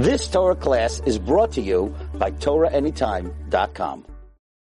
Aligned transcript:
This 0.00 0.28
Torah 0.28 0.56
class 0.56 1.02
is 1.04 1.18
brought 1.18 1.52
to 1.52 1.60
you 1.60 1.94
by 2.14 2.30
TorahAnytime.com. 2.30 4.06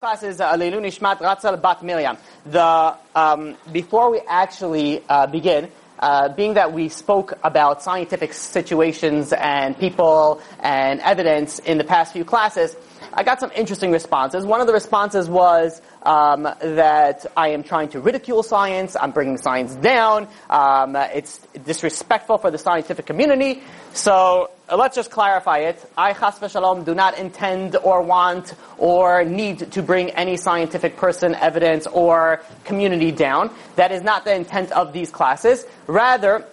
Class 0.01 0.23
is 0.23 0.41
uh, 0.41 0.53
Leilu 0.53 0.81
Nishmat 0.81 1.19
Ratzal 1.19 1.61
Bat 1.61 1.83
Miriam. 1.83 2.17
The 2.47 2.95
um, 3.13 3.55
before 3.71 4.09
we 4.09 4.19
actually 4.27 5.03
uh, 5.07 5.27
begin, 5.27 5.69
uh, 5.99 6.29
being 6.29 6.55
that 6.55 6.73
we 6.73 6.89
spoke 6.89 7.33
about 7.43 7.83
scientific 7.83 8.33
situations 8.33 9.31
and 9.31 9.77
people 9.77 10.41
and 10.59 11.01
evidence 11.01 11.59
in 11.59 11.77
the 11.77 11.83
past 11.83 12.13
few 12.13 12.25
classes, 12.25 12.75
I 13.13 13.21
got 13.21 13.39
some 13.39 13.51
interesting 13.55 13.91
responses. 13.91 14.43
One 14.43 14.59
of 14.59 14.65
the 14.65 14.73
responses 14.73 15.29
was 15.29 15.83
um, 16.01 16.43
that 16.61 17.27
I 17.37 17.49
am 17.49 17.61
trying 17.61 17.89
to 17.89 17.99
ridicule 17.99 18.41
science. 18.41 18.95
I'm 18.99 19.11
bringing 19.11 19.37
science 19.37 19.75
down. 19.75 20.29
Um, 20.49 20.95
it's 20.95 21.37
disrespectful 21.63 22.39
for 22.39 22.49
the 22.49 22.57
scientific 22.57 23.05
community. 23.05 23.61
So 23.93 24.49
let's 24.75 24.95
just 24.95 25.11
clarify 25.11 25.59
it. 25.59 25.91
I, 25.97 26.13
chas 26.13 26.39
v'shalom, 26.39 26.85
do 26.85 26.93
not 26.93 27.17
intend 27.17 27.75
or 27.77 28.01
want 28.01 28.53
or 28.77 29.23
need 29.23 29.71
to 29.71 29.81
bring 29.81 30.09
any 30.11 30.37
scientific 30.37 30.97
person, 30.97 31.35
evidence, 31.35 31.87
or 31.87 32.41
community 32.65 33.11
down. 33.11 33.53
That 33.75 33.91
is 33.91 34.01
not 34.01 34.25
the 34.25 34.35
intent 34.35 34.71
of 34.71 34.91
these 34.91 35.09
classes. 35.09 35.65
Rather, 35.87 36.45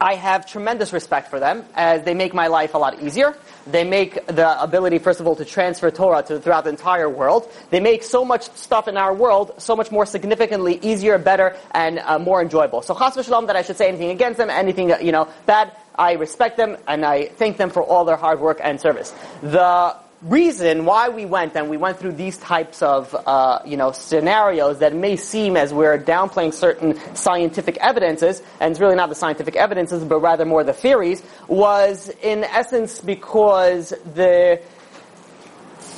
I 0.00 0.14
have 0.14 0.46
tremendous 0.46 0.92
respect 0.92 1.28
for 1.28 1.40
them 1.40 1.64
as 1.74 2.04
they 2.04 2.14
make 2.14 2.34
my 2.34 2.46
life 2.46 2.74
a 2.74 2.78
lot 2.78 3.02
easier. 3.02 3.36
They 3.66 3.84
make 3.84 4.26
the 4.26 4.60
ability, 4.62 4.98
first 4.98 5.20
of 5.20 5.26
all, 5.26 5.36
to 5.36 5.44
transfer 5.44 5.90
Torah 5.90 6.22
to 6.24 6.40
throughout 6.40 6.64
the 6.64 6.70
entire 6.70 7.08
world. 7.08 7.50
They 7.70 7.80
make 7.80 8.02
so 8.02 8.24
much 8.24 8.50
stuff 8.52 8.88
in 8.88 8.96
our 8.96 9.14
world 9.14 9.54
so 9.58 9.76
much 9.76 9.90
more 9.90 10.06
significantly 10.06 10.78
easier, 10.82 11.18
better, 11.18 11.56
and 11.72 11.98
uh, 11.98 12.18
more 12.18 12.40
enjoyable. 12.40 12.82
So 12.82 12.94
chas 12.94 13.16
v'shalom 13.16 13.46
that 13.48 13.56
I 13.56 13.62
should 13.62 13.76
say 13.76 13.88
anything 13.88 14.10
against 14.10 14.38
them, 14.38 14.50
anything 14.50 14.92
you 15.04 15.12
know 15.12 15.28
bad. 15.46 15.72
I 15.96 16.12
respect 16.12 16.56
them 16.56 16.76
and 16.88 17.04
I 17.04 17.26
thank 17.26 17.56
them 17.56 17.70
for 17.70 17.82
all 17.82 18.04
their 18.04 18.16
hard 18.16 18.40
work 18.40 18.60
and 18.62 18.80
service. 18.80 19.14
The 19.42 19.96
reason 20.22 20.84
why 20.84 21.08
we 21.08 21.24
went 21.24 21.56
and 21.56 21.68
we 21.68 21.76
went 21.76 21.98
through 21.98 22.12
these 22.12 22.38
types 22.38 22.80
of 22.80 23.14
uh, 23.26 23.58
you 23.64 23.76
know 23.76 23.90
scenarios 23.90 24.78
that 24.78 24.94
may 24.94 25.16
seem 25.16 25.56
as 25.56 25.74
we're 25.74 25.98
downplaying 25.98 26.54
certain 26.54 26.96
scientific 27.16 27.76
evidences 27.78 28.40
and 28.60 28.70
it's 28.70 28.78
really 28.80 28.94
not 28.94 29.08
the 29.08 29.14
scientific 29.16 29.56
evidences 29.56 30.04
but 30.04 30.20
rather 30.20 30.44
more 30.44 30.62
the 30.62 30.72
theories 30.72 31.22
was 31.48 32.08
in 32.22 32.44
essence 32.44 33.00
because 33.00 33.92
the 34.14 34.60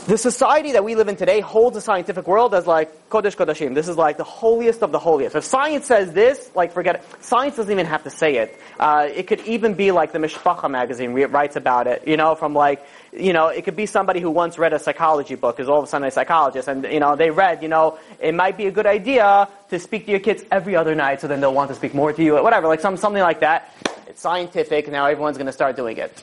the 0.06 0.18
society 0.18 0.72
that 0.72 0.84
we 0.84 0.94
live 0.94 1.08
in 1.08 1.16
today 1.16 1.40
holds 1.40 1.74
the 1.74 1.80
scientific 1.80 2.26
world 2.26 2.54
as 2.54 2.66
like 2.66 3.08
Kodesh 3.08 3.36
Kodashim. 3.36 3.74
This 3.74 3.88
is 3.88 3.96
like 3.96 4.18
the 4.18 4.24
holiest 4.24 4.82
of 4.82 4.92
the 4.92 4.98
holiest. 4.98 5.34
If 5.34 5.44
science 5.44 5.86
says 5.86 6.12
this, 6.12 6.50
like 6.54 6.72
forget 6.72 6.96
it. 6.96 7.24
Science 7.24 7.56
doesn't 7.56 7.72
even 7.72 7.86
have 7.86 8.02
to 8.04 8.10
say 8.10 8.36
it. 8.36 8.60
Uh, 8.78 9.08
it 9.14 9.26
could 9.26 9.40
even 9.42 9.72
be 9.74 9.92
like 9.92 10.12
the 10.12 10.18
Mishpacha 10.18 10.70
magazine 10.70 11.14
writes 11.14 11.56
about 11.56 11.86
it, 11.86 12.06
you 12.06 12.18
know, 12.18 12.34
from 12.34 12.54
like, 12.54 12.84
you 13.12 13.32
know, 13.32 13.48
it 13.48 13.64
could 13.64 13.76
be 13.76 13.86
somebody 13.86 14.20
who 14.20 14.30
once 14.30 14.58
read 14.58 14.74
a 14.74 14.78
psychology 14.78 15.36
book, 15.36 15.58
is 15.58 15.68
all 15.68 15.78
of 15.78 15.84
a 15.84 15.86
sudden 15.86 16.06
a 16.06 16.10
psychologist, 16.10 16.68
and, 16.68 16.84
you 16.84 17.00
know, 17.00 17.16
they 17.16 17.30
read, 17.30 17.62
you 17.62 17.68
know, 17.68 17.98
it 18.20 18.34
might 18.34 18.58
be 18.58 18.66
a 18.66 18.70
good 18.70 18.86
idea 18.86 19.48
to 19.70 19.78
speak 19.78 20.04
to 20.04 20.10
your 20.10 20.20
kids 20.20 20.44
every 20.50 20.76
other 20.76 20.94
night 20.94 21.22
so 21.22 21.28
then 21.28 21.40
they'll 21.40 21.54
want 21.54 21.70
to 21.70 21.74
speak 21.74 21.94
more 21.94 22.12
to 22.12 22.22
you, 22.22 22.36
or 22.36 22.42
whatever, 22.42 22.66
like 22.66 22.80
some, 22.80 22.96
something 22.96 23.22
like 23.22 23.40
that. 23.40 23.74
It's 24.06 24.20
scientific, 24.20 24.90
now 24.90 25.06
everyone's 25.06 25.38
gonna 25.38 25.52
start 25.52 25.76
doing 25.76 25.96
it. 25.96 26.22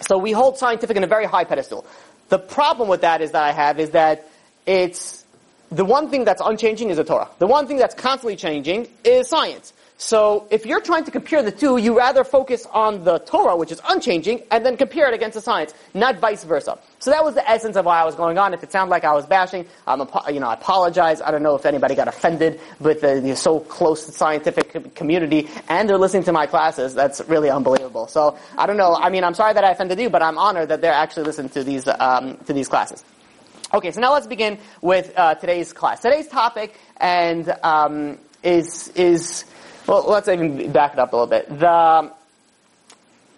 So 0.00 0.16
we 0.16 0.32
hold 0.32 0.56
scientific 0.56 0.96
in 0.96 1.04
a 1.04 1.08
very 1.08 1.26
high 1.26 1.44
pedestal. 1.44 1.84
The 2.28 2.38
problem 2.38 2.88
with 2.88 3.00
that 3.02 3.22
is 3.22 3.32
that 3.32 3.42
I 3.42 3.52
have 3.52 3.80
is 3.80 3.90
that 3.90 4.28
it's 4.66 5.24
the 5.70 5.84
one 5.84 6.10
thing 6.10 6.24
that's 6.24 6.42
unchanging 6.44 6.90
is 6.90 6.96
the 6.96 7.04
Torah. 7.04 7.28
The 7.38 7.46
one 7.46 7.66
thing 7.66 7.76
that's 7.76 7.94
constantly 7.94 8.36
changing 8.36 8.88
is 9.04 9.28
science. 9.28 9.72
So 10.00 10.46
if 10.52 10.64
you're 10.64 10.80
trying 10.80 11.02
to 11.04 11.10
compare 11.10 11.42
the 11.42 11.50
two, 11.50 11.76
you 11.76 11.98
rather 11.98 12.22
focus 12.22 12.64
on 12.72 13.02
the 13.02 13.18
Torah, 13.18 13.56
which 13.56 13.72
is 13.72 13.80
unchanging, 13.88 14.44
and 14.52 14.64
then 14.64 14.76
compare 14.76 15.08
it 15.08 15.14
against 15.14 15.34
the 15.34 15.40
science, 15.40 15.74
not 15.92 16.20
vice 16.20 16.44
versa. 16.44 16.78
So 17.00 17.10
that 17.10 17.24
was 17.24 17.34
the 17.34 17.48
essence 17.50 17.76
of 17.76 17.84
why 17.84 18.00
I 18.00 18.04
was 18.04 18.14
going 18.14 18.38
on. 18.38 18.54
If 18.54 18.62
it 18.62 18.70
sounded 18.70 18.92
like 18.92 19.02
I 19.02 19.12
was 19.12 19.26
bashing, 19.26 19.66
I'm 19.88 19.98
you 20.32 20.38
know, 20.38 20.50
I 20.50 20.54
apologize. 20.54 21.20
I 21.20 21.32
don't 21.32 21.42
know 21.42 21.56
if 21.56 21.66
anybody 21.66 21.96
got 21.96 22.06
offended 22.06 22.60
with 22.78 23.00
the, 23.00 23.20
the 23.20 23.34
so 23.34 23.58
close 23.58 24.14
scientific 24.14 24.94
community, 24.94 25.48
and 25.68 25.88
they're 25.88 25.98
listening 25.98 26.22
to 26.24 26.32
my 26.32 26.46
classes. 26.46 26.94
That's 26.94 27.20
really 27.26 27.50
unbelievable. 27.50 28.06
So 28.06 28.38
I 28.56 28.68
don't 28.68 28.76
know. 28.76 28.94
I 28.94 29.10
mean, 29.10 29.24
I'm 29.24 29.34
sorry 29.34 29.52
that 29.54 29.64
I 29.64 29.72
offended 29.72 29.98
you, 29.98 30.10
but 30.10 30.22
I'm 30.22 30.38
honored 30.38 30.68
that 30.68 30.80
they're 30.80 30.92
actually 30.92 31.24
listening 31.24 31.50
to 31.50 31.64
these 31.64 31.88
um, 31.88 32.36
to 32.46 32.52
these 32.52 32.68
classes. 32.68 33.04
Okay, 33.74 33.90
so 33.90 34.00
now 34.00 34.12
let's 34.12 34.28
begin 34.28 34.58
with 34.80 35.12
uh, 35.16 35.34
today's 35.34 35.72
class. 35.72 36.00
Today's 36.00 36.28
topic 36.28 36.74
and 36.98 37.52
um, 37.64 38.16
is 38.44 38.88
is 38.90 39.44
well, 39.88 40.04
let's 40.06 40.28
even 40.28 40.70
back 40.70 40.92
it 40.92 40.98
up 40.98 41.12
a 41.12 41.16
little 41.16 41.26
bit. 41.26 41.48
The 41.58 42.12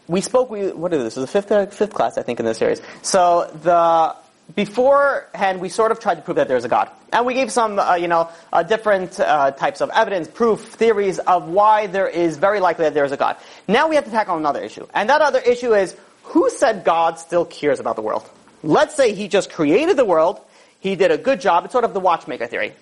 we 0.09 0.21
spoke. 0.21 0.51
We 0.51 0.73
what 0.73 0.93
is 0.93 1.03
this? 1.05 1.17
Is 1.17 1.23
the 1.23 1.29
fifth 1.29 1.53
uh, 1.53 1.67
fifth 1.67 1.95
class, 1.95 2.19
I 2.19 2.23
think, 2.23 2.41
in 2.41 2.47
this 2.47 2.59
series. 2.59 2.83
So 3.03 3.49
the 3.63 4.17
beforehand, 4.57 5.61
we 5.61 5.69
sort 5.69 5.93
of 5.93 6.01
tried 6.01 6.17
to 6.17 6.23
prove 6.23 6.35
that 6.37 6.49
there's 6.49 6.65
a 6.65 6.69
God, 6.69 6.91
and 7.13 7.25
we 7.25 7.35
gave 7.35 7.53
some, 7.53 7.79
uh, 7.79 7.95
you 7.95 8.09
know, 8.09 8.29
uh, 8.53 8.65
different 8.65 9.21
uh, 9.21 9.53
types 9.53 9.81
of 9.81 9.91
evidence, 9.91 10.27
proof, 10.27 10.61
theories 10.61 11.21
of 11.21 11.49
why 11.49 11.87
there 11.87 12.09
is 12.09 12.37
very 12.37 12.59
likely 12.59 12.85
that 12.85 12.95
there 12.95 13.05
is 13.05 13.13
a 13.13 13.17
God. 13.17 13.37
Now 13.69 13.89
we 13.89 13.95
have 13.95 14.05
to 14.05 14.11
tackle 14.11 14.37
another 14.37 14.61
issue, 14.61 14.89
and 14.93 15.09
that 15.09 15.21
other 15.21 15.39
issue 15.39 15.73
is 15.73 15.95
who 16.25 16.51
said 16.51 16.83
God 16.85 17.21
still 17.21 17.45
cares 17.45 17.79
about 17.79 17.95
the 17.95 18.03
world? 18.03 18.29
Let's 18.65 18.97
say 18.97 19.15
He 19.15 19.29
just 19.29 19.53
created 19.53 19.97
the 19.97 20.05
world. 20.05 20.41
He 20.81 20.97
did 20.97 21.13
a 21.13 21.19
good 21.19 21.41
job. 21.41 21.65
It's 21.65 21.73
sort 21.73 21.85
of 21.85 21.95
the 21.95 22.01
watchmaker 22.01 22.49
theory. 22.49 22.73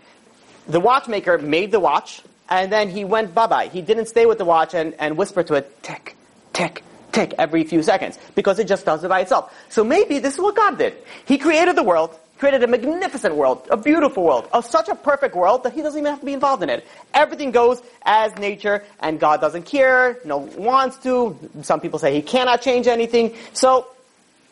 The 0.66 0.80
watchmaker 0.80 1.36
made 1.36 1.70
the 1.70 1.80
watch 1.80 2.22
and 2.48 2.72
then 2.72 2.88
he 2.88 3.04
went 3.04 3.34
bye-bye. 3.34 3.68
He 3.68 3.82
didn't 3.82 4.06
stay 4.06 4.26
with 4.26 4.38
the 4.38 4.44
watch 4.44 4.74
and, 4.74 4.94
and 4.98 5.16
whisper 5.16 5.42
to 5.42 5.54
it, 5.54 5.82
tick, 5.82 6.16
tick, 6.52 6.82
tick 7.12 7.34
every 7.38 7.64
few 7.64 7.82
seconds, 7.82 8.18
because 8.34 8.58
it 8.58 8.66
just 8.66 8.84
does 8.84 9.04
it 9.04 9.08
by 9.08 9.20
itself. 9.20 9.54
So 9.68 9.84
maybe 9.84 10.18
this 10.18 10.34
is 10.34 10.40
what 10.40 10.56
God 10.56 10.78
did. 10.78 10.94
He 11.26 11.38
created 11.38 11.76
the 11.76 11.82
world, 11.82 12.18
created 12.38 12.62
a 12.62 12.66
magnificent 12.66 13.34
world, 13.34 13.66
a 13.70 13.76
beautiful 13.76 14.22
world, 14.22 14.48
a, 14.54 14.62
such 14.62 14.88
a 14.88 14.94
perfect 14.94 15.34
world 15.34 15.64
that 15.64 15.72
he 15.72 15.82
doesn't 15.82 15.98
even 15.98 16.10
have 16.10 16.20
to 16.20 16.26
be 16.26 16.32
involved 16.32 16.62
in 16.62 16.70
it. 16.70 16.86
Everything 17.12 17.50
goes 17.50 17.82
as 18.02 18.34
nature, 18.36 18.84
and 19.00 19.18
God 19.18 19.40
doesn't 19.40 19.64
care, 19.64 20.18
no 20.24 20.38
wants 20.38 20.98
to. 20.98 21.36
Some 21.62 21.80
people 21.80 21.98
say 21.98 22.14
he 22.14 22.22
cannot 22.22 22.62
change 22.62 22.86
anything. 22.86 23.34
So 23.52 23.88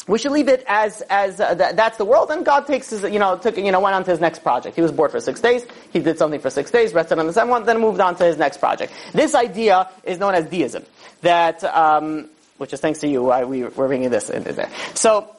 we 0.09 0.19
should 0.19 0.33
leave 0.33 0.49
it 0.49 0.65
as 0.69 1.03
as 1.03 1.41
uh, 1.41 1.55
th- 1.55 1.75
that's 1.75 1.99
the 1.99 2.05
world, 2.05 2.31
and 2.31 2.45
God 2.45 2.67
takes 2.67 2.91
his 2.91 3.03
you 3.03 3.19
know 3.19 3.37
took 3.37 3.57
you 3.57 3.73
know 3.73 3.81
went 3.81 3.95
on 3.95 4.05
to 4.05 4.11
his 4.11 4.21
next 4.21 4.41
project. 4.41 4.77
He 4.77 4.83
was 4.83 4.93
bored 4.93 5.11
for 5.11 5.21
six 5.21 5.41
days. 5.41 5.67
He 5.93 5.99
did 5.99 6.19
something 6.19 6.41
for 6.41 6.51
six 6.51 6.71
days, 6.71 6.95
rested 6.95 7.19
on 7.19 7.27
the 7.27 7.33
seventh 7.33 7.67
then 7.67 7.81
moved 7.81 8.01
on 8.01 8.15
to 8.17 8.25
his 8.25 8.39
next 8.39 8.59
project. 8.59 8.93
This 9.13 9.35
idea 9.35 9.91
is 10.05 10.19
known 10.19 10.35
as 10.35 10.47
deism, 10.47 10.85
that 11.23 11.65
um, 11.65 12.29
which 12.59 12.73
is 12.73 12.81
thanks 12.81 13.01
to 13.01 13.09
you 13.09 13.25
why 13.25 13.45
we 13.45 13.65
we're 13.65 13.89
bringing 13.89 14.11
this 14.11 14.31
in 14.31 14.45
there. 14.45 14.71
So. 14.95 15.33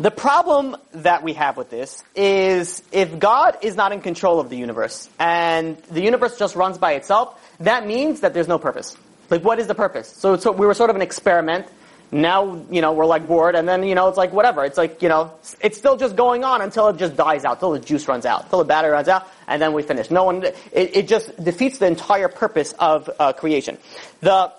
The 0.00 0.12
problem 0.12 0.76
that 0.92 1.24
we 1.24 1.32
have 1.32 1.56
with 1.56 1.70
this 1.70 2.04
is 2.14 2.84
if 2.92 3.18
God 3.18 3.58
is 3.62 3.74
not 3.74 3.90
in 3.90 4.00
control 4.00 4.38
of 4.38 4.48
the 4.48 4.56
universe 4.56 5.10
and 5.18 5.76
the 5.90 6.00
universe 6.00 6.38
just 6.38 6.54
runs 6.54 6.78
by 6.78 6.92
itself, 6.92 7.36
that 7.58 7.84
means 7.84 8.20
that 8.20 8.32
there's 8.32 8.46
no 8.46 8.60
purpose. 8.60 8.96
Like, 9.28 9.42
what 9.42 9.58
is 9.58 9.66
the 9.66 9.74
purpose? 9.74 10.08
So, 10.08 10.36
so 10.36 10.52
we 10.52 10.66
were 10.66 10.74
sort 10.74 10.90
of 10.90 10.94
an 10.94 11.02
experiment 11.02 11.66
now, 12.10 12.64
you 12.70 12.80
know, 12.80 12.92
we're 12.92 13.06
like 13.06 13.26
bored, 13.26 13.54
and 13.54 13.68
then, 13.68 13.82
you 13.82 13.94
know, 13.94 14.08
it's 14.08 14.16
like 14.16 14.32
whatever. 14.32 14.64
It's 14.64 14.78
like, 14.78 15.02
you 15.02 15.08
know, 15.08 15.32
it's 15.60 15.76
still 15.76 15.96
just 15.96 16.16
going 16.16 16.42
on 16.42 16.62
until 16.62 16.88
it 16.88 16.96
just 16.96 17.16
dies 17.16 17.44
out, 17.44 17.54
until 17.54 17.72
the 17.72 17.80
juice 17.80 18.08
runs 18.08 18.24
out, 18.24 18.44
until 18.44 18.60
the 18.60 18.64
battery 18.64 18.92
runs 18.92 19.08
out, 19.08 19.28
and 19.46 19.60
then 19.60 19.74
we 19.74 19.82
finish. 19.82 20.10
No 20.10 20.24
one, 20.24 20.42
it, 20.44 20.56
it 20.72 21.08
just 21.08 21.36
defeats 21.42 21.78
the 21.78 21.86
entire 21.86 22.28
purpose 22.28 22.72
of 22.78 23.10
uh, 23.18 23.32
creation. 23.34 23.76
The, 24.20 24.52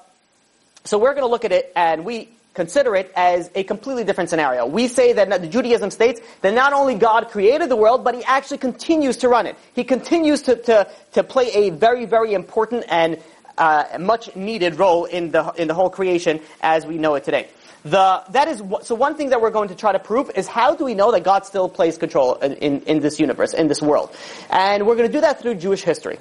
so 0.83 0.99
we're 0.99 1.13
going 1.13 1.25
to 1.25 1.29
look 1.29 1.45
at 1.45 1.51
it, 1.51 1.71
and 1.75 2.05
we 2.05 2.29
consider 2.53 2.95
it 2.95 3.11
as 3.15 3.49
a 3.55 3.63
completely 3.63 4.03
different 4.03 4.29
scenario. 4.29 4.65
We 4.65 4.87
say 4.87 5.13
that 5.13 5.41
the 5.41 5.47
Judaism 5.47 5.91
states 5.91 6.19
that 6.41 6.53
not 6.53 6.73
only 6.73 6.95
God 6.95 7.29
created 7.29 7.69
the 7.69 7.75
world, 7.75 8.03
but 8.03 8.15
He 8.15 8.23
actually 8.25 8.57
continues 8.59 9.17
to 9.17 9.29
run 9.29 9.47
it. 9.47 9.55
He 9.73 9.83
continues 9.83 10.43
to, 10.43 10.55
to, 10.55 10.87
to 11.13 11.23
play 11.23 11.51
a 11.53 11.69
very, 11.71 12.05
very 12.05 12.33
important 12.33 12.85
and 12.89 13.17
uh, 13.59 13.97
much 13.99 14.35
needed 14.35 14.79
role 14.79 15.05
in 15.05 15.31
the 15.31 15.53
in 15.57 15.67
the 15.67 15.73
whole 15.73 15.89
creation 15.89 16.39
as 16.61 16.85
we 16.85 16.97
know 16.97 17.15
it 17.15 17.23
today. 17.23 17.47
The, 17.83 18.23
that 18.31 18.49
is 18.49 18.61
so 18.81 18.95
one 18.95 19.15
thing 19.15 19.29
that 19.29 19.41
we're 19.41 19.51
going 19.51 19.69
to 19.69 19.75
try 19.75 19.93
to 19.93 19.99
prove 19.99 20.31
is 20.35 20.47
how 20.47 20.75
do 20.75 20.83
we 20.83 20.95
know 20.95 21.11
that 21.13 21.23
God 21.23 21.45
still 21.45 21.69
plays 21.69 21.97
control 21.97 22.35
in, 22.35 22.53
in, 22.55 22.81
in 22.81 22.99
this 22.99 23.21
universe, 23.21 23.53
in 23.53 23.69
this 23.69 23.81
world, 23.81 24.13
and 24.49 24.85
we're 24.85 24.95
going 24.95 25.07
to 25.07 25.13
do 25.13 25.21
that 25.21 25.41
through 25.41 25.55
Jewish 25.55 25.81
history. 25.81 26.17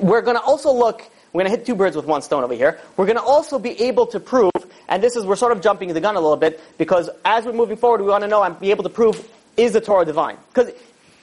We're 0.00 0.22
going 0.22 0.36
to 0.36 0.42
also 0.42 0.72
look. 0.72 1.08
We're 1.32 1.42
going 1.44 1.52
to 1.52 1.56
hit 1.56 1.66
two 1.66 1.76
birds 1.76 1.94
with 1.94 2.06
one 2.06 2.22
stone 2.22 2.42
over 2.42 2.54
here. 2.54 2.80
We're 2.96 3.06
going 3.06 3.18
to 3.18 3.22
also 3.22 3.60
be 3.60 3.80
able 3.82 4.06
to 4.08 4.18
prove, 4.18 4.50
and 4.88 5.00
this 5.00 5.14
is 5.14 5.24
we're 5.24 5.36
sort 5.36 5.52
of 5.52 5.60
jumping 5.60 5.92
the 5.94 6.00
gun 6.00 6.16
a 6.16 6.20
little 6.20 6.36
bit 6.36 6.60
because 6.78 7.08
as 7.24 7.44
we're 7.44 7.52
moving 7.52 7.76
forward, 7.76 8.00
we 8.00 8.08
want 8.08 8.22
to 8.22 8.28
know 8.28 8.42
and 8.42 8.58
be 8.58 8.72
able 8.72 8.82
to 8.82 8.90
prove 8.90 9.28
is 9.56 9.72
the 9.72 9.80
Torah 9.80 10.04
divine? 10.04 10.36
Because 10.52 10.72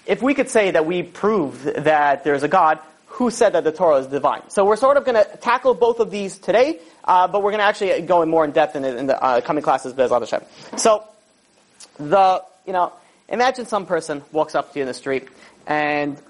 if 0.05 0.21
we 0.21 0.33
could 0.33 0.49
say 0.49 0.71
that 0.71 0.85
we 0.85 1.03
prove 1.03 1.63
that 1.63 2.23
there's 2.23 2.43
a 2.43 2.47
God, 2.47 2.79
who 3.17 3.31
said 3.31 3.53
that 3.53 3.63
the 3.63 3.71
Torah 3.71 3.97
is 3.97 4.05
divine. 4.05 4.47
So 4.49 4.63
we're 4.63 4.75
sort 4.75 4.95
of 4.95 5.03
going 5.03 5.15
to 5.15 5.37
tackle 5.37 5.73
both 5.73 5.99
of 5.99 6.11
these 6.11 6.37
today, 6.37 6.79
uh, 7.03 7.27
but 7.27 7.41
we're 7.41 7.49
going 7.49 7.61
to 7.61 7.65
actually 7.65 7.99
go 8.01 8.21
in 8.21 8.29
more 8.29 8.45
in 8.45 8.51
depth 8.51 8.75
in, 8.75 8.85
in 8.85 9.07
the 9.07 9.19
uh, 9.19 9.41
coming 9.41 9.63
classes, 9.63 9.91
Bezrat 9.91 10.19
Hashem. 10.19 10.43
So, 10.77 11.03
the, 11.97 12.43
you 12.67 12.73
know, 12.73 12.93
imagine 13.27 13.65
some 13.65 13.87
person 13.87 14.23
walks 14.31 14.53
up 14.53 14.71
to 14.71 14.77
you 14.77 14.83
in 14.83 14.87
the 14.87 14.93
street 14.93 15.29
and 15.65 16.21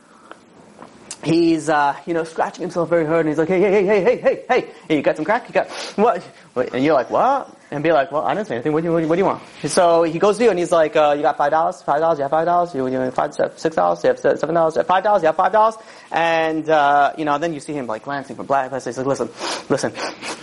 he's, 1.25 1.68
uh, 1.68 1.98
you 2.06 2.13
know, 2.13 2.24
scratching 2.24 2.62
himself 2.62 2.88
very 2.88 3.06
hard 3.06 3.25
and 3.25 3.30
he's 3.30 3.38
like, 3.38 3.50
hey, 3.50 3.60
hey, 3.60 3.86
hey, 3.86 4.01
hey, 4.01 4.18
hey, 4.22 4.44
hey, 4.48 4.74
hey, 4.88 4.95
you 4.95 5.01
got 5.01 5.18
some 5.18 5.25
crack? 5.25 5.45
You 5.50 5.54
got, 5.54 5.69
what? 5.98 6.25
And 6.74 6.86
you're 6.86 6.94
like, 6.94 7.10
what? 7.10 7.54
And 7.71 7.83
be 7.83 7.91
like, 7.91 8.11
well, 8.11 8.23
I 8.23 8.33
didn't 8.33 8.47
say 8.47 8.55
anything. 8.55 8.71
What 8.71 8.81
do 8.83 8.87
you, 8.87 9.07
what 9.07 9.15
do 9.15 9.19
you 9.19 9.25
want? 9.25 9.43
So 9.65 10.03
he 10.03 10.19
goes 10.19 10.37
to 10.37 10.43
you 10.45 10.49
and 10.49 10.59
he's 10.59 10.71
like, 10.71 10.95
uh, 10.95 11.13
you 11.15 11.21
got 11.21 11.37
five 11.37 11.51
dollars? 11.51 11.81
Five 11.81 11.99
dollars? 11.99 12.17
You 12.17 12.23
have 12.23 12.31
five 12.31 12.45
dollars? 12.45 12.73
You, 12.73 12.87
you 12.87 12.97
have 12.97 13.13
five, 13.13 13.33
six 13.33 13.75
dollars? 13.75 14.03
You 14.03 14.09
have 14.09 14.19
seven 14.19 14.55
dollars? 14.55 14.75
You 14.75 14.79
have 14.79 14.87
five 14.87 15.03
dollars? 15.03 15.21
You 15.21 15.27
have 15.27 15.35
five 15.35 15.51
dollars? 15.51 15.75
And, 16.11 16.69
uh, 16.69 17.13
you 17.17 17.25
know, 17.25 17.37
then 17.37 17.53
you 17.53 17.59
see 17.59 17.73
him 17.73 17.87
like 17.87 18.03
glancing 18.03 18.35
from 18.35 18.45
black. 18.45 18.71
He's 18.71 18.97
like, 18.97 19.05
listen, 19.05 19.29
listen, 19.69 19.93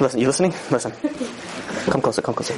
listen, 0.00 0.20
you 0.20 0.26
listening? 0.26 0.54
Listen. 0.70 0.92
Come 1.90 2.00
closer, 2.00 2.22
come 2.22 2.34
closer. 2.34 2.54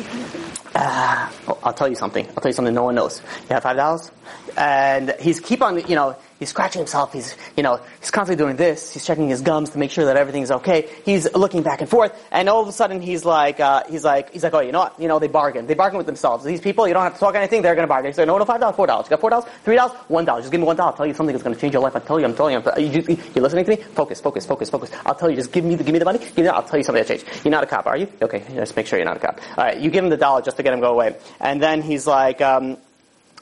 Uh, 0.73 1.29
I'll 1.65 1.73
tell 1.73 1.89
you 1.89 1.97
something. 1.97 2.25
I'll 2.29 2.35
tell 2.35 2.49
you 2.49 2.53
something 2.53 2.73
no 2.73 2.85
one 2.85 2.95
knows. 2.95 3.21
You 3.49 3.55
have 3.55 3.63
five 3.65 3.77
dollars? 3.77 4.13
And 4.57 5.15
he's 5.21 5.41
keep 5.41 5.63
on, 5.63 5.79
you 5.87 5.95
know, 5.95 6.17
he's 6.39 6.49
scratching 6.49 6.81
himself. 6.81 7.13
He's, 7.13 7.37
you 7.57 7.63
know, 7.63 7.81
he's 8.01 8.11
constantly 8.11 8.43
doing 8.43 8.57
this. 8.57 8.93
He's 8.93 9.05
checking 9.05 9.29
his 9.29 9.43
gums 9.43 9.71
to 9.71 9.79
make 9.79 9.91
sure 9.91 10.07
that 10.07 10.17
everything's 10.17 10.51
okay. 10.51 10.89
He's 11.05 11.33
looking 11.35 11.63
back 11.63 11.81
and 11.81 11.91
forth, 11.91 12.13
and 12.31 12.49
all 12.49 12.63
of 12.63 12.69
a 12.69 12.73
sudden 12.73 13.01
he's 13.01 13.25
like, 13.25 13.61
uh, 13.61 13.85
he's 13.89 14.05
like, 14.05 14.33
he's 14.33 14.43
like, 14.43 14.55
oh, 14.55 14.61
you 14.61 14.73
know 14.73 14.81
what? 14.81 14.99
You 15.01 15.09
know, 15.09 15.19
they 15.19 15.29
bargain. 15.29 15.67
They 15.67 15.75
bargain 15.75 15.99
with 15.99 16.07
themselves. 16.07 16.45
These 16.45 16.61
people, 16.61 16.89
you 16.89 16.95
don't 16.95 17.03
have 17.03 17.15
to 17.15 17.21
talk 17.21 17.35
anything. 17.35 17.63
They're 17.63 17.75
going 17.75 17.85
to 17.85 17.89
bargain. 17.89 18.13
Say, 18.13 18.25
no, 18.25 18.39
no, 18.39 18.45
five 18.45 18.61
dollars, 18.61 18.77
four 18.77 18.87
dollars. 18.87 19.07
You 19.07 19.11
got 19.11 19.21
four 19.21 19.31
dollars, 19.31 19.47
three 19.65 19.77
dollars, 19.77 19.97
one 20.09 20.25
dollar. 20.25 20.41
Just 20.41 20.53
give 20.53 20.61
me 20.61 20.67
one 20.67 20.77
dollar. 20.77 20.93
I'll 20.93 20.97
tell 20.97 21.07
you 21.07 21.15
something 21.15 21.35
that's 21.35 21.43
going 21.43 21.55
to 21.55 21.61
change 21.61 21.75
your 21.75 21.83
life. 21.83 21.97
I 21.97 22.01
tell 22.01 22.19
you, 22.19 22.25
I'm 22.25 22.35
telling 22.35 22.55
you. 22.55 22.63
I'm, 22.65 22.81
you, 22.81 23.05
you, 23.09 23.19
you 23.35 23.43
listening 23.43 23.65
to 23.65 23.71
me? 23.71 23.77
Focus, 23.77 24.21
focus, 24.21 24.47
focus, 24.47 24.71
focus. 24.71 24.91
I'll 25.05 25.15
tell 25.15 25.29
you. 25.31 25.37
Just 25.37 25.53
give 25.53 25.65
me 25.65 25.75
the, 25.75 25.85
give 25.85 25.93
me 25.93 25.99
the 25.99 26.05
money. 26.05 26.19
Give 26.19 26.39
me. 26.39 26.49
I'll 26.49 26.63
tell 26.63 26.79
you 26.79 26.85
something 26.85 27.05
that 27.05 27.09
changed. 27.09 27.45
You're 27.45 27.53
not 27.53 27.65
a 27.65 27.67
cop, 27.67 27.87
are 27.87 27.97
you? 27.97 28.09
Okay, 28.23 28.45
let's 28.55 28.75
make 28.75 28.87
sure 28.87 28.99
you're 28.99 29.07
not 29.07 29.17
a 29.17 29.21
cop. 29.21 29.41
All 29.59 29.65
right, 29.65 29.79
you 29.79 29.91
give 29.91 30.05
him 30.05 30.11
the 30.11 30.17
dollar 30.17 30.43
just 30.43 30.57
to 30.57 30.63
get 30.63 30.73
him 30.73 30.81
go 30.81 30.93
away, 30.93 31.17
and 31.41 31.63
then 31.63 31.83
he's 31.83 32.07
like. 32.07 32.41
Um, 32.41 32.79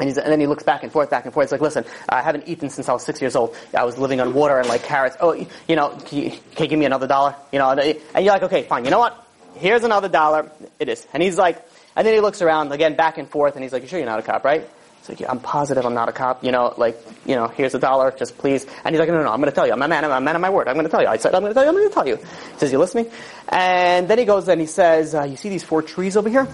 and, 0.01 0.09
and, 0.09 0.33
then 0.33 0.41
he 0.41 0.47
looks 0.47 0.65
back 0.65 0.83
and 0.83 0.91
forth, 0.91 1.11
back 1.11 1.25
and 1.25 1.33
forth. 1.33 1.47
He's 1.47 1.53
like, 1.53 1.61
listen, 1.61 1.85
I 2.09 2.21
haven't 2.21 2.49
eaten 2.49 2.69
since 2.69 2.89
I 2.89 2.93
was 2.93 3.05
six 3.05 3.21
years 3.21 3.37
old. 3.37 3.57
I 3.77 3.85
was 3.85 3.97
living 3.97 4.21
on 4.21 4.35
water 4.35 4.59
and 4.59 4.69
like 4.69 4.83
carrots. 4.83 5.17
Oh, 5.21 5.35
you 5.69 5.77
know, 5.77 5.91
can 5.91 6.19
you, 6.19 6.31
can 6.31 6.65
you 6.65 6.67
give 6.67 6.79
me 6.79 6.87
another 6.87 7.07
dollar? 7.07 7.37
You 7.53 7.61
know, 7.61 7.71
and 7.71 8.25
you're 8.25 8.33
like, 8.33 8.43
okay, 8.45 8.65
fine. 8.65 8.85
You 8.85 8.91
know 8.91 8.99
what? 8.99 9.21
Here's 9.55 9.85
another 9.85 10.09
dollar. 10.09 10.51
It 10.81 10.89
is. 10.89 11.07
And 11.13 11.23
he's 11.23 11.39
like, 11.39 11.65
and 11.95 12.05
then 12.05 12.15
he 12.15 12.21
looks 12.21 12.43
around 12.43 12.73
again, 12.73 12.97
back 12.97 13.19
and 13.19 13.29
forth, 13.29 13.55
and 13.55 13.63
he's 13.63 13.73
like, 13.73 13.83
you 13.83 13.89
sure 13.89 14.01
you're 14.01 14.09
not 14.09 14.19
a 14.19 14.23
cop, 14.23 14.45
right? 14.45 14.69
It's 15.05 15.09
like, 15.11 15.21
yeah, 15.21 15.31
I'm 15.31 15.39
positive 15.39 15.85
I'm 15.85 15.93
not 15.93 16.09
a 16.09 16.13
cop. 16.13 16.43
You 16.43 16.51
know, 16.51 16.73
like, 16.79 16.99
you 17.27 17.37
know, 17.37 17.47
here's 17.47 17.75
a 17.75 17.79
dollar, 17.79 18.11
just 18.11 18.39
please. 18.39 18.65
And 18.85 18.95
he's 18.95 18.99
like, 18.99 19.11
no, 19.11 19.17
no, 19.19 19.25
no, 19.25 19.33
I'm 19.33 19.39
going 19.39 19.51
to 19.51 19.55
tell 19.55 19.67
you. 19.67 19.75
I'm 19.75 19.83
a 19.83 19.87
man. 19.87 20.03
I'm 20.03 20.11
a 20.11 20.19
man 20.19 20.35
of 20.35 20.41
my 20.41 20.49
word. 20.49 20.67
I'm 20.67 20.77
going 20.77 20.87
to 20.87 20.91
tell 20.91 21.03
you. 21.03 21.09
I 21.09 21.19
said, 21.19 21.35
I'm 21.35 21.43
going 21.43 21.51
to 21.51 21.55
tell 21.55 21.63
you. 21.63 21.69
I'm 21.69 21.77
going 21.77 21.89
to 21.89 21.95
tell 21.95 22.09
you. 22.09 22.17
He 22.17 22.59
says, 22.59 22.73
you 22.73 22.79
listening? 22.79 23.11
And 23.51 24.09
then 24.09 24.19
he 24.19 24.25
goes 24.25 24.49
and 24.49 24.59
he 24.59 24.67
says, 24.67 25.15
uh, 25.15 25.25
you 25.25 25.37
see 25.37 25.51
these 25.51 25.63
four 25.63 25.83
trees 25.83 26.17
over 26.17 26.31
here? 26.31 26.49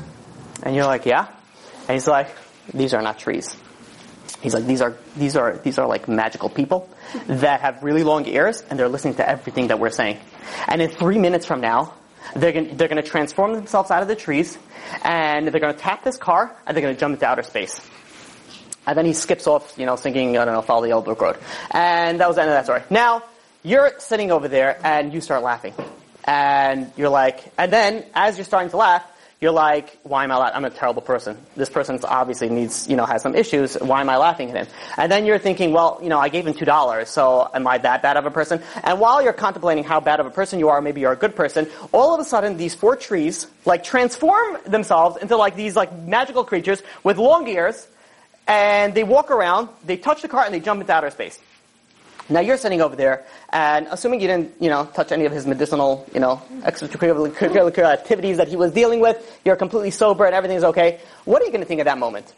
And 0.65 0.75
you're 0.75 0.85
like, 0.85 1.07
yeah. 1.07 1.29
And 1.87 1.95
he's 1.95 2.09
like, 2.09 2.29
these 2.73 2.95
are 2.95 3.03
not 3.03 3.19
trees. 3.19 3.57
He's 4.41 4.55
like, 4.55 4.65
these 4.65 4.81
are, 4.81 4.97
these 5.17 5.37
are, 5.37 5.59
these 5.59 5.79
are 5.79 5.87
like 5.87 6.09
magical 6.09 6.49
people 6.49 6.89
that 7.27 7.61
have 7.61 7.83
really 7.83 8.03
long 8.03 8.27
ears 8.27 8.63
and 8.69 8.79
they're 8.79 8.89
listening 8.89 9.15
to 9.17 9.29
everything 9.29 9.69
that 9.69 9.79
we're 9.79 9.91
saying. 9.91 10.19
And 10.67 10.81
in 10.81 10.89
three 10.89 11.19
minutes 11.19 11.45
from 11.45 11.61
now, 11.61 11.95
they're 12.35 12.53
going 12.53 12.77
they're 12.77 12.89
to 12.89 13.03
transform 13.03 13.55
themselves 13.55 13.91
out 13.91 14.03
of 14.03 14.09
the 14.09 14.17
trees 14.17 14.57
and 15.03 15.49
they're 15.49 15.61
going 15.61 15.75
to 15.75 15.79
tap 15.79 16.05
this 16.05 16.17
car 16.17 16.57
and 16.67 16.77
they're 16.77 16.83
going 16.83 16.95
to 16.95 17.01
jump 17.01 17.15
into 17.15 17.27
outer 17.27 17.43
space. 17.43 17.81
And 18.87 18.97
then 18.97 19.05
he 19.05 19.13
skips 19.13 19.47
off, 19.47 19.75
you 19.77 19.85
know, 19.85 19.97
singing, 19.97 20.39
I 20.39 20.45
don't 20.45 20.55
know, 20.55 20.63
Follow 20.63 20.83
the 20.83 20.89
Yellow 20.89 21.03
Brick 21.03 21.21
Road. 21.21 21.37
And 21.71 22.21
that 22.21 22.29
was 22.29 22.37
the 22.37 22.43
end 22.43 22.51
of 22.51 22.57
that 22.57 22.65
story. 22.65 22.83
Now, 22.89 23.25
you're 23.63 23.93
sitting 23.99 24.33
over 24.33 24.49
there 24.49 24.81
and 24.83 25.13
you 25.13 25.21
start 25.21 25.43
laughing. 25.43 25.75
And 26.25 26.91
you're 26.97 27.11
like, 27.11 27.53
and 27.59 27.73
then 27.73 28.05
as 28.15 28.39
you're 28.39 28.45
starting 28.45 28.71
to 28.71 28.79
laugh, 28.79 29.05
you're 29.41 29.53
like, 29.53 29.99
why 30.03 30.25
am 30.25 30.33
I 30.33 30.37
laughing? 30.37 30.57
I'm 30.57 30.65
a 30.67 30.71
terrible 30.71 31.01
person. 31.01 31.39
This 31.57 31.71
person 31.71 31.99
obviously 32.05 32.51
needs, 32.51 32.87
you 32.87 32.95
know, 32.95 33.07
has 33.07 33.23
some 33.23 33.35
issues. 33.35 33.75
Why 33.75 34.03
am 34.03 34.11
I 34.11 34.19
laughing 34.19 34.51
at 34.51 34.57
him? 34.57 34.75
And 34.99 35.11
then 35.11 35.25
you're 35.25 35.39
thinking, 35.39 35.73
well, 35.73 35.99
you 36.03 36.11
know, 36.11 36.19
I 36.19 36.29
gave 36.29 36.47
him 36.47 36.53
two 36.53 36.67
dollars, 36.67 37.09
so 37.09 37.49
am 37.55 37.67
I 37.67 37.79
that 37.79 38.03
bad 38.03 38.19
of 38.19 38.27
a 38.27 38.31
person? 38.31 38.63
And 38.83 39.01
while 39.01 39.23
you're 39.23 39.33
contemplating 39.33 39.83
how 39.83 39.99
bad 39.99 40.21
of 40.21 40.27
a 40.27 40.31
person 40.31 40.59
you 40.59 40.69
are, 40.69 40.83
maybe 40.83 41.01
you're 41.01 41.13
a 41.13 41.17
good 41.17 41.35
person, 41.35 41.67
all 41.93 42.13
of 42.13 42.21
a 42.21 42.25
sudden 42.25 42.59
these 42.59 42.75
four 42.75 42.97
trees, 42.97 43.47
like, 43.65 43.83
transform 43.83 44.59
themselves 44.67 45.17
into 45.17 45.37
like 45.37 45.57
these 45.57 45.75
like 45.75 45.91
magical 46.03 46.45
creatures 46.45 46.83
with 47.03 47.17
long 47.17 47.49
ears, 47.49 47.89
and 48.47 48.95
they 48.95 49.05
walk 49.05 49.31
around, 49.31 49.71
they 49.87 49.97
touch 49.97 50.21
the 50.21 50.29
car, 50.29 50.45
and 50.45 50.53
they 50.53 50.61
jump 50.61 50.83
into 50.83 50.93
outer 50.93 51.11
space. 51.11 51.39
Now 52.31 52.41
you're 52.41 52.57
sitting 52.57 52.81
over 52.81 52.95
there, 52.95 53.25
and 53.51 53.89
assuming 53.91 54.21
you 54.21 54.29
didn't, 54.29 54.55
you 54.61 54.71
know, 54.71 54.89
touch 54.95 55.11
any 55.11 55.25
of 55.25 55.33
his 55.33 55.47
medicinal, 55.47 56.09
you 56.15 56.21
know, 56.21 56.41
extracurricular 56.61 57.93
activities 57.93 58.37
that 58.37 58.47
he 58.47 58.57
was 58.57 58.73
dealing 58.73 59.01
with, 59.01 59.41
you're 59.45 59.57
completely 59.57 59.91
sober 59.91 60.25
and 60.25 60.35
everything's 60.35 60.65
okay. 60.65 61.01
What 61.25 61.43
are 61.43 61.45
you 61.45 61.51
going 61.51 61.63
to 61.63 61.67
think 61.67 61.81
at 61.81 61.87
that 61.87 61.99
moment? 61.99 62.33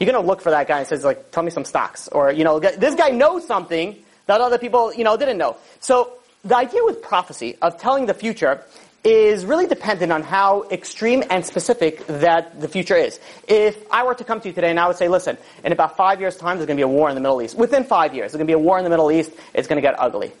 You're 0.00 0.10
going 0.10 0.20
to 0.20 0.26
look 0.26 0.40
for 0.40 0.50
that 0.50 0.66
guy 0.66 0.78
and 0.78 0.86
says, 0.86 1.04
like, 1.04 1.30
tell 1.30 1.42
me 1.42 1.50
some 1.50 1.64
stocks, 1.64 2.08
or 2.08 2.32
you 2.32 2.44
know, 2.44 2.58
this 2.58 2.94
guy 2.94 3.10
knows 3.10 3.46
something 3.46 3.96
that 4.26 4.40
other 4.40 4.58
people, 4.58 4.92
you 4.92 5.04
know, 5.04 5.16
didn't 5.16 5.38
know. 5.38 5.56
So 5.80 6.12
the 6.44 6.56
idea 6.56 6.84
with 6.84 7.00
prophecy 7.00 7.56
of 7.62 7.78
telling 7.78 8.06
the 8.06 8.14
future 8.14 8.62
is 9.04 9.44
really 9.44 9.66
dependent 9.66 10.12
on 10.12 10.22
how 10.22 10.64
extreme 10.70 11.22
and 11.30 11.44
specific 11.44 12.06
that 12.06 12.60
the 12.60 12.68
future 12.68 12.96
is. 12.96 13.20
If 13.46 13.76
I 13.92 14.04
were 14.04 14.14
to 14.14 14.24
come 14.24 14.40
to 14.40 14.48
you 14.48 14.54
today 14.54 14.70
and 14.70 14.80
I 14.80 14.88
would 14.88 14.96
say, 14.96 15.08
listen, 15.08 15.38
in 15.64 15.72
about 15.72 15.96
five 15.96 16.20
years' 16.20 16.36
time, 16.36 16.56
there's 16.56 16.66
going 16.66 16.76
to 16.76 16.80
be 16.80 16.82
a 16.82 16.88
war 16.88 17.08
in 17.08 17.14
the 17.14 17.20
Middle 17.20 17.40
East. 17.40 17.56
Within 17.56 17.84
five 17.84 18.14
years, 18.14 18.32
there's 18.32 18.38
going 18.38 18.46
to 18.46 18.50
be 18.50 18.54
a 18.54 18.58
war 18.58 18.76
in 18.78 18.84
the 18.84 18.90
Middle 18.90 19.10
East. 19.10 19.30
It's 19.54 19.68
going 19.68 19.76
to 19.76 19.82
get 19.82 19.98
ugly. 19.98 20.32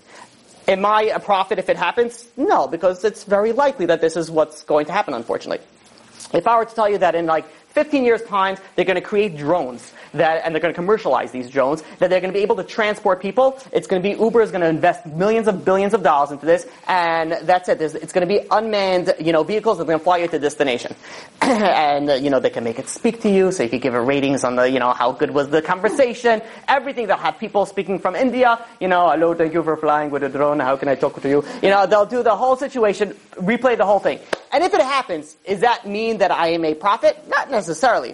Am 0.66 0.84
I 0.84 1.02
a 1.04 1.20
prophet 1.20 1.58
if 1.58 1.68
it 1.68 1.76
happens? 1.76 2.28
No, 2.36 2.66
because 2.66 3.04
it's 3.04 3.24
very 3.24 3.52
likely 3.52 3.86
that 3.86 4.00
this 4.00 4.16
is 4.16 4.30
what's 4.30 4.64
going 4.64 4.86
to 4.86 4.92
happen, 4.92 5.14
unfortunately. 5.14 5.64
If 6.34 6.46
I 6.46 6.58
were 6.58 6.66
to 6.66 6.74
tell 6.74 6.90
you 6.90 6.98
that 6.98 7.14
in 7.14 7.24
like 7.24 7.46
15 7.78 8.04
years' 8.04 8.22
time, 8.24 8.56
they're 8.74 8.84
going 8.84 8.96
to 8.96 9.00
create 9.00 9.36
drones 9.36 9.92
that, 10.12 10.42
and 10.44 10.52
they're 10.52 10.60
going 10.60 10.74
to 10.74 10.76
commercialize 10.76 11.30
these 11.30 11.48
drones, 11.48 11.84
that 12.00 12.10
they're 12.10 12.20
going 12.20 12.32
to 12.32 12.36
be 12.36 12.42
able 12.42 12.56
to 12.56 12.64
transport 12.64 13.22
people. 13.22 13.56
It's 13.70 13.86
going 13.86 14.02
to 14.02 14.08
be, 14.08 14.20
Uber 14.20 14.42
is 14.42 14.50
going 14.50 14.62
to 14.62 14.68
invest 14.68 15.06
millions 15.06 15.46
of 15.46 15.64
billions 15.64 15.94
of 15.94 16.02
dollars 16.02 16.32
into 16.32 16.44
this, 16.44 16.66
and 16.88 17.38
that's 17.42 17.68
it. 17.68 17.78
There's, 17.78 17.94
it's 17.94 18.12
going 18.12 18.26
to 18.26 18.34
be 18.34 18.44
unmanned, 18.50 19.14
you 19.20 19.30
know, 19.30 19.44
vehicles 19.44 19.78
that 19.78 19.84
are 19.84 19.86
going 19.86 20.00
to 20.00 20.02
fly 20.02 20.16
you 20.16 20.26
to 20.26 20.40
destination. 20.40 20.92
and, 21.40 22.10
uh, 22.10 22.14
you 22.14 22.30
know, 22.30 22.40
they 22.40 22.50
can 22.50 22.64
make 22.64 22.80
it 22.80 22.88
speak 22.88 23.20
to 23.20 23.30
you, 23.30 23.52
so 23.52 23.62
you 23.62 23.68
can 23.68 23.78
give 23.78 23.94
it 23.94 23.98
ratings 23.98 24.42
on 24.42 24.56
the, 24.56 24.68
you 24.68 24.80
know, 24.80 24.92
how 24.92 25.12
good 25.12 25.30
was 25.30 25.48
the 25.50 25.62
conversation, 25.62 26.42
everything. 26.66 27.06
They'll 27.06 27.16
have 27.16 27.38
people 27.38 27.64
speaking 27.64 28.00
from 28.00 28.16
India, 28.16 28.58
you 28.80 28.88
know, 28.88 29.08
hello, 29.08 29.34
thank 29.34 29.54
you 29.54 29.62
for 29.62 29.76
flying 29.76 30.10
with 30.10 30.24
a 30.24 30.28
drone, 30.28 30.58
how 30.58 30.74
can 30.74 30.88
I 30.88 30.96
talk 30.96 31.22
to 31.22 31.28
you? 31.28 31.44
You 31.62 31.70
know, 31.70 31.86
they'll 31.86 32.06
do 32.06 32.24
the 32.24 32.34
whole 32.34 32.56
situation, 32.56 33.10
replay 33.36 33.76
the 33.76 33.86
whole 33.86 34.00
thing. 34.00 34.18
And 34.50 34.64
if 34.64 34.74
it 34.74 34.80
happens, 34.80 35.34
does 35.46 35.60
that 35.60 35.86
mean 35.86 36.18
that 36.18 36.32
I 36.32 36.48
am 36.48 36.64
a 36.64 36.74
prophet? 36.74 37.22
Not 37.28 37.50
necessarily. 37.50 37.67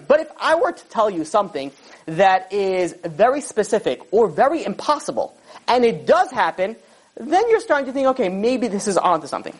But 0.07 0.19
if 0.19 0.31
I 0.39 0.55
were 0.55 0.71
to 0.71 0.85
tell 0.85 1.09
you 1.09 1.25
something 1.25 1.71
that 2.05 2.51
is 2.53 2.93
very 3.03 3.41
specific 3.41 4.01
or 4.11 4.27
very 4.27 4.63
impossible, 4.63 5.37
and 5.67 5.83
it 5.83 6.05
does 6.05 6.31
happen, 6.31 6.75
then 7.15 7.49
you're 7.49 7.61
starting 7.61 7.85
to 7.87 7.93
think, 7.93 8.07
okay, 8.07 8.29
maybe 8.29 8.67
this 8.67 8.87
is 8.87 8.97
onto 8.97 9.27
something. 9.27 9.57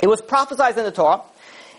It 0.00 0.08
was 0.08 0.22
prophesied 0.22 0.76
in 0.78 0.84
the 0.84 0.92
Torah. 0.92 1.22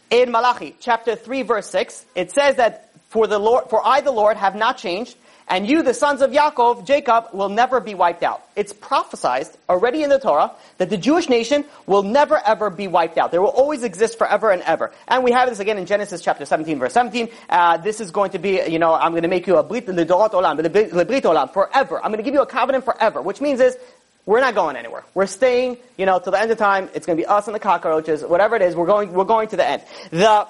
In 0.10 0.32
Malachi, 0.32 0.76
chapter 0.80 1.16
3, 1.16 1.42
verse 1.44 1.70
6, 1.70 2.06
it 2.16 2.32
says 2.32 2.58
that 2.58 2.90
for 3.10 3.28
the 3.28 3.40
Lord, 3.40 3.70
for 3.70 3.86
I, 3.86 4.02
the 4.02 4.12
Lord, 4.12 4.38
have 4.38 4.56
not 4.56 4.78
changed, 4.78 5.16
and 5.52 5.68
you, 5.68 5.84
the 5.84 5.94
sons 5.94 6.22
of 6.22 6.32
Yaakov, 6.32 6.88
Jacob, 6.88 7.26
will 7.34 7.50
never 7.50 7.82
be 7.82 7.94
wiped 7.94 8.24
out. 8.24 8.42
It's 8.56 8.72
prophesied 8.72 9.48
already 9.68 10.02
in 10.02 10.10
the 10.10 10.18
Torah 10.18 10.52
that 10.78 10.90
the 10.90 10.96
Jewish 10.96 11.28
nation 11.28 11.66
will 11.86 12.04
never 12.04 12.38
ever 12.38 12.70
be 12.70 12.88
wiped 12.88 13.18
out. 13.18 13.34
They 13.34 13.38
will 13.38 13.48
always 13.48 13.84
exist 13.84 14.18
forever 14.18 14.50
and 14.50 14.62
ever. 14.62 14.94
And 15.10 15.26
we 15.26 15.34
have 15.34 15.50
this 15.50 15.60
again 15.60 15.78
in 15.78 15.86
Genesis 15.86 16.22
chapter 16.22 16.46
17 16.46 16.80
verse 16.80 16.94
17. 16.94 17.28
Uh, 17.50 17.76
this 17.78 18.00
is 18.00 18.12
going 18.12 18.32
to 18.32 18.40
be, 18.40 18.62
you 18.66 18.80
know, 18.80 18.94
I'm 18.94 19.12
going 19.12 19.24
to 19.24 19.28
make 19.28 19.46
you 19.46 19.58
a 19.58 19.64
brit 19.64 19.90
l'dorat 19.90 20.32
olam, 20.32 20.58
lebrit 20.58 21.22
olam, 21.24 21.52
forever. 21.52 21.98
I'm 21.98 22.12
going 22.12 22.18
to 22.18 22.24
give 22.24 22.34
you 22.34 22.42
a 22.42 22.46
covenant 22.46 22.86
forever, 22.86 23.22
which 23.22 23.42
means 23.42 23.60
is, 23.60 23.78
we're 24.26 24.40
not 24.40 24.56
going 24.56 24.78
anywhere. 24.78 25.04
We're 25.16 25.26
staying, 25.26 25.78
you 25.98 26.06
know, 26.06 26.20
till 26.20 26.32
the 26.32 26.40
end 26.40 26.52
of 26.52 26.58
time. 26.58 26.90
It's 26.94 27.06
going 27.06 27.18
to 27.18 27.22
be 27.22 27.26
us 27.26 27.48
and 27.48 27.56
the 27.56 27.60
cockroaches, 27.60 28.24
whatever 28.24 28.56
it 28.56 28.62
is. 28.62 28.76
We're 28.76 28.86
going, 28.86 29.12
we're 29.12 29.26
going 29.26 29.50
to 29.50 29.58
the 29.58 29.68
end. 29.68 29.82
The 30.12 30.48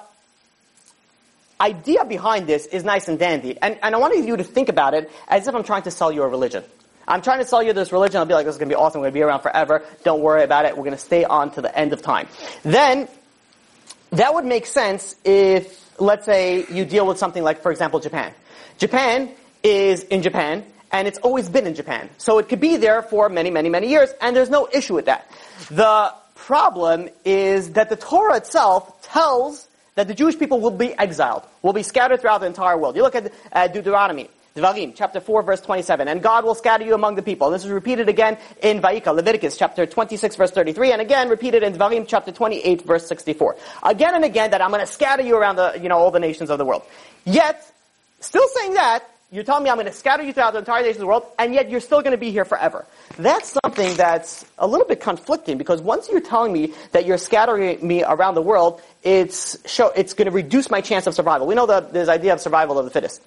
idea 1.62 2.04
behind 2.04 2.48
this 2.48 2.66
is 2.66 2.82
nice 2.82 3.08
and 3.08 3.18
dandy. 3.18 3.56
And, 3.62 3.78
and 3.82 3.94
I 3.94 3.98
want 3.98 4.16
you 4.18 4.36
to 4.36 4.44
think 4.44 4.68
about 4.68 4.94
it 4.94 5.10
as 5.28 5.46
if 5.46 5.54
I'm 5.54 5.62
trying 5.62 5.82
to 5.82 5.90
sell 5.90 6.10
you 6.10 6.22
a 6.22 6.28
religion. 6.28 6.64
I'm 7.06 7.22
trying 7.22 7.38
to 7.38 7.44
sell 7.44 7.62
you 7.62 7.72
this 7.72 7.92
religion. 7.92 8.18
I'll 8.18 8.26
be 8.26 8.34
like, 8.34 8.46
this 8.46 8.54
is 8.54 8.58
going 8.58 8.68
to 8.68 8.74
be 8.74 8.78
awesome. 8.78 9.00
We're 9.00 9.06
going 9.06 9.14
to 9.14 9.18
be 9.18 9.22
around 9.22 9.40
forever. 9.40 9.84
Don't 10.04 10.20
worry 10.20 10.42
about 10.42 10.66
it. 10.66 10.76
We're 10.76 10.84
going 10.84 10.96
to 10.96 10.98
stay 10.98 11.24
on 11.24 11.52
to 11.52 11.62
the 11.62 11.76
end 11.76 11.92
of 11.92 12.02
time. 12.02 12.28
Then, 12.62 13.08
that 14.10 14.34
would 14.34 14.44
make 14.44 14.66
sense 14.66 15.16
if, 15.24 16.00
let's 16.00 16.26
say, 16.26 16.66
you 16.70 16.84
deal 16.84 17.06
with 17.06 17.18
something 17.18 17.42
like, 17.42 17.62
for 17.62 17.72
example, 17.72 17.98
Japan. 17.98 18.32
Japan 18.78 19.30
is 19.62 20.02
in 20.04 20.22
Japan, 20.22 20.64
and 20.92 21.08
it's 21.08 21.18
always 21.18 21.48
been 21.48 21.66
in 21.66 21.74
Japan. 21.74 22.10
So 22.18 22.38
it 22.38 22.48
could 22.48 22.60
be 22.60 22.76
there 22.76 23.02
for 23.02 23.28
many, 23.28 23.50
many, 23.50 23.68
many 23.68 23.88
years, 23.88 24.10
and 24.20 24.36
there's 24.36 24.50
no 24.50 24.68
issue 24.72 24.94
with 24.94 25.06
that. 25.06 25.30
The 25.70 26.12
problem 26.34 27.08
is 27.24 27.72
that 27.72 27.88
the 27.88 27.96
Torah 27.96 28.36
itself 28.36 29.02
tells 29.02 29.66
that 29.94 30.08
the 30.08 30.14
Jewish 30.14 30.38
people 30.38 30.60
will 30.60 30.70
be 30.70 30.94
exiled, 30.94 31.44
will 31.62 31.72
be 31.72 31.82
scattered 31.82 32.20
throughout 32.20 32.40
the 32.40 32.46
entire 32.46 32.78
world. 32.78 32.96
You 32.96 33.02
look 33.02 33.14
at 33.14 33.32
uh, 33.52 33.68
Deuteronomy, 33.68 34.28
Devarim, 34.54 34.92
chapter 34.94 35.20
4, 35.20 35.42
verse 35.42 35.60
27. 35.60 36.08
And 36.08 36.22
God 36.22 36.44
will 36.44 36.54
scatter 36.54 36.84
you 36.84 36.94
among 36.94 37.14
the 37.14 37.22
people. 37.22 37.46
And 37.46 37.54
this 37.54 37.64
is 37.64 37.70
repeated 37.70 38.08
again 38.08 38.36
in 38.62 38.80
Vayikra, 38.80 39.14
Leviticus, 39.14 39.56
chapter 39.56 39.86
26, 39.86 40.36
verse 40.36 40.50
33. 40.50 40.92
And 40.92 41.00
again 41.00 41.28
repeated 41.28 41.62
in 41.62 41.72
Devarim, 41.72 42.04
chapter 42.06 42.32
28, 42.32 42.82
verse 42.82 43.06
64. 43.06 43.56
Again 43.82 44.14
and 44.14 44.24
again 44.24 44.50
that 44.50 44.60
I'm 44.60 44.70
going 44.70 44.84
to 44.84 44.92
scatter 44.92 45.22
you 45.22 45.36
around 45.36 45.56
the, 45.56 45.78
you 45.80 45.88
know, 45.88 45.96
all 45.96 46.10
the 46.10 46.20
nations 46.20 46.50
of 46.50 46.58
the 46.58 46.64
world. 46.64 46.82
Yet, 47.24 47.64
still 48.20 48.46
saying 48.48 48.74
that, 48.74 49.08
you're 49.32 49.44
telling 49.44 49.64
me 49.64 49.70
I'm 49.70 49.76
going 49.76 49.86
to 49.86 49.92
scatter 49.92 50.22
you 50.22 50.34
throughout 50.34 50.52
the 50.52 50.58
entire 50.58 50.82
nations 50.82 50.96
of 50.96 51.00
the 51.00 51.06
world, 51.06 51.24
and 51.38 51.54
yet 51.54 51.70
you're 51.70 51.80
still 51.80 52.02
going 52.02 52.12
to 52.12 52.18
be 52.18 52.30
here 52.30 52.44
forever. 52.44 52.84
That's 53.16 53.56
something 53.64 53.96
that's 53.96 54.44
a 54.58 54.66
little 54.66 54.86
bit 54.86 55.00
conflicting 55.00 55.56
because 55.56 55.80
once 55.80 56.10
you're 56.10 56.20
telling 56.20 56.52
me 56.52 56.74
that 56.92 57.06
you're 57.06 57.16
scattering 57.16 57.84
me 57.84 58.04
around 58.04 58.34
the 58.34 58.42
world, 58.42 58.82
it's 59.02 59.56
show, 59.68 59.88
it's 59.96 60.12
going 60.12 60.26
to 60.26 60.32
reduce 60.32 60.70
my 60.70 60.82
chance 60.82 61.06
of 61.06 61.14
survival. 61.14 61.46
We 61.46 61.54
know 61.54 61.64
that 61.64 61.94
this 61.94 62.10
idea 62.10 62.34
of 62.34 62.42
survival 62.42 62.78
of 62.78 62.84
the 62.84 62.90
fittest. 62.90 63.22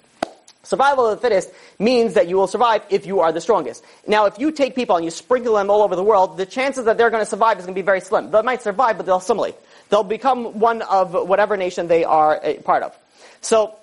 Survival 0.62 1.06
of 1.06 1.16
the 1.16 1.22
fittest 1.22 1.50
means 1.80 2.14
that 2.14 2.28
you 2.28 2.36
will 2.36 2.46
survive 2.46 2.82
if 2.88 3.04
you 3.04 3.20
are 3.20 3.32
the 3.32 3.40
strongest. 3.40 3.84
Now, 4.06 4.26
if 4.26 4.38
you 4.38 4.52
take 4.52 4.76
people 4.76 4.94
and 4.96 5.04
you 5.04 5.10
sprinkle 5.10 5.54
them 5.54 5.70
all 5.70 5.82
over 5.82 5.96
the 5.96 6.04
world, 6.04 6.36
the 6.36 6.46
chances 6.46 6.84
that 6.84 6.98
they're 6.98 7.10
going 7.10 7.22
to 7.22 7.30
survive 7.30 7.58
is 7.58 7.66
going 7.66 7.74
to 7.74 7.80
be 7.80 7.84
very 7.84 8.00
slim. 8.00 8.30
They 8.30 8.42
might 8.42 8.62
survive, 8.62 8.96
but 8.96 9.06
they'll 9.06 9.18
assimilate. 9.18 9.56
They'll 9.90 10.04
become 10.04 10.60
one 10.60 10.82
of 10.82 11.14
whatever 11.14 11.56
nation 11.56 11.88
they 11.88 12.04
are 12.04 12.40
a 12.42 12.58
part 12.58 12.82
of. 12.82 12.96
So, 13.40 13.76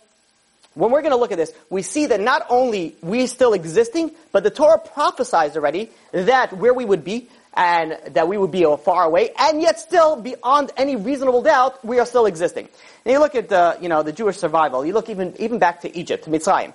when 0.75 0.91
we're 0.91 1.01
going 1.01 1.11
to 1.11 1.17
look 1.17 1.31
at 1.31 1.37
this, 1.37 1.53
we 1.69 1.81
see 1.81 2.07
that 2.07 2.19
not 2.19 2.45
only 2.49 2.95
we 3.01 3.27
still 3.27 3.53
existing, 3.53 4.11
but 4.31 4.43
the 4.43 4.49
Torah 4.49 4.79
prophesies 4.79 5.55
already 5.55 5.91
that 6.11 6.53
where 6.53 6.73
we 6.73 6.85
would 6.85 7.03
be 7.03 7.29
and 7.53 7.97
that 8.15 8.27
we 8.27 8.37
would 8.37 8.51
be 8.51 8.63
far 8.83 9.03
away, 9.03 9.29
and 9.37 9.61
yet 9.61 9.79
still 9.79 10.19
beyond 10.19 10.71
any 10.75 10.95
reasonable 10.95 11.43
doubt, 11.43 11.83
we 11.85 11.99
are 11.99 12.05
still 12.05 12.25
existing. 12.25 12.67
And 13.05 13.13
you 13.13 13.19
look 13.19 13.35
at 13.35 13.49
the, 13.49 13.77
you 13.79 13.89
know, 13.89 14.01
the 14.01 14.11
Jewish 14.11 14.37
survival. 14.37 14.85
You 14.85 14.93
look 14.93 15.09
even 15.09 15.35
even 15.39 15.59
back 15.59 15.81
to 15.81 15.97
Egypt, 15.97 16.23
to 16.25 16.29
Mitzrayim. 16.29 16.73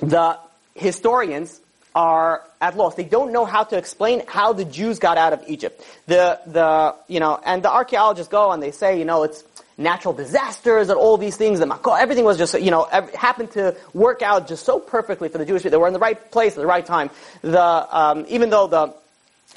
The 0.00 0.38
historians 0.74 1.60
are 1.94 2.42
at 2.60 2.76
loss. 2.76 2.94
They 2.94 3.04
don't 3.04 3.32
know 3.32 3.44
how 3.44 3.64
to 3.64 3.76
explain 3.78 4.22
how 4.26 4.52
the 4.52 4.64
Jews 4.64 4.98
got 4.98 5.16
out 5.16 5.32
of 5.32 5.42
Egypt. 5.46 5.82
The 6.06 6.40
the 6.46 6.94
you 7.08 7.20
know, 7.20 7.40
and 7.44 7.62
the 7.62 7.70
archaeologists 7.70 8.30
go 8.30 8.50
and 8.52 8.62
they 8.62 8.72
say, 8.72 8.98
you 8.98 9.04
know, 9.04 9.22
it's 9.22 9.42
natural 9.78 10.12
disasters 10.12 10.88
and 10.88 10.98
all 10.98 11.16
these 11.16 11.36
things. 11.36 11.60
The 11.60 11.66
Makot, 11.66 12.00
everything 12.00 12.24
was 12.24 12.36
just, 12.36 12.60
you 12.60 12.70
know, 12.70 12.84
happened 13.14 13.52
to 13.52 13.76
work 13.94 14.20
out 14.20 14.48
just 14.48 14.66
so 14.66 14.78
perfectly 14.80 15.28
for 15.28 15.38
the 15.38 15.46
Jewish 15.46 15.62
people. 15.62 15.78
They 15.78 15.80
were 15.80 15.86
in 15.86 15.92
the 15.92 16.00
right 16.00 16.30
place 16.30 16.52
at 16.52 16.58
the 16.58 16.66
right 16.66 16.84
time. 16.84 17.10
The, 17.42 17.96
um, 17.96 18.26
even 18.28 18.50
though 18.50 18.66
the, 18.66 18.94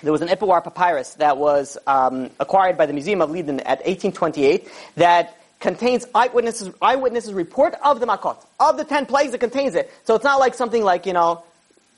there 0.04 0.12
was 0.12 0.22
an 0.22 0.30
Ipuwer 0.30 0.64
papyrus 0.64 1.16
that 1.16 1.38
was 1.38 1.78
um, 1.88 2.30
acquired 2.40 2.78
by 2.78 2.86
the 2.86 2.94
Museum 2.94 3.22
of 3.22 3.32
Leiden 3.32 3.60
at 3.62 3.80
1828 3.80 4.70
that 4.96 5.38
contains 5.60 6.06
eyewitnesses, 6.14 6.72
eyewitnesses 6.82 7.34
report 7.34 7.76
of 7.84 8.00
the 8.00 8.06
Makot. 8.06 8.38
Of 8.60 8.78
the 8.78 8.84
ten 8.84 9.06
plagues, 9.06 9.34
it 9.34 9.40
contains 9.40 9.76
it. 9.76 9.92
So 10.04 10.16
it's 10.16 10.24
not 10.24 10.40
like 10.40 10.54
something 10.54 10.84
like, 10.84 11.06
you 11.06 11.14
know, 11.14 11.44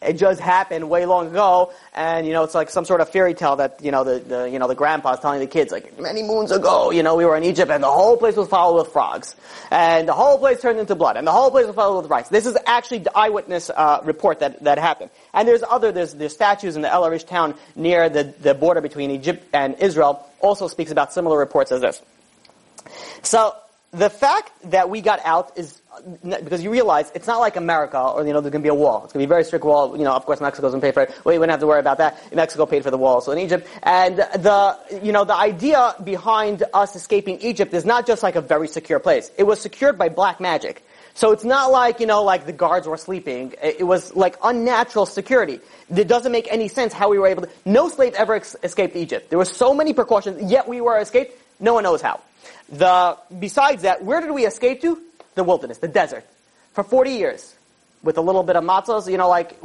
it 0.05 0.17
just 0.17 0.39
happened 0.39 0.89
way 0.89 1.05
long 1.05 1.27
ago, 1.27 1.73
and 1.93 2.25
you 2.27 2.33
know 2.33 2.43
it's 2.43 2.55
like 2.55 2.69
some 2.69 2.85
sort 2.85 3.01
of 3.01 3.09
fairy 3.09 3.33
tale 3.33 3.55
that 3.57 3.79
you 3.83 3.91
know 3.91 4.03
the, 4.03 4.19
the 4.19 4.49
you 4.49 4.59
know 4.59 4.67
the 4.67 4.75
grandpa's 4.75 5.19
telling 5.19 5.39
the 5.39 5.47
kids 5.47 5.71
like 5.71 5.99
many 5.99 6.23
moons 6.23 6.51
ago, 6.51 6.91
you 6.91 7.03
know 7.03 7.15
we 7.15 7.25
were 7.25 7.37
in 7.37 7.43
Egypt 7.43 7.71
and 7.71 7.83
the 7.83 7.91
whole 7.91 8.17
place 8.17 8.35
was 8.35 8.47
followed 8.47 8.83
with 8.83 8.91
frogs, 8.93 9.35
and 9.71 10.07
the 10.07 10.13
whole 10.13 10.37
place 10.37 10.61
turned 10.61 10.79
into 10.79 10.95
blood, 10.95 11.17
and 11.17 11.25
the 11.25 11.31
whole 11.31 11.51
place 11.51 11.65
was 11.65 11.75
followed 11.75 12.01
with 12.01 12.11
rice. 12.11 12.29
This 12.29 12.45
is 12.45 12.57
actually 12.65 12.99
the 12.99 13.17
eyewitness 13.17 13.69
uh, 13.69 14.01
report 14.03 14.39
that 14.39 14.63
that 14.63 14.77
happened. 14.77 15.11
And 15.33 15.47
there's 15.47 15.63
other 15.63 15.91
there's 15.91 16.13
there's 16.13 16.33
statues 16.33 16.75
in 16.75 16.81
the 16.81 16.91
El 16.91 17.05
Arish 17.05 17.23
town 17.23 17.55
near 17.75 18.09
the 18.09 18.33
the 18.41 18.53
border 18.53 18.81
between 18.81 19.11
Egypt 19.11 19.45
and 19.53 19.75
Israel 19.79 20.25
also 20.39 20.67
speaks 20.67 20.91
about 20.91 21.13
similar 21.13 21.37
reports 21.37 21.71
as 21.71 21.81
this. 21.81 22.01
So 23.21 23.55
the 23.91 24.09
fact 24.09 24.51
that 24.71 24.89
we 24.89 25.01
got 25.01 25.19
out 25.23 25.57
is 25.57 25.79
because 26.23 26.63
you 26.63 26.71
realize 26.71 27.11
it's 27.13 27.27
not 27.27 27.39
like 27.39 27.55
America 27.55 27.99
or 27.99 28.25
you 28.25 28.33
know 28.33 28.41
there's 28.41 28.51
going 28.51 28.61
to 28.61 28.65
be 28.65 28.69
a 28.69 28.73
wall. 28.73 29.03
It's 29.03 29.13
going 29.13 29.23
to 29.23 29.27
be 29.27 29.31
a 29.31 29.35
very 29.35 29.43
strict 29.43 29.65
wall. 29.65 29.97
You 29.97 30.03
know, 30.03 30.13
of 30.13 30.25
course 30.25 30.41
Mexico's 30.41 30.71
going 30.71 30.81
to 30.81 30.87
pay 30.87 30.91
for 30.91 31.03
it. 31.03 31.25
We 31.25 31.37
wouldn't 31.37 31.51
have 31.51 31.59
to 31.59 31.67
worry 31.67 31.79
about 31.79 31.97
that. 31.99 32.33
Mexico 32.33 32.65
paid 32.65 32.83
for 32.83 32.91
the 32.91 32.97
wall, 32.97 33.21
so 33.21 33.31
in 33.31 33.39
Egypt. 33.39 33.67
And 33.83 34.17
the 34.17 34.77
you 35.03 35.11
know 35.11 35.23
the 35.23 35.35
idea 35.35 35.95
behind 36.03 36.63
us 36.73 36.95
escaping 36.95 37.39
Egypt 37.41 37.73
is 37.73 37.85
not 37.85 38.07
just 38.07 38.23
like 38.23 38.35
a 38.35 38.41
very 38.41 38.67
secure 38.67 38.99
place. 38.99 39.31
It 39.37 39.43
was 39.43 39.61
secured 39.61 39.97
by 39.97 40.09
black 40.09 40.39
magic. 40.39 40.83
So 41.15 41.31
it's 41.31 41.43
not 41.43 41.71
like 41.71 41.99
you 41.99 42.07
know 42.07 42.23
like 42.23 42.45
the 42.45 42.53
guards 42.53 42.87
were 42.87 42.97
sleeping. 42.97 43.53
It 43.61 43.85
was 43.85 44.15
like 44.15 44.35
unnatural 44.43 45.05
security. 45.05 45.59
It 45.95 46.07
doesn't 46.07 46.31
make 46.31 46.51
any 46.51 46.67
sense 46.67 46.93
how 46.93 47.09
we 47.09 47.19
were 47.19 47.27
able 47.27 47.43
to. 47.43 47.49
No 47.65 47.87
slave 47.89 48.15
ever 48.15 48.35
ex- 48.35 48.55
escaped 48.63 48.95
Egypt. 48.95 49.29
There 49.29 49.37
were 49.37 49.45
so 49.45 49.73
many 49.73 49.93
precautions, 49.93 50.51
yet 50.51 50.67
we 50.67 50.81
were 50.81 50.97
escaped. 50.97 51.39
No 51.59 51.75
one 51.75 51.83
knows 51.83 52.01
how. 52.01 52.21
The 52.69 53.17
besides 53.39 53.83
that, 53.83 54.03
where 54.03 54.21
did 54.21 54.31
we 54.31 54.45
escape 54.45 54.81
to? 54.81 54.99
The 55.35 55.43
wilderness, 55.43 55.77
the 55.79 55.87
desert, 55.87 56.25
for 56.73 56.83
40 56.83 57.11
years 57.11 57.55
with 58.03 58.17
a 58.17 58.21
little 58.21 58.43
bit 58.43 58.55
of 58.55 58.63
matzos. 58.63 59.09
You 59.09 59.17
know, 59.17 59.29
like, 59.29 59.57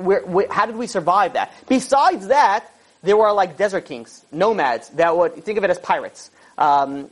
how 0.50 0.66
did 0.66 0.76
we 0.76 0.86
survive 0.86 1.34
that? 1.34 1.52
Besides 1.68 2.28
that, 2.28 2.70
there 3.02 3.16
were 3.16 3.32
like 3.32 3.56
desert 3.56 3.84
kings, 3.84 4.24
nomads 4.32 4.88
that 4.90 5.16
would 5.16 5.44
think 5.44 5.58
of 5.58 5.64
it 5.64 5.70
as 5.70 5.78
pirates. 5.78 6.30
Um, 6.56 7.10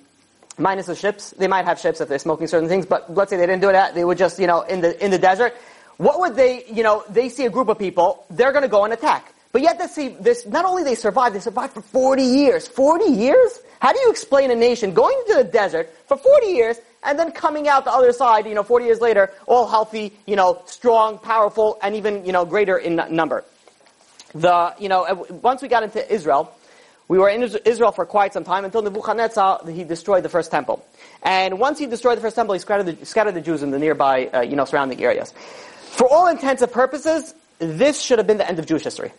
minus 0.59 0.87
the 0.87 0.97
ships, 0.97 1.31
they 1.31 1.47
might 1.47 1.65
have 1.65 1.79
ships 1.79 2.01
if 2.01 2.09
they're 2.09 2.19
smoking 2.19 2.47
certain 2.47 2.69
things, 2.69 2.87
but 2.87 3.13
let's 3.15 3.31
say 3.31 3.37
they 3.37 3.47
didn't 3.47 3.63
do 3.63 3.71
that. 3.71 3.95
They 3.95 4.05
would 4.05 4.19
just, 4.19 4.39
you 4.39 4.47
know, 4.47 4.63
in 4.63 4.81
the 4.81 5.05
in 5.05 5.11
the 5.11 5.19
desert. 5.19 5.55
What 5.99 6.21
would 6.21 6.37
they, 6.37 6.65
you 6.67 6.83
know, 6.83 7.05
they 7.09 7.29
see 7.29 7.47
a 7.47 7.51
group 7.51 7.69
of 7.69 7.79
people, 7.79 8.27
they're 8.31 8.53
going 8.53 8.63
to 8.63 8.69
go 8.69 8.85
and 8.85 8.93
attack. 8.93 9.33
But 9.53 9.63
yet 9.63 9.81
see 9.91 10.09
this, 10.09 10.47
not 10.47 10.65
only 10.65 10.83
they 10.83 10.95
survive, 10.95 11.33
they 11.33 11.41
survive 11.41 11.73
for 11.73 11.81
40 11.81 12.23
years. 12.23 12.69
40 12.69 13.07
years? 13.07 13.61
How 13.81 13.93
do 13.93 13.99
you 14.01 14.11
explain 14.11 14.51
a 14.51 14.57
nation 14.57 14.93
going 14.93 15.17
into 15.27 15.43
the 15.43 15.45
desert 15.45 15.91
for 16.07 16.17
40 16.17 16.47
years 16.47 16.79
and 17.03 17.19
then 17.19 17.33
coming 17.33 17.69
out 17.69 17.85
the 17.85 17.93
other 17.93 18.13
side, 18.13 18.47
you 18.47 18.55
know, 18.55 18.63
40 18.63 18.85
years 18.85 19.01
later, 19.01 19.31
all 19.47 19.67
healthy, 19.67 20.13
you 20.27 20.37
know, 20.37 20.63
strong, 20.67 21.19
powerful, 21.19 21.79
and 21.83 21.95
even, 21.95 22.25
you 22.27 22.33
know, 22.33 22.45
greater 22.45 22.77
in 22.77 22.97
number. 23.11 23.45
The, 24.35 24.75
you 24.79 24.89
know, 24.89 25.27
once 25.43 25.63
we 25.63 25.69
got 25.69 25.83
into 25.83 26.13
Israel, 26.13 26.53
we 27.09 27.19
were 27.19 27.29
in 27.29 27.43
Israel 27.65 27.93
for 27.93 28.05
quite 28.05 28.33
some 28.33 28.45
time 28.45 28.65
until 28.65 28.83
Nebuchadnezzar, 28.83 29.61
he 29.71 29.85
destroyed 29.85 30.25
the 30.25 30.29
first 30.29 30.51
temple. 30.51 30.85
And 31.23 31.61
once 31.61 31.79
he 31.79 31.87
destroyed 31.87 32.19
the 32.19 32.23
first 32.23 32.35
temple, 32.35 32.55
he 32.55 32.59
scattered 32.59 32.87
the, 32.87 33.07
scattered 33.07 33.35
the 33.35 33.41
Jews 33.41 33.63
in 33.63 33.71
the 33.71 33.79
nearby, 33.79 34.27
uh, 34.27 34.41
you 34.41 34.57
know, 34.57 34.65
surrounding 34.65 35.03
areas. 35.03 35.33
For 35.93 36.09
all 36.11 36.27
intents 36.27 36.63
and 36.63 36.73
purposes, 36.73 37.35
this 37.59 38.01
should 38.03 38.19
have 38.19 38.27
been 38.27 38.39
the 38.39 38.49
end 38.49 38.59
of 38.59 38.67
Jewish 38.67 38.83
history. 38.83 39.13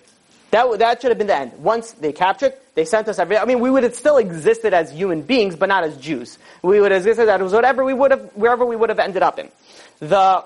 That, 0.51 0.79
that 0.79 1.01
should 1.01 1.11
have 1.11 1.17
been 1.17 1.27
the 1.27 1.37
end. 1.37 1.53
Once 1.59 1.91
they 1.91 2.13
captured, 2.13 2.53
they 2.75 2.85
sent 2.85 3.07
us 3.07 3.19
every, 3.19 3.37
I 3.37 3.45
mean, 3.45 3.59
we 3.59 3.69
would 3.69 3.83
have 3.83 3.95
still 3.95 4.17
existed 4.17 4.73
as 4.73 4.91
human 4.91 5.21
beings, 5.21 5.55
but 5.55 5.67
not 5.67 5.83
as 5.83 5.97
Jews. 5.97 6.37
We 6.61 6.79
would 6.79 6.91
have 6.91 7.05
existed 7.05 7.29
as 7.29 7.53
whatever 7.53 7.83
we 7.83 7.93
would 7.93 8.11
have, 8.11 8.31
wherever 8.33 8.65
we 8.65 8.75
would 8.75 8.89
have 8.89 8.99
ended 8.99 9.23
up 9.23 9.39
in. 9.39 9.49
The 9.99 10.45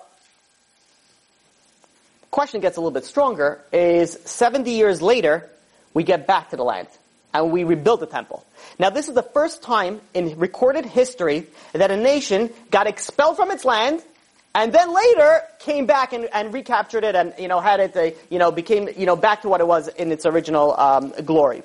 question 2.31 2.61
gets 2.61 2.77
a 2.77 2.79
little 2.79 2.91
bit 2.91 3.05
stronger 3.05 3.61
is 3.71 4.17
70 4.25 4.71
years 4.71 5.01
later, 5.01 5.49
we 5.93 6.03
get 6.03 6.25
back 6.25 6.49
to 6.51 6.55
the 6.55 6.63
land 6.63 6.87
and 7.33 7.51
we 7.51 7.63
rebuild 7.63 7.99
the 7.99 8.05
temple. 8.05 8.45
Now 8.79 8.89
this 8.89 9.07
is 9.07 9.13
the 9.13 9.23
first 9.23 9.61
time 9.61 10.01
in 10.13 10.39
recorded 10.39 10.85
history 10.85 11.47
that 11.73 11.91
a 11.91 11.97
nation 11.97 12.49
got 12.71 12.87
expelled 12.87 13.35
from 13.35 13.51
its 13.51 13.65
land 13.65 14.01
and 14.53 14.73
then 14.73 14.93
later 14.93 15.41
came 15.59 15.85
back 15.85 16.11
and, 16.11 16.27
and 16.33 16.53
recaptured 16.53 17.03
it 17.03 17.15
and, 17.15 17.33
you 17.37 17.47
know, 17.47 17.59
had 17.61 17.79
it, 17.79 17.95
uh, 17.95 18.11
you 18.29 18.37
know, 18.37 18.51
became, 18.51 18.89
you 18.97 19.05
know, 19.05 19.15
back 19.15 19.41
to 19.43 19.49
what 19.49 19.61
it 19.61 19.67
was 19.67 19.87
in 19.87 20.11
its 20.11 20.25
original 20.25 20.77
um, 20.79 21.13
glory. 21.23 21.63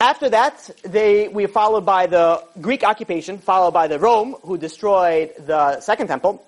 After 0.00 0.28
that, 0.30 0.70
they, 0.82 1.28
we 1.28 1.46
followed 1.46 1.86
by 1.86 2.06
the 2.06 2.42
Greek 2.60 2.84
occupation, 2.84 3.38
followed 3.38 3.72
by 3.72 3.88
the 3.88 3.98
Rome, 3.98 4.36
who 4.42 4.58
destroyed 4.58 5.32
the 5.38 5.80
Second 5.80 6.08
Temple, 6.08 6.44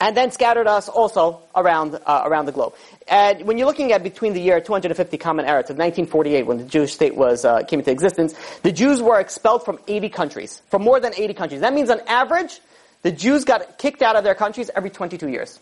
and 0.00 0.16
then 0.16 0.30
scattered 0.30 0.66
us 0.66 0.88
also 0.88 1.40
around, 1.54 1.98
uh, 2.06 2.22
around 2.24 2.46
the 2.46 2.52
globe. 2.52 2.74
And 3.06 3.46
when 3.46 3.58
you're 3.58 3.66
looking 3.66 3.92
at 3.92 4.02
between 4.02 4.32
the 4.32 4.40
year 4.40 4.60
250 4.60 5.18
Common 5.18 5.44
Era 5.44 5.62
to 5.62 5.74
1948, 5.74 6.46
when 6.46 6.56
the 6.56 6.64
Jewish 6.64 6.94
state 6.94 7.14
was, 7.14 7.44
uh, 7.44 7.62
came 7.64 7.80
into 7.80 7.90
existence, 7.90 8.34
the 8.62 8.72
Jews 8.72 9.02
were 9.02 9.20
expelled 9.20 9.62
from 9.64 9.78
80 9.86 10.08
countries, 10.08 10.62
from 10.70 10.82
more 10.82 11.00
than 11.00 11.12
80 11.14 11.34
countries. 11.34 11.60
That 11.60 11.74
means 11.74 11.90
on 11.90 12.00
average, 12.06 12.60
the 13.02 13.10
Jews 13.10 13.44
got 13.44 13.78
kicked 13.78 14.02
out 14.02 14.16
of 14.16 14.24
their 14.24 14.34
countries 14.34 14.70
every 14.74 14.90
22 14.90 15.28
years. 15.28 15.58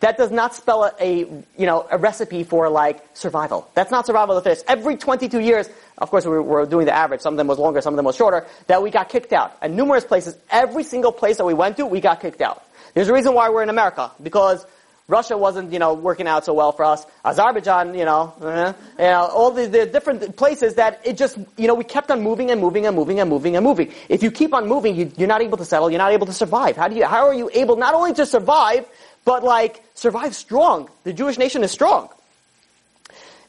That 0.00 0.18
does 0.18 0.30
not 0.30 0.54
spell 0.54 0.84
a, 0.84 0.92
a, 1.00 1.18
you 1.56 1.66
know 1.66 1.86
a 1.90 1.96
recipe 1.96 2.44
for 2.44 2.68
like 2.68 3.02
survival. 3.14 3.70
That's 3.74 3.90
not 3.90 4.04
survival 4.04 4.36
of 4.36 4.44
the 4.44 4.50
fittest. 4.50 4.66
Every 4.68 4.96
22 4.96 5.40
years, 5.40 5.68
of 5.96 6.10
course, 6.10 6.26
we 6.26 6.38
were 6.38 6.66
doing 6.66 6.84
the 6.84 6.94
average. 6.94 7.22
Some 7.22 7.34
of 7.34 7.38
them 7.38 7.46
was 7.46 7.58
longer, 7.58 7.80
some 7.80 7.94
of 7.94 7.96
them 7.96 8.04
was 8.04 8.16
shorter. 8.16 8.46
That 8.66 8.82
we 8.82 8.90
got 8.90 9.08
kicked 9.08 9.32
out. 9.32 9.56
And 9.62 9.76
numerous 9.76 10.04
places, 10.04 10.36
every 10.50 10.82
single 10.82 11.12
place 11.12 11.38
that 11.38 11.44
we 11.44 11.54
went 11.54 11.78
to, 11.78 11.86
we 11.86 12.00
got 12.00 12.20
kicked 12.20 12.42
out. 12.42 12.62
There's 12.92 13.08
a 13.08 13.14
reason 13.14 13.34
why 13.34 13.48
we're 13.48 13.62
in 13.62 13.70
America 13.70 14.10
because 14.22 14.66
Russia 15.06 15.36
wasn't, 15.36 15.70
you 15.70 15.78
know, 15.78 15.92
working 15.92 16.26
out 16.26 16.46
so 16.46 16.54
well 16.54 16.72
for 16.72 16.84
us. 16.84 17.04
Azerbaijan, 17.24 17.94
you 17.94 18.06
know, 18.06 18.32
uh, 18.40 18.72
you 18.98 19.04
know, 19.04 19.26
all 19.26 19.50
the, 19.50 19.66
the, 19.66 19.84
different 19.84 20.34
places 20.36 20.76
that 20.76 21.00
it 21.04 21.18
just, 21.18 21.36
you 21.58 21.66
know, 21.66 21.74
we 21.74 21.84
kept 21.84 22.10
on 22.10 22.22
moving 22.22 22.50
and 22.50 22.58
moving 22.58 22.86
and 22.86 22.96
moving 22.96 23.20
and 23.20 23.28
moving 23.28 23.54
and 23.54 23.64
moving. 23.64 23.92
If 24.08 24.22
you 24.22 24.30
keep 24.30 24.54
on 24.54 24.66
moving, 24.66 24.96
you, 24.96 25.12
you're 25.18 25.28
not 25.28 25.42
able 25.42 25.58
to 25.58 25.64
settle. 25.64 25.90
You're 25.90 25.98
not 25.98 26.12
able 26.12 26.26
to 26.26 26.32
survive. 26.32 26.78
How 26.78 26.88
do 26.88 26.96
you? 26.96 27.04
How 27.04 27.26
are 27.26 27.34
you 27.34 27.50
able 27.52 27.76
not 27.76 27.94
only 27.94 28.14
to 28.14 28.24
survive, 28.24 28.86
but 29.26 29.44
like 29.44 29.82
survive 29.94 30.34
strong? 30.34 30.88
The 31.04 31.12
Jewish 31.12 31.36
nation 31.36 31.62
is 31.64 31.70
strong. 31.70 32.08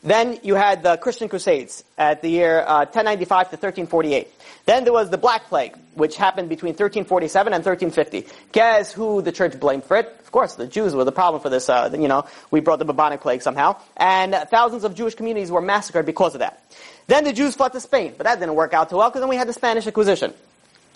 Then 0.04 0.38
you 0.44 0.56
had 0.56 0.84
the 0.84 0.98
Christian 0.98 1.30
Crusades 1.30 1.84
at 1.98 2.22
the 2.22 2.30
year 2.30 2.60
uh, 2.60 2.86
1095 2.86 3.28
to 3.28 3.56
1348. 3.56 4.28
Then 4.66 4.84
there 4.84 4.94
was 4.94 5.10
the 5.10 5.18
Black 5.18 5.46
Plague, 5.46 5.76
which 5.94 6.16
happened 6.16 6.50
between 6.50 6.72
1347 6.72 7.54
and 7.54 7.64
1350. 7.64 8.34
Guess 8.52 8.92
who 8.92 9.22
the 9.22 9.32
church 9.32 9.60
blamed 9.60 9.84
for 9.84 9.98
it? 9.98 10.08
Of 10.20 10.32
course, 10.32 10.56
the 10.56 10.68
Jews 10.68 10.96
were 10.96 11.04
the 11.04 11.12
problem 11.12 11.42
for 11.42 11.50
this. 11.50 11.70
Uh, 11.70 11.90
you 11.94 12.08
know, 12.08 12.26
we 12.50 12.60
brought 12.62 12.80
the 12.80 12.86
bubonic 12.86 13.22
plague 13.22 13.42
somehow, 13.42 13.78
and 13.96 14.34
thousands 14.50 14.84
of 14.84 14.96
Jewish 14.96 15.16
communities 15.16 15.52
were 15.52 15.62
massacred 15.62 16.06
because 16.06 16.34
of 16.34 16.40
that. 16.40 16.64
Then 17.08 17.24
the 17.24 17.34
Jews 17.34 17.56
fled 17.56 17.74
to 17.74 17.80
Spain, 17.80 18.16
but 18.18 18.26
that 18.26 18.40
didn't 18.40 18.56
work 18.56 18.74
out 18.74 18.90
too 18.90 18.98
well 18.98 19.10
because 19.10 19.22
then 19.22 19.30
we 19.30 19.36
had 19.36 19.48
the 19.48 19.54
Spanish 19.54 19.86
Inquisition. 19.86 20.34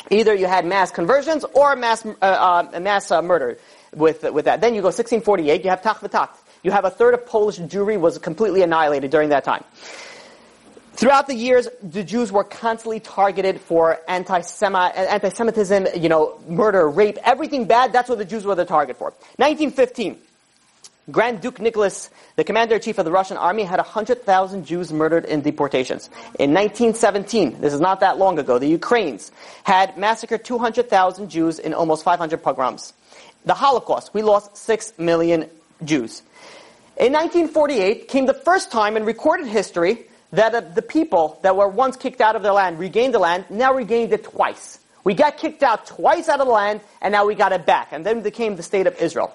Either 0.09 0.33
you 0.33 0.47
had 0.47 0.65
mass 0.65 0.89
conversions 0.89 1.45
or 1.53 1.75
mass 1.75 2.03
uh, 2.05 2.09
uh, 2.21 2.79
mass 2.79 3.11
uh, 3.11 3.21
murder. 3.21 3.59
with, 3.93 4.23
with 4.23 4.45
that. 4.45 4.61
Then 4.61 4.73
you 4.73 4.81
go 4.81 4.87
1648, 4.87 5.63
you 5.63 5.69
have 5.69 5.81
Tach 5.81 5.99
v'Tat. 5.99 6.29
You 6.63 6.71
have 6.71 6.85
a 6.85 6.89
third 6.89 7.13
of 7.13 7.25
Polish 7.25 7.57
Jewry 7.59 7.99
was 7.99 8.17
completely 8.17 8.61
annihilated 8.61 9.11
during 9.11 9.29
that 9.29 9.43
time. 9.43 9.63
Throughout 10.99 11.27
the 11.27 11.33
years, 11.33 11.69
the 11.81 12.03
Jews 12.03 12.29
were 12.29 12.43
constantly 12.43 12.99
targeted 12.99 13.61
for 13.61 14.01
anti-Semitism, 14.09 15.87
you 15.95 16.09
know, 16.09 16.37
murder, 16.45 16.89
rape, 16.89 17.17
everything 17.23 17.63
bad. 17.63 17.93
That's 17.93 18.09
what 18.09 18.17
the 18.17 18.25
Jews 18.25 18.43
were 18.43 18.55
the 18.55 18.65
target 18.65 18.97
for. 18.97 19.11
1915, 19.37 20.17
Grand 21.09 21.39
Duke 21.39 21.61
Nicholas, 21.61 22.09
the 22.35 22.43
commander-in-chief 22.43 22.97
of 22.97 23.05
the 23.05 23.13
Russian 23.13 23.37
army, 23.37 23.63
had 23.63 23.77
100,000 23.77 24.65
Jews 24.65 24.91
murdered 24.91 25.23
in 25.23 25.39
deportations. 25.39 26.09
In 26.37 26.53
1917, 26.53 27.61
this 27.61 27.73
is 27.73 27.79
not 27.79 28.01
that 28.01 28.17
long 28.17 28.37
ago, 28.37 28.59
the 28.59 28.67
Ukrainians 28.67 29.31
had 29.63 29.97
massacred 29.97 30.43
200,000 30.43 31.29
Jews 31.29 31.59
in 31.59 31.73
almost 31.73 32.03
500 32.03 32.43
pogroms. 32.43 32.91
The 33.45 33.53
Holocaust, 33.53 34.13
we 34.13 34.21
lost 34.21 34.57
6 34.57 34.99
million 34.99 35.49
Jews. 35.81 36.23
In 36.97 37.13
1948 37.13 38.09
came 38.09 38.25
the 38.25 38.33
first 38.33 38.69
time 38.69 38.97
in 38.97 39.05
recorded 39.05 39.47
history 39.47 40.07
that 40.31 40.53
uh, 40.53 40.61
the 40.61 40.81
people 40.81 41.39
that 41.41 41.55
were 41.55 41.67
once 41.67 41.97
kicked 41.97 42.21
out 42.21 42.35
of 42.35 42.43
their 42.43 42.53
land 42.53 42.79
regained 42.79 43.13
the 43.13 43.19
land, 43.19 43.45
now 43.49 43.73
regained 43.73 44.13
it 44.13 44.23
twice. 44.23 44.79
We 45.03 45.13
got 45.13 45.37
kicked 45.37 45.63
out 45.63 45.85
twice 45.85 46.29
out 46.29 46.39
of 46.39 46.47
the 46.47 46.53
land, 46.53 46.81
and 47.01 47.11
now 47.11 47.25
we 47.25 47.35
got 47.35 47.51
it 47.51 47.65
back. 47.65 47.89
And 47.91 48.05
then 48.05 48.21
became 48.21 48.55
the 48.55 48.63
state 48.63 48.85
of 48.85 48.95
Israel. 49.01 49.33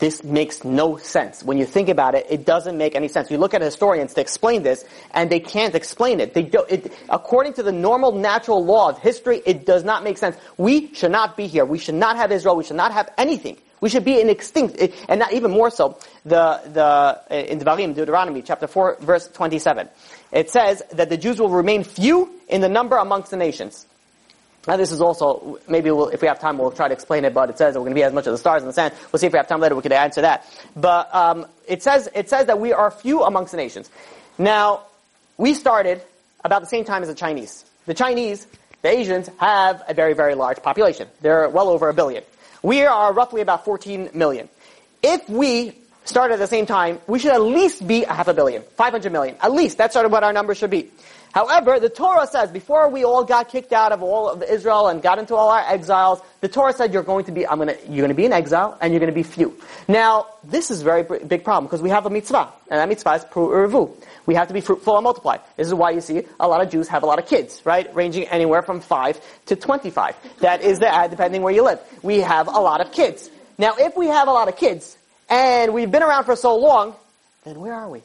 This 0.00 0.24
makes 0.24 0.64
no 0.64 0.96
sense. 0.96 1.44
When 1.44 1.58
you 1.58 1.66
think 1.66 1.90
about 1.90 2.14
it, 2.14 2.26
it 2.30 2.46
doesn't 2.46 2.78
make 2.78 2.96
any 2.96 3.06
sense. 3.06 3.30
You 3.30 3.36
look 3.36 3.52
at 3.52 3.60
historians 3.60 4.14
to 4.14 4.22
explain 4.22 4.62
this, 4.62 4.82
and 5.12 5.28
they 5.28 5.40
can't 5.40 5.74
explain 5.74 6.20
it. 6.20 6.32
They 6.32 6.42
do, 6.42 6.64
it. 6.70 6.90
According 7.10 7.52
to 7.54 7.62
the 7.62 7.70
normal 7.70 8.12
natural 8.12 8.64
law 8.64 8.88
of 8.88 8.98
history, 8.98 9.42
it 9.44 9.66
does 9.66 9.84
not 9.84 10.02
make 10.02 10.16
sense. 10.16 10.36
We 10.56 10.94
should 10.94 11.10
not 11.12 11.36
be 11.36 11.46
here. 11.46 11.66
We 11.66 11.78
should 11.78 11.96
not 11.96 12.16
have 12.16 12.32
Israel. 12.32 12.56
We 12.56 12.64
should 12.64 12.76
not 12.76 12.92
have 12.92 13.10
anything. 13.18 13.58
We 13.80 13.88
should 13.88 14.04
be 14.04 14.20
in 14.20 14.28
extinct, 14.28 14.78
and 15.08 15.18
not 15.18 15.32
even 15.32 15.50
more 15.50 15.70
so, 15.70 15.98
the, 16.24 16.60
the, 16.72 17.50
in 17.50 17.58
Devarim, 17.58 17.94
Deuteronomy, 17.94 18.42
chapter 18.42 18.66
4, 18.66 18.98
verse 19.00 19.28
27. 19.28 19.88
It 20.32 20.50
says 20.50 20.82
that 20.92 21.08
the 21.08 21.16
Jews 21.16 21.40
will 21.40 21.48
remain 21.48 21.84
few 21.84 22.30
in 22.48 22.60
the 22.60 22.68
number 22.68 22.96
amongst 22.96 23.30
the 23.30 23.36
nations. 23.36 23.86
Now 24.68 24.76
this 24.76 24.92
is 24.92 25.00
also, 25.00 25.58
maybe 25.68 25.90
we'll, 25.90 26.08
if 26.08 26.20
we 26.20 26.28
have 26.28 26.38
time, 26.38 26.58
we'll 26.58 26.70
try 26.70 26.88
to 26.88 26.94
explain 26.94 27.24
it, 27.24 27.32
but 27.32 27.48
it 27.48 27.56
says 27.56 27.72
that 27.72 27.80
we're 27.80 27.86
going 27.86 27.94
to 27.94 28.00
be 28.00 28.04
as 28.04 28.12
much 28.12 28.26
as 28.26 28.34
the 28.34 28.38
stars 28.38 28.62
in 28.62 28.66
the 28.66 28.74
sand. 28.74 28.92
We'll 29.10 29.18
see 29.18 29.26
if 29.26 29.32
we 29.32 29.38
have 29.38 29.48
time 29.48 29.60
later, 29.60 29.74
we 29.74 29.82
could 29.82 29.92
answer 29.92 30.20
that. 30.20 30.46
But, 30.76 31.14
um, 31.14 31.46
it 31.66 31.82
says, 31.82 32.08
it 32.14 32.28
says 32.28 32.46
that 32.46 32.60
we 32.60 32.72
are 32.72 32.90
few 32.90 33.22
amongst 33.22 33.52
the 33.52 33.56
nations. 33.56 33.90
Now, 34.38 34.82
we 35.38 35.54
started 35.54 36.02
about 36.44 36.60
the 36.60 36.66
same 36.66 36.84
time 36.84 37.02
as 37.02 37.08
the 37.08 37.14
Chinese. 37.14 37.64
The 37.86 37.94
Chinese, 37.94 38.46
the 38.82 38.90
Asians, 38.90 39.30
have 39.38 39.82
a 39.88 39.94
very, 39.94 40.12
very 40.12 40.34
large 40.34 40.62
population. 40.62 41.08
They're 41.22 41.48
well 41.48 41.68
over 41.68 41.88
a 41.88 41.94
billion. 41.94 42.22
We 42.62 42.84
are 42.84 43.12
roughly 43.12 43.40
about 43.40 43.64
14 43.64 44.10
million. 44.14 44.48
If 45.02 45.28
we 45.28 45.72
start 46.04 46.32
at 46.32 46.38
the 46.38 46.46
same 46.46 46.66
time, 46.66 46.98
we 47.06 47.18
should 47.18 47.32
at 47.32 47.40
least 47.42 47.86
be 47.86 48.04
a 48.04 48.12
half 48.12 48.28
a 48.28 48.34
billion, 48.34 48.62
500 48.76 49.12
million. 49.12 49.36
At 49.40 49.52
least, 49.52 49.78
that's 49.78 49.94
sort 49.94 50.06
of 50.06 50.12
what 50.12 50.24
our 50.24 50.32
number 50.32 50.54
should 50.54 50.70
be. 50.70 50.90
However, 51.32 51.78
the 51.78 51.88
Torah 51.88 52.26
says, 52.26 52.50
before 52.50 52.88
we 52.88 53.04
all 53.04 53.22
got 53.22 53.48
kicked 53.48 53.72
out 53.72 53.92
of 53.92 54.02
all 54.02 54.28
of 54.28 54.42
Israel 54.42 54.88
and 54.88 55.00
got 55.00 55.20
into 55.20 55.36
all 55.36 55.48
our 55.48 55.60
exiles, 55.60 56.20
the 56.40 56.48
Torah 56.48 56.72
said 56.72 56.92
you're 56.92 57.04
going 57.04 57.24
to 57.26 57.32
be, 57.32 57.46
I'm 57.46 57.58
gonna, 57.58 57.76
you're 57.88 58.02
gonna 58.02 58.14
be 58.14 58.24
in 58.24 58.32
exile 58.32 58.76
and 58.80 58.92
you're 58.92 58.98
gonna 59.00 59.12
be 59.12 59.22
few. 59.22 59.56
Now, 59.86 60.26
this 60.42 60.72
is 60.72 60.80
a 60.80 60.84
very 60.84 61.04
big 61.04 61.44
problem 61.44 61.66
because 61.66 61.82
we 61.82 61.90
have 61.90 62.04
a 62.04 62.10
mitzvah, 62.10 62.48
and 62.68 62.80
that 62.80 62.88
mitzvah 62.88 63.12
is 63.12 63.24
pru'urvu. 63.26 63.94
We 64.26 64.34
have 64.34 64.48
to 64.48 64.54
be 64.54 64.60
fruitful 64.60 64.96
and 64.96 65.04
multiply. 65.04 65.38
This 65.56 65.66
is 65.66 65.74
why 65.74 65.90
you 65.90 66.00
see 66.00 66.22
a 66.38 66.48
lot 66.48 66.62
of 66.62 66.70
Jews 66.70 66.88
have 66.88 67.02
a 67.02 67.06
lot 67.06 67.18
of 67.18 67.26
kids, 67.26 67.62
right? 67.64 67.94
Ranging 67.94 68.24
anywhere 68.24 68.62
from 68.62 68.80
5 68.80 69.20
to 69.46 69.56
25. 69.56 70.16
That 70.40 70.62
is 70.62 70.78
the 70.78 70.88
ad 70.88 71.10
depending 71.10 71.42
where 71.42 71.52
you 71.52 71.64
live. 71.64 71.80
We 72.02 72.20
have 72.20 72.48
a 72.48 72.60
lot 72.60 72.80
of 72.80 72.92
kids. 72.92 73.30
Now, 73.58 73.74
if 73.78 73.96
we 73.96 74.06
have 74.06 74.28
a 74.28 74.32
lot 74.32 74.48
of 74.48 74.56
kids, 74.56 74.96
and 75.28 75.72
we've 75.74 75.90
been 75.90 76.02
around 76.02 76.24
for 76.24 76.36
so 76.36 76.56
long, 76.56 76.94
then 77.44 77.60
where 77.60 77.74
are 77.74 77.88
we? 77.88 78.02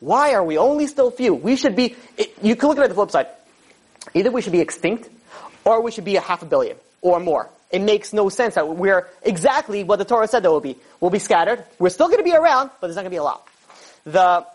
Why 0.00 0.34
are 0.34 0.44
we 0.44 0.58
only 0.58 0.86
still 0.86 1.10
few? 1.10 1.34
We 1.34 1.56
should 1.56 1.76
be, 1.76 1.96
it, 2.16 2.34
you 2.42 2.56
can 2.56 2.68
look 2.68 2.78
at 2.78 2.84
it 2.84 2.88
the 2.88 2.94
flip 2.94 3.10
side. 3.10 3.28
Either 4.14 4.30
we 4.30 4.42
should 4.42 4.52
be 4.52 4.60
extinct, 4.60 5.08
or 5.64 5.80
we 5.80 5.90
should 5.90 6.04
be 6.04 6.16
a 6.16 6.20
half 6.20 6.42
a 6.42 6.46
billion, 6.46 6.76
or 7.00 7.20
more. 7.20 7.48
It 7.70 7.80
makes 7.80 8.12
no 8.12 8.28
sense 8.28 8.56
that 8.56 8.68
we're 8.68 9.08
exactly 9.22 9.84
what 9.84 9.98
the 9.98 10.04
Torah 10.04 10.28
said 10.28 10.42
there 10.42 10.50
will 10.50 10.60
be. 10.60 10.76
We'll 11.00 11.10
be 11.10 11.18
scattered. 11.18 11.64
We're 11.78 11.90
still 11.90 12.08
going 12.08 12.18
to 12.18 12.24
be 12.24 12.34
around, 12.34 12.70
but 12.80 12.88
there's 12.88 12.96
not 12.96 13.02
going 13.02 13.10
to 13.12 13.14
be 13.14 13.16
a 13.16 13.22
lot. 13.22 13.46
The 14.04 14.46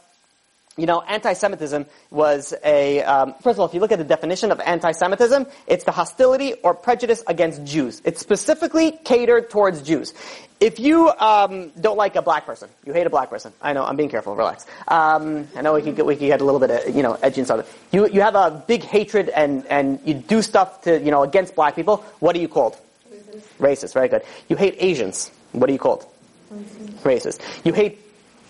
you 0.77 0.85
know, 0.85 1.01
anti-Semitism 1.01 1.85
was 2.11 2.53
a, 2.63 3.01
um, 3.03 3.33
first 3.41 3.55
of 3.55 3.59
all, 3.59 3.65
if 3.65 3.73
you 3.73 3.79
look 3.79 3.91
at 3.91 3.97
the 3.97 4.05
definition 4.05 4.51
of 4.51 4.59
anti-Semitism, 4.59 5.47
it's 5.65 5.83
the 5.83 5.91
hostility 5.91 6.53
or 6.63 6.73
prejudice 6.73 7.23
against 7.27 7.65
Jews. 7.65 8.01
It's 8.05 8.21
specifically 8.21 8.91
catered 8.91 9.49
towards 9.49 9.81
Jews. 9.81 10.13
If 10.59 10.79
you 10.79 11.09
um, 11.09 11.69
don't 11.79 11.97
like 11.97 12.15
a 12.15 12.21
black 12.21 12.45
person, 12.45 12.69
you 12.85 12.93
hate 12.93 13.05
a 13.05 13.09
black 13.09 13.29
person. 13.29 13.53
I 13.61 13.73
know, 13.73 13.85
I'm 13.85 13.95
being 13.95 14.09
careful, 14.09 14.35
relax. 14.35 14.65
Um, 14.87 15.47
I 15.55 15.61
know 15.61 15.73
we 15.73 15.81
could 15.81 15.95
get, 15.95 16.05
we 16.05 16.15
could 16.15 16.27
get 16.27 16.41
a 16.41 16.45
little 16.45 16.59
bit 16.59 16.71
of, 16.71 16.95
you 16.95 17.03
know, 17.03 17.13
edgy 17.21 17.41
and 17.41 17.47
stuff. 17.47 17.87
You, 17.91 18.07
you 18.07 18.21
have 18.21 18.35
a 18.35 18.63
big 18.67 18.83
hatred 18.83 19.29
and, 19.29 19.65
and 19.67 19.99
you 20.05 20.13
do 20.13 20.41
stuff 20.41 20.81
to, 20.83 20.99
you 20.99 21.11
know, 21.11 21.23
against 21.23 21.55
black 21.55 21.75
people. 21.75 21.97
What 22.19 22.35
are 22.35 22.39
you 22.39 22.47
called? 22.47 22.77
Racist. 23.11 23.41
Racist, 23.59 23.93
very 23.93 24.07
good. 24.09 24.23
You 24.47 24.55
hate 24.55 24.75
Asians. 24.79 25.31
What 25.51 25.69
are 25.69 25.73
you 25.73 25.79
called? 25.79 26.05
Racist. 26.51 27.01
Racist. 27.01 27.65
You 27.65 27.73
hate 27.73 27.99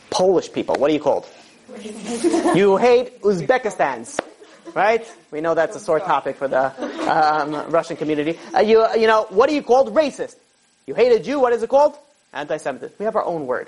Polish 0.10 0.52
people. 0.52 0.76
What 0.76 0.90
are 0.90 0.94
you 0.94 1.02
called? 1.02 1.26
You 2.56 2.78
hate 2.78 3.22
Uzbekistans, 3.22 4.20
right? 4.74 5.06
We 5.32 5.42
know 5.42 5.54
that's 5.54 5.76
a 5.76 5.80
sore 5.80 6.00
topic 6.00 6.36
for 6.36 6.48
the 6.48 6.72
um, 7.12 7.70
Russian 7.70 7.98
community. 7.98 8.40
Uh, 8.54 8.60
you, 8.60 8.86
you 8.96 9.08
know, 9.08 9.26
what 9.30 9.50
are 9.50 9.54
you 9.54 9.64
called? 9.64 9.94
Racist. 9.94 10.36
You 10.86 10.96
hate 10.96 11.12
a 11.12 11.20
Jew, 11.22 11.40
what 11.40 11.54
is 11.54 11.64
it 11.64 11.70
called? 11.70 11.96
Anti-Semitism. 12.34 12.96
We 13.00 13.06
have 13.06 13.16
our 13.16 13.26
own 13.26 13.48
word. 13.48 13.68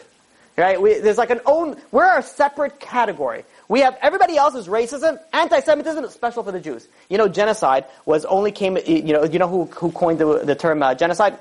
Right? 0.56 0.82
We, 0.82 1.00
there's 1.00 1.18
like 1.18 1.30
an 1.30 1.40
own, 1.46 1.78
we're 1.92 2.18
a 2.18 2.22
separate 2.22 2.80
category. 2.80 3.46
We 3.70 3.80
have 3.82 3.98
everybody 4.02 4.36
else's 4.36 4.68
racism, 4.68 5.20
anti-Semitism 5.32 6.04
is 6.04 6.12
special 6.12 6.44
for 6.44 6.52
the 6.52 6.60
Jews. 6.60 6.88
You 7.10 7.18
know, 7.18 7.30
genocide 7.30 7.86
was 8.06 8.26
only 8.26 8.52
came, 8.52 8.78
you 8.86 9.14
know, 9.14 9.24
you 9.24 9.40
know 9.40 9.48
who, 9.48 9.66
who 9.66 9.92
coined 9.92 10.20
the, 10.20 10.40
the 10.40 10.56
term 10.56 10.84
uh, 10.84 10.96
genocide? 10.96 11.38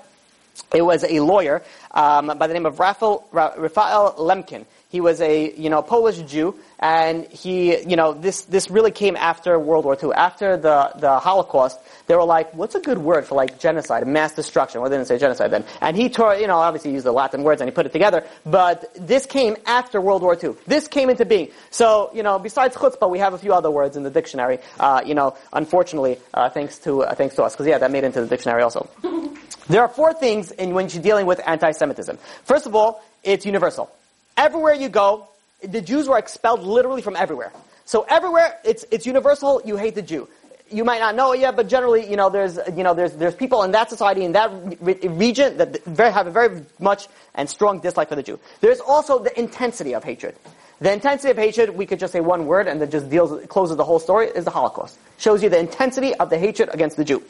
It 0.72 0.82
was 0.82 1.04
a 1.04 1.20
lawyer 1.20 1.62
um, 1.92 2.26
by 2.38 2.46
the 2.46 2.54
name 2.54 2.66
of 2.66 2.78
Raphael, 2.78 3.26
Raphael 3.32 4.14
Lemkin. 4.18 4.66
He 4.90 5.02
was 5.02 5.20
a, 5.20 5.54
you 5.54 5.68
know, 5.68 5.82
Polish 5.82 6.16
Jew, 6.22 6.54
and 6.78 7.26
he, 7.26 7.78
you 7.82 7.94
know, 7.94 8.14
this, 8.14 8.42
this 8.42 8.70
really 8.70 8.90
came 8.90 9.16
after 9.16 9.58
World 9.58 9.84
War 9.84 9.98
II. 10.02 10.12
After 10.12 10.56
the, 10.56 10.92
the 10.96 11.18
Holocaust, 11.18 11.78
they 12.06 12.16
were 12.16 12.24
like, 12.24 12.54
what's 12.54 12.74
a 12.74 12.80
good 12.80 12.96
word 12.96 13.26
for 13.26 13.34
like 13.34 13.58
genocide, 13.58 14.06
mass 14.06 14.32
destruction? 14.32 14.80
Well, 14.80 14.88
they 14.88 14.96
didn't 14.96 15.08
say 15.08 15.18
genocide 15.18 15.50
then. 15.50 15.64
And 15.82 15.94
he 15.94 16.08
tore, 16.08 16.36
you 16.36 16.46
know, 16.46 16.56
obviously 16.56 16.92
used 16.92 17.04
the 17.04 17.12
Latin 17.12 17.42
words 17.42 17.60
and 17.60 17.68
he 17.68 17.74
put 17.74 17.84
it 17.84 17.92
together, 17.92 18.24
but 18.46 18.90
this 18.94 19.26
came 19.26 19.58
after 19.66 20.00
World 20.00 20.22
War 20.22 20.38
II. 20.42 20.54
This 20.66 20.88
came 20.88 21.10
into 21.10 21.26
being. 21.26 21.50
So, 21.68 22.10
you 22.14 22.22
know, 22.22 22.38
besides 22.38 22.74
chutzpah, 22.74 23.10
we 23.10 23.18
have 23.18 23.34
a 23.34 23.38
few 23.38 23.52
other 23.52 23.70
words 23.70 23.94
in 23.94 24.04
the 24.04 24.10
dictionary, 24.10 24.58
uh, 24.80 25.02
you 25.04 25.14
know, 25.14 25.36
unfortunately, 25.52 26.16
uh, 26.32 26.48
thanks 26.48 26.78
to, 26.80 27.02
uh, 27.02 27.14
thanks 27.14 27.34
to 27.34 27.42
us, 27.42 27.52
because 27.52 27.66
yeah, 27.66 27.76
that 27.76 27.90
made 27.90 28.04
it 28.04 28.06
into 28.06 28.22
the 28.22 28.26
dictionary 28.26 28.62
also. 28.62 28.88
there 29.68 29.82
are 29.82 29.88
four 29.88 30.14
things 30.14 30.50
in 30.50 30.72
when 30.72 30.88
you're 30.88 31.02
dealing 31.02 31.26
with 31.26 31.42
anti-Semitism. 31.46 32.18
First 32.44 32.66
of 32.66 32.74
all, 32.74 33.04
it's 33.22 33.44
universal. 33.44 33.90
Everywhere 34.38 34.74
you 34.74 34.88
go, 34.88 35.26
the 35.62 35.80
Jews 35.80 36.08
were 36.08 36.16
expelled 36.16 36.62
literally 36.62 37.02
from 37.02 37.16
everywhere. 37.16 37.52
So 37.84 38.06
everywhere, 38.08 38.56
it's, 38.64 38.84
it's 38.92 39.04
universal, 39.04 39.60
you 39.64 39.76
hate 39.76 39.96
the 39.96 40.02
Jew. 40.02 40.28
You 40.70 40.84
might 40.84 41.00
not 41.00 41.16
know 41.16 41.32
it 41.32 41.40
yet, 41.40 41.56
but 41.56 41.68
generally, 41.68 42.08
you 42.08 42.16
know, 42.16 42.30
there's, 42.30 42.56
you 42.76 42.84
know, 42.84 42.94
there's, 42.94 43.14
there's 43.14 43.34
people 43.34 43.64
in 43.64 43.72
that 43.72 43.90
society, 43.90 44.24
in 44.24 44.32
that 44.32 44.52
re- 44.80 45.00
region, 45.08 45.56
that 45.56 45.82
very, 45.84 46.12
have 46.12 46.28
a 46.28 46.30
very 46.30 46.62
much 46.78 47.08
and 47.34 47.50
strong 47.50 47.80
dislike 47.80 48.10
for 48.10 48.14
the 48.14 48.22
Jew. 48.22 48.38
There's 48.60 48.78
also 48.78 49.18
the 49.18 49.36
intensity 49.36 49.94
of 49.94 50.04
hatred. 50.04 50.36
The 50.80 50.92
intensity 50.92 51.32
of 51.32 51.36
hatred, 51.36 51.70
we 51.70 51.86
could 51.86 51.98
just 51.98 52.12
say 52.12 52.20
one 52.20 52.46
word 52.46 52.68
and 52.68 52.80
that 52.80 52.92
just 52.92 53.10
deals, 53.10 53.44
closes 53.46 53.76
the 53.76 53.84
whole 53.84 53.98
story, 53.98 54.28
is 54.28 54.44
the 54.44 54.52
Holocaust. 54.52 54.98
Shows 55.16 55.42
you 55.42 55.48
the 55.48 55.58
intensity 55.58 56.14
of 56.14 56.30
the 56.30 56.38
hatred 56.38 56.68
against 56.72 56.96
the 56.96 57.04
Jew. 57.04 57.24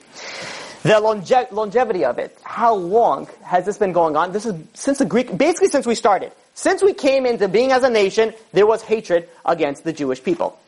The 0.83 1.01
longe- 1.01 1.33
longevity 1.53 2.05
of 2.05 2.18
it. 2.18 2.37
How 2.42 2.75
long 2.75 3.29
has 3.44 3.64
this 3.64 3.79
been 3.79 3.92
going 3.92 4.14
on? 4.16 4.33
This 4.33 4.44
is 4.44 4.55
since 4.75 4.99
the 4.99 5.07
Greek, 5.07 5.38
basically 5.38 5.68
since 5.68 5.87
we 5.87 5.94
started. 5.94 6.33
Since 6.59 6.83
we 6.83 6.92
came 6.92 7.25
into 7.25 7.47
being 7.47 7.71
as 7.71 7.85
a 7.85 7.88
nation, 7.88 8.35
there 8.53 8.66
was 8.66 8.83
hatred 8.83 9.29
against 9.47 9.85
the 9.85 9.92
Jewish 9.92 10.21
people. 10.25 10.59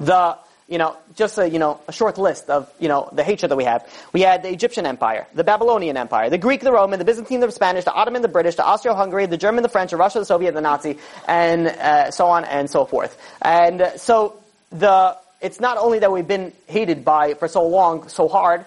The, 0.00 0.36
you 0.66 0.76
know, 0.76 0.96
just 1.14 1.38
a, 1.38 1.48
you 1.48 1.60
know, 1.60 1.78
a 1.86 1.92
short 1.92 2.18
list 2.18 2.50
of, 2.50 2.68
you 2.80 2.88
know, 2.88 3.08
the 3.12 3.22
hatred 3.22 3.52
that 3.52 3.56
we 3.56 3.62
have. 3.62 3.88
We 4.12 4.22
had 4.22 4.42
the 4.42 4.50
Egyptian 4.50 4.86
Empire, 4.86 5.28
the 5.32 5.44
Babylonian 5.44 5.96
Empire, 5.96 6.30
the 6.30 6.38
Greek, 6.38 6.62
the 6.62 6.72
Roman, 6.72 6.98
the 6.98 7.04
Byzantine, 7.04 7.38
the 7.38 7.52
Spanish, 7.52 7.84
the 7.84 7.92
Ottoman, 7.92 8.22
the 8.22 8.28
British, 8.28 8.56
the 8.56 8.64
Austro-Hungary, 8.66 9.26
the 9.26 9.36
German, 9.36 9.62
the 9.62 9.68
French, 9.68 9.92
the 9.92 9.96
Russia, 9.96 10.18
the 10.18 10.24
Soviet, 10.24 10.52
the 10.52 10.60
Nazi, 10.60 10.98
and 11.28 11.68
uh, 11.68 12.10
so 12.10 12.26
on 12.26 12.42
and 12.42 12.68
so 12.68 12.84
forth. 12.84 13.16
And 13.40 13.82
uh, 13.82 13.96
so 13.96 14.42
the, 14.72 15.16
it's 15.40 15.60
not 15.60 15.78
only 15.78 16.00
that 16.00 16.10
we've 16.10 16.26
been 16.26 16.52
hated 16.66 17.04
by 17.04 17.34
for 17.34 17.46
so 17.46 17.64
long, 17.68 18.08
so 18.08 18.26
hard, 18.26 18.64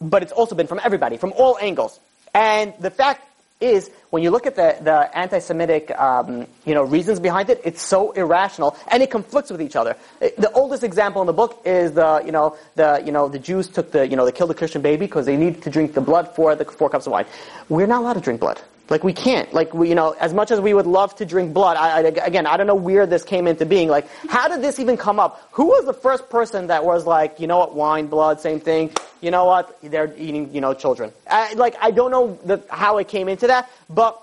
but 0.00 0.22
it's 0.22 0.30
also 0.30 0.54
been 0.54 0.68
from 0.68 0.80
everybody, 0.80 1.16
from 1.16 1.32
all 1.32 1.58
angles. 1.60 1.98
And 2.32 2.72
the 2.78 2.92
fact 2.92 3.27
is 3.60 3.90
when 4.10 4.22
you 4.22 4.30
look 4.30 4.46
at 4.46 4.54
the, 4.56 4.76
the 4.82 5.16
anti-Semitic, 5.16 5.90
um, 5.98 6.46
you 6.64 6.74
know, 6.74 6.84
reasons 6.84 7.20
behind 7.20 7.50
it, 7.50 7.60
it's 7.64 7.82
so 7.82 8.12
irrational 8.12 8.76
and 8.90 9.02
it 9.02 9.10
conflicts 9.10 9.50
with 9.50 9.60
each 9.60 9.76
other. 9.76 9.96
The 10.20 10.50
oldest 10.52 10.84
example 10.84 11.20
in 11.22 11.26
the 11.26 11.32
book 11.32 11.60
is 11.64 11.92
the, 11.92 12.22
you 12.24 12.32
know, 12.32 12.56
the, 12.76 13.02
you 13.04 13.12
know, 13.12 13.28
the 13.28 13.38
Jews 13.38 13.68
took 13.68 13.90
the, 13.90 14.06
you 14.06 14.16
know, 14.16 14.24
they 14.24 14.32
killed 14.32 14.50
the 14.50 14.54
Christian 14.54 14.82
baby 14.82 15.06
because 15.06 15.26
they 15.26 15.36
needed 15.36 15.62
to 15.62 15.70
drink 15.70 15.94
the 15.94 16.00
blood 16.00 16.34
for 16.34 16.54
the 16.54 16.64
four 16.64 16.88
cups 16.88 17.06
of 17.06 17.12
wine. 17.12 17.26
We're 17.68 17.86
not 17.86 18.02
allowed 18.02 18.14
to 18.14 18.20
drink 18.20 18.40
blood. 18.40 18.60
Like 18.88 19.04
we 19.04 19.12
can't. 19.12 19.52
Like 19.52 19.74
we, 19.74 19.88
you 19.88 19.94
know, 19.94 20.12
as 20.18 20.32
much 20.32 20.50
as 20.50 20.60
we 20.60 20.72
would 20.72 20.86
love 20.86 21.14
to 21.16 21.26
drink 21.26 21.52
blood, 21.52 21.76
I, 21.76 21.98
I, 21.98 22.00
again, 22.26 22.46
I 22.46 22.56
don't 22.56 22.66
know 22.66 22.74
where 22.74 23.06
this 23.06 23.22
came 23.22 23.46
into 23.46 23.66
being. 23.66 23.88
Like, 23.88 24.08
how 24.28 24.48
did 24.48 24.62
this 24.62 24.78
even 24.78 24.96
come 24.96 25.20
up? 25.20 25.48
Who 25.52 25.66
was 25.66 25.84
the 25.84 25.92
first 25.92 26.30
person 26.30 26.68
that 26.68 26.84
was 26.84 27.06
like, 27.06 27.38
you 27.38 27.46
know 27.46 27.58
what, 27.58 27.74
wine, 27.74 28.06
blood, 28.06 28.40
same 28.40 28.60
thing. 28.60 28.90
You 29.20 29.30
know 29.30 29.44
what, 29.44 29.78
they're 29.82 30.14
eating, 30.16 30.54
you 30.54 30.60
know, 30.60 30.74
children. 30.74 31.12
I, 31.28 31.54
like, 31.54 31.76
I 31.80 31.90
don't 31.90 32.10
know 32.10 32.38
the, 32.44 32.62
how 32.70 32.98
it 32.98 33.08
came 33.08 33.28
into 33.28 33.48
that, 33.48 33.70
but 33.90 34.20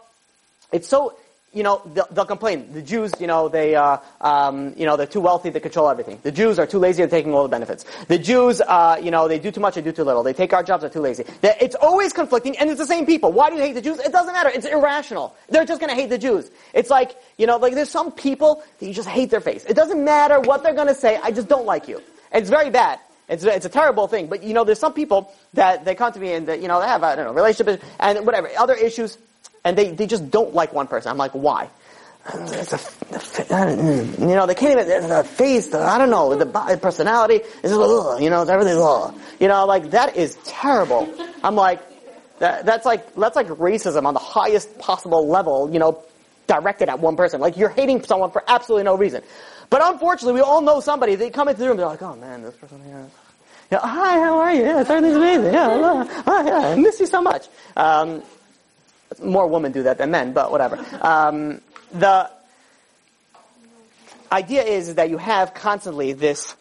it's 0.71 0.87
so 0.87 1.15
you 1.55 1.63
know, 1.63 1.81
they'll, 1.93 2.07
they'll, 2.11 2.25
complain. 2.25 2.71
The 2.73 2.81
Jews, 2.81 3.13
you 3.19 3.27
know, 3.27 3.47
they, 3.47 3.75
uh, 3.75 3.97
um, 4.19 4.73
you 4.75 4.85
know, 4.85 4.97
they're 4.97 5.07
too 5.07 5.21
wealthy 5.21 5.49
to 5.51 5.59
control 5.61 5.89
everything. 5.89 6.19
The 6.21 6.31
Jews 6.31 6.59
are 6.59 6.67
too 6.67 6.79
lazy 6.79 7.01
at 7.01 7.09
taking 7.09 7.33
all 7.33 7.43
the 7.43 7.49
benefits. 7.49 7.85
The 8.07 8.19
Jews, 8.19 8.59
uh, 8.59 8.99
you 9.01 9.09
know, 9.09 9.29
they 9.29 9.39
do 9.39 9.51
too 9.51 9.61
much, 9.61 9.75
they 9.75 9.81
do 9.81 9.93
too 9.93 10.03
little. 10.03 10.21
They 10.21 10.33
take 10.33 10.51
our 10.51 10.63
jobs, 10.63 10.81
they're 10.81 10.89
too 10.89 10.99
lazy. 10.99 11.23
They're, 11.39 11.55
it's 11.61 11.75
always 11.75 12.11
conflicting, 12.11 12.57
and 12.57 12.69
it's 12.69 12.79
the 12.79 12.85
same 12.85 13.05
people. 13.05 13.31
Why 13.31 13.49
do 13.49 13.55
you 13.55 13.61
hate 13.61 13.73
the 13.73 13.81
Jews? 13.81 13.99
It 13.99 14.11
doesn't 14.11 14.33
matter. 14.33 14.49
It's 14.49 14.65
irrational. 14.65 15.33
They're 15.47 15.65
just 15.65 15.79
going 15.79 15.89
to 15.89 15.95
hate 15.95 16.09
the 16.09 16.17
Jews. 16.17 16.51
It's 16.73 16.89
like, 16.89 17.15
you 17.37 17.47
know, 17.47 17.55
like 17.55 17.73
there's 17.73 17.89
some 17.89 18.11
people 18.11 18.61
that 18.79 18.85
you 18.85 18.93
just 18.93 19.07
hate 19.07 19.29
their 19.29 19.41
face. 19.41 19.63
It 19.63 19.75
doesn't 19.75 20.03
matter 20.03 20.41
what 20.41 20.61
they're 20.61 20.75
going 20.75 20.89
to 20.89 20.95
say. 20.95 21.17
I 21.23 21.31
just 21.31 21.47
don't 21.47 21.65
like 21.65 21.87
you. 21.87 22.01
It's 22.33 22.49
very 22.49 22.69
bad. 22.69 22.99
It's, 23.29 23.43
it's 23.43 23.65
a 23.65 23.69
terrible 23.69 24.07
thing. 24.07 24.27
But, 24.27 24.43
you 24.43 24.53
know, 24.53 24.65
there's 24.65 24.79
some 24.79 24.93
people 24.93 25.33
that 25.53 25.85
they 25.85 25.95
come 25.95 26.11
to 26.11 26.19
me 26.19 26.33
and, 26.33 26.47
that, 26.47 26.61
you 26.61 26.67
know, 26.67 26.81
they 26.81 26.87
have, 26.87 27.01
I 27.01 27.15
don't 27.15 27.25
know, 27.25 27.33
relationship 27.33 27.81
and 27.99 28.25
whatever, 28.25 28.49
other 28.57 28.75
issues, 28.75 29.17
and 29.65 29.77
they, 29.77 29.91
they 29.91 30.07
just 30.07 30.29
don't 30.31 30.53
like 30.53 30.71
one 30.71 30.87
person. 30.87 31.11
I'm 31.11 31.17
like, 31.17 31.31
why? 31.31 31.69
it's 32.33 32.73
a, 32.73 34.15
you 34.19 34.25
know, 34.25 34.47
they 34.47 34.55
can't 34.55 34.79
even, 34.79 35.09
the 35.09 35.23
face, 35.23 35.67
the, 35.67 35.79
I 35.79 35.97
don't 35.97 36.09
know, 36.09 36.35
the 36.35 36.45
personality, 36.81 37.41
is 37.61 37.71
you 37.71 38.29
know, 38.29 38.43
everything's 38.47 38.79
ugh. 38.79 39.15
You 39.39 39.47
know, 39.47 39.65
like, 39.65 39.91
that 39.91 40.15
is 40.15 40.35
terrible. 40.43 41.13
I'm 41.43 41.55
like, 41.55 41.81
that, 42.39 42.65
that's 42.65 42.85
like, 42.85 43.13
that's 43.15 43.35
like 43.35 43.47
racism 43.47 44.05
on 44.05 44.13
the 44.13 44.19
highest 44.19 44.77
possible 44.79 45.27
level, 45.27 45.69
you 45.71 45.79
know, 45.79 46.03
directed 46.47 46.89
at 46.89 46.99
one 46.99 47.15
person. 47.15 47.41
Like, 47.41 47.57
you're 47.57 47.69
hating 47.69 48.03
someone 48.03 48.31
for 48.31 48.43
absolutely 48.47 48.85
no 48.85 48.95
reason. 48.95 49.21
But 49.69 49.81
unfortunately, 49.83 50.33
we 50.33 50.41
all 50.41 50.61
know 50.61 50.79
somebody, 50.79 51.15
they 51.15 51.29
come 51.29 51.47
into 51.47 51.61
the 51.61 51.67
room, 51.67 51.77
they're 51.77 51.85
like, 51.85 52.01
oh 52.01 52.15
man, 52.15 52.43
this 52.43 52.55
person 52.55 52.83
here, 52.83 53.07
hi, 53.71 54.19
how 54.19 54.39
are 54.39 54.53
you? 54.53 54.61
Yeah, 54.63 54.77
everything's 54.77 55.15
amazing. 55.15 55.53
Yeah, 55.53 56.05
yeah, 56.27 56.59
I 56.59 56.75
miss 56.75 56.99
you 56.99 57.07
so 57.07 57.21
much. 57.21 57.47
Um, 57.75 58.23
more 59.23 59.47
women 59.47 59.71
do 59.71 59.83
that 59.83 59.97
than 59.97 60.11
men, 60.11 60.33
but 60.33 60.51
whatever. 60.51 60.83
Um, 61.01 61.61
the 61.91 62.29
idea 64.31 64.63
is, 64.63 64.95
that 64.95 65.09
you 65.09 65.17
have 65.17 65.53
constantly 65.53 66.13
this 66.13 66.55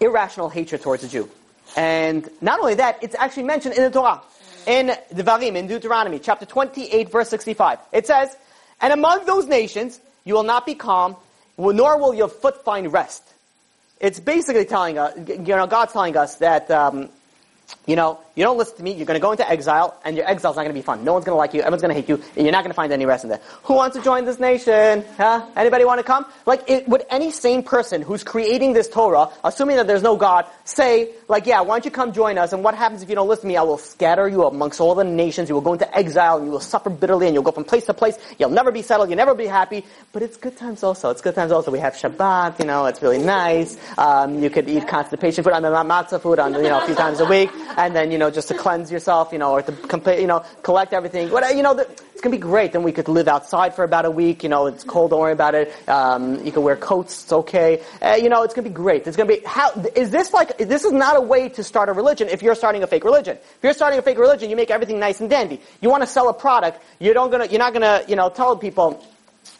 irrational 0.00 0.48
hatred 0.48 0.82
towards 0.82 1.04
a 1.04 1.08
Jew. 1.08 1.28
And 1.76 2.28
not 2.40 2.60
only 2.60 2.74
that, 2.74 3.02
it's 3.02 3.16
actually 3.18 3.44
mentioned 3.44 3.74
in 3.74 3.82
the 3.82 3.90
Torah. 3.90 4.20
In 4.66 4.92
Devarim, 5.12 5.56
in 5.56 5.66
Deuteronomy, 5.66 6.20
chapter 6.20 6.46
28, 6.46 7.10
verse 7.10 7.28
65. 7.28 7.78
It 7.92 8.06
says, 8.06 8.36
And 8.80 8.92
among 8.92 9.24
those 9.26 9.46
nations, 9.46 9.98
you 10.24 10.34
will 10.34 10.44
not 10.44 10.66
be 10.66 10.74
calm, 10.74 11.16
nor 11.58 11.98
will 11.98 12.14
your 12.14 12.28
foot 12.28 12.62
find 12.64 12.92
rest. 12.92 13.24
It's 14.00 14.20
basically 14.20 14.64
telling 14.64 14.98
us, 14.98 15.16
you 15.28 15.38
know, 15.38 15.66
God's 15.66 15.92
telling 15.92 16.16
us 16.16 16.36
that 16.36 16.70
um, 16.70 17.08
you 17.86 17.96
know, 17.96 18.20
you 18.34 18.44
don't 18.44 18.56
listen 18.56 18.76
to 18.78 18.82
me, 18.82 18.92
you're 18.92 19.06
going 19.06 19.18
to 19.18 19.22
go 19.22 19.32
into 19.32 19.48
exile, 19.48 19.98
and 20.04 20.16
your 20.16 20.26
exile's 20.26 20.56
not 20.56 20.62
going 20.62 20.74
to 20.74 20.78
be 20.78 20.84
fun. 20.84 21.04
No 21.04 21.12
one's 21.12 21.24
going 21.24 21.34
to 21.34 21.38
like 21.38 21.52
you, 21.52 21.60
everyone's 21.60 21.82
going 21.82 21.94
to 21.94 22.00
hate 22.00 22.08
you, 22.08 22.16
and 22.36 22.46
you're 22.46 22.52
not 22.52 22.62
going 22.62 22.70
to 22.70 22.74
find 22.74 22.92
any 22.92 23.04
rest 23.04 23.24
in 23.24 23.30
there. 23.30 23.40
Who 23.64 23.74
wants 23.74 23.96
to 23.96 24.02
join 24.02 24.24
this 24.24 24.38
nation? 24.38 25.04
Huh? 25.16 25.46
Anybody 25.54 25.84
want 25.84 25.98
to 25.98 26.04
come? 26.04 26.24
Like, 26.46 26.68
it, 26.68 26.88
would 26.88 27.04
any 27.10 27.30
sane 27.30 27.62
person 27.62 28.00
who's 28.00 28.24
creating 28.24 28.72
this 28.72 28.88
Torah, 28.88 29.28
assuming 29.44 29.76
that 29.76 29.86
there's 29.86 30.02
no 30.02 30.16
God, 30.16 30.46
say, 30.64 31.10
like, 31.28 31.46
yeah, 31.46 31.60
why 31.60 31.74
don't 31.74 31.84
you 31.84 31.90
come 31.90 32.12
join 32.12 32.38
us, 32.38 32.52
and 32.52 32.64
what 32.64 32.74
happens 32.74 33.02
if 33.02 33.08
you 33.08 33.14
don't 33.14 33.28
listen 33.28 33.42
to 33.42 33.48
me? 33.48 33.56
I 33.56 33.62
will 33.62 33.78
scatter 33.78 34.28
you 34.28 34.44
amongst 34.44 34.80
all 34.80 34.94
the 34.94 35.04
nations, 35.04 35.48
you 35.48 35.54
will 35.54 35.62
go 35.62 35.74
into 35.74 35.96
exile, 35.96 36.38
and 36.38 36.46
you 36.46 36.52
will 36.52 36.60
suffer 36.60 36.88
bitterly, 36.88 37.26
and 37.26 37.34
you'll 37.34 37.44
go 37.44 37.52
from 37.52 37.64
place 37.64 37.84
to 37.86 37.94
place, 37.94 38.18
you'll 38.38 38.50
never 38.50 38.72
be 38.72 38.82
settled, 38.82 39.10
you'll 39.10 39.18
never 39.18 39.34
be 39.34 39.46
happy, 39.46 39.84
but 40.12 40.22
it's 40.22 40.38
good 40.38 40.56
times 40.56 40.82
also. 40.82 41.10
It's 41.10 41.20
good 41.20 41.34
times 41.34 41.52
also. 41.52 41.70
We 41.70 41.80
have 41.80 41.94
Shabbat, 41.94 42.58
you 42.60 42.64
know, 42.64 42.86
it's 42.86 43.02
really 43.02 43.18
nice. 43.18 43.76
Um, 43.98 44.42
you 44.42 44.48
could 44.48 44.68
eat 44.70 44.88
constipation 44.88 45.44
food, 45.44 45.52
I 45.52 45.60
mean, 45.60 45.72
matzah 45.72 46.20
food 46.20 46.38
on, 46.38 46.54
you 46.54 46.62
know, 46.62 46.82
a 46.82 46.86
few 46.86 46.94
times 46.94 47.20
a 47.20 47.26
week 47.26 47.50
and 47.76 47.94
then 47.94 48.10
you 48.10 48.18
know 48.18 48.21
just 48.30 48.48
to 48.48 48.54
cleanse 48.54 48.90
yourself, 48.90 49.32
you 49.32 49.38
know, 49.38 49.52
or 49.52 49.62
to 49.62 49.72
complete, 49.72 50.20
you 50.20 50.26
know, 50.26 50.44
collect 50.62 50.92
everything. 50.92 51.30
What 51.30 51.54
you 51.54 51.62
know, 51.62 51.74
the, 51.74 51.82
it's 51.82 52.20
gonna 52.20 52.36
be 52.36 52.40
great. 52.40 52.72
Then 52.72 52.82
we 52.82 52.92
could 52.92 53.08
live 53.08 53.26
outside 53.26 53.74
for 53.74 53.82
about 53.84 54.04
a 54.04 54.10
week. 54.10 54.42
You 54.42 54.48
know, 54.48 54.66
it's 54.66 54.84
cold. 54.84 55.10
Don't 55.10 55.20
worry 55.20 55.32
about 55.32 55.54
it. 55.54 55.72
Um, 55.88 56.44
you 56.44 56.52
can 56.52 56.62
wear 56.62 56.76
coats. 56.76 57.24
It's 57.24 57.32
okay. 57.32 57.82
Uh, 58.00 58.16
you 58.20 58.28
know, 58.28 58.42
it's 58.44 58.54
gonna 58.54 58.68
be 58.68 58.74
great. 58.74 59.06
It's 59.06 59.16
gonna 59.16 59.28
be 59.28 59.40
how 59.44 59.72
is 59.96 60.10
this 60.10 60.32
like? 60.32 60.56
This 60.58 60.84
is 60.84 60.92
not 60.92 61.16
a 61.16 61.20
way 61.20 61.48
to 61.48 61.64
start 61.64 61.88
a 61.88 61.92
religion. 61.92 62.28
If 62.28 62.42
you're 62.42 62.54
starting 62.54 62.82
a 62.82 62.86
fake 62.86 63.04
religion, 63.04 63.38
if 63.38 63.58
you're 63.62 63.72
starting 63.72 63.98
a 63.98 64.02
fake 64.02 64.18
religion, 64.18 64.50
you 64.50 64.56
make 64.56 64.70
everything 64.70 65.00
nice 65.00 65.20
and 65.20 65.28
dandy. 65.28 65.60
You 65.80 65.90
want 65.90 66.02
to 66.02 66.06
sell 66.06 66.28
a 66.28 66.34
product. 66.34 66.80
You 67.00 67.12
don't 67.14 67.30
gonna. 67.30 67.46
You're 67.46 67.58
not 67.58 67.72
gonna. 67.72 68.02
You 68.06 68.16
know, 68.16 68.28
tell 68.30 68.56
people 68.56 69.04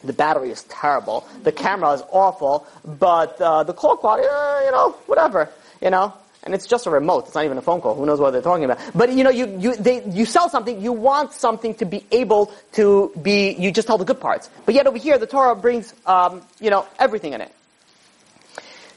the 0.04 0.12
battery 0.12 0.50
is 0.50 0.62
terrible, 0.64 1.26
the 1.42 1.52
camera 1.52 1.92
is 1.92 2.02
awful, 2.10 2.66
but 2.84 3.40
uh, 3.40 3.62
the 3.64 3.72
call 3.72 3.96
quality, 3.96 4.26
uh, 4.28 4.60
you 4.64 4.70
know, 4.70 4.90
whatever, 5.06 5.48
you 5.80 5.90
know 5.90 6.12
and 6.44 6.54
it's 6.54 6.66
just 6.66 6.86
a 6.86 6.90
remote. 6.90 7.26
It's 7.26 7.34
not 7.34 7.44
even 7.44 7.56
a 7.56 7.62
phone 7.62 7.80
call. 7.80 7.94
Who 7.94 8.04
knows 8.04 8.18
what 8.18 8.32
they're 8.32 8.42
talking 8.42 8.64
about? 8.64 8.80
But 8.94 9.12
you 9.12 9.22
know, 9.22 9.30
you 9.30 9.46
you 9.58 9.76
they 9.76 10.04
you 10.04 10.24
sell 10.24 10.48
something. 10.48 10.80
You 10.80 10.92
want 10.92 11.32
something 11.32 11.74
to 11.76 11.84
be 11.84 12.04
able 12.10 12.52
to 12.72 13.12
be. 13.22 13.52
You 13.52 13.70
just 13.70 13.86
tell 13.86 13.98
the 13.98 14.04
good 14.04 14.20
parts. 14.20 14.50
But 14.66 14.74
yet 14.74 14.86
over 14.86 14.98
here, 14.98 15.18
the 15.18 15.26
Torah 15.26 15.54
brings 15.54 15.94
um, 16.06 16.42
you 16.60 16.70
know 16.70 16.86
everything 16.98 17.32
in 17.32 17.40
it. 17.40 17.54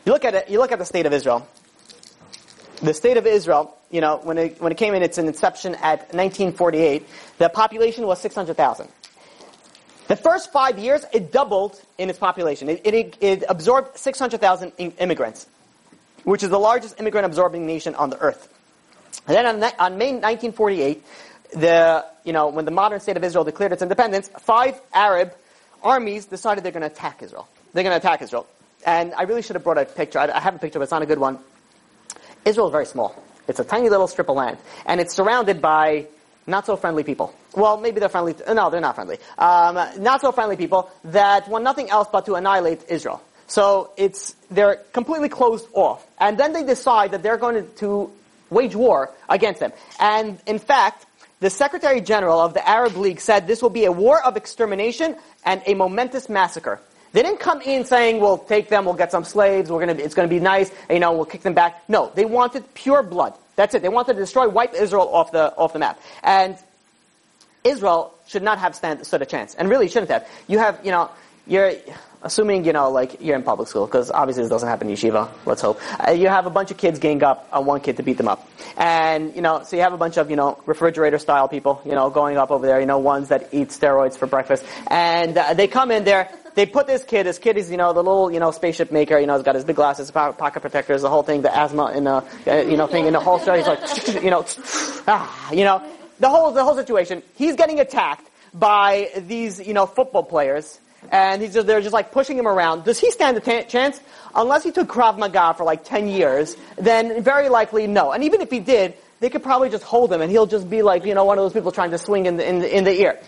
You 0.05 0.11
look 0.11 0.25
at 0.25 0.33
it. 0.33 0.49
You 0.49 0.59
look 0.59 0.71
at 0.71 0.79
the 0.79 0.85
state 0.85 1.05
of 1.05 1.13
Israel. 1.13 1.47
The 2.81 2.93
state 2.93 3.17
of 3.17 3.27
Israel. 3.27 3.77
You 3.91 4.01
know, 4.01 4.17
when 4.23 4.37
it 4.37 4.59
when 4.59 4.71
it 4.71 4.77
came 4.77 4.95
in 4.95 5.03
its 5.03 5.17
inception 5.19 5.75
at 5.75 5.99
1948, 6.13 7.07
the 7.37 7.49
population 7.49 8.07
was 8.07 8.19
600,000. 8.21 8.87
The 10.07 10.15
first 10.15 10.51
five 10.51 10.77
years, 10.77 11.03
it 11.13 11.31
doubled 11.31 11.81
in 11.97 12.09
its 12.09 12.19
population. 12.19 12.69
It, 12.69 12.81
it, 12.85 13.17
it 13.21 13.43
absorbed 13.49 13.97
600,000 13.97 14.71
immigrants 14.77 15.47
which 16.25 16.43
is 16.43 16.49
the 16.49 16.59
largest 16.59 16.99
immigrant 16.99 17.25
absorbing 17.25 17.65
nation 17.65 17.95
on 17.95 18.09
the 18.09 18.17
earth. 18.19 18.49
And 19.27 19.35
then 19.35 19.45
on, 19.45 19.63
on 19.79 19.97
May 19.97 20.11
1948, 20.11 21.03
the, 21.53 22.05
you 22.23 22.33
know, 22.33 22.49
when 22.49 22.65
the 22.65 22.71
modern 22.71 22.99
state 22.99 23.15
of 23.15 23.23
Israel 23.23 23.43
declared 23.43 23.71
its 23.71 23.81
independence, 23.81 24.29
five 24.39 24.79
Arab 24.93 25.33
armies 25.81 26.25
decided 26.25 26.63
they're 26.63 26.71
going 26.71 26.81
to 26.81 26.87
attack 26.87 27.23
Israel. 27.23 27.47
They're 27.73 27.83
going 27.83 27.99
to 27.99 28.05
attack 28.05 28.21
Israel. 28.21 28.47
And 28.85 29.13
I 29.13 29.23
really 29.23 29.41
should 29.41 29.55
have 29.55 29.63
brought 29.63 29.77
a 29.77 29.85
picture. 29.85 30.19
I, 30.19 30.29
I 30.29 30.39
have 30.39 30.55
a 30.55 30.59
picture, 30.59 30.79
but 30.79 30.83
it's 30.83 30.91
not 30.91 31.01
a 31.01 31.07
good 31.07 31.19
one. 31.19 31.39
Israel 32.43 32.67
is 32.67 32.71
very 32.71 32.85
small. 32.85 33.15
It's 33.47 33.59
a 33.59 33.63
tiny 33.63 33.89
little 33.89 34.07
strip 34.07 34.29
of 34.29 34.35
land. 34.35 34.57
And 34.85 34.99
it's 34.99 35.13
surrounded 35.13 35.61
by 35.61 36.07
not 36.47 36.65
so 36.65 36.75
friendly 36.75 37.03
people. 37.03 37.33
Well, 37.55 37.77
maybe 37.77 37.99
they're 37.99 38.09
friendly. 38.09 38.35
no, 38.47 38.69
they're 38.69 38.81
not 38.81 38.95
friendly. 38.95 39.17
Um, 39.37 39.75
not 39.99 40.21
so 40.21 40.31
friendly 40.31 40.57
people 40.57 40.91
that 41.05 41.47
want 41.47 41.63
nothing 41.63 41.89
else 41.89 42.07
but 42.11 42.25
to 42.27 42.35
annihilate 42.35 42.85
Israel. 42.89 43.21
So 43.47 43.91
it's, 43.97 44.35
they're 44.49 44.77
completely 44.93 45.29
closed 45.29 45.67
off. 45.73 46.05
And 46.19 46.37
then 46.37 46.53
they 46.53 46.63
decide 46.63 47.11
that 47.11 47.23
they're 47.23 47.37
going 47.37 47.67
to 47.77 48.11
wage 48.49 48.75
war 48.75 49.11
against 49.29 49.59
them. 49.59 49.71
And 49.99 50.39
in 50.45 50.59
fact, 50.59 51.05
the 51.39 51.49
Secretary 51.49 52.01
General 52.01 52.39
of 52.39 52.53
the 52.53 52.67
Arab 52.67 52.95
League 52.95 53.19
said 53.19 53.45
this 53.45 53.61
will 53.61 53.69
be 53.69 53.85
a 53.85 53.91
war 53.91 54.23
of 54.23 54.37
extermination 54.37 55.15
and 55.45 55.61
a 55.65 55.73
momentous 55.73 56.29
massacre. 56.29 56.79
They 57.11 57.21
didn't 57.21 57.39
come 57.39 57.61
in 57.61 57.85
saying, 57.85 58.19
we'll 58.19 58.39
take 58.39 58.67
them, 58.67 58.85
we'll 58.85 58.93
get 58.93 59.11
some 59.11 59.23
slaves, 59.23 59.69
we're 59.69 59.79
gonna, 59.79 59.93
it's 59.93 60.15
gonna 60.15 60.27
be 60.27 60.39
nice, 60.39 60.71
you 60.89 60.99
know, 60.99 61.13
we'll 61.13 61.25
kick 61.25 61.41
them 61.41 61.53
back. 61.53 61.81
No, 61.87 62.11
they 62.13 62.25
wanted 62.25 62.73
pure 62.73 63.03
blood. 63.03 63.33
That's 63.55 63.73
it. 63.73 63.81
They 63.81 63.89
wanted 63.89 64.13
to 64.13 64.19
destroy, 64.19 64.49
wipe 64.49 64.73
Israel 64.73 65.07
off 65.13 65.31
the, 65.31 65.55
off 65.55 65.71
the 65.71 65.79
map. 65.79 65.99
And 66.23 66.57
Israel 67.63 68.13
should 68.27 68.43
not 68.43 68.59
have 68.59 68.75
stand, 68.75 69.05
stood 69.05 69.21
a 69.21 69.25
chance. 69.25 69.55
And 69.55 69.69
really 69.69 69.87
shouldn't 69.87 70.11
have. 70.11 70.27
You 70.47 70.59
have, 70.59 70.79
you 70.83 70.91
know, 70.91 71.09
you're, 71.47 71.73
assuming 72.25 72.65
you 72.65 72.73
know 72.73 72.89
like 72.89 73.21
you're 73.21 73.35
in 73.35 73.43
public 73.43 73.67
school 73.67 73.85
because 73.85 74.09
obviously 74.09 74.41
this 74.43 74.49
doesn't 74.49 74.67
happen 74.67 74.89
in 74.89 74.95
yeshiva 74.95 75.29
let's 75.45 75.61
hope 75.61 75.79
uh, 76.05 76.11
you 76.11 76.27
have 76.27 76.47
a 76.47 76.49
bunch 76.49 76.71
of 76.71 76.77
kids 76.77 76.97
gang 76.97 77.23
up 77.23 77.47
on 77.53 77.65
one 77.65 77.79
kid 77.79 77.95
to 77.95 78.03
beat 78.03 78.17
them 78.17 78.27
up 78.27 78.49
and 78.77 79.35
you 79.35 79.41
know 79.41 79.61
so 79.63 79.75
you 79.75 79.83
have 79.83 79.93
a 79.93 79.97
bunch 79.97 80.17
of 80.17 80.29
you 80.29 80.35
know 80.35 80.59
refrigerator 80.65 81.19
style 81.19 81.47
people 81.47 81.81
you 81.85 81.91
know 81.91 82.09
going 82.09 82.35
up 82.35 82.49
over 82.49 82.65
there 82.65 82.79
you 82.79 82.87
know 82.87 82.97
ones 82.97 83.29
that 83.29 83.47
eat 83.51 83.69
steroids 83.69 84.17
for 84.17 84.25
breakfast 84.25 84.65
and 84.87 85.37
uh, 85.37 85.53
they 85.53 85.67
come 85.67 85.91
in 85.91 86.03
there 86.03 86.29
they 86.55 86.65
put 86.65 86.87
this 86.87 87.03
kid 87.03 87.27
this 87.27 87.37
kid 87.37 87.57
is 87.57 87.69
you 87.69 87.77
know 87.77 87.93
the 87.93 88.01
little 88.01 88.31
you 88.31 88.39
know 88.39 88.49
spaceship 88.49 88.91
maker 88.91 89.19
you 89.19 89.27
know 89.27 89.35
he's 89.35 89.43
got 89.43 89.53
his 89.53 89.63
big 89.63 89.75
glasses 89.75 90.09
pocket 90.09 90.59
protectors 90.61 91.03
the 91.03 91.09
whole 91.09 91.23
thing 91.23 91.43
the 91.43 91.55
asthma 91.55 91.91
in 91.91 92.07
uh, 92.07 92.21
you 92.47 92.75
know 92.75 92.87
thing 92.87 93.05
in 93.05 93.13
the 93.13 93.19
holster 93.19 93.55
he's 93.55 93.67
like 93.67 94.23
you 94.23 94.31
know 94.31 94.43
ah, 95.07 95.51
you 95.51 95.63
know 95.63 95.83
the 96.19 96.29
whole 96.29 96.51
the 96.51 96.63
whole 96.63 96.75
situation 96.75 97.21
he's 97.35 97.55
getting 97.55 97.79
attacked 97.79 98.27
by 98.51 99.11
these 99.17 99.59
you 99.59 99.75
know 99.75 99.85
football 99.85 100.23
players 100.23 100.79
and 101.11 101.41
he's 101.41 101.53
just, 101.53 101.67
they're 101.67 101.81
just 101.81 101.93
like 101.93 102.11
pushing 102.11 102.37
him 102.37 102.47
around. 102.47 102.83
Does 102.83 102.99
he 102.99 103.11
stand 103.11 103.37
a 103.37 103.39
t- 103.39 103.63
chance? 103.63 103.99
Unless 104.33 104.63
he 104.63 104.71
took 104.71 104.87
Krav 104.87 105.17
Maga 105.17 105.53
for 105.53 105.63
like 105.63 105.83
10 105.83 106.07
years, 106.07 106.55
then 106.77 107.23
very 107.23 107.49
likely 107.49 107.87
no. 107.87 108.11
And 108.11 108.23
even 108.23 108.41
if 108.41 108.49
he 108.49 108.59
did, 108.59 108.95
they 109.19 109.29
could 109.29 109.43
probably 109.43 109.69
just 109.69 109.83
hold 109.83 110.11
him 110.11 110.21
and 110.21 110.31
he'll 110.31 110.45
just 110.45 110.69
be 110.69 110.81
like, 110.81 111.05
you 111.05 111.13
know, 111.13 111.23
one 111.23 111.37
of 111.37 111.43
those 111.43 111.53
people 111.53 111.71
trying 111.71 111.91
to 111.91 111.97
swing 111.97 112.25
in 112.25 112.37
the, 112.37 112.47
in 112.47 112.59
the, 112.59 112.77
in 112.77 112.83
the 112.83 113.01
ear. 113.01 113.19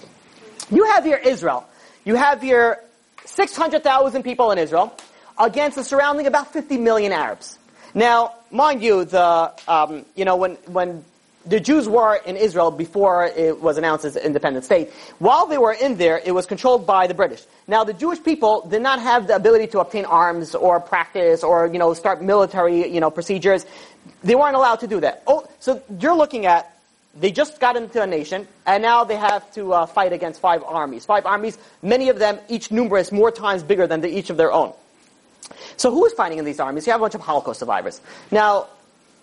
You 0.70 0.86
have 0.86 1.04
here 1.04 1.18
Israel. 1.18 1.66
You 2.04 2.16
have 2.16 2.42
here 2.42 2.84
600,000 3.26 4.24
people 4.24 4.52
in 4.52 4.58
Israel 4.58 4.96
against 5.38 5.78
the 5.78 5.84
surrounding 5.84 6.28
about 6.28 6.52
50 6.52 6.78
million 6.78 7.12
Arabs. 7.12 7.58
Now, 7.94 8.36
mind 8.52 8.84
you, 8.84 9.06
the, 9.06 9.54
um, 9.68 10.06
you 10.16 10.26
know, 10.26 10.36
when, 10.36 10.56
when 10.66 11.06
the 11.48 11.60
Jews 11.60 11.88
were 11.88 12.16
in 12.26 12.36
Israel 12.36 12.72
before 12.72 13.26
it 13.26 13.62
was 13.62 13.78
announced 13.78 14.06
as 14.06 14.16
an 14.16 14.24
independent 14.24 14.66
state. 14.66 14.92
While 15.20 15.48
they 15.48 15.58
were 15.58 15.74
in 15.74 15.98
there, 15.98 16.22
it 16.24 16.32
was 16.32 16.46
controlled 16.46 16.86
by 16.86 17.08
the 17.08 17.14
British. 17.14 17.44
Now, 17.68 17.84
the 17.84 17.94
Jewish 17.94 18.22
people 18.24 18.68
did 18.68 18.82
not 18.82 19.00
have 19.00 19.28
the 19.28 19.36
ability 19.36 19.68
to 19.68 19.80
obtain 19.80 20.06
arms 20.06 20.56
or 20.56 20.80
practice 20.80 21.44
or, 21.44 21.68
you 21.68 21.80
know, 21.80 21.94
start 21.94 22.22
military, 22.22 22.88
you 22.88 23.00
know, 23.00 23.10
procedures. 23.10 23.66
They 24.24 24.36
weren't 24.36 24.56
allowed 24.56 24.82
to 24.82 24.88
do 24.88 25.00
that. 25.02 25.24
Oh, 25.28 25.48
so 25.60 25.82
you're 26.00 26.16
looking 26.16 26.46
at 26.46 26.74
they 27.20 27.32
just 27.32 27.60
got 27.60 27.76
into 27.76 28.02
a 28.02 28.06
nation, 28.06 28.48
and 28.66 28.84
now 28.84 29.04
they 29.04 29.16
have 29.16 29.52
to 29.54 29.74
uh, 29.74 29.86
fight 29.88 30.14
against 30.14 30.40
five 30.40 30.64
armies. 30.64 31.04
Five 31.04 31.26
armies, 31.26 31.58
many 31.82 32.10
of 32.10 32.20
them 32.20 32.38
each 32.48 32.70
numerous, 32.72 33.12
more 33.12 33.32
times 33.32 33.64
bigger 33.64 33.88
than 33.88 34.02
the, 34.02 34.08
each 34.08 34.30
of 34.30 34.38
their 34.38 34.52
own. 34.52 34.72
So 35.78 35.92
who 35.92 36.06
is 36.06 36.14
fighting 36.14 36.38
in 36.38 36.46
these 36.46 36.60
armies? 36.60 36.86
You 36.86 36.92
have 36.92 37.02
a 37.02 37.06
bunch 37.06 37.16
of 37.16 37.22
Holocaust 37.22 37.60
survivors. 37.60 38.02
Now, 38.30 38.68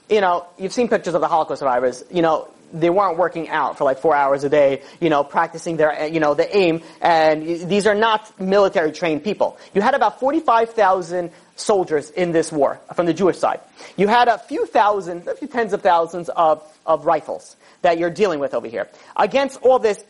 you 0.09 0.21
know, 0.21 0.47
you've 0.59 0.73
seen 0.73 0.89
pictures 0.89 1.15
of 1.15 1.21
the 1.21 1.29
Holocaust 1.29 1.61
survivors. 1.61 2.05
You 2.11 2.23
know, 2.23 2.49
they 2.73 2.91
weren't 2.91 3.17
working 3.17 3.49
out 3.49 3.79
for 3.79 3.85
like 3.85 3.99
four 3.99 4.15
hours 4.15 4.45
a 4.45 4.49
day, 4.49 4.83
you 5.01 5.09
know, 5.09 5.23
practicing 5.23 5.77
their, 5.77 6.07
you 6.09 6.21
know, 6.21 6.35
the 6.35 6.55
aim. 6.55 6.83
And 7.01 7.69
these 7.69 7.87
are 7.87 7.95
not 7.95 8.39
military 8.41 8.93
trained 8.93 9.23
people. 9.23 9.59
You 9.75 9.81
had 9.81 9.95
about 9.95 10.21
45,000 10.21 11.31
soldiers 11.57 12.11
in 12.11 12.33
this 12.33 12.51
war 12.51 12.81
from 12.95 13.07
the 13.07 13.15
Jewish 13.15 13.39
side. 13.39 13.61
You 13.97 14.09
had 14.09 14.29
a 14.29 14.39
few 14.39 14.67
thousand, 14.67 15.27
a 15.29 15.37
few 15.37 15.49
tens 15.49 15.73
of 15.73 15.83
thousands 15.83 16.29
of, 16.31 16.63
of 16.85 17.07
rifles 17.07 17.57
that 17.83 17.99
you're 17.99 18.11
dealing 18.11 18.41
with 18.41 18.55
over 18.55 18.67
here. 18.67 18.89
Against 19.17 19.61
all 19.63 19.79
this, 19.79 20.03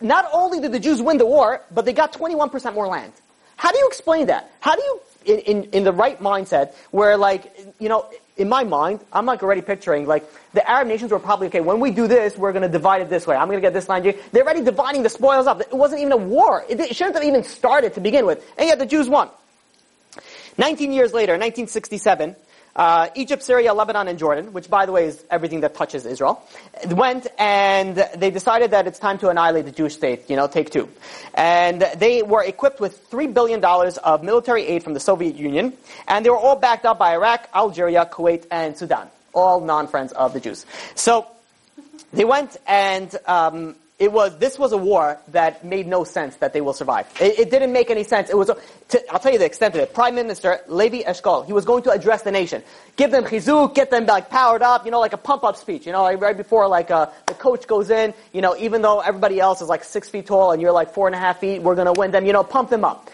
not 0.00 0.28
only 0.32 0.60
did 0.60 0.72
the 0.72 0.80
Jews 0.80 1.02
win 1.02 1.18
the 1.18 1.26
war, 1.26 1.60
but 1.70 1.84
they 1.84 1.92
got 1.92 2.12
21% 2.12 2.74
more 2.74 2.86
land. 2.86 3.12
How 3.56 3.72
do 3.72 3.78
you 3.78 3.86
explain 3.86 4.26
that? 4.26 4.50
How 4.60 4.76
do 4.76 4.82
you, 4.82 5.00
in, 5.24 5.38
in, 5.40 5.64
in 5.70 5.84
the 5.84 5.92
right 5.92 6.20
mindset, 6.20 6.74
where 6.90 7.16
like, 7.16 7.56
you 7.78 7.88
know, 7.88 8.08
in 8.42 8.48
my 8.48 8.64
mind, 8.64 9.00
I'm 9.12 9.24
like 9.24 9.42
already 9.42 9.62
picturing 9.62 10.06
like 10.06 10.28
the 10.52 10.68
Arab 10.68 10.88
nations 10.88 11.12
were 11.12 11.20
probably 11.20 11.46
okay. 11.46 11.60
When 11.60 11.78
we 11.78 11.92
do 11.92 12.08
this, 12.08 12.36
we're 12.36 12.52
to 12.62 12.68
divide 12.68 13.00
it 13.00 13.08
this 13.08 13.26
way. 13.26 13.36
I'm 13.36 13.46
to 13.56 13.60
get 13.60 13.72
this. 13.72 13.86
Here. 13.86 14.14
They're 14.32 14.42
already 14.42 14.62
dividing 14.62 15.04
the 15.04 15.08
spoils 15.08 15.46
up. 15.46 15.60
It 15.60 15.72
wasn't 15.72 16.00
even 16.00 16.12
a 16.12 16.16
war. 16.16 16.64
It, 16.68 16.80
it 16.80 16.96
shouldn't 16.96 17.14
have 17.14 17.24
even 17.24 17.44
started 17.44 17.94
to 17.94 18.00
begin 18.00 18.26
with, 18.26 18.44
and 18.58 18.66
yet 18.66 18.78
the 18.78 18.86
Jews 18.86 19.08
won. 19.08 19.30
19 20.58 20.92
years 20.92 21.14
later, 21.14 21.32
1967, 21.32 22.36
uh, 22.74 23.08
Egypt, 23.14 23.42
Syria, 23.42 23.74
Lebanon, 23.74 24.08
and 24.08 24.18
Jordan, 24.18 24.52
which 24.52 24.70
by 24.70 24.86
the 24.86 24.92
way 24.92 25.06
is 25.06 25.22
everything 25.30 25.60
that 25.60 25.74
touches 25.74 26.06
Israel, 26.06 26.42
went 26.88 27.26
and 27.38 27.96
they 28.16 28.30
decided 28.30 28.70
that 28.70 28.86
it's 28.86 28.98
time 28.98 29.18
to 29.18 29.28
annihilate 29.28 29.64
the 29.64 29.72
Jewish 29.72 29.94
state, 29.94 30.28
you 30.28 30.36
know, 30.36 30.46
take 30.46 30.70
two. 30.70 30.88
And 31.34 31.82
they 31.96 32.22
were 32.22 32.42
equipped 32.42 32.80
with 32.80 33.10
$3 33.10 33.32
billion 33.32 33.64
of 33.64 34.22
military 34.22 34.66
aid 34.66 34.82
from 34.82 34.94
the 34.94 35.00
Soviet 35.00 35.36
Union, 35.36 35.72
and 36.08 36.24
they 36.24 36.30
were 36.30 36.38
all 36.38 36.56
backed 36.56 36.86
up 36.86 36.98
by 36.98 37.14
Iraq, 37.14 37.48
Algeria, 37.54 38.08
Kuwait, 38.10 38.46
and 38.50 38.76
Sudan. 38.76 39.08
All 39.34 39.60
non-friends 39.60 40.12
of 40.12 40.32
the 40.32 40.40
Jews. 40.40 40.66
So, 40.94 41.26
they 42.12 42.24
went 42.26 42.58
and 42.66 43.14
um, 43.26 43.76
it 44.02 44.10
was 44.10 44.36
this 44.38 44.58
was 44.58 44.72
a 44.72 44.76
war 44.76 45.20
that 45.28 45.64
made 45.64 45.86
no 45.86 46.02
sense 46.02 46.34
that 46.38 46.52
they 46.52 46.60
will 46.60 46.72
survive. 46.72 47.06
It, 47.20 47.38
it 47.38 47.50
didn't 47.52 47.72
make 47.72 47.88
any 47.88 48.02
sense. 48.02 48.30
It 48.30 48.36
was. 48.36 48.50
To, 48.88 49.12
I'll 49.12 49.20
tell 49.20 49.32
you 49.32 49.38
the 49.38 49.44
extent 49.44 49.76
of 49.76 49.80
it. 49.80 49.94
Prime 49.94 50.16
Minister 50.16 50.58
Levi 50.66 51.04
Eshkol, 51.04 51.46
he 51.46 51.52
was 51.52 51.64
going 51.64 51.84
to 51.84 51.92
address 51.92 52.22
the 52.22 52.32
nation, 52.32 52.64
give 52.96 53.12
them 53.12 53.22
chizuk, 53.22 53.76
get 53.76 53.92
them 53.92 54.06
like 54.06 54.28
powered 54.28 54.60
up, 54.60 54.84
you 54.84 54.90
know, 54.90 54.98
like 54.98 55.12
a 55.12 55.16
pump 55.16 55.44
up 55.44 55.56
speech. 55.56 55.86
You 55.86 55.92
know, 55.92 56.12
right 56.14 56.36
before 56.36 56.66
like 56.66 56.90
uh, 56.90 57.10
the 57.26 57.34
coach 57.34 57.68
goes 57.68 57.90
in. 57.90 58.12
You 58.32 58.40
know, 58.40 58.56
even 58.56 58.82
though 58.82 58.98
everybody 58.98 59.38
else 59.38 59.62
is 59.62 59.68
like 59.68 59.84
six 59.84 60.08
feet 60.08 60.26
tall 60.26 60.50
and 60.50 60.60
you're 60.60 60.72
like 60.72 60.94
four 60.94 61.06
and 61.06 61.14
a 61.14 61.20
half 61.20 61.38
feet, 61.38 61.62
we're 61.62 61.76
going 61.76 61.86
to 61.86 61.96
win 61.96 62.10
them. 62.10 62.26
You 62.26 62.32
know, 62.32 62.42
pump 62.42 62.70
them 62.70 62.84
up. 62.84 63.08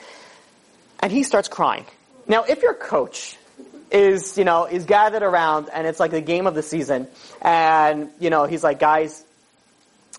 And 1.01 1.13
he 1.13 1.23
starts 1.23 1.49
crying. 1.49 1.85
Now, 2.27 2.45
if 2.45 2.63
your 2.63 2.73
coach 2.73 3.37
is, 3.91 4.39
you 4.39 4.45
know, 4.45 4.65
is 4.65 4.87
gathered 4.87 5.23
around 5.23 5.69
and 5.69 5.87
it's 5.87 6.01
like 6.01 6.13
the 6.13 6.23
game 6.23 6.47
of 6.47 6.55
the 6.55 6.63
season 6.63 7.09
and, 7.43 8.09
you 8.21 8.31
know, 8.31 8.45
he's 8.45 8.65
like, 8.65 8.79
guys, 8.79 9.25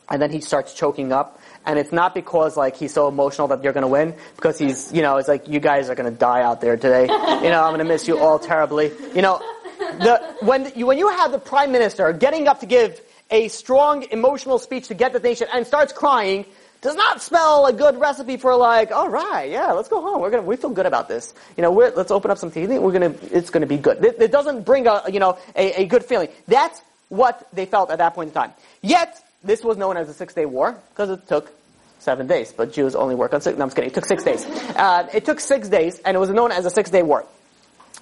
and 0.10 0.22
then 0.22 0.32
he 0.32 0.41
starts 0.41 0.74
choking 0.74 1.12
up. 1.12 1.39
And 1.65 1.78
it's 1.78 1.91
not 1.91 2.13
because 2.13 2.58
like 2.58 2.76
he's 2.76 2.93
so 2.93 3.08
emotional 3.08 3.48
that 3.50 3.63
you're 3.63 3.74
going 3.74 3.84
to 3.84 3.88
win, 3.88 4.15
because 4.36 4.58
he's, 4.58 4.91
you 4.91 5.02
know, 5.02 5.17
it's 5.17 5.28
like 5.28 5.48
you 5.48 5.60
guys 5.60 5.89
are 5.89 5.95
going 5.95 6.12
to 6.12 6.17
die 6.17 6.41
out 6.41 6.62
there 6.62 6.78
today. 6.78 7.08
You 7.39 7.50
know, 7.50 7.63
I'm 7.63 7.69
going 7.69 7.80
to 7.80 7.86
miss 7.86 8.06
you 8.08 8.19
all 8.19 8.38
terribly. 8.38 8.91
You 9.15 9.22
know, 9.22 9.39
the 9.80 10.36
when 10.41 10.72
you 10.76 10.86
when 10.86 10.98
you 10.98 11.08
have 11.08 11.32
the 11.32 11.39
prime 11.39 11.72
minister 11.72 12.12
getting 12.12 12.48
up 12.48 12.60
to 12.60 12.65
give 12.65 13.00
a 13.32 13.48
strong 13.48 14.04
emotional 14.12 14.60
speech 14.60 14.88
to 14.88 14.93
get 14.93 15.13
the 15.13 15.19
nation 15.19 15.48
and 15.54 15.65
starts 15.65 15.93
crying, 15.93 16.45
does 16.82 16.95
not 16.95 17.22
spell 17.22 17.65
a 17.65 17.74
good 17.74 18.00
recipe 18.00 18.38
for 18.38 18.56
like, 18.56 18.91
all 18.91 19.10
right, 19.10 19.50
yeah, 19.50 19.72
let's 19.72 19.89
go 19.89 20.02
home. 20.02 20.22
We're 20.22 20.30
gonna, 20.30 20.43
we 20.43 20.56
feel 20.56 20.69
good 20.69 20.86
about 20.86 21.08
this. 21.08 21.34
You 21.58 21.63
know, 21.63 21.72
let's 21.72 22.12
open 22.12 22.32
up 22.32 22.38
some 22.38 22.52
tea. 22.52 22.65
We're 22.65 22.91
gonna, 22.91 23.13
it's 23.32 23.50
gonna 23.50 23.65
be 23.65 23.78
good. 23.78 24.04
It, 24.04 24.22
it 24.22 24.32
doesn't 24.32 24.63
bring 24.63 24.88
a, 24.88 25.04
you 25.12 25.19
know, 25.19 25.38
a, 25.56 25.84
a, 25.84 25.86
good 25.86 26.06
feeling. 26.06 26.30
That's 26.48 26.82
what 27.10 27.48
they 27.54 27.65
felt 27.65 27.91
at 27.91 27.98
that 27.98 28.15
point 28.15 28.30
in 28.30 28.34
time. 28.34 28.54
Yet, 28.82 29.22
this 29.43 29.63
was 29.63 29.78
known 29.78 29.97
as 29.97 30.08
the 30.08 30.13
Six 30.13 30.34
Day 30.34 30.45
War 30.45 30.78
because 30.91 31.10
it 31.10 31.28
took 31.28 31.52
seven 31.99 32.28
days, 32.28 32.54
but 32.54 32.73
Jews 32.73 32.95
only 32.95 33.15
work 33.15 33.34
on 33.34 33.41
six. 33.41 33.58
No, 33.58 33.63
I'm 33.63 33.69
kidding. 33.69 33.89
It 33.89 33.93
took 33.93 34.06
six 34.06 34.23
days. 34.23 34.45
Uh, 34.75 35.08
it 35.13 35.25
took 35.25 35.39
six 35.39 35.69
days, 35.69 35.99
and 35.99 36.15
it 36.15 36.19
was 36.19 36.30
known 36.30 36.52
as 36.52 36.63
the 36.63 36.69
Six 36.69 36.89
Day 36.89 37.04
War. 37.04 37.25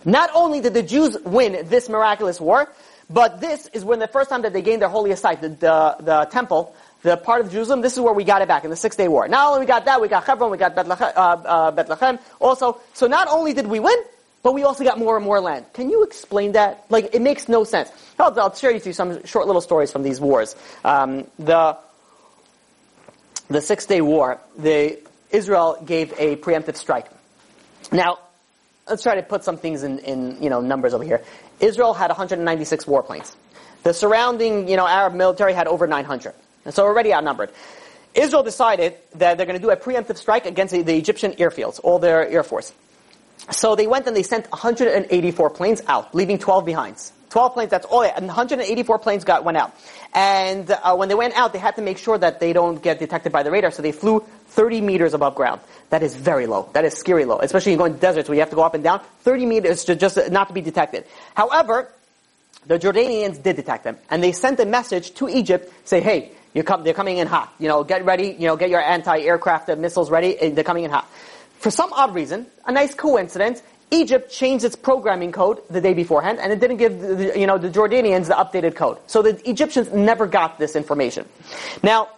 Not 0.05 0.29
only 0.33 0.61
did 0.61 0.73
the 0.73 0.83
Jews 0.83 1.17
win 1.25 1.67
this 1.67 1.89
miraculous 1.89 2.39
war, 2.39 2.71
but 3.09 3.41
this 3.41 3.67
is 3.67 3.83
when 3.83 3.99
the 3.99 4.07
first 4.07 4.29
time 4.29 4.43
that 4.43 4.53
they 4.53 4.61
gained 4.61 4.81
their 4.81 4.89
holiest 4.89 5.21
site, 5.21 5.41
the, 5.41 5.49
the, 5.49 5.95
the 5.99 6.27
temple, 6.31 6.75
the 7.03 7.17
part 7.17 7.41
of 7.41 7.51
Jerusalem, 7.51 7.81
this 7.81 7.93
is 7.93 7.99
where 7.99 8.13
we 8.13 8.23
got 8.23 8.41
it 8.41 8.47
back 8.47 8.63
in 8.63 8.69
the 8.69 8.75
Six 8.75 8.95
Day 8.95 9.07
War. 9.07 9.27
Not 9.27 9.47
only 9.47 9.61
we 9.61 9.65
got 9.65 9.85
that, 9.85 10.01
we 10.01 10.07
got 10.07 10.25
Hebron, 10.25 10.51
we 10.51 10.57
got 10.57 10.75
Bethlehem, 10.75 11.11
uh, 11.15 11.19
uh, 11.19 11.71
Bethlehem 11.71 12.19
also. 12.39 12.79
So 12.93 13.07
not 13.07 13.27
only 13.27 13.53
did 13.53 13.67
we 13.67 13.79
win, 13.79 13.97
but 14.47 14.53
we 14.53 14.63
also 14.63 14.85
got 14.85 14.97
more 14.97 15.17
and 15.17 15.25
more 15.25 15.41
land. 15.41 15.65
Can 15.73 15.89
you 15.89 16.03
explain 16.03 16.53
that? 16.53 16.85
Like, 16.87 17.13
it 17.13 17.21
makes 17.21 17.49
no 17.49 17.65
sense. 17.65 17.91
I'll, 18.17 18.39
I'll 18.39 18.55
share 18.55 18.71
you 18.71 18.79
through 18.79 18.93
some 18.93 19.25
short 19.25 19.45
little 19.45 19.59
stories 19.59 19.91
from 19.91 20.03
these 20.03 20.21
wars. 20.21 20.55
Um, 20.85 21.27
the 21.37 21.77
the 23.49 23.59
Six 23.59 23.87
Day 23.87 23.99
War, 23.99 24.39
the 24.57 24.99
Israel 25.31 25.83
gave 25.85 26.13
a 26.17 26.37
preemptive 26.37 26.77
strike. 26.77 27.07
Now, 27.91 28.19
let's 28.87 29.03
try 29.03 29.15
to 29.15 29.21
put 29.21 29.43
some 29.43 29.57
things 29.57 29.83
in, 29.83 29.99
in 29.99 30.41
you 30.41 30.49
know 30.49 30.61
numbers 30.61 30.93
over 30.93 31.03
here. 31.03 31.25
Israel 31.59 31.93
had 31.93 32.09
196 32.09 32.85
warplanes. 32.85 33.35
The 33.83 33.93
surrounding 33.93 34.69
you 34.69 34.77
know 34.77 34.87
Arab 34.87 35.13
military 35.13 35.55
had 35.55 35.67
over 35.67 35.87
900, 35.87 36.33
and 36.63 36.73
so 36.73 36.85
already 36.85 37.13
outnumbered. 37.13 37.51
Israel 38.13 38.43
decided 38.43 38.95
that 39.15 39.35
they're 39.35 39.45
going 39.45 39.59
to 39.59 39.61
do 39.61 39.71
a 39.71 39.75
preemptive 39.75 40.15
strike 40.15 40.45
against 40.45 40.73
the, 40.73 40.83
the 40.83 40.95
Egyptian 40.95 41.33
airfields, 41.33 41.81
all 41.83 41.99
their 41.99 42.25
air 42.25 42.43
force. 42.43 42.71
So 43.51 43.75
they 43.75 43.87
went 43.87 44.07
and 44.07 44.15
they 44.15 44.23
sent 44.23 44.49
184 44.51 45.49
planes 45.51 45.81
out, 45.87 46.13
leaving 46.13 46.37
12 46.37 46.65
behind. 46.65 47.11
12 47.29 47.53
planes, 47.53 47.71
that's 47.71 47.85
all. 47.85 48.03
And 48.03 48.27
184 48.27 48.99
planes 48.99 49.23
got 49.23 49.43
went 49.43 49.57
out. 49.57 49.75
And 50.13 50.69
uh, 50.71 50.95
when 50.95 51.09
they 51.09 51.15
went 51.15 51.35
out, 51.35 51.53
they 51.53 51.59
had 51.59 51.75
to 51.75 51.81
make 51.81 51.97
sure 51.97 52.17
that 52.17 52.39
they 52.39 52.53
don't 52.53 52.81
get 52.81 52.99
detected 52.99 53.31
by 53.31 53.43
the 53.43 53.51
radar. 53.51 53.71
So 53.71 53.81
they 53.81 53.91
flew 53.91 54.21
30 54.47 54.81
meters 54.81 55.13
above 55.13 55.35
ground. 55.35 55.61
That 55.89 56.03
is 56.03 56.15
very 56.15 56.47
low. 56.47 56.69
That 56.73 56.85
is 56.85 56.93
scary 56.93 57.25
low, 57.25 57.39
especially 57.39 57.73
you 57.73 57.77
going 57.77 57.93
to 57.93 57.99
deserts 57.99 58.29
where 58.29 58.35
you 58.35 58.41
have 58.41 58.49
to 58.49 58.55
go 58.55 58.63
up 58.63 58.73
and 58.73 58.83
down. 58.83 59.01
30 59.21 59.45
meters 59.45 59.85
to 59.85 59.95
just 59.95 60.17
not 60.31 60.47
to 60.47 60.53
be 60.53 60.61
detected. 60.61 61.05
However, 61.35 61.91
the 62.65 62.77
Jordanians 62.79 63.41
did 63.41 63.55
detect 63.55 63.83
them, 63.83 63.97
and 64.09 64.21
they 64.21 64.33
sent 64.33 64.59
a 64.59 64.65
message 64.65 65.13
to 65.15 65.29
Egypt, 65.29 65.71
say, 65.85 66.01
"Hey, 66.01 66.31
come, 66.65 66.83
they're 66.83 66.93
coming 66.93 67.17
in 67.17 67.27
hot. 67.27 67.53
You 67.59 67.69
know, 67.69 67.83
get 67.83 68.03
ready. 68.03 68.35
You 68.37 68.47
know, 68.47 68.57
get 68.57 68.69
your 68.69 68.81
anti-aircraft 68.81 69.69
missiles 69.77 70.11
ready. 70.11 70.49
They're 70.49 70.65
coming 70.65 70.83
in 70.83 70.91
hot." 70.91 71.07
For 71.59 71.71
some 71.71 71.91
odd 71.93 72.13
reason, 72.13 72.45
a 72.65 72.71
nice 72.71 72.93
coincidence, 72.93 73.61
Egypt 73.89 74.31
changed 74.31 74.65
its 74.65 74.75
programming 74.75 75.31
code 75.31 75.61
the 75.69 75.79
day 75.79 75.93
beforehand, 75.93 76.39
and 76.39 76.51
it 76.51 76.59
didn't 76.59 76.77
give 76.77 76.99
the, 76.99 77.39
you 77.39 77.47
know 77.47 77.57
the 77.57 77.69
Jordanians 77.69 78.27
the 78.27 78.33
updated 78.33 78.75
code. 78.75 78.97
So 79.07 79.21
the 79.21 79.49
Egyptians 79.49 79.91
never 79.91 80.27
got 80.27 80.59
this 80.59 80.75
information. 80.75 81.25
Now, 81.81 82.09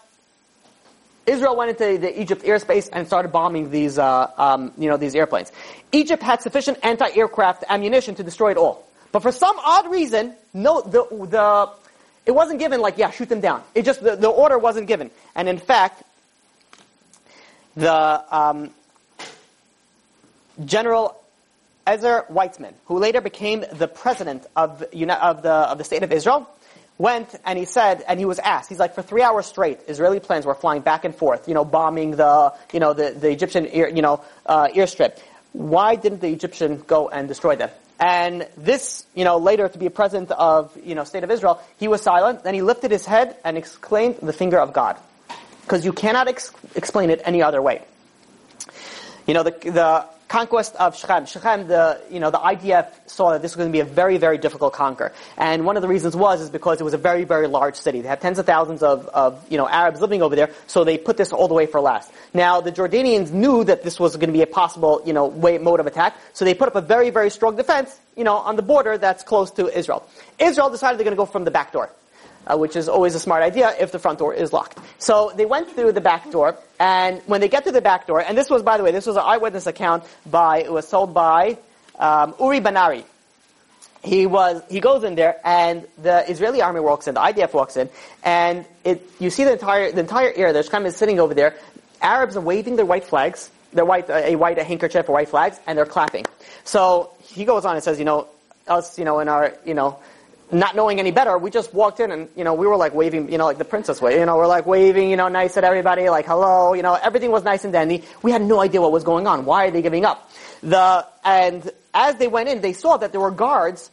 Israel 1.27 1.55
went 1.55 1.69
into 1.69 1.99
the 1.99 2.19
Egypt 2.19 2.41
airspace 2.43 2.89
and 2.91 3.05
started 3.05 3.31
bombing 3.31 3.69
these 3.69 3.99
uh, 3.99 4.31
um, 4.37 4.71
you 4.77 4.89
know 4.89 4.97
these 4.97 5.13
airplanes. 5.13 5.51
Egypt 5.91 6.23
had 6.23 6.41
sufficient 6.41 6.79
anti-aircraft 6.83 7.63
ammunition 7.69 8.15
to 8.15 8.23
destroy 8.23 8.51
it 8.51 8.57
all, 8.57 8.87
but 9.11 9.21
for 9.21 9.31
some 9.31 9.57
odd 9.59 9.91
reason, 9.91 10.33
no 10.53 10.81
the 10.81 11.05
the 11.27 11.69
it 12.25 12.31
wasn't 12.31 12.57
given 12.57 12.81
like 12.81 12.97
yeah 12.97 13.11
shoot 13.11 13.29
them 13.29 13.41
down. 13.41 13.61
It 13.75 13.85
just 13.85 14.01
the, 14.03 14.15
the 14.15 14.27
order 14.29 14.57
wasn't 14.57 14.87
given, 14.87 15.11
and 15.35 15.47
in 15.47 15.59
fact, 15.59 16.01
the 17.75 18.23
um, 18.35 18.71
General 20.63 21.15
Ezer 21.87 22.25
Weizman, 22.31 22.73
who 22.85 22.99
later 22.99 23.21
became 23.21 23.65
the 23.71 23.87
president 23.87 24.45
of, 24.55 24.83
of, 24.83 25.41
the, 25.41 25.51
of 25.51 25.77
the 25.77 25.83
state 25.83 26.03
of 26.03 26.11
Israel, 26.11 26.49
went 26.97 27.33
and 27.45 27.57
he 27.57 27.65
said, 27.65 28.03
and 28.07 28.19
he 28.19 28.25
was 28.25 28.39
asked, 28.39 28.69
he's 28.69 28.77
like, 28.77 28.93
for 28.93 29.01
three 29.01 29.23
hours 29.23 29.45
straight, 29.45 29.79
Israeli 29.87 30.19
planes 30.19 30.45
were 30.45 30.53
flying 30.53 30.81
back 30.81 31.05
and 31.05 31.15
forth, 31.15 31.47
you 31.47 31.53
know, 31.53 31.65
bombing 31.65 32.11
the, 32.11 32.53
you 32.73 32.79
know, 32.79 32.93
the, 32.93 33.11
the 33.11 33.31
Egyptian, 33.31 33.67
ear, 33.71 33.89
you 33.89 34.01
know, 34.01 34.21
uh, 34.45 34.67
airstrip. 34.67 35.17
Why 35.53 35.95
didn't 35.95 36.19
the 36.19 36.27
Egyptian 36.27 36.83
go 36.85 37.09
and 37.09 37.27
destroy 37.27 37.55
them? 37.55 37.71
And 37.99 38.47
this, 38.55 39.05
you 39.15 39.23
know, 39.23 39.37
later 39.37 39.67
to 39.67 39.77
be 39.77 39.85
a 39.85 39.89
president 39.89 40.31
of, 40.31 40.77
you 40.83 40.95
know, 40.95 41.03
state 41.03 41.23
of 41.23 41.31
Israel, 41.31 41.61
he 41.79 41.87
was 41.87 42.01
silent. 42.01 42.43
Then 42.43 42.53
he 42.53 42.61
lifted 42.61 42.91
his 42.91 43.05
head 43.05 43.35
and 43.43 43.57
exclaimed, 43.57 44.17
"The 44.21 44.31
finger 44.31 44.57
of 44.57 44.71
God," 44.71 44.97
because 45.63 45.83
you 45.83 45.91
cannot 45.91 46.29
ex- 46.29 46.53
explain 46.75 47.09
it 47.09 47.21
any 47.25 47.41
other 47.41 47.61
way. 47.61 47.81
You 49.27 49.33
know, 49.33 49.43
the 49.43 49.51
the 49.51 50.05
conquest 50.29 50.75
of 50.75 50.95
Shechem. 50.95 51.25
Shechem, 51.25 51.67
the, 51.67 51.99
you 52.09 52.19
know, 52.19 52.31
the 52.31 52.37
IDF 52.37 52.87
saw 53.07 53.31
that 53.31 53.41
this 53.41 53.51
was 53.51 53.57
going 53.57 53.69
to 53.69 53.73
be 53.73 53.81
a 53.81 53.85
very, 53.85 54.17
very 54.17 54.37
difficult 54.37 54.73
conquer. 54.73 55.11
And 55.37 55.65
one 55.65 55.75
of 55.75 55.81
the 55.81 55.87
reasons 55.89 56.15
was, 56.15 56.39
is 56.39 56.49
because 56.49 56.79
it 56.79 56.83
was 56.83 56.93
a 56.93 56.99
very, 56.99 57.25
very 57.25 57.47
large 57.47 57.75
city. 57.75 58.01
They 58.01 58.07
had 58.07 58.21
tens 58.21 58.39
of 58.39 58.45
thousands 58.45 58.83
of, 58.83 59.07
of, 59.07 59.43
you 59.51 59.57
know, 59.57 59.67
Arabs 59.67 59.99
living 59.99 60.21
over 60.21 60.35
there, 60.35 60.51
so 60.67 60.83
they 60.83 60.97
put 60.97 61.17
this 61.17 61.33
all 61.33 61.47
the 61.47 61.55
way 61.55 61.65
for 61.65 61.81
last. 61.81 62.11
Now, 62.33 62.61
the 62.61 62.71
Jordanians 62.71 63.31
knew 63.31 63.63
that 63.63 63.83
this 63.83 63.99
was 63.99 64.15
going 64.15 64.29
to 64.29 64.33
be 64.33 64.43
a 64.43 64.47
possible, 64.47 65.01
you 65.03 65.13
know, 65.13 65.25
way, 65.25 65.57
mode 65.57 65.79
of 65.79 65.87
attack, 65.87 66.15
so 66.33 66.45
they 66.45 66.53
put 66.53 66.67
up 66.67 66.75
a 66.75 66.81
very, 66.81 67.09
very 67.09 67.31
strong 67.31 67.55
defense, 67.55 67.99
you 68.15 68.23
know, 68.23 68.35
on 68.35 68.55
the 68.55 68.61
border 68.61 68.97
that's 68.97 69.23
close 69.23 69.51
to 69.51 69.75
Israel. 69.75 70.07
Israel 70.37 70.69
decided 70.69 70.99
they're 70.99 71.05
going 71.05 71.17
to 71.17 71.21
go 71.21 71.25
from 71.25 71.43
the 71.43 71.51
back 71.51 71.73
door 71.73 71.89
uh, 72.49 72.57
which 72.57 72.75
is 72.75 72.89
always 72.89 73.15
a 73.15 73.19
smart 73.19 73.43
idea 73.43 73.73
if 73.79 73.91
the 73.91 73.99
front 73.99 74.19
door 74.19 74.33
is 74.33 74.51
locked. 74.51 74.77
So 74.97 75.31
they 75.35 75.45
went 75.45 75.69
through 75.71 75.91
the 75.93 76.01
back 76.01 76.29
door, 76.31 76.57
and 76.79 77.21
when 77.27 77.41
they 77.41 77.47
get 77.47 77.65
to 77.65 77.71
the 77.71 77.81
back 77.81 78.07
door, 78.07 78.21
and 78.21 78.37
this 78.37 78.49
was, 78.49 78.63
by 78.63 78.77
the 78.77 78.83
way, 78.83 78.91
this 78.91 79.05
was 79.05 79.15
an 79.15 79.23
eyewitness 79.25 79.67
account 79.67 80.03
by, 80.25 80.59
it 80.63 80.71
was 80.71 80.87
sold 80.87 81.13
by 81.13 81.57
um, 81.99 82.33
Uri 82.39 82.59
Ben-Ari. 82.59 83.05
He 84.03 84.25
was, 84.25 84.63
he 84.69 84.79
goes 84.79 85.03
in 85.03 85.15
there, 85.15 85.37
and 85.43 85.85
the 86.01 86.29
Israeli 86.29 86.61
army 86.61 86.79
walks 86.79 87.07
in, 87.07 87.15
the 87.15 87.21
IDF 87.21 87.53
walks 87.53 87.77
in, 87.77 87.89
and 88.23 88.65
it, 88.83 89.07
you 89.19 89.29
see 89.29 89.43
the 89.43 89.53
entire, 89.53 89.91
the 89.91 89.99
entire 89.99 90.31
area, 90.35 90.53
there's 90.53 90.69
kind 90.69 90.87
of 90.87 90.93
sitting 90.93 91.19
over 91.19 91.33
there, 91.33 91.55
Arabs 92.01 92.37
are 92.37 92.41
waving 92.41 92.77
their 92.77 92.85
white 92.85 93.03
flags, 93.03 93.51
their 93.73 93.85
white, 93.85 94.09
a 94.09 94.35
white 94.35 94.57
a 94.57 94.63
handkerchief 94.63 95.09
or 95.09 95.13
white 95.13 95.29
flags, 95.29 95.59
and 95.67 95.77
they're 95.77 95.85
clapping. 95.85 96.25
So 96.63 97.11
he 97.21 97.45
goes 97.45 97.65
on 97.65 97.75
and 97.75 97.83
says, 97.83 97.99
you 97.99 98.05
know, 98.05 98.27
us, 98.67 98.97
you 98.97 99.05
know, 99.05 99.19
in 99.19 99.27
our, 99.27 99.53
you 99.65 99.73
know, 99.73 99.99
not 100.51 100.75
knowing 100.75 100.99
any 100.99 101.11
better, 101.11 101.37
we 101.37 101.51
just 101.51 101.73
walked 101.73 101.99
in 101.99 102.11
and, 102.11 102.27
you 102.35 102.43
know, 102.43 102.53
we 102.53 102.65
were 102.65 102.75
like 102.75 102.93
waving, 102.93 103.31
you 103.31 103.37
know, 103.37 103.45
like 103.45 103.57
the 103.57 103.65
princess 103.65 104.01
way. 104.01 104.19
You 104.19 104.25
know, 104.25 104.37
we're 104.37 104.47
like 104.47 104.65
waving, 104.65 105.09
you 105.09 105.15
know, 105.15 105.27
nice 105.27 105.57
at 105.57 105.63
everybody, 105.63 106.09
like 106.09 106.25
hello, 106.25 106.73
you 106.73 106.81
know, 106.81 106.95
everything 106.95 107.31
was 107.31 107.43
nice 107.43 107.63
and 107.63 107.73
dandy. 107.73 108.03
We 108.23 108.31
had 108.31 108.41
no 108.41 108.59
idea 108.59 108.81
what 108.81 108.91
was 108.91 109.03
going 109.03 109.27
on. 109.27 109.45
Why 109.45 109.67
are 109.67 109.71
they 109.71 109.81
giving 109.81 110.05
up? 110.05 110.31
The, 110.61 111.05
and 111.23 111.69
as 111.93 112.15
they 112.15 112.27
went 112.27 112.49
in, 112.49 112.61
they 112.61 112.73
saw 112.73 112.97
that 112.97 113.11
there 113.11 113.21
were 113.21 113.31
guards 113.31 113.91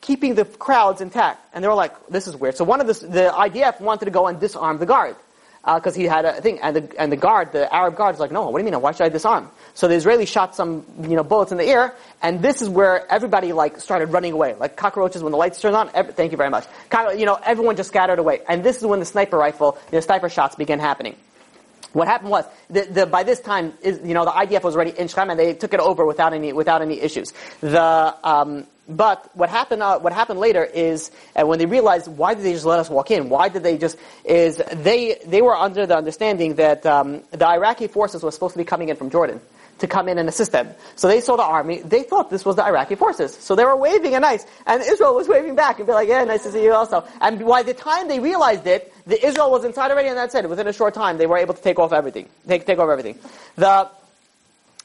keeping 0.00 0.34
the 0.34 0.44
crowds 0.44 1.00
intact. 1.00 1.40
And 1.54 1.64
they 1.64 1.68
were 1.68 1.74
like, 1.74 1.94
this 2.08 2.26
is 2.26 2.36
weird. 2.36 2.56
So 2.56 2.64
one 2.64 2.80
of 2.80 2.86
the, 2.86 3.06
the 3.06 3.32
IDF 3.34 3.80
wanted 3.80 4.06
to 4.06 4.10
go 4.10 4.26
and 4.26 4.38
disarm 4.38 4.78
the 4.78 4.86
guard. 4.86 5.16
Because 5.64 5.96
uh, 5.96 6.00
he 6.00 6.06
had 6.06 6.24
a 6.24 6.40
thing, 6.40 6.58
and 6.60 6.74
the, 6.74 7.00
and 7.00 7.12
the 7.12 7.16
guard, 7.16 7.52
the 7.52 7.72
Arab 7.72 7.94
guard, 7.94 8.14
is 8.16 8.20
like, 8.20 8.32
no, 8.32 8.50
what 8.50 8.58
do 8.58 8.64
you 8.64 8.70
mean? 8.70 8.80
Why 8.80 8.90
should 8.90 9.04
I 9.04 9.10
disarm? 9.10 9.48
So 9.74 9.86
the 9.86 9.94
Israeli 9.94 10.26
shot 10.26 10.56
some, 10.56 10.84
you 11.02 11.14
know, 11.14 11.22
bullets 11.22 11.52
in 11.52 11.58
the 11.58 11.64
air, 11.64 11.94
and 12.20 12.42
this 12.42 12.62
is 12.62 12.68
where 12.68 13.10
everybody 13.10 13.52
like 13.52 13.78
started 13.80 14.06
running 14.06 14.32
away, 14.32 14.54
like 14.54 14.76
cockroaches 14.76 15.22
when 15.22 15.30
the 15.30 15.38
lights 15.38 15.60
turn 15.60 15.74
on. 15.74 15.88
Every, 15.94 16.12
thank 16.12 16.32
you 16.32 16.36
very 16.36 16.50
much. 16.50 16.66
You 17.16 17.26
know, 17.26 17.38
everyone 17.44 17.76
just 17.76 17.90
scattered 17.90 18.18
away, 18.18 18.40
and 18.48 18.64
this 18.64 18.78
is 18.78 18.84
when 18.84 18.98
the 18.98 19.06
sniper 19.06 19.38
rifle, 19.38 19.78
the 19.90 20.02
sniper 20.02 20.28
shots 20.28 20.56
began 20.56 20.80
happening. 20.80 21.16
What 21.92 22.08
happened 22.08 22.30
was, 22.30 22.44
the, 22.70 22.82
the, 22.82 23.06
by 23.06 23.22
this 23.22 23.40
time, 23.40 23.74
is, 23.82 24.00
you 24.04 24.14
know, 24.14 24.24
the 24.24 24.30
IDF 24.30 24.62
was 24.62 24.74
already 24.74 24.98
in 24.98 25.08
Shechem 25.08 25.30
and 25.30 25.38
they 25.38 25.54
took 25.54 25.74
it 25.74 25.80
over 25.80 26.06
without 26.06 26.32
any, 26.32 26.52
without 26.52 26.82
any 26.82 27.00
issues. 27.00 27.32
The, 27.60 28.16
um, 28.24 28.66
but 28.88 29.30
what 29.34 29.48
happened, 29.48 29.82
uh, 29.82 29.98
what 30.00 30.12
happened 30.12 30.40
later 30.40 30.64
is, 30.64 31.10
uh, 31.36 31.46
when 31.46 31.58
they 31.58 31.66
realized, 31.66 32.08
why 32.08 32.34
did 32.34 32.44
they 32.44 32.52
just 32.52 32.64
let 32.64 32.78
us 32.78 32.90
walk 32.90 33.10
in? 33.10 33.28
Why 33.28 33.48
did 33.48 33.62
they 33.62 33.78
just, 33.78 33.96
is 34.24 34.56
they, 34.72 35.18
they 35.26 35.42
were 35.42 35.56
under 35.56 35.86
the 35.86 35.96
understanding 35.96 36.54
that, 36.56 36.84
um, 36.86 37.22
the 37.30 37.46
Iraqi 37.46 37.86
forces 37.88 38.22
were 38.22 38.30
supposed 38.30 38.54
to 38.54 38.58
be 38.58 38.64
coming 38.64 38.88
in 38.88 38.96
from 38.96 39.10
Jordan 39.10 39.40
to 39.78 39.86
come 39.86 40.08
in 40.08 40.18
and 40.18 40.28
assist 40.28 40.52
them. 40.52 40.68
So 40.96 41.08
they 41.08 41.20
saw 41.20 41.36
the 41.36 41.42
army. 41.42 41.80
They 41.80 42.02
thought 42.02 42.30
this 42.30 42.44
was 42.44 42.56
the 42.56 42.64
Iraqi 42.64 42.94
forces. 42.94 43.34
So 43.34 43.54
they 43.54 43.64
were 43.64 43.76
waving 43.76 44.14
and 44.14 44.22
nice. 44.22 44.46
And 44.66 44.82
Israel 44.82 45.14
was 45.14 45.28
waving 45.28 45.54
back 45.54 45.78
and 45.78 45.86
be 45.86 45.92
like, 45.92 46.08
yeah, 46.08 46.24
nice 46.24 46.44
to 46.44 46.52
see 46.52 46.62
you 46.62 46.72
also. 46.72 47.04
And 47.20 47.44
by 47.44 47.62
the 47.62 47.74
time 47.74 48.08
they 48.08 48.20
realized 48.20 48.66
it, 48.66 48.92
the 49.06 49.24
Israel 49.24 49.50
was 49.50 49.64
inside 49.64 49.90
already 49.90 50.08
and 50.08 50.16
that's 50.16 50.34
it. 50.34 50.48
Within 50.48 50.68
a 50.68 50.72
short 50.72 50.94
time, 50.94 51.18
they 51.18 51.26
were 51.26 51.38
able 51.38 51.54
to 51.54 51.62
take 51.62 51.78
off 51.78 51.92
everything. 51.92 52.28
Take, 52.46 52.66
take 52.66 52.78
over 52.78 52.92
everything. 52.92 53.18
The, 53.56 53.90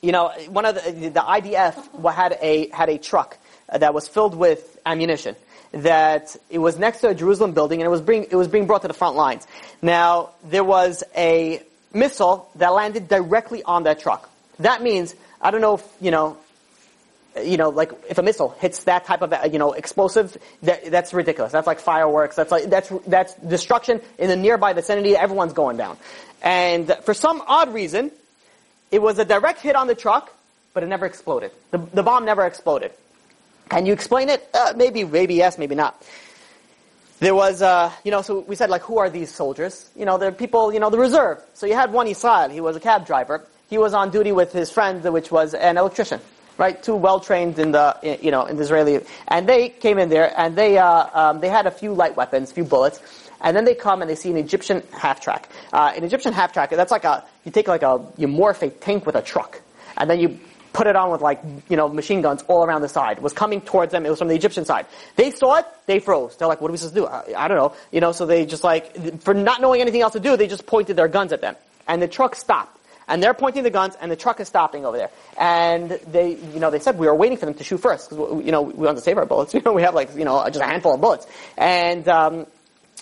you 0.01 0.11
know, 0.11 0.29
one 0.49 0.65
of 0.65 0.75
the, 0.75 1.09
the 1.09 1.19
IDF 1.19 2.13
had 2.13 2.37
a, 2.41 2.69
had 2.69 2.89
a 2.89 2.97
truck 2.97 3.37
that 3.71 3.93
was 3.93 4.07
filled 4.07 4.35
with 4.35 4.79
ammunition 4.85 5.35
that 5.73 6.35
it 6.49 6.59
was 6.59 6.79
next 6.79 7.01
to 7.01 7.09
a 7.09 7.15
Jerusalem 7.15 7.53
building 7.53 7.81
and 7.81 7.87
it 7.87 7.91
was 7.91 8.01
being, 8.01 8.23
it 8.23 8.35
was 8.35 8.47
being 8.47 8.67
brought 8.67 8.81
to 8.83 8.87
the 8.87 8.93
front 8.93 9.15
lines. 9.15 9.45
Now, 9.81 10.31
there 10.43 10.63
was 10.63 11.03
a 11.15 11.61
missile 11.93 12.49
that 12.55 12.69
landed 12.69 13.07
directly 13.07 13.63
on 13.63 13.83
that 13.83 13.99
truck. 13.99 14.29
That 14.59 14.81
means, 14.81 15.15
I 15.41 15.51
don't 15.51 15.61
know 15.61 15.75
if, 15.75 15.83
you 16.01 16.11
know, 16.11 16.37
you 17.43 17.57
know, 17.57 17.69
like 17.69 17.91
if 18.09 18.17
a 18.17 18.23
missile 18.23 18.49
hits 18.59 18.85
that 18.85 19.05
type 19.05 19.21
of, 19.21 19.33
you 19.51 19.59
know, 19.59 19.73
explosive, 19.73 20.37
that, 20.63 20.89
that's 20.91 21.13
ridiculous. 21.13 21.51
That's 21.51 21.67
like 21.67 21.79
fireworks. 21.79 22.35
That's 22.35 22.51
like, 22.51 22.65
that's, 22.65 22.91
that's 23.05 23.33
destruction 23.35 24.01
in 24.17 24.29
the 24.29 24.35
nearby 24.35 24.73
vicinity. 24.73 25.15
Everyone's 25.15 25.53
going 25.53 25.77
down. 25.77 25.97
And 26.41 26.91
for 27.03 27.13
some 27.13 27.43
odd 27.47 27.73
reason, 27.73 28.11
it 28.91 29.01
was 29.01 29.19
a 29.19 29.25
direct 29.25 29.61
hit 29.61 29.75
on 29.75 29.87
the 29.87 29.95
truck, 29.95 30.33
but 30.73 30.83
it 30.83 30.87
never 30.87 31.05
exploded. 31.05 31.51
The, 31.71 31.77
the 31.77 32.03
bomb 32.03 32.25
never 32.25 32.45
exploded. 32.45 32.91
Can 33.69 33.85
you 33.85 33.93
explain 33.93 34.29
it? 34.29 34.47
Uh, 34.53 34.73
maybe, 34.75 35.03
maybe 35.03 35.35
yes, 35.35 35.57
maybe 35.57 35.75
not. 35.75 36.01
There 37.19 37.35
was, 37.35 37.61
uh, 37.61 37.91
you 38.03 38.11
know, 38.11 38.21
so 38.21 38.39
we 38.39 38.55
said 38.55 38.69
like, 38.69 38.83
who 38.83 38.99
are 38.99 39.09
these 39.09 39.33
soldiers? 39.33 39.89
You 39.95 40.05
know, 40.05 40.17
they're 40.17 40.31
people, 40.31 40.71
you 40.71 40.79
know, 40.79 40.89
the 40.89 40.99
reserve. 40.99 41.41
So 41.53 41.65
you 41.65 41.73
had 41.73 41.91
one 41.91 42.07
Israel. 42.07 42.49
He 42.49 42.61
was 42.61 42.75
a 42.75 42.79
cab 42.79 43.05
driver 43.05 43.45
he 43.69 43.77
was 43.77 43.93
on 43.93 44.11
duty 44.11 44.31
with 44.31 44.53
his 44.53 44.71
friend, 44.71 45.03
which 45.03 45.31
was 45.31 45.53
an 45.53 45.77
electrician, 45.77 46.19
right? 46.57 46.81
Two 46.81 46.95
well 46.95 47.19
trained 47.19 47.59
in 47.59 47.71
the, 47.71 47.95
you 48.21 48.31
know, 48.31 48.45
in 48.45 48.55
the 48.57 48.63
Israeli, 48.63 49.01
and 49.27 49.47
they 49.47 49.69
came 49.69 49.97
in 49.97 50.09
there 50.09 50.33
and 50.37 50.55
they, 50.55 50.77
uh, 50.77 51.07
um, 51.13 51.39
they 51.39 51.49
had 51.49 51.67
a 51.67 51.71
few 51.71 51.93
light 51.93 52.15
weapons, 52.15 52.51
a 52.51 52.53
few 52.53 52.63
bullets, 52.63 53.01
and 53.41 53.55
then 53.55 53.65
they 53.65 53.75
come 53.75 54.01
and 54.01 54.09
they 54.09 54.15
see 54.15 54.31
an 54.31 54.37
Egyptian 54.37 54.83
half 54.91 55.21
track. 55.21 55.49
Uh, 55.71 55.93
an 55.95 56.03
Egyptian 56.03 56.33
half 56.33 56.53
track, 56.53 56.69
that's 56.69 56.91
like 56.91 57.03
a, 57.03 57.23
you 57.45 57.51
take 57.51 57.67
like 57.67 57.83
a, 57.83 58.05
you 58.17 58.27
morph 58.27 58.61
a 58.61 58.69
tank 58.69 59.05
with 59.05 59.15
a 59.15 59.21
truck, 59.21 59.61
and 59.97 60.09
then 60.09 60.19
you 60.19 60.39
put 60.73 60.85
it 60.85 60.95
on 60.95 61.09
with 61.09 61.21
like, 61.21 61.41
you 61.69 61.75
know, 61.75 61.89
machine 61.89 62.21
guns 62.21 62.43
all 62.47 62.63
around 62.63 62.81
the 62.81 62.87
side. 62.87 63.17
It 63.17 63.23
was 63.23 63.33
coming 63.33 63.61
towards 63.61 63.91
them. 63.91 64.05
It 64.05 64.09
was 64.11 64.19
from 64.19 64.27
the 64.27 64.35
Egyptian 64.35 64.63
side. 64.63 64.85
They 65.15 65.31
saw 65.31 65.55
it. 65.55 65.65
They 65.87 65.99
froze. 65.99 66.37
They're 66.37 66.47
like, 66.47 66.61
what 66.61 66.69
are 66.69 66.71
we 66.71 66.77
supposed 66.77 66.93
to 66.93 67.01
do? 67.01 67.07
I, 67.07 67.45
I 67.45 67.47
don't 67.47 67.57
know. 67.57 67.73
You 67.91 67.99
know, 67.99 68.11
so 68.11 68.27
they 68.27 68.45
just 68.45 68.63
like, 68.63 69.21
for 69.21 69.33
not 69.33 69.59
knowing 69.59 69.81
anything 69.81 70.01
else 70.01 70.13
to 70.13 70.19
do, 70.19 70.37
they 70.37 70.45
just 70.45 70.67
pointed 70.67 70.95
their 70.95 71.07
guns 71.07 71.33
at 71.33 71.41
them. 71.41 71.55
And 71.87 71.99
the 71.99 72.07
truck 72.07 72.35
stopped 72.35 72.76
and 73.07 73.23
they're 73.23 73.33
pointing 73.33 73.63
the 73.63 73.69
guns, 73.69 73.95
and 73.99 74.11
the 74.11 74.15
truck 74.15 74.39
is 74.39 74.47
stopping 74.47 74.85
over 74.85 74.97
there. 74.97 75.09
And 75.37 75.91
they, 75.91 76.35
you 76.53 76.59
know, 76.59 76.69
they 76.69 76.79
said 76.79 76.97
we 76.97 77.07
were 77.07 77.15
waiting 77.15 77.37
for 77.37 77.45
them 77.45 77.55
to 77.55 77.63
shoot 77.63 77.77
first 77.77 78.09
because 78.09 78.45
you 78.45 78.51
know 78.51 78.61
we 78.61 78.85
want 78.85 78.97
to 78.97 79.03
save 79.03 79.17
our 79.17 79.25
bullets. 79.25 79.53
You 79.57 79.61
know, 79.63 79.73
we 79.73 79.81
have 79.81 79.95
like 79.95 80.15
you 80.15 80.25
know 80.25 80.43
just 80.45 80.61
a 80.61 80.65
handful 80.65 80.93
of 80.93 81.01
bullets, 81.01 81.25
and 81.57 82.07
um, 82.07 82.45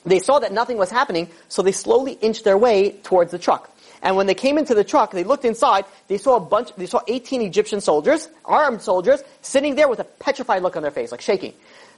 they 0.05 0.19
saw 0.19 0.39
that 0.39 0.53
nothing 0.53 0.77
was 0.77 0.89
happening, 0.89 1.29
so 1.49 1.61
they 1.61 1.71
slowly 1.71 2.13
inched 2.13 2.43
their 2.43 2.57
way 2.57 2.91
towards 2.91 3.31
the 3.31 3.39
truck. 3.39 3.71
And 4.01 4.15
when 4.15 4.27
they 4.27 4.35
came 4.35 4.57
into 4.57 4.75
the 4.75 4.83
truck, 4.83 5.11
they 5.11 5.23
looked 5.23 5.45
inside. 5.45 5.85
They 6.07 6.19
saw 6.19 6.35
a 6.35 6.39
bunch. 6.39 6.73
They 6.75 6.85
saw 6.85 7.01
18 7.07 7.41
Egyptian 7.41 7.81
soldiers, 7.81 8.29
armed 8.45 8.81
soldiers, 8.81 9.23
sitting 9.41 9.75
there 9.75 9.87
with 9.87 9.99
a 9.99 10.03
petrified 10.03 10.61
look 10.61 10.75
on 10.75 10.83
their 10.83 10.91
face, 10.91 11.11
like 11.11 11.21
shaking. 11.21 11.53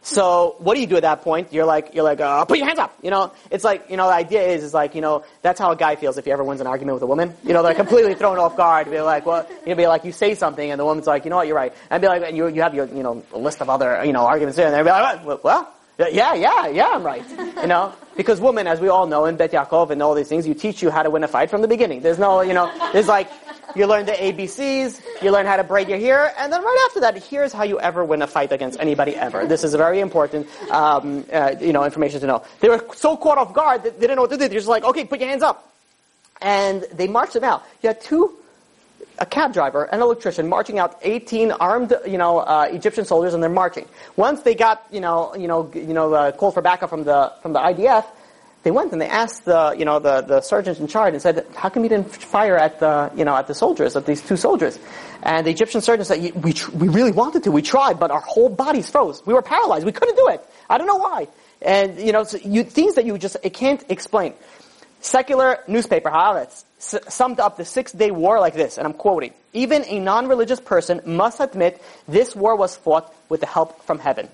So 0.08 0.56
what 0.60 0.76
do 0.76 0.80
you 0.80 0.88
do 0.88 0.96
at 0.96 1.02
that 1.02 1.22
point? 1.22 1.52
You're 1.52 1.66
like, 1.66 1.94
you're 1.94 2.06
like, 2.06 2.22
uh, 2.22 2.46
put 2.46 2.58
your 2.58 2.66
hands 2.66 2.80
up. 2.80 2.98
You 3.04 3.12
know, 3.12 3.34
it's 3.52 3.66
like, 3.66 3.90
you 3.90 3.98
know, 3.98 4.08
the 4.08 4.14
idea 4.14 4.42
is, 4.42 4.64
is 4.64 4.74
like, 4.74 4.96
you 4.96 5.02
know, 5.02 5.26
that's 5.42 5.60
how 5.60 5.72
a 5.72 5.76
guy 5.76 5.98
feels 5.98 6.18
if 6.18 6.24
he 6.24 6.32
ever 6.32 6.46
wins 6.46 6.62
an 6.62 6.68
argument 6.68 6.94
with 6.94 7.04
a 7.04 7.08
woman. 7.08 7.36
You 7.44 7.52
know, 7.52 7.62
they're 7.62 7.74
completely 7.74 8.16
thrown 8.22 8.38
off 8.38 8.56
guard. 8.56 8.90
Be 8.90 9.02
like, 9.02 9.26
well, 9.26 9.46
you 9.66 9.72
know, 9.72 9.76
be 9.76 9.86
like, 9.86 10.06
you 10.06 10.14
say 10.14 10.34
something, 10.34 10.72
and 10.72 10.80
the 10.80 10.86
woman's 10.86 11.08
like, 11.08 11.26
you 11.26 11.30
know 11.30 11.36
what, 11.36 11.48
you're 11.48 11.58
right. 11.58 11.74
And 11.90 12.00
be 12.00 12.08
like, 12.08 12.24
and 12.24 12.38
you, 12.38 12.48
you 12.48 12.62
have 12.62 12.74
your, 12.74 12.86
you 12.86 13.04
know, 13.04 13.22
a 13.34 13.38
list 13.38 13.62
of 13.62 13.70
other, 13.70 14.02
you 14.06 14.14
know, 14.14 14.26
arguments 14.26 14.56
there, 14.56 14.68
and 14.68 14.74
they'll 14.74 14.86
be 14.86 14.90
like, 14.90 15.26
well, 15.26 15.42
well 15.44 15.77
yeah, 16.00 16.34
yeah, 16.36 16.68
yeah, 16.68 16.90
I'm 16.92 17.04
right. 17.04 17.28
You 17.62 17.68
know, 17.68 17.94
because 18.16 18.40
women, 18.40 18.68
as 18.68 18.80
we 18.80 18.88
all 18.88 19.08
know, 19.08 19.26
in 19.26 19.36
Bet 19.36 19.52
Yaakov 19.52 19.90
and 19.90 20.02
all 20.04 20.14
these 20.14 20.28
things, 20.28 20.48
you 20.48 20.54
teach 20.54 20.82
you 20.82 20.92
how 20.92 21.02
to 21.02 21.10
win 21.10 21.24
a 21.24 21.28
fight 21.28 21.50
from 21.50 21.62
the 21.62 21.68
beginning. 21.68 22.02
There's 22.02 22.20
no, 22.20 22.42
you 22.42 22.54
know, 22.54 22.72
there's 22.94 23.08
like, 23.08 23.30
you 23.76 23.86
learn 23.88 24.06
the 24.06 24.14
ABCs, 24.14 25.02
you 25.22 25.32
learn 25.32 25.46
how 25.46 25.58
to 25.58 25.64
braid 25.64 25.90
your 25.90 25.98
hair, 25.98 26.34
and 26.38 26.54
then 26.54 26.64
right 26.64 26.86
after 26.88 27.00
that, 27.02 27.18
here's 27.24 27.52
how 27.52 27.64
you 27.64 27.80
ever 27.80 28.04
win 28.04 28.22
a 28.22 28.28
fight 28.28 28.52
against 28.52 28.80
anybody 28.80 29.16
ever. 29.16 29.46
This 29.46 29.64
is 29.64 29.74
very 29.74 30.00
important, 30.00 30.48
um, 30.72 31.26
uh, 31.34 31.56
you 31.60 31.74
know, 31.74 31.84
information 31.84 32.20
to 32.22 32.28
know. 32.28 32.44
They 32.60 32.70
were 32.70 32.84
so 32.96 33.18
caught 33.18 33.38
off 33.38 33.54
guard 33.54 33.84
that 33.84 33.96
they 33.96 34.02
didn't 34.02 34.18
know 34.18 34.24
what 34.24 34.32
to 34.32 34.38
do. 34.38 34.48
They're 34.48 34.60
just 34.60 34.68
like, 34.68 34.84
okay, 34.84 35.04
put 35.06 35.20
your 35.20 35.30
hands 35.30 35.44
up. 35.44 35.74
And 36.42 36.86
they 36.94 37.08
marched 37.08 37.34
them 37.34 37.44
out. 37.44 37.64
You 37.82 37.88
had 37.88 38.02
two 38.02 38.38
a 39.20 39.26
cab 39.26 39.54
driver, 39.54 39.86
an 39.86 40.02
electrician, 40.02 40.48
marching 40.48 40.80
out 40.80 40.98
18 41.02 41.52
armed, 41.52 41.94
you 42.06 42.18
know, 42.18 42.40
uh, 42.40 42.68
Egyptian 42.72 43.06
soldiers, 43.06 43.34
and 43.34 43.42
they're 43.42 43.50
marching. 43.50 43.88
Once 44.16 44.42
they 44.42 44.56
got, 44.56 44.86
you 44.92 45.02
know, 45.02 45.36
you 45.36 45.48
know, 45.48 45.72
you 45.74 45.94
know, 45.94 46.14
uh, 46.14 46.32
called 46.32 46.54
for 46.54 46.62
backup 46.62 46.90
from 46.90 47.04
the 47.04 47.34
from 47.42 47.54
the 47.54 47.60
IDF, 47.60 48.06
they 48.68 48.72
went 48.72 48.92
and 48.92 49.00
they 49.02 49.08
asked 49.08 49.46
the, 49.46 49.74
you 49.80 49.86
know, 49.86 49.98
the, 50.00 50.20
the 50.20 50.42
sergeant 50.42 50.80
in 50.80 50.88
charge 50.88 51.14
and 51.14 51.22
said, 51.22 51.46
how 51.56 51.70
come 51.70 51.84
you 51.84 51.90
didn't 51.90 52.12
fire 52.12 52.58
at 52.58 52.82
the, 52.82 53.10
you 53.16 53.24
know, 53.24 53.34
at 53.34 53.48
the 53.48 53.54
soldiers, 53.54 53.96
at 53.96 54.06
these 54.06 54.22
two 54.22 54.36
soldiers? 54.36 54.78
And 55.24 55.48
the 55.48 55.52
Egyptian 55.52 55.80
surgeon 55.80 56.04
said, 56.04 56.20
we, 56.44 56.54
we 56.74 56.90
really 56.90 57.14
wanted 57.14 57.44
to, 57.46 57.52
we 57.52 57.62
tried, 57.62 57.98
but 57.98 58.12
our 58.12 58.20
whole 58.20 58.50
bodies 58.50 58.90
froze. 58.90 59.26
We 59.26 59.34
were 59.34 59.42
paralyzed. 59.42 59.86
We 59.86 59.94
couldn't 59.94 60.18
do 60.18 60.28
it. 60.28 60.42
I 60.70 60.78
don't 60.78 60.88
know 60.88 60.98
why. 60.98 61.30
And, 61.62 61.98
you 61.98 62.12
know, 62.12 62.26
so 62.26 62.40
you, 62.44 62.66
things 62.66 62.96
that 62.96 63.06
you 63.06 63.18
just, 63.18 63.38
it 63.42 63.54
can't 63.54 63.84
explain. 63.90 64.34
Secular 65.00 65.60
newspaper, 65.68 66.10
Haaretz, 66.10 66.64
summed 66.80 67.40
up 67.40 67.58
the 67.58 67.66
Six 67.66 67.92
Day 67.92 68.12
War 68.12 68.40
like 68.40 68.54
this, 68.54 68.78
and 68.78 68.86
I'm 68.86 68.94
quoting, 68.94 69.34
even 69.54 69.86
a 69.86 70.00
non-religious 70.00 70.60
person 70.60 71.02
must 71.06 71.40
admit 71.40 71.82
this 72.08 72.36
war 72.36 72.56
was 72.56 72.76
fought 72.76 73.14
with 73.30 73.42
the 73.42 73.48
help 73.48 73.84
from 73.84 74.00
heaven. 74.00 74.28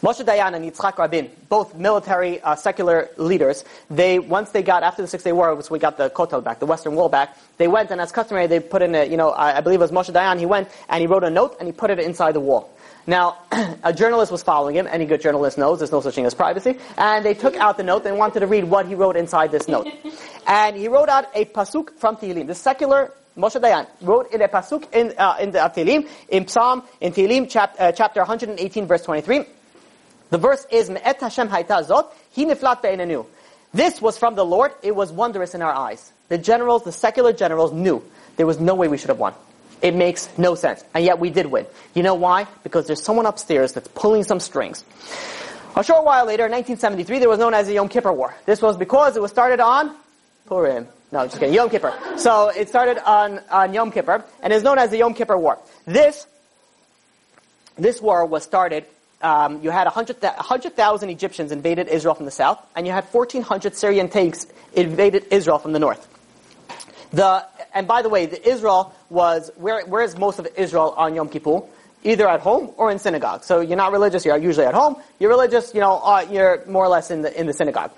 Moshe 0.00 0.24
Dayan 0.24 0.54
and 0.54 0.64
Yitzhak 0.64 0.96
Rabin, 0.96 1.28
both 1.48 1.74
military, 1.74 2.40
uh, 2.40 2.54
secular 2.54 3.08
leaders, 3.16 3.64
they, 3.90 4.20
once 4.20 4.50
they 4.50 4.62
got, 4.62 4.84
after 4.84 5.02
the 5.02 5.08
Six 5.08 5.24
Day 5.24 5.32
War, 5.32 5.60
we 5.70 5.80
got 5.80 5.98
the 5.98 6.08
Kotel 6.08 6.42
back, 6.42 6.60
the 6.60 6.66
Western 6.66 6.94
Wall 6.94 7.08
back, 7.08 7.36
they 7.56 7.66
went 7.66 7.90
and 7.90 8.00
as 8.00 8.12
customary, 8.12 8.46
they 8.46 8.60
put 8.60 8.80
in 8.80 8.94
a, 8.94 9.04
you 9.04 9.16
know, 9.16 9.30
I, 9.30 9.56
I 9.56 9.60
believe 9.60 9.80
it 9.80 9.90
was 9.90 9.90
Moshe 9.90 10.12
Dayan, 10.12 10.38
he 10.38 10.46
went 10.46 10.68
and 10.88 11.00
he 11.00 11.08
wrote 11.08 11.24
a 11.24 11.30
note 11.30 11.56
and 11.58 11.66
he 11.66 11.72
put 11.72 11.90
it 11.90 11.98
inside 11.98 12.32
the 12.32 12.40
wall. 12.40 12.70
Now, 13.08 13.38
a 13.82 13.94
journalist 13.94 14.30
was 14.30 14.42
following 14.42 14.76
him. 14.76 14.86
Any 14.86 15.06
good 15.06 15.22
journalist 15.22 15.56
knows 15.56 15.78
there's 15.78 15.90
no 15.90 16.02
such 16.02 16.14
thing 16.14 16.26
as 16.26 16.34
privacy. 16.34 16.76
And 16.98 17.24
they 17.24 17.32
took 17.32 17.56
out 17.56 17.78
the 17.78 17.82
note 17.82 18.04
and 18.04 18.18
wanted 18.18 18.40
to 18.40 18.46
read 18.46 18.64
what 18.64 18.86
he 18.86 18.94
wrote 18.94 19.16
inside 19.16 19.50
this 19.50 19.66
note. 19.66 19.88
And 20.46 20.76
he 20.76 20.88
wrote 20.88 21.10
out 21.10 21.26
a 21.34 21.44
pasuk 21.44 21.98
from 21.98 22.16
Tehillim. 22.16 22.46
The 22.46 22.54
secular 22.54 23.12
Moshe 23.36 23.60
Dayan 23.60 23.86
wrote 24.00 24.32
in 24.32 24.40
a 24.40 24.48
pasuk 24.48 24.90
in, 24.94 25.12
uh, 25.18 25.36
in 25.40 25.50
the 25.50 25.58
Tehillim, 25.58 26.08
in 26.30 26.48
Psalm, 26.48 26.82
in 27.02 27.12
Tehillim 27.12 27.50
chap, 27.50 27.76
uh, 27.78 27.92
chapter 27.92 28.20
118 28.20 28.86
verse 28.86 29.02
23. 29.04 29.44
The 30.30 30.38
verse 30.38 30.66
is, 30.70 30.88
Me'et 30.88 31.20
Hashem 31.20 31.48
hayta 31.48 31.86
zot, 31.86 32.10
hi 32.34 32.44
niflat 32.44 32.80
be'enenu. 32.80 33.26
This 33.74 34.00
was 34.00 34.16
from 34.16 34.36
the 34.36 34.44
Lord, 34.44 34.72
it 34.82 34.96
was 34.96 35.12
wondrous 35.12 35.54
in 35.54 35.60
our 35.60 35.72
eyes. 35.72 36.12
The 36.28 36.38
generals, 36.38 36.84
the 36.84 36.92
secular 36.92 37.34
generals 37.34 37.72
knew 37.72 38.02
there 38.36 38.46
was 38.46 38.58
no 38.58 38.74
way 38.74 38.88
we 38.88 38.96
should 38.96 39.10
have 39.10 39.18
won. 39.18 39.34
It 39.82 39.94
makes 39.94 40.28
no 40.38 40.54
sense. 40.54 40.84
And 40.94 41.04
yet 41.04 41.18
we 41.18 41.30
did 41.30 41.46
win. 41.46 41.66
You 41.94 42.02
know 42.02 42.14
why? 42.14 42.46
Because 42.62 42.86
there's 42.86 43.02
someone 43.02 43.26
upstairs 43.26 43.72
that's 43.72 43.88
pulling 43.88 44.24
some 44.24 44.40
strings. 44.40 44.84
A 45.76 45.84
short 45.84 46.04
while 46.04 46.24
later, 46.24 46.46
in 46.46 46.52
1973, 46.52 47.18
there 47.20 47.28
was 47.28 47.38
known 47.38 47.54
as 47.54 47.66
the 47.66 47.74
Yom 47.74 47.88
Kippur 47.88 48.12
War. 48.12 48.34
This 48.46 48.60
was 48.60 48.76
because 48.76 49.16
it 49.16 49.22
was 49.22 49.30
started 49.30 49.60
on 49.60 49.94
Purim. 50.46 50.88
No, 51.12 51.24
just 51.24 51.38
kidding. 51.38 51.54
Yom 51.54 51.70
Kippur. 51.70 51.94
So 52.16 52.48
it 52.48 52.68
started 52.68 52.98
on, 53.08 53.40
on 53.50 53.72
Yom 53.72 53.92
Kippur, 53.92 54.24
and 54.42 54.52
is 54.52 54.62
known 54.62 54.78
as 54.78 54.90
the 54.90 54.98
Yom 54.98 55.14
Kippur 55.14 55.38
War. 55.38 55.58
This, 55.86 56.26
this 57.76 58.00
war 58.00 58.26
was 58.26 58.42
started 58.42 58.86
um, 59.20 59.62
you 59.62 59.70
had 59.70 59.86
100,000 59.86 61.10
Egyptians 61.10 61.50
invaded 61.50 61.88
Israel 61.88 62.14
from 62.14 62.24
the 62.24 62.30
south, 62.30 62.64
and 62.76 62.86
you 62.86 62.92
had 62.92 63.04
1,400 63.04 63.74
Syrian 63.74 64.08
tanks 64.08 64.46
invaded 64.74 65.26
Israel 65.30 65.58
from 65.58 65.72
the 65.72 65.80
north. 65.80 66.06
The, 67.12 67.44
and 67.74 67.86
by 67.86 68.02
the 68.02 68.08
way, 68.08 68.26
the 68.26 68.48
Israel 68.48 68.94
was, 69.10 69.50
where, 69.56 69.84
where 69.86 70.02
is 70.02 70.16
most 70.16 70.38
of 70.38 70.48
Israel 70.56 70.94
on 70.96 71.14
Yom 71.14 71.28
Kippur? 71.28 71.62
Either 72.04 72.28
at 72.28 72.40
home 72.40 72.70
or 72.76 72.90
in 72.90 72.98
synagogue. 72.98 73.42
So 73.44 73.60
you're 73.60 73.76
not 73.76 73.92
religious, 73.92 74.24
you're 74.24 74.36
usually 74.36 74.66
at 74.66 74.74
home. 74.74 74.96
You're 75.18 75.30
religious, 75.30 75.74
you 75.74 75.80
know, 75.80 75.98
uh, 75.98 76.26
you're 76.30 76.64
more 76.66 76.84
or 76.84 76.88
less 76.88 77.10
in 77.10 77.22
the, 77.22 77.38
in 77.38 77.46
the 77.46 77.52
synagogue. 77.52 77.90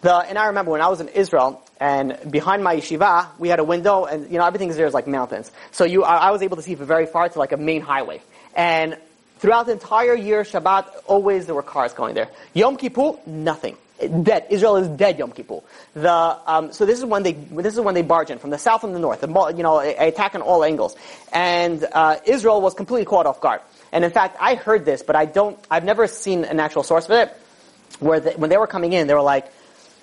The, 0.00 0.14
and 0.14 0.36
I 0.36 0.46
remember 0.46 0.72
when 0.72 0.80
I 0.80 0.88
was 0.88 1.00
in 1.00 1.08
Israel, 1.08 1.62
and 1.78 2.18
behind 2.30 2.64
my 2.64 2.76
yeshiva, 2.76 3.28
we 3.38 3.48
had 3.48 3.58
a 3.58 3.64
window, 3.64 4.04
and 4.04 4.30
you 4.30 4.38
know, 4.38 4.46
everything 4.46 4.68
there 4.70 4.86
is 4.86 4.94
like 4.94 5.06
mountains. 5.06 5.50
So 5.72 5.84
you, 5.84 6.04
I, 6.04 6.28
I 6.28 6.30
was 6.30 6.42
able 6.42 6.56
to 6.56 6.62
see 6.62 6.74
very 6.74 7.06
far 7.06 7.28
to 7.28 7.38
like 7.38 7.52
a 7.52 7.56
main 7.56 7.82
highway. 7.82 8.20
And 8.54 8.96
Throughout 9.38 9.66
the 9.66 9.72
entire 9.72 10.14
year, 10.14 10.42
Shabbat, 10.44 10.86
always 11.06 11.44
there 11.44 11.54
were 11.54 11.62
cars 11.62 11.92
going 11.92 12.14
there. 12.14 12.28
Yom 12.54 12.76
Kippur, 12.76 13.18
nothing. 13.26 13.76
Dead. 13.98 14.46
Israel 14.50 14.76
is 14.76 14.88
dead. 14.88 15.18
Yom 15.18 15.32
Kippur. 15.32 15.60
The 15.94 16.12
um, 16.46 16.70
so 16.72 16.84
this 16.84 16.98
is 16.98 17.04
when 17.06 17.22
they 17.22 17.32
this 17.32 17.74
is 17.74 17.80
when 17.80 17.94
they 17.94 18.02
barge 18.02 18.30
in 18.30 18.38
from 18.38 18.50
the 18.50 18.58
south 18.58 18.84
and 18.84 18.94
the 18.94 18.98
north. 18.98 19.22
The, 19.22 19.54
you 19.56 19.62
know, 19.62 19.78
attack 19.80 20.34
on 20.34 20.42
all 20.42 20.62
angles, 20.64 20.94
and 21.32 21.82
uh, 21.92 22.16
Israel 22.26 22.60
was 22.60 22.74
completely 22.74 23.06
caught 23.06 23.24
off 23.24 23.40
guard. 23.40 23.62
And 23.92 24.04
in 24.04 24.10
fact, 24.10 24.36
I 24.38 24.54
heard 24.54 24.84
this, 24.84 25.02
but 25.02 25.16
I 25.16 25.24
don't. 25.24 25.58
I've 25.70 25.84
never 25.84 26.06
seen 26.06 26.44
an 26.44 26.60
actual 26.60 26.82
source 26.82 27.06
of 27.06 27.12
it. 27.12 27.34
Where 27.98 28.20
the, 28.20 28.32
when 28.32 28.50
they 28.50 28.58
were 28.58 28.66
coming 28.66 28.92
in, 28.92 29.06
they 29.06 29.14
were 29.14 29.22
like, 29.22 29.50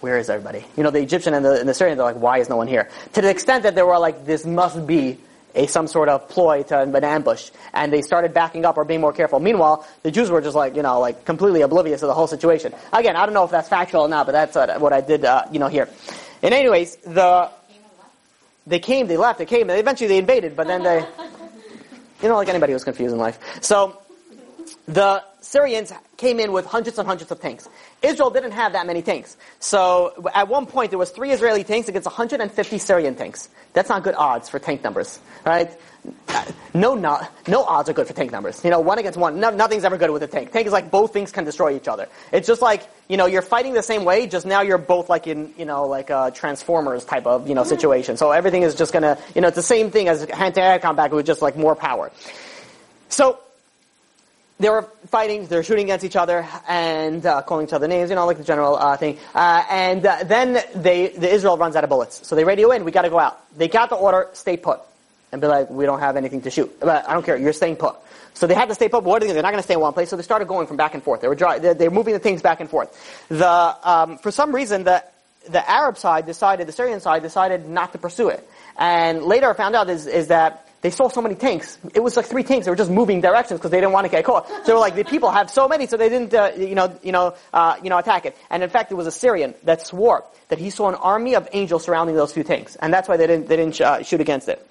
"Where 0.01 0.17
is 0.17 0.27
everybody?" 0.27 0.65
You 0.75 0.81
know, 0.81 0.89
the 0.89 1.01
Egyptian 1.01 1.35
and 1.35 1.45
the, 1.45 1.59
and 1.59 1.69
the 1.69 1.75
Syrian. 1.75 1.97
They're 1.97 2.07
like, 2.07 2.15
"Why 2.15 2.39
is 2.39 2.49
no 2.49 2.57
one 2.57 2.67
here?" 2.67 2.89
To 3.13 3.21
the 3.21 3.29
extent 3.29 3.61
that 3.63 3.75
they 3.75 3.83
were 3.83 3.99
like, 3.99 4.25
"This 4.25 4.43
must 4.43 4.87
be." 4.87 5.19
A 5.55 5.67
some 5.67 5.87
sort 5.87 6.09
of 6.09 6.27
ploy 6.29 6.63
to 6.63 6.81
an 6.81 7.03
ambush, 7.03 7.51
and 7.73 7.91
they 7.91 8.01
started 8.01 8.33
backing 8.33 8.65
up 8.65 8.77
or 8.77 8.85
being 8.85 9.01
more 9.01 9.13
careful. 9.13 9.39
Meanwhile, 9.39 9.87
the 10.01 10.11
Jews 10.11 10.29
were 10.29 10.41
just 10.41 10.55
like 10.55 10.75
you 10.75 10.81
know 10.81 10.99
like 10.99 11.25
completely 11.25 11.61
oblivious 11.61 12.01
of 12.01 12.07
the 12.07 12.13
whole 12.13 12.27
situation. 12.27 12.73
Again, 12.91 13.15
I 13.15 13.25
don't 13.25 13.33
know 13.33 13.43
if 13.43 13.51
that's 13.51 13.69
factual 13.69 14.01
or 14.01 14.09
not, 14.09 14.25
but 14.25 14.31
that's 14.31 14.55
uh, 14.55 14.79
what 14.79 14.93
I 14.93 15.01
did 15.01 15.25
uh, 15.25 15.45
you 15.51 15.59
know 15.59 15.67
here. 15.67 15.89
And 16.41 16.53
anyways, 16.53 16.97
the 16.97 17.49
they 18.65 18.79
came, 18.79 19.07
they 19.07 19.17
left, 19.17 19.39
they 19.39 19.45
came, 19.45 19.69
and 19.69 19.79
eventually 19.79 20.07
they 20.07 20.17
invaded, 20.17 20.55
but 20.55 20.67
then 20.67 20.83
they 20.83 20.99
you 22.21 22.29
know 22.29 22.35
like 22.35 22.49
anybody 22.49 22.73
who's 22.73 22.83
confused 22.83 23.13
in 23.13 23.19
life. 23.19 23.39
So 23.61 24.01
the 24.87 25.23
Syrians 25.41 25.91
came 26.17 26.39
in 26.39 26.51
with 26.51 26.65
hundreds 26.65 26.97
and 26.97 27.07
hundreds 27.07 27.31
of 27.31 27.39
tanks. 27.39 27.67
Israel 28.03 28.29
didn't 28.29 28.51
have 28.51 28.73
that 28.73 28.85
many 28.85 29.01
tanks. 29.01 29.37
So 29.59 30.29
at 30.35 30.49
one 30.49 30.65
point 30.65 30.91
there 30.91 30.99
was 30.99 31.09
three 31.09 31.31
Israeli 31.31 31.63
tanks 31.63 31.87
against 31.87 32.05
150 32.05 32.77
Syrian 32.77 33.15
tanks. 33.15 33.49
That's 33.71 33.89
not 33.89 34.03
good 34.03 34.15
odds 34.15 34.49
for 34.49 34.59
tank 34.59 34.83
numbers, 34.83 35.19
right? 35.45 35.71
No, 36.73 36.95
no, 36.95 37.21
no 37.47 37.63
odds 37.63 37.89
are 37.89 37.93
good 37.93 38.07
for 38.07 38.13
tank 38.13 38.31
numbers. 38.31 38.61
You 38.63 38.71
know, 38.71 38.81
one 38.81 38.99
against 38.99 39.17
one, 39.17 39.39
no, 39.39 39.51
nothing's 39.51 39.85
ever 39.85 39.97
good 39.97 40.09
with 40.11 40.21
a 40.21 40.27
tank. 40.27 40.51
Tank 40.51 40.67
is 40.67 40.73
like 40.73 40.91
both 40.91 41.13
things 41.13 41.31
can 41.31 41.45
destroy 41.45 41.75
each 41.75 41.87
other. 41.87 42.09
It's 42.33 42.45
just 42.45 42.61
like, 42.61 42.83
you 43.07 43.15
know, 43.15 43.25
you're 43.25 43.41
fighting 43.41 43.73
the 43.73 43.83
same 43.83 44.03
way, 44.03 44.27
just 44.27 44.45
now 44.45 44.61
you're 44.61 44.77
both 44.77 45.07
like 45.09 45.25
in, 45.27 45.53
you 45.57 45.63
know, 45.63 45.87
like 45.87 46.09
a 46.09 46.31
Transformers 46.35 47.05
type 47.05 47.25
of, 47.25 47.47
you 47.47 47.55
know, 47.55 47.63
situation. 47.63 48.17
So 48.17 48.31
everything 48.31 48.63
is 48.63 48.75
just 48.75 48.91
gonna, 48.91 49.17
you 49.33 49.39
know, 49.39 49.47
it's 49.47 49.55
the 49.55 49.61
same 49.63 49.91
thing 49.91 50.09
as 50.09 50.25
hand-to-hand 50.29 50.81
combat 50.81 51.11
with 51.11 51.25
just 51.25 51.41
like 51.41 51.55
more 51.55 51.75
power. 51.75 52.11
So, 53.07 53.39
they 54.63 54.69
were 54.69 54.89
fighting, 55.07 55.45
they 55.47 55.55
were 55.55 55.63
shooting 55.63 55.85
against 55.85 56.05
each 56.05 56.15
other 56.15 56.47
and 56.67 57.25
uh, 57.25 57.41
calling 57.41 57.67
each 57.67 57.73
other 57.73 57.87
names, 57.87 58.09
you 58.09 58.15
know, 58.15 58.25
like 58.25 58.37
the 58.37 58.43
general 58.43 58.75
uh, 58.75 58.95
thing. 58.97 59.17
Uh, 59.35 59.63
and 59.69 60.05
uh, 60.05 60.23
then 60.23 60.63
they, 60.75 61.09
the 61.09 61.29
Israel 61.29 61.57
runs 61.57 61.75
out 61.75 61.83
of 61.83 61.89
bullets. 61.89 62.25
So 62.27 62.35
they 62.35 62.43
radio 62.43 62.71
in, 62.71 62.85
we 62.85 62.91
gotta 62.91 63.09
go 63.09 63.19
out. 63.19 63.39
They 63.57 63.67
got 63.67 63.89
the 63.89 63.95
order, 63.95 64.29
stay 64.33 64.57
put. 64.57 64.79
And 65.31 65.41
be 65.41 65.47
like, 65.47 65.69
we 65.69 65.85
don't 65.85 65.99
have 65.99 66.15
anything 66.15 66.41
to 66.41 66.51
shoot. 66.51 66.79
But 66.79 67.09
I 67.09 67.13
don't 67.13 67.25
care, 67.25 67.35
you're 67.35 67.53
staying 67.53 67.77
put. 67.77 67.95
So 68.35 68.47
they 68.47 68.53
had 68.53 68.69
to 68.69 68.75
stay 68.75 68.87
put, 68.87 69.03
what 69.03 69.17
are 69.17 69.19
they 69.21 69.25
doing? 69.27 69.33
They're 69.35 69.43
not 69.43 69.51
going 69.51 69.61
to 69.61 69.63
stay 69.63 69.73
in 69.73 69.79
one 69.79 69.93
place, 69.93 70.09
so 70.09 70.15
they 70.15 70.23
started 70.23 70.47
going 70.47 70.67
from 70.67 70.77
back 70.77 70.93
and 70.93 71.03
forth. 71.03 71.21
They 71.21 71.27
were 71.27 71.35
dry, 71.35 71.59
they're, 71.59 71.73
they're 71.73 71.91
moving 71.91 72.13
the 72.13 72.19
things 72.19 72.41
back 72.41 72.59
and 72.59 72.69
forth. 72.69 72.89
The, 73.29 73.75
um, 73.83 74.17
for 74.19 74.31
some 74.31 74.53
reason, 74.53 74.83
the, 74.83 75.03
the 75.49 75.67
Arab 75.69 75.97
side 75.97 76.25
decided, 76.25 76.67
the 76.67 76.71
Syrian 76.71 76.99
side 76.99 77.21
decided 77.21 77.67
not 77.67 77.91
to 77.91 77.97
pursue 77.97 78.29
it. 78.29 78.47
And 78.77 79.23
later 79.23 79.49
I 79.49 79.53
found 79.53 79.75
out 79.75 79.89
is, 79.89 80.07
is 80.07 80.27
that 80.27 80.67
they 80.83 80.89
saw 80.89 81.07
so 81.07 81.21
many 81.21 81.35
tanks. 81.35 81.79
It 81.95 82.01
was 82.01 82.17
like 82.17 82.25
three 82.25 82.43
tanks. 82.43 82.65
They 82.65 82.69
were 82.69 82.75
just 82.75 82.91
moving 82.91 83.21
directions 83.21 83.59
because 83.59 83.71
they 83.71 83.77
didn't 83.77 83.93
want 83.93 84.05
to 84.05 84.11
get 84.11 84.25
caught. 84.25 84.47
So 84.47 84.63
they 84.65 84.73
were 84.73 84.79
like 84.79 84.95
the 84.95 85.05
people 85.05 85.31
have 85.31 85.49
so 85.49 85.67
many, 85.67 85.87
so 85.87 85.95
they 85.95 86.09
didn't, 86.09 86.33
uh, 86.33 86.51
you 86.57 86.75
know, 86.75 86.99
you 87.01 87.13
know, 87.13 87.35
uh, 87.53 87.77
you 87.81 87.89
know, 87.89 87.97
attack 87.97 88.25
it. 88.25 88.37
And 88.49 88.61
in 88.61 88.69
fact, 88.69 88.91
it 88.91 88.95
was 88.95 89.07
a 89.07 89.11
Syrian 89.11 89.55
that 89.63 89.81
swore 89.81 90.25
that 90.49 90.59
he 90.59 90.69
saw 90.69 90.89
an 90.89 90.95
army 90.95 91.35
of 91.35 91.47
angels 91.53 91.85
surrounding 91.85 92.17
those 92.17 92.33
two 92.33 92.43
tanks, 92.43 92.75
and 92.75 92.93
that's 92.93 93.07
why 93.07 93.15
they 93.15 93.25
didn't, 93.25 93.47
they 93.47 93.55
didn't 93.55 93.79
uh, 93.79 94.03
shoot 94.03 94.19
against 94.19 94.49
it. 94.49 94.67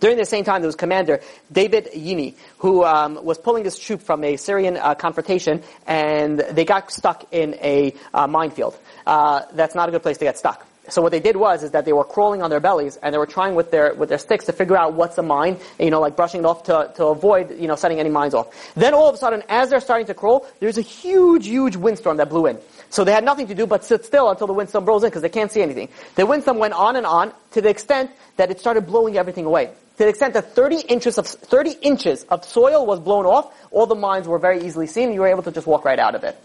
During 0.00 0.16
the 0.16 0.24
same 0.24 0.44
time, 0.44 0.62
there 0.62 0.68
was 0.68 0.76
Commander 0.76 1.20
David 1.52 1.90
Yini, 1.94 2.34
who 2.58 2.84
um, 2.84 3.22
was 3.22 3.38
pulling 3.38 3.64
his 3.64 3.78
troop 3.78 4.00
from 4.02 4.24
a 4.24 4.36
Syrian 4.36 4.78
uh, 4.78 4.94
confrontation, 4.94 5.62
and 5.86 6.40
they 6.40 6.64
got 6.64 6.90
stuck 6.90 7.32
in 7.32 7.54
a 7.62 7.94
uh, 8.12 8.26
minefield. 8.26 8.76
Uh, 9.06 9.42
that's 9.52 9.74
not 9.74 9.88
a 9.90 9.92
good 9.92 10.02
place 10.02 10.18
to 10.18 10.24
get 10.24 10.38
stuck. 10.38 10.66
So 10.90 11.02
what 11.02 11.12
they 11.12 11.20
did 11.20 11.36
was 11.36 11.62
is 11.62 11.70
that 11.70 11.84
they 11.84 11.92
were 11.92 12.04
crawling 12.04 12.42
on 12.42 12.50
their 12.50 12.60
bellies 12.60 12.96
and 12.96 13.14
they 13.14 13.18
were 13.18 13.26
trying 13.26 13.54
with 13.54 13.70
their 13.70 13.94
with 13.94 14.08
their 14.08 14.18
sticks 14.18 14.46
to 14.46 14.52
figure 14.52 14.76
out 14.76 14.94
what's 14.94 15.16
a 15.18 15.22
mine, 15.22 15.58
you 15.78 15.90
know, 15.90 16.00
like 16.00 16.16
brushing 16.16 16.40
it 16.40 16.46
off 16.46 16.64
to, 16.64 16.92
to 16.96 17.06
avoid, 17.06 17.58
you 17.58 17.68
know, 17.68 17.76
setting 17.76 18.00
any 18.00 18.10
mines 18.10 18.34
off. 18.34 18.74
Then 18.74 18.94
all 18.94 19.08
of 19.08 19.14
a 19.14 19.18
sudden, 19.18 19.42
as 19.48 19.70
they're 19.70 19.80
starting 19.80 20.06
to 20.08 20.14
crawl, 20.14 20.46
there's 20.58 20.78
a 20.78 20.82
huge, 20.82 21.46
huge 21.46 21.76
windstorm 21.76 22.16
that 22.18 22.28
blew 22.28 22.46
in. 22.46 22.58
So 22.90 23.04
they 23.04 23.12
had 23.12 23.24
nothing 23.24 23.46
to 23.48 23.54
do 23.54 23.66
but 23.66 23.84
sit 23.84 24.04
still 24.04 24.28
until 24.30 24.46
the 24.46 24.52
windstorm 24.52 24.84
blows 24.84 25.04
in 25.04 25.10
because 25.10 25.22
they 25.22 25.28
can't 25.28 25.50
see 25.50 25.62
anything. 25.62 25.88
The 26.16 26.26
windstorm 26.26 26.58
went 26.58 26.74
on 26.74 26.96
and 26.96 27.06
on 27.06 27.32
to 27.52 27.60
the 27.60 27.68
extent 27.68 28.10
that 28.36 28.50
it 28.50 28.58
started 28.58 28.86
blowing 28.86 29.16
everything 29.16 29.46
away. 29.46 29.66
To 29.66 30.04
the 30.04 30.08
extent 30.08 30.34
that 30.34 30.54
30 30.54 30.80
inches 30.88 31.18
of 31.18 31.26
30 31.26 31.72
inches 31.82 32.24
of 32.24 32.44
soil 32.44 32.86
was 32.86 33.00
blown 33.00 33.26
off, 33.26 33.52
all 33.70 33.86
the 33.86 33.94
mines 33.94 34.26
were 34.26 34.38
very 34.38 34.64
easily 34.64 34.86
seen. 34.86 35.12
You 35.12 35.20
were 35.20 35.28
able 35.28 35.42
to 35.42 35.52
just 35.52 35.66
walk 35.66 35.84
right 35.84 35.98
out 35.98 36.14
of 36.14 36.24
it. 36.24 36.36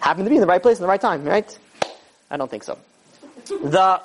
Happened 0.00 0.26
to 0.26 0.30
be 0.30 0.36
in 0.36 0.40
the 0.40 0.46
right 0.46 0.60
place 0.60 0.78
in 0.78 0.82
the 0.82 0.88
right 0.88 1.00
time, 1.00 1.24
right? 1.24 1.58
I 2.30 2.36
don't 2.36 2.50
think 2.50 2.64
so. 2.64 2.76
The 3.48 4.00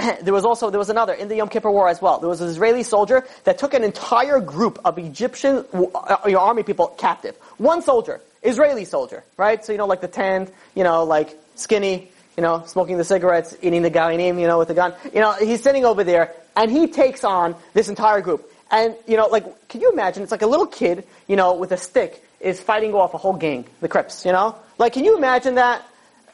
there 0.22 0.34
was 0.34 0.44
also 0.44 0.70
there 0.70 0.78
was 0.78 0.90
another 0.90 1.12
in 1.12 1.28
the 1.28 1.36
Yom 1.36 1.48
Kippur 1.48 1.70
War 1.70 1.88
as 1.88 2.00
well. 2.00 2.18
There 2.18 2.28
was 2.28 2.40
an 2.40 2.48
Israeli 2.48 2.82
soldier 2.82 3.26
that 3.44 3.58
took 3.58 3.74
an 3.74 3.84
entire 3.84 4.40
group 4.40 4.78
of 4.84 4.98
Egyptian 4.98 5.64
uh, 5.74 6.16
army 6.38 6.62
people 6.62 6.88
captive. 6.88 7.36
One 7.58 7.82
soldier, 7.82 8.20
Israeli 8.42 8.84
soldier, 8.84 9.24
right? 9.36 9.64
So 9.64 9.72
you 9.72 9.78
know, 9.78 9.86
like 9.86 10.00
the 10.00 10.08
tanned, 10.08 10.50
you 10.74 10.84
know, 10.84 11.04
like 11.04 11.36
skinny, 11.56 12.10
you 12.36 12.42
know, 12.42 12.64
smoking 12.66 12.96
the 12.96 13.04
cigarettes, 13.04 13.56
eating 13.62 13.82
the 13.82 13.90
garinim, 13.90 14.40
you 14.40 14.46
know, 14.46 14.58
with 14.58 14.68
the 14.68 14.74
gun. 14.74 14.94
You 15.12 15.20
know, 15.20 15.32
he's 15.32 15.62
sitting 15.62 15.84
over 15.84 16.04
there, 16.04 16.32
and 16.56 16.70
he 16.70 16.86
takes 16.86 17.24
on 17.24 17.54
this 17.74 17.88
entire 17.88 18.20
group. 18.20 18.50
And 18.70 18.94
you 19.06 19.16
know, 19.16 19.26
like, 19.26 19.68
can 19.68 19.80
you 19.80 19.90
imagine? 19.90 20.22
It's 20.22 20.32
like 20.32 20.42
a 20.42 20.46
little 20.46 20.66
kid, 20.66 21.04
you 21.26 21.36
know, 21.36 21.54
with 21.54 21.72
a 21.72 21.76
stick 21.76 22.24
is 22.40 22.60
fighting 22.60 22.94
off 22.94 23.12
a 23.12 23.18
whole 23.18 23.34
gang, 23.34 23.66
the 23.80 23.88
Crips. 23.88 24.24
You 24.24 24.32
know, 24.32 24.56
like, 24.78 24.92
can 24.94 25.04
you 25.04 25.16
imagine 25.16 25.56
that? 25.56 25.84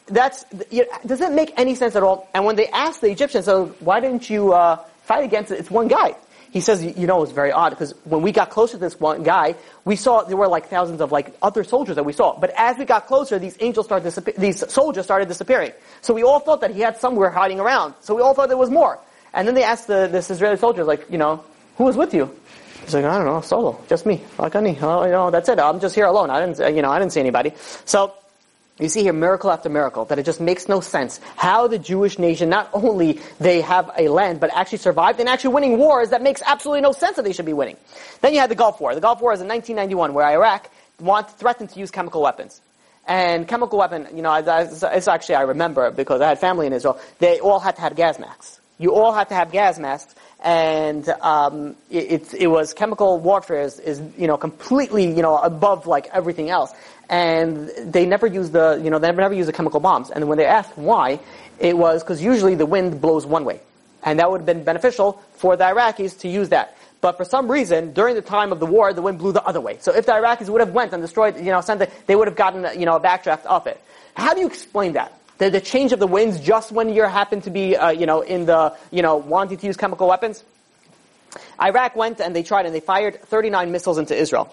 That's 0.07 0.45
you 0.71 0.83
know, 0.83 0.99
does 1.07 1.19
that 1.19 1.33
make 1.33 1.53
any 1.57 1.75
sense 1.75 1.97
at 1.97 2.03
all? 2.03 2.29
And 2.35 2.45
when 2.45 2.57
they 2.57 2.69
asked 2.69 3.01
the 3.01 3.11
Egyptians, 3.11 3.47
so 3.47 3.67
why 3.81 4.01
didn't 4.01 4.31
you 4.31 4.53
uh, 4.53 4.77
fight 5.05 5.25
against 5.25 5.51
it? 5.51 5.59
It's 5.59 5.71
one 5.71 5.89
guy. 5.89 6.15
He 6.53 6.61
says, 6.61 6.83
you 6.83 7.07
know, 7.07 7.23
it's 7.23 7.33
very 7.33 7.53
odd 7.53 7.71
because 7.71 7.93
when 8.05 8.23
we 8.23 8.33
got 8.33 8.49
closer 8.51 8.73
to 8.73 8.79
this 8.79 8.99
one 8.99 9.23
guy, 9.23 9.57
we 9.85 9.95
saw 9.95 10.23
there 10.23 10.39
were 10.39 10.49
like 10.49 10.69
thousands 10.69 11.01
of 11.03 11.13
like 11.13 11.37
other 11.43 11.65
soldiers 11.65 11.97
that 11.97 12.05
we 12.05 12.15
saw. 12.15 12.39
But 12.39 12.51
as 12.57 12.79
we 12.79 12.87
got 12.87 13.07
closer, 13.07 13.39
these 13.39 13.57
angels 13.61 13.85
started 13.87 14.11
these 14.39 14.73
soldiers 14.73 15.05
started 15.05 15.29
disappearing. 15.29 15.73
So 16.01 16.15
we 16.15 16.23
all 16.23 16.39
thought 16.39 16.63
that 16.63 16.71
he 16.71 16.81
had 16.81 16.97
somewhere 16.97 17.31
hiding 17.31 17.61
around. 17.61 17.95
So 18.01 18.15
we 18.15 18.23
all 18.23 18.33
thought 18.33 18.49
there 18.49 18.57
was 18.57 18.71
more. 18.71 18.99
And 19.35 19.47
then 19.47 19.55
they 19.55 19.65
asked 19.65 19.87
the, 19.87 20.09
this 20.11 20.31
Israeli 20.31 20.57
soldier, 20.57 20.83
like, 20.83 21.11
you 21.11 21.19
know, 21.19 21.45
who 21.77 21.85
was 21.85 21.97
with 21.97 22.15
you? 22.15 22.35
He's 22.83 22.95
like, 22.95 23.05
I 23.05 23.19
don't 23.19 23.27
know, 23.27 23.41
solo, 23.43 23.79
just 23.89 24.07
me. 24.07 24.25
Like, 24.39 24.55
honey, 24.55 24.79
oh, 24.81 25.05
you 25.05 25.11
know, 25.11 25.31
that's 25.31 25.49
it. 25.49 25.59
I'm 25.59 25.79
just 25.79 25.95
here 25.95 26.07
alone. 26.07 26.31
I 26.31 26.47
didn't, 26.47 26.75
you 26.75 26.81
know, 26.81 26.91
I 26.91 26.99
didn't 26.99 27.13
see 27.13 27.21
anybody. 27.21 27.53
So, 27.85 28.15
you 28.79 28.91
see 28.91 29.03
here 29.03 29.15
miracle 29.15 29.51
after 29.51 29.71
miracle 29.71 30.05
that 30.07 30.19
it 30.19 30.27
just 30.27 30.41
makes 30.41 30.69
no 30.69 30.81
sense 30.81 31.19
how 31.37 31.67
the 31.67 31.79
Jewish 31.79 32.19
nation 32.19 32.51
not 32.51 32.69
only 32.75 33.21
they 33.41 33.63
have 33.63 33.91
a 33.97 34.09
land 34.09 34.39
but 34.39 34.51
actually 34.55 34.79
survived 34.79 35.19
and 35.19 35.29
actually 35.29 35.55
winning 35.55 35.79
wars 35.79 36.11
that 36.11 36.21
makes 36.23 36.43
absolutely 36.45 36.83
no 36.83 36.93
sense 36.93 37.17
that 37.17 37.25
they 37.25 37.33
should 37.33 37.47
be 37.47 37.55
winning. 37.55 37.79
Then 38.21 38.35
you 38.35 38.41
had 38.41 38.51
the 38.51 38.55
Gulf 38.55 38.81
War. 38.81 38.95
The 38.95 39.01
Gulf 39.01 39.23
War 39.23 39.33
is 39.33 39.41
in 39.41 39.49
1991 39.49 40.13
where 40.13 40.27
Iraq 40.27 40.71
want 41.01 41.31
threatened 41.39 41.71
to 41.71 41.81
use 41.81 41.91
chemical 41.91 42.21
weapons. 42.21 42.61
And 43.07 43.47
chemical 43.47 43.79
weapon, 43.79 44.09
you 44.15 44.21
know, 44.21 44.35
it's 44.35 45.09
actually 45.09 45.37
I 45.37 45.43
remember 45.43 45.91
because 45.91 46.21
I 46.21 46.29
had 46.29 46.39
family 46.41 46.67
in 46.67 46.73
Israel. 46.73 46.99
They 47.19 47.39
all 47.39 47.61
had 47.61 47.77
to 47.77 47.83
have 47.83 47.95
gas 47.95 48.19
masks. 48.19 48.61
You 48.79 48.95
all 48.95 49.13
had 49.13 49.29
to 49.31 49.35
have 49.35 49.53
gas 49.53 49.79
masks, 49.79 50.15
and 50.43 51.09
um, 51.09 51.77
it, 51.91 52.35
it, 52.35 52.47
was 52.47 52.75
chemical 52.75 53.19
warfare 53.19 53.63
is, 53.63 53.81
is 53.81 54.03
you 54.19 54.27
know 54.27 54.37
completely 54.37 55.07
you 55.07 55.23
know 55.23 55.39
above 55.39 55.87
like 55.87 56.09
everything 56.13 56.51
else 56.51 56.73
and 57.09 57.69
they 57.79 58.05
never 58.05 58.27
use 58.27 58.51
the, 58.51 58.81
you 58.83 58.91
know, 58.91 58.99
they 58.99 59.11
never, 59.13 59.35
use 59.35 59.47
the 59.47 59.53
chemical 59.53 59.81
bombs. 59.81 60.11
And 60.11 60.29
when 60.29 60.39
they 60.39 60.47
asked 60.47 60.77
why, 60.77 61.21
it 61.59 61.77
was 61.77 62.03
because 62.03 62.23
usually 62.23 62.55
the 62.55 62.67
wind 62.67 63.01
blows 63.01 63.25
one 63.25 63.45
way. 63.45 63.61
And 64.03 64.19
that 64.19 64.31
would 64.31 64.41
have 64.41 64.47
been 64.47 64.65
beneficial 64.65 65.23
for 65.35 65.57
the 65.57 65.65
Iraqis 65.65 66.19
to 66.21 66.29
use 66.29 66.49
that. 66.51 66.77
But 67.01 67.17
for 67.17 67.25
some 67.25 67.51
reason, 67.51 67.93
during 67.93 68.15
the 68.15 68.23
time 68.23 68.53
of 68.53 68.59
the 68.59 68.67
war, 68.67 68.93
the 68.93 69.03
wind 69.03 69.19
blew 69.19 69.33
the 69.33 69.45
other 69.45 69.61
way. 69.61 69.79
So 69.81 69.95
if 69.95 70.07
the 70.07 70.13
Iraqis 70.13 70.49
would 70.49 70.61
have 70.61 70.73
went 70.73 70.93
and 70.93 71.03
destroyed, 71.03 71.37
you 71.37 71.53
know, 71.53 71.61
something, 71.61 71.89
they 72.07 72.17
would 72.17 72.27
have 72.27 72.37
gotten, 72.37 72.79
you 72.79 72.87
know, 72.87 72.97
a 72.97 73.01
backdraft 73.01 73.45
of 73.45 73.67
it. 73.67 73.81
How 74.15 74.35
do 74.35 74.41
you 74.41 74.47
explain 74.47 74.95
that? 74.95 75.13
The, 75.39 75.51
the 75.51 75.61
change 75.61 75.93
of 75.93 75.99
the 75.99 76.07
winds 76.07 76.41
just 76.41 76.73
when 76.73 76.89
you 76.89 77.03
happen 77.03 77.41
to 77.43 77.51
be, 77.51 77.77
uh, 77.77 77.91
you 77.91 78.07
know, 78.07 78.23
in 78.23 78.47
the, 78.47 78.75
you 78.91 79.03
know, 79.03 79.17
wanting 79.17 79.59
to 79.59 79.67
use 79.67 79.77
chemical 79.77 80.09
weapons? 80.09 80.43
Iraq 81.61 81.97
went 81.97 82.21
and 82.21 82.35
they 82.35 82.43
tried 82.43 82.67
and 82.67 82.75
they 82.75 82.81
fired 82.81 83.21
39 83.23 83.73
missiles 83.73 83.99
into 83.99 84.17
Israel. 84.17 84.53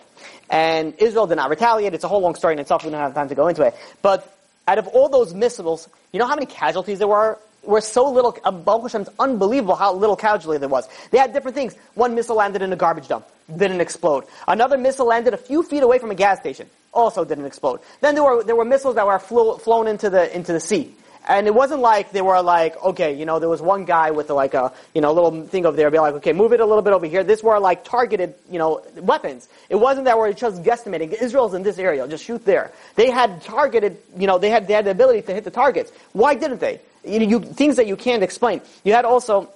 And 0.50 0.94
Israel 0.98 1.28
did 1.28 1.36
not 1.36 1.50
retaliate. 1.50 1.94
It's 1.94 2.04
a 2.04 2.08
whole 2.08 2.22
long 2.22 2.36
story 2.36 2.54
in 2.54 2.60
itself. 2.60 2.84
We 2.84 2.92
don't 2.92 3.00
have 3.00 3.14
time 3.14 3.30
to 3.30 3.36
go 3.36 3.48
into 3.48 3.64
it. 3.64 3.76
But 4.02 4.36
out 4.68 4.78
of 4.78 4.88
all 4.88 5.10
those 5.10 5.34
missiles, 5.34 5.88
you 6.12 6.20
know 6.20 6.28
how 6.28 6.36
many 6.36 6.46
casualties 6.46 7.00
there 7.00 7.08
were? 7.08 7.40
Were 7.64 7.82
so 7.82 8.12
little, 8.12 8.32
Baruch 8.32 8.84
Hashem's 8.84 9.10
unbelievable 9.20 9.76
how 9.76 9.94
little 9.94 10.18
casualty 10.18 10.60
there 10.60 10.68
was. 10.68 10.88
They 11.12 11.18
had 11.18 11.32
different 11.32 11.56
things. 11.56 11.76
One 11.94 12.14
missile 12.14 12.36
landed 12.36 12.62
in 12.62 12.74
a 12.74 12.76
garbage 12.76 13.08
dump, 13.08 13.26
didn't 13.56 13.80
explode. 13.80 14.26
Another 14.48 14.78
missile 14.78 15.06
landed 15.06 15.34
a 15.34 15.38
few 15.38 15.64
feet 15.64 15.82
away 15.82 15.98
from 15.98 16.12
a 16.12 16.16
gas 16.16 16.40
station, 16.40 16.70
also 16.94 17.26
didn't 17.26 17.46
explode. 17.46 17.80
Then 18.02 18.16
there 18.16 18.24
were, 18.24 18.44
there 18.44 18.56
were 18.56 18.66
missiles 18.66 18.96
that 18.96 19.06
were 19.06 19.20
flown 19.20 19.88
into 19.88 20.10
the, 20.10 20.36
into 20.36 20.54
the 20.54 20.60
sea. 20.60 20.94
And 21.26 21.48
it 21.48 21.56
wasn't 21.56 21.80
like 21.80 22.12
they 22.12 22.22
were 22.22 22.41
like, 22.41 22.82
okay, 22.84 23.14
you 23.14 23.26
know, 23.26 23.39
there 23.39 23.48
was 23.48 23.62
one 23.62 23.86
guy 23.86 24.12
with 24.12 24.30
like 24.30 24.54
a, 24.54 24.74
you 24.94 25.00
know, 25.00 25.14
little 25.14 25.46
thing 25.48 25.66
over 25.66 25.78
there, 25.78 25.89
be 25.89 25.98
like, 25.98 26.16
okay, 26.16 26.34
move 26.34 26.52
it 26.52 26.60
a 26.60 26.66
little 26.66 26.82
bit 26.82 26.91
over 26.91 27.06
here. 27.06 27.24
This 27.24 27.41
were 27.41 27.60
like 27.60 27.86
targeted, 27.86 28.36
you 28.52 28.60
know, 28.60 28.82
weapons. 28.98 29.48
It 29.70 29.78
wasn't 29.78 30.06
that 30.06 30.18
we're 30.18 30.34
just 30.34 30.64
guesstimating. 30.64 31.14
Israel's 31.14 31.54
in 31.54 31.64
this 31.64 31.80
area, 31.80 32.06
just 32.10 32.26
shoot 32.26 32.44
there. 32.44 32.72
They 32.96 33.10
had 33.10 33.41
targeted, 33.41 33.98
you 34.18 34.28
know, 34.28 34.38
they 34.38 34.50
had, 34.50 34.68
they 34.68 34.74
had 34.74 34.84
the 34.84 34.91
ability 34.91 35.22
to 35.24 35.34
hit 35.34 35.46
the 35.46 35.52
targets. 35.52 35.94
Why 36.12 36.36
didn't 36.36 36.60
they? 36.60 36.82
You 37.06 37.20
know, 37.20 37.26
you, 37.26 37.39
things 37.39 37.78
that 37.78 37.88
you 37.88 37.96
can't 37.96 38.22
explain. 38.22 38.60
You 38.84 38.91
had 38.91 39.06
also, 39.06 39.50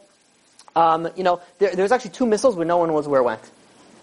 um, 0.74 1.10
you 1.18 1.24
know, 1.24 1.42
there, 1.60 1.76
there 1.76 1.84
was 1.84 1.92
actually 1.92 2.12
two 2.12 2.26
missiles 2.26 2.56
where 2.56 2.66
no 2.66 2.78
one 2.78 2.88
knows 2.88 3.10
where 3.10 3.20
it 3.20 3.26
went. 3.26 3.42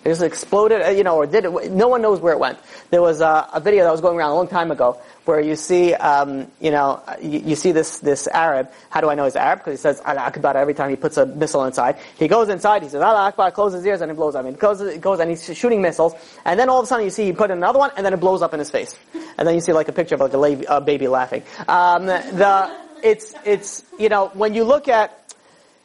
It 0.05 0.09
just 0.09 0.23
exploded, 0.23 0.83
uh, 0.83 0.91
you 0.91 1.03
know, 1.03 1.17
or 1.17 1.27
did 1.27 1.47
it, 1.47 1.71
no 1.71 1.89
one 1.89 2.03
knows 2.03 2.21
where 2.21 2.35
it 2.35 2.39
went. 2.39 2.59
There 2.91 3.01
was 3.01 3.23
a, 3.23 3.49
a 3.55 3.61
video 3.61 3.85
that 3.85 3.91
was 3.91 4.03
going 4.03 4.19
around 4.19 4.33
a 4.33 4.35
long 4.35 4.49
time 4.49 4.71
ago 4.71 5.01
where 5.25 5.41
you 5.41 5.57
see, 5.57 5.95
um, 5.95 6.47
you 6.61 6.71
know, 6.71 7.03
you, 7.23 7.39
you, 7.39 7.57
see 7.57 7.73
this, 7.73 8.01
this 8.01 8.29
Arab. 8.29 8.71
How 8.91 9.01
do 9.01 9.09
I 9.09 9.15
know 9.15 9.25
he's 9.25 9.35
Arab? 9.35 9.61
Because 9.61 9.81
he 9.81 9.83
says 9.83 10.03
Allah 10.05 10.21
Akbar 10.21 10.59
every 10.59 10.75
time 10.75 10.91
he 10.91 10.97
puts 10.97 11.17
a 11.17 11.25
missile 11.25 11.65
inside. 11.65 11.97
He 12.19 12.29
goes 12.29 12.51
inside, 12.51 12.83
he 12.83 12.91
says 12.91 13.01
Allah 13.01 13.29
Akbar, 13.29 13.51
closes 13.51 13.79
his 13.79 13.87
ears, 13.87 14.01
and 14.03 14.11
it 14.11 14.15
blows 14.15 14.35
up. 14.35 14.45
I 14.45 14.51
goes, 14.51 14.99
goes 14.99 15.21
and 15.21 15.31
he's 15.31 15.57
shooting 15.57 15.81
missiles, 15.81 16.13
and 16.45 16.61
then 16.61 16.69
all 16.69 16.81
of 16.81 16.85
a 16.85 16.87
sudden 16.87 17.07
you 17.07 17.11
see 17.11 17.25
he 17.25 17.33
put 17.33 17.51
in 17.51 17.57
another 17.57 17.79
one, 17.79 17.91
and 17.97 18.05
then 18.05 18.13
it 18.13 18.21
blows 18.21 18.43
up 18.43 18.53
in 18.53 18.59
his 18.59 18.71
face. 18.71 18.99
And 19.39 19.49
then 19.49 19.55
you 19.55 19.63
see 19.63 19.73
like 19.73 19.89
a 19.89 19.93
picture 19.93 20.17
of 20.17 20.21
like 20.21 20.35
a, 20.35 20.39
la- 20.39 20.77
a 20.77 20.81
baby 20.83 21.09
laughing. 21.09 21.43
Um, 21.67 22.05
the, 22.05 22.71
it's, 23.03 23.35
it's, 23.45 23.85
you 23.99 24.11
know, 24.11 24.29
when 24.35 24.53
you 24.55 24.65
look 24.65 24.89
at, 24.89 25.24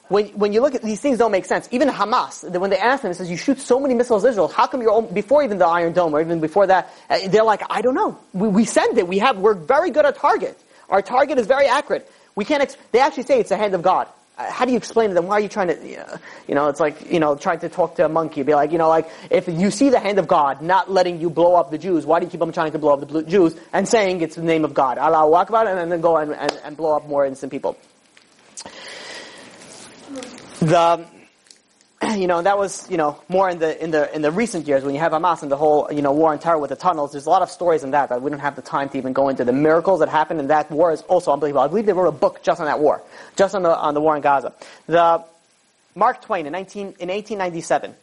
when, 0.09 0.25
when 0.29 0.53
you 0.53 0.61
look 0.61 0.75
at 0.75 0.81
these 0.81 0.99
things 0.99 1.19
don't 1.19 1.31
make 1.31 1.45
sense. 1.45 1.69
Even 1.71 1.87
Hamas, 1.87 2.49
when 2.59 2.71
they 2.71 2.77
ask 2.77 3.03
them, 3.03 3.11
it 3.11 3.15
says, 3.15 3.29
you 3.29 3.37
shoot 3.37 3.59
so 3.59 3.79
many 3.79 3.93
missiles 3.93 4.25
Israel, 4.25 4.47
how 4.47 4.67
come 4.67 4.81
you're, 4.81 5.01
before 5.03 5.43
even 5.43 5.59
the 5.59 5.67
Iron 5.67 5.93
Dome, 5.93 6.13
or 6.13 6.21
even 6.21 6.39
before 6.39 6.67
that, 6.67 6.91
uh, 7.09 7.19
they're 7.27 7.43
like, 7.43 7.61
I 7.69 7.81
don't 7.81 7.95
know. 7.95 8.17
We, 8.33 8.47
we 8.47 8.65
send 8.65 8.97
it. 8.97 9.07
We 9.07 9.19
have, 9.19 9.37
we're 9.37 9.53
very 9.53 9.91
good 9.91 10.05
at 10.05 10.17
target. 10.17 10.59
Our 10.89 11.03
target 11.03 11.37
is 11.37 11.45
very 11.45 11.67
accurate. 11.67 12.11
We 12.35 12.43
can't, 12.43 12.63
ex- 12.63 12.75
they 12.91 12.99
actually 12.99 13.23
say 13.23 13.39
it's 13.39 13.49
the 13.49 13.57
hand 13.57 13.75
of 13.75 13.83
God. 13.83 14.07
Uh, 14.35 14.49
how 14.49 14.65
do 14.65 14.71
you 14.71 14.77
explain 14.77 15.09
to 15.09 15.13
them? 15.13 15.27
Why 15.27 15.35
are 15.35 15.39
you 15.41 15.47
trying 15.47 15.67
to, 15.67 16.19
you 16.47 16.55
know, 16.55 16.69
it's 16.69 16.79
like, 16.79 17.11
you 17.11 17.19
know, 17.19 17.35
trying 17.35 17.59
to 17.59 17.69
talk 17.69 17.97
to 17.97 18.05
a 18.05 18.09
monkey. 18.09 18.41
Be 18.41 18.55
like, 18.55 18.71
you 18.71 18.79
know, 18.79 18.89
like, 18.89 19.07
if 19.29 19.47
you 19.47 19.69
see 19.69 19.89
the 19.89 19.99
hand 19.99 20.17
of 20.17 20.27
God 20.27 20.63
not 20.63 20.89
letting 20.89 21.21
you 21.21 21.29
blow 21.29 21.53
up 21.53 21.69
the 21.69 21.77
Jews, 21.77 22.07
why 22.07 22.19
do 22.19 22.25
you 22.25 22.31
keep 22.31 22.41
on 22.41 22.51
trying 22.51 22.71
to 22.71 22.79
blow 22.79 22.93
up 22.93 23.07
the 23.07 23.21
Jews 23.21 23.55
and 23.73 23.87
saying 23.87 24.21
it's 24.21 24.37
the 24.37 24.41
name 24.41 24.65
of 24.65 24.73
God? 24.73 24.97
Allah 24.97 25.31
Akbar, 25.35 25.67
and 25.67 25.91
then 25.91 26.01
go 26.01 26.17
and, 26.17 26.33
and, 26.33 26.59
and 26.63 26.75
blow 26.75 26.95
up 26.95 27.07
more 27.07 27.27
innocent 27.27 27.51
people 27.51 27.77
Um, 30.73 31.05
the 31.99 32.17
you 32.17 32.27
know 32.27 32.41
that 32.41 32.57
was 32.57 32.89
you 32.89 32.97
know 32.97 33.21
more 33.27 33.49
in 33.49 33.59
the 33.59 33.81
in 33.83 33.91
the 33.91 34.13
in 34.15 34.21
the 34.21 34.31
recent 34.31 34.67
years 34.67 34.83
when 34.83 34.93
you 34.93 34.99
have 34.99 35.11
Hamas 35.11 35.41
and 35.41 35.51
the 35.51 35.57
whole 35.57 35.89
you 35.91 36.01
know 36.01 36.13
war 36.13 36.31
on 36.31 36.39
terror 36.39 36.57
with 36.57 36.69
the 36.69 36.75
tunnels. 36.75 37.11
There's 37.11 37.25
a 37.25 37.29
lot 37.29 37.41
of 37.41 37.49
stories 37.49 37.83
in 37.83 37.91
that 37.91 38.09
that 38.09 38.21
we 38.21 38.29
don't 38.29 38.39
have 38.39 38.55
the 38.55 38.61
time 38.61 38.89
to 38.89 38.97
even 38.97 39.13
go 39.13 39.29
into. 39.29 39.43
The 39.43 39.53
miracles 39.53 39.99
that 39.99 40.09
happened 40.09 40.39
in 40.39 40.47
that 40.47 40.71
war 40.71 40.91
is 40.91 41.01
also 41.03 41.31
unbelievable. 41.31 41.61
I 41.61 41.67
believe 41.67 41.85
they 41.85 41.93
wrote 41.93 42.07
a 42.07 42.11
book 42.11 42.41
just 42.43 42.59
on 42.59 42.67
that 42.67 42.79
war, 42.79 43.01
just 43.35 43.55
on 43.55 43.63
the 43.63 43.75
on 43.75 43.93
the 43.93 44.01
war 44.01 44.15
in 44.15 44.21
Gaza. 44.21 44.53
The 44.87 45.23
Mark 45.95 46.21
Twain 46.21 46.45
in 46.45 46.53
19 46.53 46.81
in 46.99 47.09
1897 47.09 47.95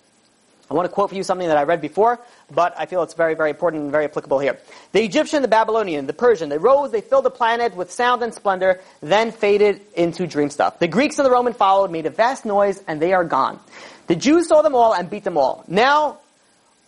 I 0.69 0.75
want 0.75 0.89
to 0.89 0.93
quote 0.93 1.11
for 1.11 1.17
you 1.17 1.23
something 1.23 1.47
that 1.47 1.57
I 1.57 1.63
read 1.63 1.81
before, 1.81 2.19
but 2.51 2.75
I 2.77 2.87
feel 2.87 3.03
it's 3.03 3.15
very, 3.15 3.35
very 3.35 3.51
important 3.51 3.85
and 3.85 3.93
very 3.93 4.05
applicable 4.05 4.41
here. 4.41 4.59
The 4.93 5.03
Egyptian, 5.03 5.43
the 5.43 5.49
Babylonian, 5.49 6.07
the 6.07 6.13
Persian, 6.13 6.49
they 6.49 6.59
rose, 6.59 6.91
they 6.91 7.01
filled 7.01 7.25
the 7.25 7.31
planet 7.31 7.77
with 7.77 7.93
sound 7.93 8.23
and 8.23 8.35
splendor, 8.35 8.81
then 9.01 9.31
faded 9.31 9.81
into 9.95 10.27
dream 10.27 10.51
stuff. 10.51 10.81
The 10.81 10.89
Greeks 10.89 11.19
and 11.19 11.27
the 11.27 11.31
Roman 11.31 11.53
followed, 11.53 11.93
made 11.93 12.07
a 12.07 12.11
vast 12.11 12.45
noise, 12.45 12.83
and 12.89 13.01
they 13.01 13.13
are 13.13 13.25
gone. 13.25 13.61
The 14.09 14.17
Jews 14.17 14.49
saw 14.49 14.63
them 14.63 14.75
all 14.75 14.93
and 14.93 15.09
beat 15.09 15.23
them 15.23 15.39
all. 15.39 15.65
Now, 15.69 16.19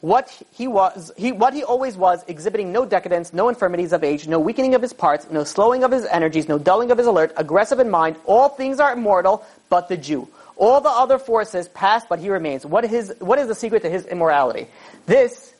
what 0.00 0.30
he 0.52 0.68
was, 0.68 1.12
he, 1.16 1.32
what 1.32 1.54
he 1.54 1.64
always 1.64 1.96
was, 1.96 2.24
exhibiting 2.28 2.72
no 2.72 2.84
decadence, 2.84 3.32
no 3.32 3.48
infirmities 3.48 3.92
of 3.92 4.04
age, 4.04 4.28
no 4.28 4.38
weakening 4.38 4.74
of 4.74 4.82
his 4.82 4.92
parts, 4.92 5.26
no 5.30 5.42
slowing 5.42 5.82
of 5.82 5.90
his 5.90 6.04
energies, 6.06 6.48
no 6.48 6.58
dulling 6.58 6.90
of 6.90 6.98
his 6.98 7.06
alert, 7.06 7.32
aggressive 7.36 7.80
in 7.80 7.90
mind, 7.90 8.16
all 8.24 8.48
things 8.48 8.78
are 8.78 8.92
immortal, 8.92 9.44
but 9.68 9.88
the 9.88 9.96
Jew. 9.96 10.28
All 10.58 10.80
the 10.80 10.90
other 10.90 11.18
forces 11.18 11.68
pass, 11.68 12.04
but 12.04 12.18
he 12.18 12.30
remains. 12.30 12.66
What 12.66 12.84
is, 12.84 13.14
what 13.20 13.38
is 13.38 13.46
the 13.46 13.54
secret 13.54 13.82
to 13.82 13.90
his 13.90 14.04
immorality? 14.06 14.66
This 15.06 15.54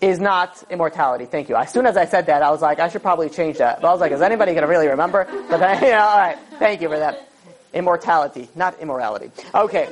is 0.00 0.18
not 0.18 0.64
immortality. 0.70 1.26
Thank 1.26 1.50
you. 1.50 1.54
As 1.54 1.70
soon 1.70 1.86
as 1.86 1.98
I 1.98 2.06
said 2.06 2.26
that, 2.26 2.42
I 2.42 2.50
was 2.50 2.62
like, 2.62 2.80
I 2.80 2.88
should 2.88 3.02
probably 3.02 3.28
change 3.28 3.58
that. 3.58 3.80
But 3.82 3.88
I 3.88 3.92
was 3.92 4.00
like, 4.00 4.10
is 4.10 4.22
anybody 4.22 4.52
going 4.52 4.62
to 4.62 4.68
really 4.68 4.88
remember? 4.88 5.24
But 5.48 5.58
then, 5.80 6.00
all 6.00 6.18
right. 6.18 6.38
Thank 6.58 6.80
you 6.80 6.88
for 6.88 6.98
that. 6.98 7.28
Immortality, 7.74 8.48
not 8.56 8.80
immorality. 8.80 9.30
Okay. 9.54 9.88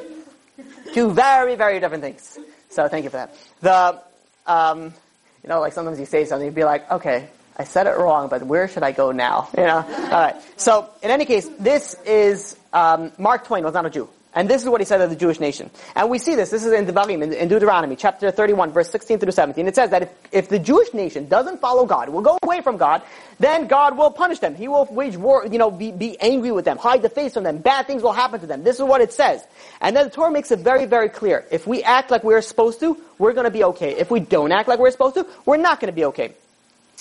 Two 0.95 1.13
very, 1.13 1.55
very 1.55 1.79
different 1.79 2.03
things. 2.03 2.39
So 2.71 2.89
thank 2.89 3.05
you 3.05 3.11
for 3.11 3.19
that. 3.19 3.37
The, 3.61 4.03
um, 4.51 4.95
you 5.43 5.49
know, 5.49 5.61
like 5.61 5.75
sometimes 5.75 6.01
you 6.01 6.07
say 6.07 6.25
something, 6.25 6.47
you'd 6.47 6.55
be 6.55 6.65
like, 6.65 6.91
okay, 6.91 7.29
I 7.57 7.65
said 7.65 7.87
it 7.87 7.97
wrong, 7.99 8.29
but 8.29 8.43
where 8.43 8.69
should 8.69 8.83
I 8.83 8.93
go 8.93 9.13
now? 9.13 9.51
You 9.57 9.65
know? 9.65 9.77
All 9.77 10.11
right. 10.11 10.37
So, 10.57 10.89
in 11.03 11.11
any 11.11 11.27
case, 11.27 11.47
this 11.59 11.95
is, 12.07 12.57
um, 12.73 13.13
Mark 13.19 13.45
Twain 13.45 13.65
was 13.65 13.75
not 13.75 13.85
a 13.85 13.91
Jew. 13.91 14.09
And 14.33 14.49
this 14.49 14.63
is 14.63 14.69
what 14.69 14.81
he 14.81 14.85
said 14.85 15.01
of 15.01 15.11
the 15.11 15.17
Jewish 15.17 15.41
nation. 15.41 15.71
And 15.97 16.09
we 16.09 16.19
see 16.19 16.37
this, 16.37 16.51
this 16.51 16.65
is 16.65 16.73
in 16.73 16.87
Devarim, 16.87 17.23
in, 17.23 17.33
in 17.33 17.49
Deuteronomy, 17.49 17.97
chapter 17.97 18.31
31, 18.31 18.71
verse 18.71 18.89
16 18.91 19.19
through 19.19 19.33
17. 19.33 19.67
It 19.67 19.75
says 19.75 19.91
that 19.91 20.03
if, 20.03 20.11
if 20.31 20.49
the 20.49 20.59
Jewish 20.59 20.95
nation 20.95 21.27
doesn't 21.27 21.61
follow 21.61 21.85
God, 21.85 22.09
will 22.11 22.23
go 22.23 22.39
away 22.45 22.61
from 22.61 22.77
God, 22.77 23.03
then 23.41 23.67
God 23.67 23.99
will 23.99 24.11
punish 24.13 24.39
them. 24.39 24.55
He 24.55 24.69
will 24.69 24.85
wage 24.85 25.17
war, 25.17 25.47
you 25.51 25.59
know, 25.59 25.71
be, 25.73 25.91
be 25.91 26.21
angry 26.21 26.53
with 26.53 26.65
them, 26.65 26.79
hide 26.79 27.03
the 27.03 27.09
face 27.09 27.35
from 27.35 27.43
them. 27.43 27.59
Bad 27.59 27.89
things 27.89 28.05
will 28.05 28.13
happen 28.13 28.39
to 28.39 28.47
them. 28.47 28.63
This 28.63 28.77
is 28.77 28.83
what 28.83 29.01
it 29.01 29.13
says. 29.13 29.43
And 29.81 29.97
then 29.97 30.05
the 30.05 30.11
Torah 30.11 30.31
makes 30.31 30.53
it 30.53 30.61
very, 30.61 30.87
very 30.87 31.09
clear. 31.09 31.45
If 31.51 31.67
we 31.67 31.83
act 31.83 32.13
like 32.13 32.23
we're 32.23 32.43
supposed 32.43 32.79
to, 32.81 32.97
we're 33.19 33.33
to 33.33 33.51
be 33.51 33.65
okay. 33.65 33.97
If 33.97 34.11
we 34.11 34.21
don't 34.21 34.53
act 34.53 34.69
like 34.69 34.79
we're 34.79 34.91
supposed 34.91 35.17
to, 35.17 35.27
we're 35.45 35.57
not 35.57 35.81
to 35.81 35.93
be 35.93 36.05
okay. 36.07 36.35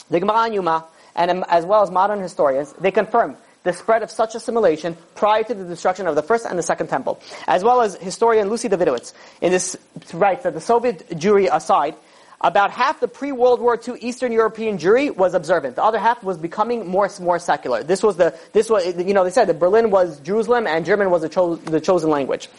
The 0.10 0.20
Gemara 0.20 0.46
and 0.46 0.56
Yoma, 0.56 0.86
and 1.16 1.32
um, 1.32 1.46
as 1.48 1.66
well 1.66 1.84
as 1.84 1.92
modern 1.92 2.22
historians, 2.22 2.74
they 2.74 2.92
confirm 2.92 3.38
the 3.64 3.74
spread 3.74 4.04
of 4.04 4.12
such 4.12 4.36
assimilation 4.36 4.98
prior 5.16 5.44
to 5.44 5.54
the 5.54 5.66
destruction 5.66 6.08
of 6.08 6.16
the 6.16 6.24
first 6.24 6.46
and 6.46 6.58
the 6.58 6.64
second 6.64 6.88
temple. 6.88 7.22
As 7.48 7.64
well 7.64 7.82
as 7.82 7.96
historian 7.96 8.50
Lucy 8.50 8.70
Dawidowicz 8.70 9.14
in 9.42 9.52
this 9.52 9.76
writes 10.14 10.44
that 10.44 10.54
the 10.54 10.62
Soviet 10.62 11.10
Jewry 11.10 11.50
aside, 11.52 11.96
about 12.42 12.72
half 12.72 13.02
the 13.02 13.08
pre-World 13.08 13.60
War 13.60 13.78
II 13.86 13.96
Eastern 14.00 14.32
European 14.32 14.78
Jewry 14.78 15.14
was 15.14 15.34
observant. 15.34 15.76
The 15.76 15.84
other 15.84 16.00
half 16.00 16.24
was 16.24 16.38
becoming 16.38 16.88
more 16.88 17.10
more 17.20 17.38
secular. 17.38 17.84
This 17.84 18.02
was 18.02 18.16
the 18.16 18.38
this 18.54 18.70
was 18.70 18.86
you 18.96 19.14
know 19.14 19.26
they 19.26 19.30
said 19.30 19.46
that 19.46 19.60
Berlin 19.60 19.92
was 19.92 20.20
Jerusalem 20.22 20.66
and 20.66 20.86
German 20.86 21.10
was 21.10 21.22
the, 21.22 21.30
cho- 21.30 21.56
the 21.56 21.82
chosen 21.82 22.10
language. 22.10 22.50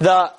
The 0.00 0.32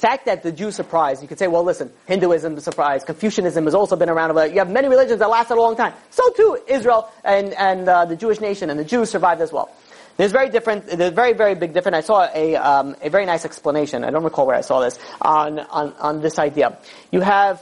fact 0.00 0.26
that 0.26 0.42
the 0.42 0.50
Jews 0.50 0.74
surprised, 0.76 1.22
you 1.22 1.28
could 1.28 1.38
say, 1.38 1.46
well, 1.46 1.62
listen, 1.62 1.92
Hinduism 2.06 2.56
is 2.56 2.64
surprised, 2.64 3.06
Confucianism 3.06 3.64
has 3.64 3.74
also 3.74 3.96
been 3.96 4.08
around, 4.08 4.34
but 4.34 4.52
you 4.52 4.58
have 4.58 4.70
many 4.70 4.88
religions 4.88 5.18
that 5.18 5.28
lasted 5.28 5.54
a 5.54 5.60
long 5.60 5.76
time. 5.76 5.92
So 6.10 6.30
too, 6.30 6.58
Israel 6.66 7.10
and, 7.22 7.52
and 7.54 7.88
uh, 7.88 8.04
the 8.06 8.16
Jewish 8.16 8.40
nation 8.40 8.70
and 8.70 8.78
the 8.78 8.84
Jews 8.84 9.10
survived 9.10 9.40
as 9.40 9.52
well. 9.52 9.70
There's 10.16 10.32
very 10.32 10.50
different. 10.50 10.86
There's 10.86 11.14
very 11.14 11.32
very 11.32 11.54
big 11.54 11.72
difference. 11.72 11.96
I 11.96 12.00
saw 12.02 12.28
a 12.34 12.54
um, 12.56 12.94
a 13.00 13.08
very 13.08 13.24
nice 13.24 13.46
explanation. 13.46 14.04
I 14.04 14.10
don't 14.10 14.24
recall 14.24 14.46
where 14.46 14.56
I 14.56 14.60
saw 14.60 14.80
this 14.80 14.98
on 15.22 15.58
on, 15.58 15.94
on 15.94 16.20
this 16.20 16.38
idea. 16.38 16.76
You 17.10 17.22
have 17.22 17.58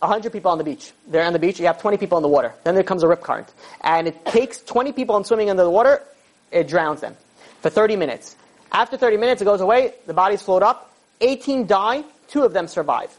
100 0.00 0.32
people 0.32 0.50
on 0.50 0.58
the 0.58 0.64
beach. 0.64 0.90
They're 1.06 1.22
on 1.24 1.32
the 1.32 1.38
beach. 1.38 1.60
You 1.60 1.66
have 1.66 1.80
20 1.80 1.98
people 1.98 2.18
in 2.18 2.22
the 2.22 2.28
water. 2.28 2.52
Then 2.64 2.74
there 2.74 2.82
comes 2.82 3.04
a 3.04 3.08
rip 3.08 3.22
current, 3.22 3.46
and 3.80 4.08
it 4.08 4.24
takes 4.26 4.60
20 4.60 4.90
people 4.90 5.16
in 5.18 5.24
swimming 5.24 5.50
under 5.50 5.62
the 5.62 5.70
water. 5.70 6.02
It 6.50 6.66
drowns 6.66 7.00
them 7.00 7.16
for 7.60 7.70
30 7.70 7.94
minutes. 7.94 8.34
After 8.72 8.96
30 8.96 9.16
minutes, 9.16 9.42
it 9.42 9.44
goes 9.44 9.60
away. 9.60 9.94
The 10.06 10.14
bodies 10.14 10.42
float 10.42 10.64
up. 10.64 10.90
18 11.20 11.66
die. 11.66 12.04
Two 12.28 12.42
of 12.42 12.52
them 12.52 12.68
survive. 12.68 13.16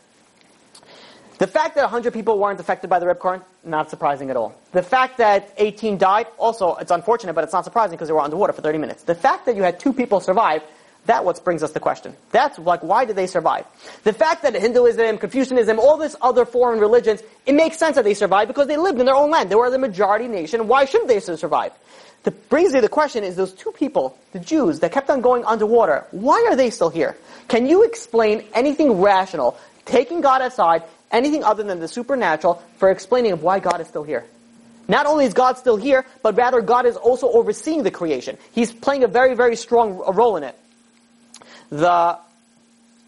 The 1.41 1.47
fact 1.47 1.74
that 1.74 1.82
100 1.82 2.14
people 2.14 2.38
weren't 2.38 2.60
affected 2.60 2.89
by 2.89 2.99
the 2.99 3.08
rip 3.08 3.20
current, 3.20 3.43
not 3.64 3.89
surprising 3.89 4.30
at 4.30 4.38
all. 4.38 4.54
The 4.74 4.84
fact 4.84 5.18
that 5.18 5.52
18 5.58 5.97
died, 5.97 6.28
also, 6.38 6.76
it's 6.76 6.91
unfortunate, 6.91 7.34
but 7.34 7.43
it's 7.43 7.52
not 7.52 7.64
surprising 7.64 7.95
because 7.97 8.10
they 8.10 8.14
were 8.14 8.22
underwater 8.22 8.54
for 8.54 8.62
30 8.62 8.78
minutes. 8.78 9.04
The 9.04 9.16
fact 9.16 9.47
that 9.47 9.56
you 9.56 9.64
had 9.64 9.80
two 9.80 9.91
people 9.91 10.20
survive, 10.20 10.62
that 11.08 11.26
what 11.26 11.43
brings 11.43 11.64
us 11.64 11.72
the 11.72 11.80
question. 11.80 12.16
That's 12.30 12.60
like, 12.60 12.84
why 12.84 13.06
did 13.06 13.16
they 13.16 13.26
survive? 13.26 13.66
The 14.04 14.14
fact 14.14 14.43
that 14.43 14.54
Hinduism, 14.54 15.18
Confucianism, 15.18 15.80
all 15.80 15.97
this 15.97 16.16
other 16.22 16.45
foreign 16.45 16.80
religions, 16.80 17.24
it 17.47 17.56
makes 17.56 17.78
sense 17.78 17.95
that 17.95 18.04
they 18.04 18.14
survived 18.14 18.47
because 18.47 18.68
they 18.68 18.78
lived 18.78 18.99
in 18.99 19.08
their 19.08 19.16
own 19.16 19.32
land. 19.32 19.49
They 19.49 19.56
were 19.56 19.72
the 19.72 19.80
majority 19.80 20.28
nation. 20.28 20.68
Why 20.68 20.86
shouldn't 20.86 21.10
they 21.10 21.20
survive? 21.20 21.72
The 22.24 22.32
brings 22.32 22.74
me 22.74 22.80
the 22.82 22.89
question 22.89 23.24
is 23.24 23.36
those 23.36 23.53
two 23.53 23.72
people, 23.72 24.17
the 24.32 24.39
Jews, 24.39 24.80
that 24.82 24.91
kept 24.91 25.09
on 25.09 25.22
going 25.22 25.43
underwater, 25.45 26.05
why 26.11 26.45
are 26.49 26.55
they 26.55 26.69
still 26.69 26.89
here? 26.89 27.17
Can 27.47 27.65
you 27.65 27.84
explain 27.84 28.43
anything 28.53 29.01
rational, 29.01 29.57
taking 29.86 30.22
God 30.22 30.41
aside, 30.41 30.84
anything 31.11 31.43
other 31.43 31.63
than 31.63 31.80
the 31.80 31.88
supernatural 31.88 32.61
for 32.78 32.89
explaining 32.89 33.39
why 33.41 33.59
God 33.59 33.82
is 33.82 33.88
still 33.88 34.03
here. 34.03 34.26
Not 34.88 35.05
only 35.05 35.26
is 35.26 35.34
God 35.34 35.57
still 35.57 35.78
here, 35.78 36.05
but 36.22 36.36
rather 36.36 36.61
God 36.61 36.86
is 36.86 36.97
also 36.97 37.30
overseeing 37.32 37.84
the 37.84 37.91
creation. 37.91 38.38
He's 38.51 38.72
playing 38.72 39.03
a 39.03 39.07
very, 39.07 39.36
very 39.36 39.55
strong 39.55 39.97
role 40.13 40.38
in 40.38 40.43
it. 40.43 40.57
The 41.69 42.17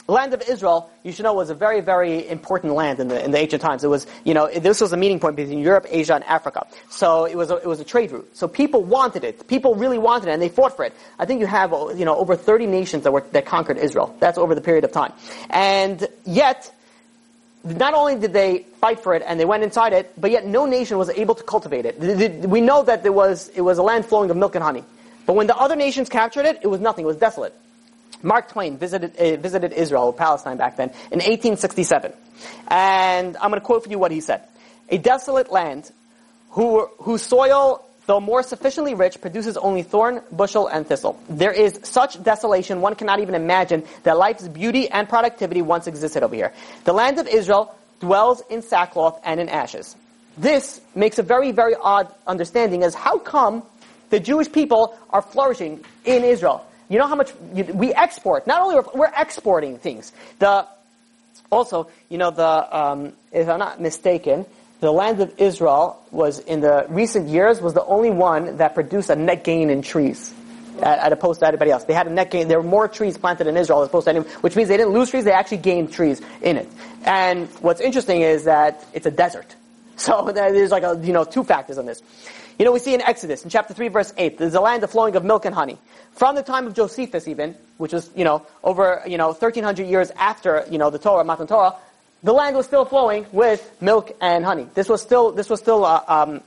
land 0.08 0.34
of 0.34 0.42
Israel, 0.50 0.90
you 1.04 1.12
should 1.12 1.24
know, 1.24 1.34
was 1.34 1.50
a 1.50 1.56
very, 1.56 1.80
very 1.80 2.28
important 2.28 2.74
land 2.74 3.00
in 3.00 3.08
the, 3.08 3.24
in 3.24 3.32
the 3.32 3.38
ancient 3.38 3.62
times. 3.62 3.84
It 3.84 3.88
was, 3.88 4.06
you 4.26 4.34
know, 4.34 4.50
this 4.50 4.82
was 4.82 4.92
a 4.92 4.98
meeting 4.98 5.20
point 5.20 5.36
between 5.36 5.60
Europe, 5.60 5.86
Asia, 5.90 6.16
and 6.16 6.24
Africa. 6.26 6.68
So 6.90 7.26
it 7.26 7.36
was 7.36 7.52
a, 7.52 7.58
it 7.58 7.68
was 7.68 7.80
a 7.80 7.86
trade 7.86 8.12
route. 8.12 8.30
So 8.36 8.48
people 8.48 8.84
wanted 8.84 9.24
it. 9.24 9.48
People 9.48 9.76
really 9.76 9.98
wanted 9.98 10.30
it, 10.30 10.34
and 10.34 10.42
they 10.42 10.50
fought 10.50 10.76
for 10.76 10.84
it. 10.86 10.94
I 11.20 11.26
think 11.26 11.40
you 11.40 11.48
have, 11.48 11.72
you 11.96 12.06
know, 12.06 12.18
over 12.18 12.36
30 12.36 12.68
nations 12.68 13.04
that 13.04 13.12
were, 13.12 13.22
that 13.32 13.46
conquered 13.46 13.78
Israel. 13.78 14.16
That's 14.20 14.38
over 14.38 14.56
the 14.56 14.62
period 14.62 14.84
of 14.84 14.92
time. 14.92 15.14
And 15.50 16.06
yet, 16.26 16.70
not 17.64 17.94
only 17.94 18.16
did 18.20 18.34
they 18.34 18.66
fight 18.82 19.00
for 19.00 19.16
it 19.16 19.24
and 19.26 19.40
they 19.40 19.46
went 19.46 19.64
inside 19.64 19.94
it, 19.94 20.12
but 20.20 20.32
yet 20.32 20.46
no 20.46 20.66
nation 20.66 20.98
was 20.98 21.10
able 21.10 21.36
to 21.36 21.44
cultivate 21.44 21.86
it. 21.86 21.98
We 22.50 22.60
know 22.60 22.84
that 22.84 23.04
there 23.04 23.14
was, 23.14 23.50
it 23.56 23.62
was 23.62 23.78
a 23.78 23.84
land 23.84 24.06
flowing 24.06 24.30
of 24.30 24.36
milk 24.36 24.56
and 24.56 24.64
honey. 24.64 24.84
But 25.26 25.38
when 25.38 25.48
the 25.48 25.56
other 25.56 25.78
nations 25.78 26.10
captured 26.10 26.46
it, 26.46 26.60
it 26.62 26.68
was 26.68 26.82
nothing, 26.82 27.06
it 27.06 27.08
was 27.08 27.16
desolate. 27.16 27.56
Mark 28.24 28.50
Twain 28.50 28.78
visited, 28.78 29.16
uh, 29.18 29.38
visited 29.38 29.74
Israel, 29.74 30.06
or 30.06 30.14
Palestine 30.14 30.58
back 30.58 30.78
then, 30.78 30.90
in 31.12 31.20
1867. 31.20 32.14
And 32.68 33.38
I'm 33.38 33.50
going 33.52 33.60
to 33.60 33.66
quote 33.66 33.84
for 33.84 33.90
you 33.90 34.00
what 34.00 34.12
he 34.12 34.22
said. 34.22 34.42
A 34.90 34.98
desolate 34.98 35.52
land 35.52 35.92
who, 36.50 36.88
whose 37.00 37.22
soil 37.22 37.86
though 38.06 38.20
more 38.20 38.44
sufficiently 38.44 38.94
rich, 38.94 39.22
produces 39.22 39.58
only 39.58 39.84
thorn, 39.84 40.22
bushel, 40.32 40.68
and 40.68 40.86
thistle. 40.86 41.20
There 41.30 41.52
is 41.52 41.80
such 41.84 42.22
desolation 42.22 42.82
one 42.82 42.96
cannot 42.96 43.20
even 43.20 43.36
imagine 43.36 43.84
that 44.04 44.18
life's 44.18 44.48
beauty 44.48 44.90
and 44.90 45.08
productivity 45.08 45.62
once 45.62 45.88
existed 45.88 46.24
over 46.24 46.36
here. 46.36 46.54
The 46.84 46.94
land 46.94 47.20
of 47.20 47.28
Israel 47.28 47.76
dwells 48.00 48.44
in 48.50 48.62
sackcloth 48.62 49.22
and 49.24 49.40
in 49.40 49.50
ashes. 49.50 49.96
This 50.38 50.82
makes 50.96 51.20
a 51.20 51.24
very, 51.24 51.52
very 51.52 51.76
odd 51.76 52.14
understanding 52.28 52.84
as 52.84 52.94
how 52.94 53.20
come 53.20 53.64
the 54.10 54.20
Jewish 54.20 54.52
people 54.52 54.98
are 55.10 55.22
flourishing 55.22 55.84
in 56.06 56.24
Israel? 56.24 56.66
You 56.94 57.00
know 57.00 57.08
how 57.08 57.16
much 57.16 57.34
we 57.52 57.92
export. 57.92 58.46
Not 58.46 58.62
only 58.62 58.80
we're 58.94 59.12
exporting 59.18 59.80
things. 59.80 60.12
The 60.38 60.68
also, 61.52 61.90
you 62.08 62.20
know, 62.20 62.30
the 62.30 62.78
um, 62.78 63.14
if 63.32 63.50
I'm 63.50 63.58
not 63.58 63.82
mistaken, 63.82 64.46
the 64.80 64.92
land 64.92 65.20
of 65.20 65.34
Israel 65.40 66.00
was 66.12 66.38
in 66.38 66.62
the 66.62 66.86
recent 66.90 67.30
years 67.30 67.62
was 67.62 67.74
the 67.74 67.84
only 67.84 68.12
one 68.12 68.58
that 68.58 68.76
produced 68.76 69.10
a 69.10 69.16
net 69.16 69.44
gain 69.44 69.72
in 69.72 69.82
trees. 69.82 70.32
At, 70.84 71.12
opposed 71.12 71.40
to 71.40 71.48
anybody 71.48 71.72
else. 71.72 71.84
They 71.86 71.94
had 71.94 72.06
a 72.06 72.12
net 72.12 72.30
gain. 72.30 72.48
There 72.48 72.60
were 72.60 72.68
more 72.68 72.88
trees 72.88 73.18
planted 73.18 73.48
in 73.48 73.58
Israel 73.58 73.82
as 73.82 73.88
opposed 73.88 74.06
to 74.06 74.12
anyone, 74.12 74.28
which 74.42 74.56
means 74.56 74.70
they 74.70 74.78
didn't 74.78 74.94
lose 74.94 75.10
trees, 75.10 75.24
they 75.24 75.32
actually 75.32 75.58
gained 75.58 75.94
trees 75.94 76.22
in 76.42 76.58
it. 76.58 76.70
And 77.06 77.48
what's 77.62 77.82
interesting 77.82 78.22
is 78.22 78.44
that 78.44 78.86
it's 78.94 79.08
a 79.08 79.12
desert. 79.12 79.56
So 79.96 80.32
there's 80.34 80.72
like 80.72 80.82
a, 80.82 81.00
you 81.04 81.14
know, 81.14 81.24
two 81.24 81.44
factors 81.44 81.78
on 81.78 81.86
this. 81.86 82.02
You 82.60 82.66
know, 82.66 82.72
we 82.72 82.80
see 82.80 82.94
in 82.94 83.02
Exodus, 83.02 83.44
in 83.44 83.50
chapter 83.50 83.74
3, 83.74 83.88
verse 83.88 84.14
8, 84.18 84.38
there's 84.38 84.54
a 84.54 84.62
land 84.62 84.84
of 84.84 84.92
flowing 84.92 85.16
of 85.16 85.24
milk 85.24 85.46
and 85.46 85.56
honey. 85.56 85.78
From 86.14 86.36
the 86.36 86.44
time 86.44 86.68
of 86.68 86.76
Josephus 86.76 87.28
even, 87.28 87.56
which 87.78 87.94
was, 87.94 88.10
you 88.16 88.24
know, 88.24 88.46
over, 88.64 89.02
you 89.08 89.18
know, 89.18 89.28
1300 89.28 89.88
years 89.88 90.12
after, 90.12 90.66
you 90.70 90.78
know, 90.78 90.90
the 90.90 91.00
Torah, 91.00 91.24
Matan 91.24 91.48
Torah, 91.48 91.76
the 92.24 92.34
land 92.34 92.56
was 92.56 92.66
still 92.66 92.86
flowing 92.86 93.26
with 93.32 93.70
milk 93.82 94.16
and 94.22 94.46
honey. 94.46 94.68
This 94.74 94.88
was 94.88 95.02
still 95.02 95.32
this 95.32 95.50
was 95.50 95.60
still 95.60 95.84
uh, 95.84 96.04
um, 96.08 96.42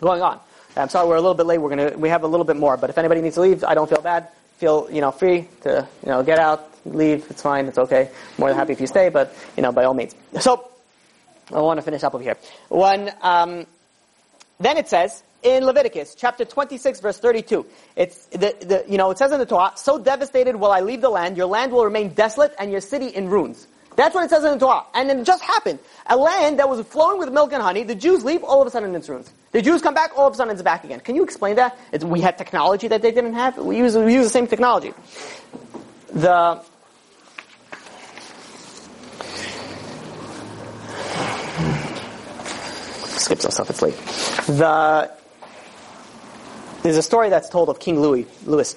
going 0.00 0.22
on. 0.22 0.38
I'm 0.76 0.88
sorry 0.88 1.08
we're 1.08 1.16
a 1.16 1.20
little 1.20 1.34
bit 1.34 1.46
late. 1.46 1.58
We're 1.58 1.70
gonna 1.70 1.98
we 1.98 2.08
have 2.08 2.22
a 2.22 2.28
little 2.28 2.46
bit 2.46 2.56
more, 2.56 2.76
but 2.76 2.90
if 2.90 2.96
anybody 2.96 3.20
needs 3.20 3.34
to 3.34 3.40
leave, 3.40 3.64
I 3.64 3.74
don't 3.74 3.88
feel 3.90 4.00
bad. 4.00 4.28
Feel 4.58 4.88
you 4.90 5.00
know 5.00 5.10
free 5.10 5.48
to 5.62 5.86
you 6.04 6.08
know 6.08 6.22
get 6.22 6.38
out, 6.38 6.70
leave. 6.84 7.26
It's 7.28 7.42
fine. 7.42 7.66
It's 7.66 7.78
okay. 7.78 8.10
More 8.38 8.48
than 8.48 8.56
happy 8.56 8.72
if 8.72 8.80
you 8.80 8.86
stay, 8.86 9.08
but 9.08 9.34
you 9.56 9.62
know 9.64 9.72
by 9.72 9.84
all 9.84 9.94
means. 9.94 10.14
So 10.38 10.70
I 11.52 11.60
want 11.60 11.78
to 11.78 11.82
finish 11.82 12.04
up 12.04 12.14
over 12.14 12.22
here. 12.22 12.36
When 12.68 13.12
um, 13.20 13.66
then 14.60 14.76
it 14.76 14.88
says 14.88 15.24
in 15.42 15.64
Leviticus 15.64 16.14
chapter 16.14 16.44
26 16.44 17.00
verse 17.00 17.18
32. 17.18 17.66
It's 17.96 18.26
the, 18.26 18.54
the 18.60 18.84
you 18.88 18.98
know 18.98 19.10
it 19.10 19.18
says 19.18 19.32
in 19.32 19.38
the 19.38 19.46
Torah, 19.46 19.72
so 19.76 19.98
devastated 19.98 20.56
will 20.56 20.72
I 20.72 20.80
leave 20.80 21.00
the 21.00 21.10
land, 21.10 21.36
your 21.36 21.46
land 21.46 21.72
will 21.72 21.84
remain 21.84 22.10
desolate 22.14 22.54
and 22.58 22.70
your 22.70 22.80
city 22.80 23.08
in 23.08 23.28
ruins. 23.28 23.66
That's 23.96 24.14
what 24.14 24.24
it 24.24 24.30
says 24.30 24.44
in 24.44 24.52
the 24.52 24.58
Torah. 24.58 24.84
And 24.94 25.10
it 25.10 25.24
just 25.24 25.42
happened. 25.42 25.78
A 26.06 26.16
land 26.16 26.58
that 26.58 26.68
was 26.68 26.80
flowing 26.86 27.18
with 27.18 27.30
milk 27.32 27.52
and 27.52 27.62
honey, 27.62 27.82
the 27.82 27.94
Jews 27.94 28.24
leave, 28.24 28.42
all 28.42 28.60
of 28.62 28.66
a 28.66 28.70
sudden 28.70 28.94
it's 28.94 29.08
ruins. 29.08 29.30
The 29.52 29.60
Jews 29.60 29.82
come 29.82 29.94
back, 29.94 30.12
all 30.16 30.26
of 30.28 30.32
a 30.34 30.36
sudden 30.36 30.52
it's 30.52 30.62
back 30.62 30.84
again. 30.84 31.00
Can 31.00 31.16
you 31.16 31.24
explain 31.24 31.56
that? 31.56 31.78
It's, 31.92 32.04
we 32.04 32.20
had 32.20 32.38
technology 32.38 32.88
that 32.88 33.02
they 33.02 33.10
didn't 33.10 33.34
have. 33.34 33.58
We 33.58 33.76
use, 33.76 33.96
we 33.96 34.14
use 34.14 34.26
the 34.26 34.30
same 34.30 34.46
technology. 34.46 34.94
The, 36.12 36.62
skip 43.18 43.40
some 43.40 43.50
stuff, 43.50 43.70
it's 43.70 43.82
late. 43.82 43.96
The, 44.46 45.10
there's 46.82 46.96
a 46.96 47.02
story 47.02 47.30
that's 47.30 47.48
told 47.48 47.68
of 47.68 47.78
King 47.78 48.00
Louis, 48.00 48.26
Louis 48.46 48.74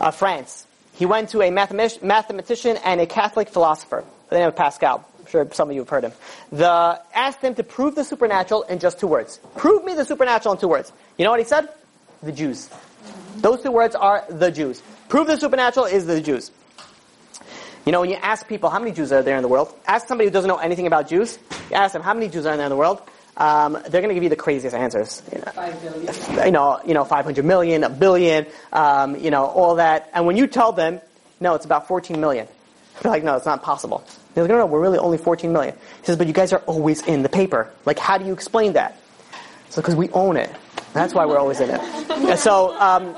of 0.00 0.14
France. 0.14 0.66
He 0.94 1.06
went 1.06 1.30
to 1.30 1.42
a 1.42 1.50
mathematician 1.50 2.78
and 2.84 3.00
a 3.00 3.06
Catholic 3.06 3.48
philosopher 3.48 4.04
the 4.34 4.40
name 4.40 4.48
of 4.48 4.56
Pascal. 4.56 5.08
I'm 5.18 5.26
sure 5.26 5.48
some 5.52 5.70
of 5.70 5.74
you 5.74 5.82
have 5.82 5.88
heard 5.88 6.04
him. 6.04 6.12
The, 6.52 7.00
asked 7.14 7.40
him 7.40 7.54
to 7.54 7.62
prove 7.62 7.94
the 7.94 8.04
supernatural 8.04 8.62
in 8.62 8.78
just 8.78 8.98
two 8.98 9.06
words. 9.06 9.38
Prove 9.56 9.84
me 9.84 9.94
the 9.94 10.04
supernatural 10.04 10.54
in 10.54 10.60
two 10.60 10.68
words. 10.68 10.92
You 11.16 11.24
know 11.24 11.30
what 11.30 11.40
he 11.40 11.46
said? 11.46 11.68
The 12.22 12.32
Jews. 12.32 12.68
Those 13.36 13.62
two 13.62 13.70
words 13.70 13.94
are 13.94 14.24
the 14.28 14.50
Jews. 14.50 14.82
Prove 15.08 15.26
the 15.26 15.36
supernatural 15.36 15.86
is 15.86 16.06
the 16.06 16.20
Jews. 16.20 16.50
You 17.86 17.92
know, 17.92 18.00
when 18.00 18.10
you 18.10 18.16
ask 18.16 18.48
people 18.48 18.70
how 18.70 18.78
many 18.78 18.92
Jews 18.92 19.12
are 19.12 19.22
there 19.22 19.36
in 19.36 19.42
the 19.42 19.48
world, 19.48 19.74
ask 19.86 20.08
somebody 20.08 20.28
who 20.28 20.32
doesn't 20.32 20.48
know 20.48 20.56
anything 20.56 20.86
about 20.86 21.08
Jews, 21.08 21.38
you 21.70 21.76
ask 21.76 21.92
them 21.92 22.02
how 22.02 22.14
many 22.14 22.28
Jews 22.28 22.46
are 22.46 22.56
there 22.56 22.64
in 22.64 22.70
the 22.70 22.76
world, 22.76 23.02
um, 23.36 23.72
they're 23.72 24.00
going 24.00 24.08
to 24.08 24.14
give 24.14 24.22
you 24.22 24.28
the 24.28 24.36
craziest 24.36 24.74
answers. 24.74 25.22
You 25.32 25.38
know, 25.38 25.52
Five 25.52 25.82
billion. 25.82 26.46
You 26.46 26.52
know, 26.52 26.80
you 26.86 26.94
know, 26.94 27.04
500 27.04 27.44
million, 27.44 27.84
a 27.84 27.90
billion, 27.90 28.46
um, 28.72 29.16
you 29.16 29.30
know, 29.30 29.44
all 29.46 29.76
that. 29.76 30.10
And 30.14 30.26
when 30.26 30.36
you 30.36 30.46
tell 30.46 30.72
them, 30.72 31.00
no, 31.40 31.54
it's 31.54 31.64
about 31.64 31.88
14 31.88 32.20
million, 32.20 32.46
they're 33.02 33.10
like, 33.10 33.24
no, 33.24 33.34
it's 33.36 33.46
not 33.46 33.62
possible. 33.62 34.04
They're 34.34 34.44
like, 34.44 34.50
no, 34.50 34.58
no, 34.58 34.66
we're 34.66 34.80
really 34.80 34.98
only 34.98 35.18
14 35.18 35.52
million. 35.52 35.74
He 36.00 36.06
says, 36.06 36.16
but 36.16 36.26
you 36.26 36.32
guys 36.32 36.52
are 36.52 36.60
always 36.60 37.02
in 37.02 37.22
the 37.22 37.28
paper. 37.28 37.70
Like, 37.84 37.98
how 37.98 38.18
do 38.18 38.24
you 38.24 38.32
explain 38.32 38.74
that? 38.74 38.96
So, 39.70 39.82
because 39.82 39.96
we 39.96 40.08
own 40.10 40.36
it. 40.36 40.50
That's 40.92 41.12
why 41.12 41.26
we're 41.26 41.38
always 41.38 41.58
in 41.60 41.70
it. 41.70 41.80
And 41.80 42.38
so, 42.38 42.78
um, 42.78 43.14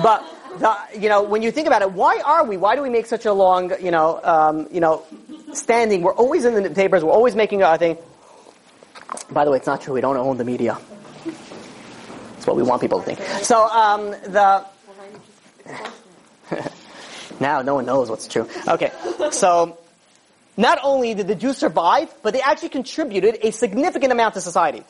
but, 0.00 0.24
the, 0.58 0.76
you 0.96 1.08
know, 1.08 1.24
when 1.24 1.42
you 1.42 1.50
think 1.50 1.66
about 1.66 1.82
it, 1.82 1.90
why 1.90 2.20
are 2.24 2.44
we? 2.44 2.56
Why 2.56 2.76
do 2.76 2.82
we 2.82 2.90
make 2.90 3.06
such 3.06 3.26
a 3.26 3.32
long, 3.32 3.72
you 3.82 3.90
know, 3.90 4.20
um, 4.22 4.68
you 4.70 4.78
know, 4.78 5.02
standing? 5.52 6.02
We're 6.02 6.14
always 6.14 6.44
in 6.44 6.62
the 6.62 6.70
papers. 6.70 7.02
We're 7.02 7.10
always 7.10 7.34
making 7.34 7.62
a 7.62 7.76
thing. 7.76 7.98
By 9.30 9.44
the 9.44 9.50
way, 9.50 9.58
it's 9.58 9.66
not 9.66 9.80
true. 9.80 9.94
We 9.94 10.00
don't 10.00 10.16
own 10.16 10.36
the 10.36 10.44
media. 10.44 10.78
It's 12.36 12.46
what 12.46 12.56
we 12.56 12.62
want 12.62 12.80
people 12.80 13.00
to 13.00 13.06
think. 13.06 13.18
So, 13.44 13.66
um, 13.68 14.10
the. 14.10 14.64
now 17.40 17.62
no 17.62 17.76
one 17.76 17.86
knows 17.86 18.10
what's 18.10 18.28
true. 18.28 18.48
Okay, 18.68 18.92
so 19.30 19.78
not 20.56 20.78
only 20.82 21.14
did 21.14 21.26
the 21.26 21.34
Jews 21.34 21.56
survive, 21.58 22.14
but 22.22 22.32
they 22.32 22.42
actually 22.42 22.68
contributed 22.68 23.38
a 23.42 23.50
significant 23.50 24.12
amount 24.12 24.34
to 24.34 24.40
society. 24.40 24.84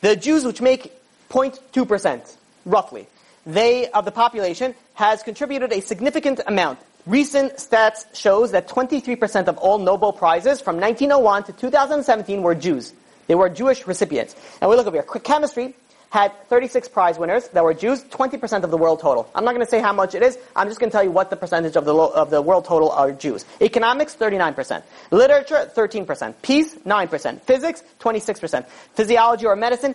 The 0.00 0.14
Jews, 0.14 0.44
which 0.44 0.60
make 0.60 0.92
0.2%, 1.30 2.36
roughly, 2.64 3.06
they, 3.46 3.88
of 3.90 4.04
the 4.04 4.12
population, 4.12 4.74
has 4.94 5.22
contributed 5.22 5.72
a 5.72 5.80
significant 5.80 6.40
amount. 6.46 6.78
Recent 7.06 7.54
stats 7.56 8.04
shows 8.14 8.52
that 8.52 8.68
23% 8.68 9.48
of 9.48 9.56
all 9.58 9.78
Nobel 9.78 10.12
Prizes 10.12 10.60
from 10.60 10.76
1901 10.76 11.44
to 11.44 11.52
2017 11.52 12.42
were 12.42 12.54
Jews. 12.54 12.92
They 13.28 13.36
were 13.36 13.48
Jewish 13.48 13.86
recipients. 13.86 14.34
And 14.60 14.68
we 14.68 14.76
look 14.76 14.86
over 14.86 14.96
here. 14.96 15.20
Chemistry, 15.20 15.74
had 16.10 16.32
36 16.48 16.88
prize 16.88 17.18
winners 17.18 17.48
that 17.48 17.62
were 17.62 17.74
Jews, 17.74 18.02
20% 18.04 18.62
of 18.64 18.70
the 18.70 18.76
world 18.76 19.00
total. 19.00 19.30
I'm 19.34 19.44
not 19.44 19.52
going 19.52 19.64
to 19.64 19.70
say 19.70 19.80
how 19.80 19.92
much 19.92 20.14
it 20.14 20.22
is. 20.22 20.38
I'm 20.56 20.68
just 20.68 20.80
going 20.80 20.90
to 20.90 20.94
tell 20.94 21.04
you 21.04 21.10
what 21.10 21.30
the 21.30 21.36
percentage 21.36 21.76
of 21.76 21.84
the, 21.84 21.92
lo- 21.94 22.10
of 22.10 22.30
the 22.30 22.40
world 22.40 22.64
total 22.64 22.90
are 22.90 23.12
Jews. 23.12 23.44
Economics, 23.60 24.16
39%. 24.16 24.82
Literature, 25.10 25.70
13%. 25.74 26.34
Peace, 26.42 26.74
9%. 26.74 27.40
Physics, 27.42 27.82
26%. 28.00 28.66
Physiology 28.94 29.46
or 29.46 29.54
medicine, 29.54 29.94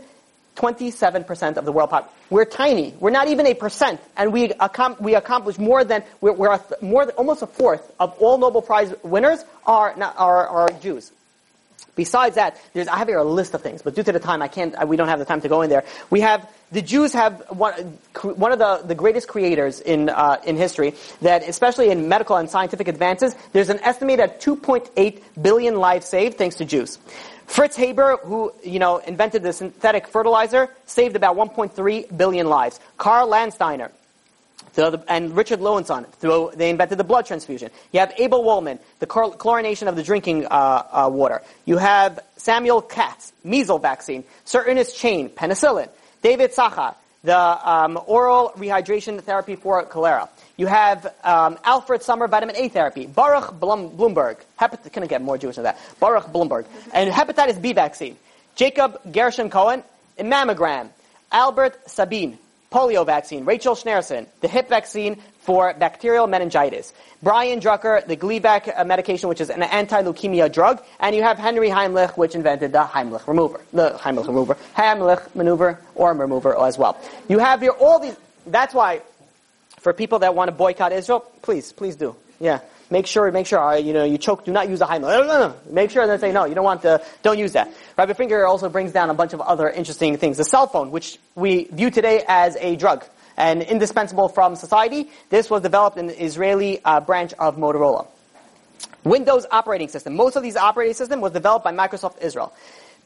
27% 0.55 1.57
of 1.57 1.65
the 1.65 1.71
world 1.71 1.89
population. 1.89 2.15
We're 2.29 2.45
tiny. 2.45 2.93
We're 2.99 3.09
not 3.09 3.27
even 3.27 3.47
a 3.47 3.55
percent, 3.55 3.99
and 4.15 4.31
we 4.31 4.49
accom- 4.49 4.99
we 5.01 5.15
accomplish 5.15 5.57
more 5.57 5.84
than 5.84 6.03
we're, 6.21 6.34
we're 6.34 6.57
th- 6.57 6.81
more 6.81 7.05
than 7.05 7.15
almost 7.15 7.41
a 7.41 7.47
fourth 7.47 7.91
of 7.99 8.13
all 8.19 8.38
Nobel 8.38 8.61
Prize 8.61 8.93
winners 9.03 9.43
are 9.65 9.95
not, 9.97 10.15
are, 10.17 10.47
are 10.47 10.69
Jews. 10.79 11.11
Besides 11.95 12.36
that, 12.36 12.59
there's, 12.73 12.88
I 12.88 12.97
have 12.97 13.07
here 13.07 13.19
a 13.19 13.23
list 13.23 13.53
of 13.53 13.61
things, 13.61 13.81
but 13.84 13.93
due 13.93 14.01
to 14.03 14.11
the 14.11 14.19
time, 14.19 14.41
I 14.41 14.47
can't, 14.47 14.73
I, 14.75 14.86
we 14.86 14.97
don't 14.97 15.09
have 15.09 15.19
the 15.19 15.25
time 15.25 15.41
to 15.41 15.49
go 15.49 15.61
in 15.61 15.69
there. 15.69 15.84
We 16.09 16.21
have, 16.21 16.49
the 16.71 16.81
Jews 16.81 17.13
have 17.13 17.43
one, 17.49 17.73
one 18.23 18.51
of 18.51 18.57
the, 18.57 18.81
the 18.84 18.95
greatest 18.95 19.27
creators 19.27 19.79
in, 19.79 20.09
uh, 20.09 20.38
in 20.43 20.57
history, 20.57 20.95
that 21.21 21.47
especially 21.47 21.91
in 21.91 22.09
medical 22.09 22.36
and 22.38 22.49
scientific 22.49 22.88
advances, 22.88 23.36
there's 23.51 23.69
an 23.69 23.79
estimated 23.81 24.39
2.8 24.39 25.21
billion 25.41 25.75
lives 25.75 26.07
saved 26.07 26.38
thanks 26.38 26.55
to 26.55 26.65
Jews. 26.65 26.97
Fritz 27.45 27.75
Haber, 27.75 28.17
who, 28.23 28.51
you 28.63 28.79
know, 28.79 28.97
invented 28.97 29.43
the 29.43 29.53
synthetic 29.53 30.07
fertilizer, 30.07 30.69
saved 30.86 31.15
about 31.15 31.36
1.3 31.36 32.17
billion 32.17 32.47
lives. 32.47 32.79
Karl 32.97 33.27
Landsteiner, 33.27 33.91
the, 34.74 35.03
and 35.07 35.36
Richard 35.36 35.59
Lewisohn, 35.59 36.07
through, 36.13 36.51
they 36.55 36.69
invented 36.69 36.97
the 36.97 37.03
blood 37.03 37.26
transfusion. 37.26 37.69
You 37.91 37.99
have 37.99 38.13
Abel 38.17 38.43
Wolman, 38.43 38.80
the 38.99 39.07
chlorination 39.07 39.88
of 39.88 39.95
the 39.95 40.03
drinking 40.03 40.45
uh, 40.45 40.49
uh, 40.49 41.09
water. 41.11 41.41
You 41.65 41.78
have 41.78 42.19
Samuel 42.38 42.82
Katz, 42.82 43.34
measles 43.43 43.82
vaccine. 43.82 44.24
Sir 44.45 44.63
Ernest 44.67 44.97
Chain, 44.97 45.30
penicillin. 45.30 45.89
David 46.21 46.53
Sachar, 46.53 46.95
the 47.24 47.38
um, 47.38 47.99
oral 48.07 48.53
rehydration 48.57 49.21
therapy 49.21 49.55
for 49.55 49.84
cholera. 49.84 50.30
You 50.57 50.67
have 50.67 51.13
um, 51.24 51.57
Alfred 51.63 52.03
Sommer 52.03 52.28
vitamin 52.28 52.55
A 52.55 52.69
therapy. 52.69 53.05
Baruch 53.05 53.59
Blum, 53.59 53.89
Blumberg. 53.89 54.38
Hepat- 54.59 54.91
can 54.91 55.03
I 55.03 55.07
get 55.07 55.21
more 55.21 55.38
Jewish 55.38 55.55
than 55.55 55.63
that? 55.63 55.80
Baruch 55.99 56.32
Blumberg. 56.32 56.65
And 56.93 57.11
hepatitis 57.11 57.61
B 57.61 57.74
vaccine. 57.74 58.17
Jacob 58.55 58.99
Gershon 59.11 59.49
Cohen, 59.49 59.84
mammogram. 60.19 60.89
Albert 61.32 61.89
Sabin, 61.89 62.38
polio 62.74 63.05
vaccine. 63.05 63.45
Rachel 63.45 63.76
Schneerson, 63.76 64.26
the 64.41 64.47
Hib 64.47 64.67
vaccine 64.67 65.21
for 65.41 65.74
bacterial 65.74 66.26
meningitis. 66.26 66.91
Brian 67.21 67.59
Druker, 67.59 68.05
the 68.07 68.17
Gleevec 68.17 68.74
uh, 68.76 68.84
medication, 68.84 69.30
which 69.30 69.39
is 69.39 69.49
an 69.49 69.61
anti-leukemia 69.61 70.51
drug. 70.51 70.82
And 70.99 71.15
you 71.15 71.21
have 71.21 71.38
Henry 71.38 71.69
Heimlich, 71.69 72.17
which 72.17 72.34
invented 72.34 72.71
the 72.71 72.84
Heimlich 72.84 73.28
remover. 73.28 73.61
The 73.71 73.91
Heimlich 73.91 74.28
remover. 74.28 74.57
Heimlich 74.76 75.36
maneuver 75.36 75.80
or 75.95 76.13
remover 76.13 76.59
as 76.59 76.78
well. 76.78 76.97
You 77.30 77.39
have 77.39 77.61
here 77.61 77.71
all 77.71 77.99
these, 77.99 78.15
that's 78.47 78.74
why 78.74 79.01
for 79.80 79.93
people 79.93 80.19
that 80.19 80.34
want 80.34 80.47
to 80.47 80.53
boycott 80.53 80.91
Israel, 80.91 81.24
please, 81.41 81.71
please 81.71 81.95
do. 81.95 82.15
Yeah. 82.39 82.59
Make 82.89 83.07
sure, 83.07 83.31
make 83.31 83.47
sure, 83.47 83.77
you 83.77 83.93
know, 83.93 84.03
you 84.03 84.17
choke, 84.17 84.45
do 84.45 84.51
not 84.51 84.69
use 84.69 84.81
a 84.81 84.86
high 84.86 84.97
No, 84.97 85.23
no, 85.23 85.25
no. 85.25 85.55
Make 85.69 85.91
sure 85.91 86.05
they 86.05 86.17
say, 86.17 86.31
no, 86.31 86.45
you 86.45 86.55
don't 86.55 86.63
want 86.63 86.81
to, 86.84 87.03
don't 87.23 87.39
use 87.39 87.53
that. 87.53 87.73
Rabbi 87.97 88.13
Finger 88.13 88.45
also 88.45 88.69
brings 88.69 88.91
down 88.91 89.09
a 89.09 89.13
bunch 89.13 89.34
of 89.34 89.41
other 89.41 89.69
interesting 89.69 90.17
things. 90.17 90.38
The 90.38 90.43
cell 90.43 90.67
phone, 90.67 90.91
which 90.91 91.17
we 91.36 91.65
view 91.65 91.89
today 91.89 92.23
as 92.27 92.55
a 92.57 92.75
drug 92.75 93.05
and 93.38 93.61
indispensable 93.61 94.29
from 94.29 94.55
society, 94.55 95.09
this 95.29 95.49
was 95.49 95.61
developed 95.61 95.97
in 95.97 96.07
the 96.07 96.23
Israeli 96.23 96.84
uh, 96.84 96.99
branch 96.99 97.34
of 97.34 97.57
Motorola. 97.57 98.07
Windows 99.03 99.45
operating 99.51 99.89
system. 99.89 100.15
Most 100.15 100.36
of 100.36 100.43
these 100.43 100.55
operating 100.55 100.93
system 100.93 101.19
was 101.19 101.31
developed 101.31 101.63
by 101.63 101.71
Microsoft 101.71 102.21
Israel. 102.21 102.53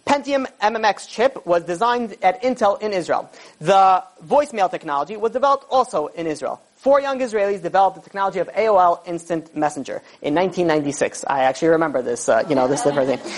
Pentium 0.05 0.47
MMX 0.61 1.09
chip 1.09 1.45
was 1.45 1.63
designed 1.63 2.15
at 2.21 2.41
Intel 2.41 2.81
in 2.81 2.93
Israel. 2.93 3.29
The 3.59 4.03
voicemail 4.25 4.71
technology 4.71 5.17
was 5.17 5.33
developed 5.33 5.65
also 5.69 6.07
in 6.07 6.27
Israel. 6.27 6.61
Four 6.87 7.01
young 7.01 7.19
Israelis 7.19 7.61
developed 7.61 7.97
the 7.97 8.01
technology 8.01 8.39
of 8.39 8.47
AOL 8.53 9.05
Instant 9.05 9.53
Messenger 9.53 10.01
in 10.21 10.33
1996. 10.33 11.25
I 11.27 11.43
actually 11.43 11.67
remember 11.67 12.01
this, 12.01 12.29
uh, 12.29 12.45
you 12.47 12.55
know, 12.55 12.69
this 12.69 12.81
different 12.81 13.09
thing. 13.09 13.33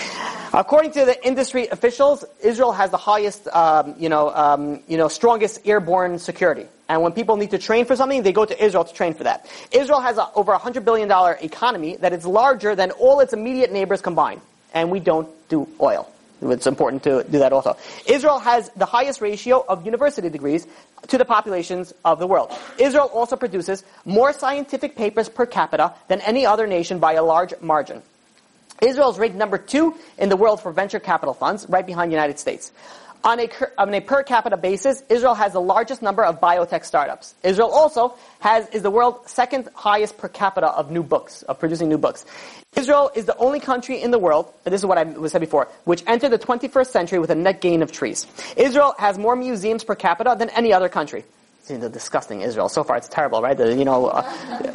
According 0.52 0.92
to 0.92 1.04
the 1.04 1.26
industry 1.26 1.66
officials, 1.66 2.24
Israel 2.44 2.70
has 2.70 2.92
the 2.92 2.96
highest, 2.96 3.48
um, 3.48 3.96
you 3.98 4.08
know, 4.08 4.30
um, 4.30 4.84
you 4.86 4.96
know, 4.96 5.08
strongest 5.08 5.66
airborne 5.66 6.20
security. 6.20 6.68
And 6.88 7.02
when 7.02 7.10
people 7.10 7.36
need 7.36 7.50
to 7.50 7.58
train 7.58 7.86
for 7.86 7.96
something, 7.96 8.22
they 8.22 8.30
go 8.30 8.44
to 8.44 8.64
Israel 8.64 8.84
to 8.84 8.94
train 8.94 9.14
for 9.14 9.24
that. 9.24 9.46
Israel 9.72 10.00
has 10.00 10.16
a, 10.16 10.30
over 10.36 10.52
a 10.52 10.58
hundred 10.58 10.84
billion 10.84 11.08
dollar 11.08 11.36
economy 11.42 11.96
that 11.96 12.12
is 12.12 12.24
larger 12.24 12.76
than 12.76 12.92
all 12.92 13.18
its 13.18 13.32
immediate 13.32 13.72
neighbors 13.72 14.00
combined, 14.00 14.42
and 14.72 14.92
we 14.92 15.00
don't 15.00 15.28
do 15.48 15.68
oil. 15.80 16.08
It's 16.42 16.66
important 16.66 17.02
to 17.04 17.24
do 17.24 17.38
that 17.38 17.52
also. 17.52 17.76
Israel 18.06 18.38
has 18.38 18.70
the 18.70 18.86
highest 18.86 19.20
ratio 19.20 19.64
of 19.68 19.84
university 19.84 20.30
degrees 20.30 20.66
to 21.08 21.18
the 21.18 21.24
populations 21.24 21.92
of 22.04 22.18
the 22.18 22.26
world. 22.26 22.52
Israel 22.78 23.10
also 23.12 23.36
produces 23.36 23.84
more 24.04 24.32
scientific 24.32 24.96
papers 24.96 25.28
per 25.28 25.46
capita 25.46 25.94
than 26.08 26.20
any 26.22 26.46
other 26.46 26.66
nation 26.66 26.98
by 26.98 27.14
a 27.14 27.22
large 27.22 27.52
margin. 27.60 28.02
Israel 28.80 29.10
is 29.10 29.18
ranked 29.18 29.36
number 29.36 29.58
two 29.58 29.94
in 30.16 30.30
the 30.30 30.36
world 30.36 30.62
for 30.62 30.72
venture 30.72 31.00
capital 31.00 31.34
funds, 31.34 31.66
right 31.68 31.86
behind 31.86 32.10
the 32.10 32.14
United 32.14 32.38
States. 32.38 32.72
On 33.22 33.38
a, 33.38 33.50
on 33.76 33.92
a, 33.92 34.00
per 34.00 34.22
capita 34.22 34.56
basis, 34.56 35.02
Israel 35.10 35.34
has 35.34 35.52
the 35.52 35.60
largest 35.60 36.00
number 36.00 36.24
of 36.24 36.40
biotech 36.40 36.86
startups. 36.86 37.34
Israel 37.42 37.68
also 37.70 38.14
has, 38.38 38.66
is 38.70 38.80
the 38.80 38.90
world's 38.90 39.30
second 39.30 39.68
highest 39.74 40.16
per 40.16 40.28
capita 40.28 40.68
of 40.68 40.90
new 40.90 41.02
books, 41.02 41.42
of 41.42 41.58
producing 41.58 41.90
new 41.90 41.98
books. 41.98 42.24
Israel 42.76 43.10
is 43.14 43.26
the 43.26 43.36
only 43.36 43.60
country 43.60 44.00
in 44.00 44.10
the 44.10 44.18
world, 44.18 44.50
and 44.64 44.72
this 44.72 44.80
is 44.80 44.86
what 44.86 44.96
I 44.96 45.26
said 45.26 45.40
before, 45.40 45.68
which 45.84 46.02
entered 46.06 46.30
the 46.30 46.38
21st 46.38 46.86
century 46.86 47.18
with 47.18 47.30
a 47.30 47.34
net 47.34 47.60
gain 47.60 47.82
of 47.82 47.92
trees. 47.92 48.26
Israel 48.56 48.94
has 48.98 49.18
more 49.18 49.36
museums 49.36 49.84
per 49.84 49.94
capita 49.94 50.34
than 50.38 50.48
any 50.50 50.72
other 50.72 50.88
country. 50.88 51.24
The 51.78 51.88
disgusting 51.88 52.42
Israel. 52.42 52.68
So 52.68 52.82
far, 52.82 52.96
it's 52.96 53.08
terrible, 53.08 53.42
right? 53.42 53.58
You 53.58 53.84
know, 53.84 54.06
uh, 54.06 54.22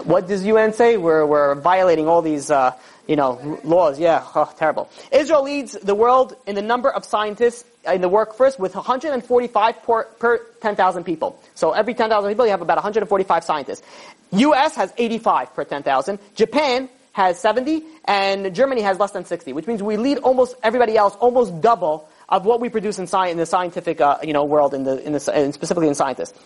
what 0.03 0.27
does 0.27 0.45
UN 0.45 0.73
say? 0.73 0.97
We're, 0.97 1.25
we're 1.25 1.55
violating 1.55 2.07
all 2.07 2.21
these, 2.21 2.49
uh, 2.49 2.71
you 3.07 3.15
know, 3.15 3.59
laws. 3.63 3.99
Yeah, 3.99 4.25
oh, 4.35 4.51
terrible. 4.57 4.89
Israel 5.11 5.43
leads 5.43 5.73
the 5.73 5.95
world 5.95 6.35
in 6.47 6.55
the 6.55 6.61
number 6.61 6.89
of 6.89 7.03
scientists 7.03 7.65
in 7.85 8.01
the 8.01 8.09
workforce 8.09 8.57
with 8.57 8.75
145 8.75 9.83
per, 9.83 10.03
per 10.03 10.39
10,000 10.61 11.03
people. 11.03 11.39
So 11.53 11.71
every 11.71 11.93
10,000 11.93 12.29
people, 12.29 12.45
you 12.45 12.51
have 12.51 12.61
about 12.61 12.77
145 12.77 13.43
scientists. 13.43 13.83
U.S. 14.31 14.75
has 14.75 14.93
85 14.97 15.53
per 15.53 15.63
10,000. 15.63 16.19
Japan 16.35 16.89
has 17.13 17.39
70, 17.39 17.83
and 18.05 18.53
Germany 18.53 18.81
has 18.81 18.99
less 18.99 19.11
than 19.11 19.23
60, 19.23 19.53
which 19.53 19.67
means 19.67 19.81
we 19.81 19.97
lead 19.97 20.17
almost 20.19 20.55
everybody 20.63 20.97
else, 20.97 21.15
almost 21.15 21.61
double 21.61 22.09
of 22.27 22.45
what 22.45 22.59
we 22.59 22.69
produce 22.69 22.99
in, 22.99 23.05
sci- 23.07 23.29
in 23.29 23.37
the 23.37 23.45
scientific, 23.45 24.01
uh, 24.01 24.17
you 24.23 24.33
know, 24.33 24.43
world, 24.43 24.73
in 24.73 24.83
the, 24.83 25.01
in 25.05 25.13
the, 25.13 25.19
specifically 25.19 25.87
in 25.87 25.95
scientists. 25.95 26.37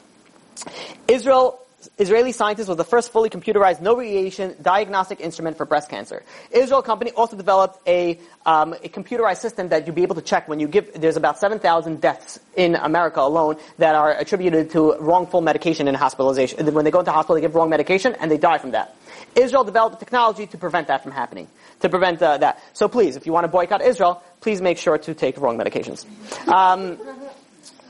Israel 1.07 1.59
Israeli 1.97 2.31
scientist 2.31 2.67
was 2.67 2.77
the 2.77 2.83
first 2.83 3.11
fully 3.11 3.29
computerized 3.29 3.81
no 3.81 3.95
radiation 3.95 4.55
diagnostic 4.61 5.21
instrument 5.21 5.57
for 5.57 5.65
breast 5.65 5.89
cancer. 5.89 6.23
Israel 6.51 6.81
company 6.81 7.11
also 7.11 7.37
developed 7.37 7.79
a, 7.87 8.19
um, 8.45 8.73
a 8.73 8.89
computerized 8.89 9.37
system 9.37 9.69
that 9.69 9.85
you'd 9.85 9.95
be 9.95 10.03
able 10.03 10.15
to 10.15 10.21
check 10.21 10.47
when 10.47 10.59
you 10.59 10.67
give, 10.67 10.91
there's 10.93 11.15
about 11.15 11.39
7,000 11.39 12.01
deaths 12.01 12.39
in 12.55 12.75
America 12.75 13.21
alone 13.21 13.55
that 13.77 13.95
are 13.95 14.11
attributed 14.11 14.71
to 14.71 14.95
wrongful 14.99 15.41
medication 15.41 15.87
and 15.87 15.95
hospitalization. 15.95 16.73
When 16.73 16.83
they 16.83 16.91
go 16.91 16.99
into 16.99 17.11
hospital, 17.11 17.35
they 17.35 17.41
give 17.41 17.55
wrong 17.55 17.69
medication 17.69 18.15
and 18.19 18.29
they 18.29 18.37
die 18.37 18.57
from 18.57 18.71
that. 18.71 18.95
Israel 19.35 19.63
developed 19.63 19.99
technology 19.99 20.47
to 20.47 20.57
prevent 20.57 20.87
that 20.87 21.03
from 21.03 21.11
happening, 21.11 21.47
to 21.81 21.89
prevent 21.89 22.21
uh, 22.21 22.37
that. 22.37 22.61
So 22.73 22.87
please, 22.87 23.15
if 23.15 23.25
you 23.25 23.31
want 23.31 23.45
to 23.45 23.47
boycott 23.47 23.81
Israel, 23.81 24.21
please 24.41 24.61
make 24.61 24.77
sure 24.77 24.97
to 24.97 25.13
take 25.13 25.37
wrong 25.37 25.57
medications. 25.57 26.05
Um, 26.47 26.97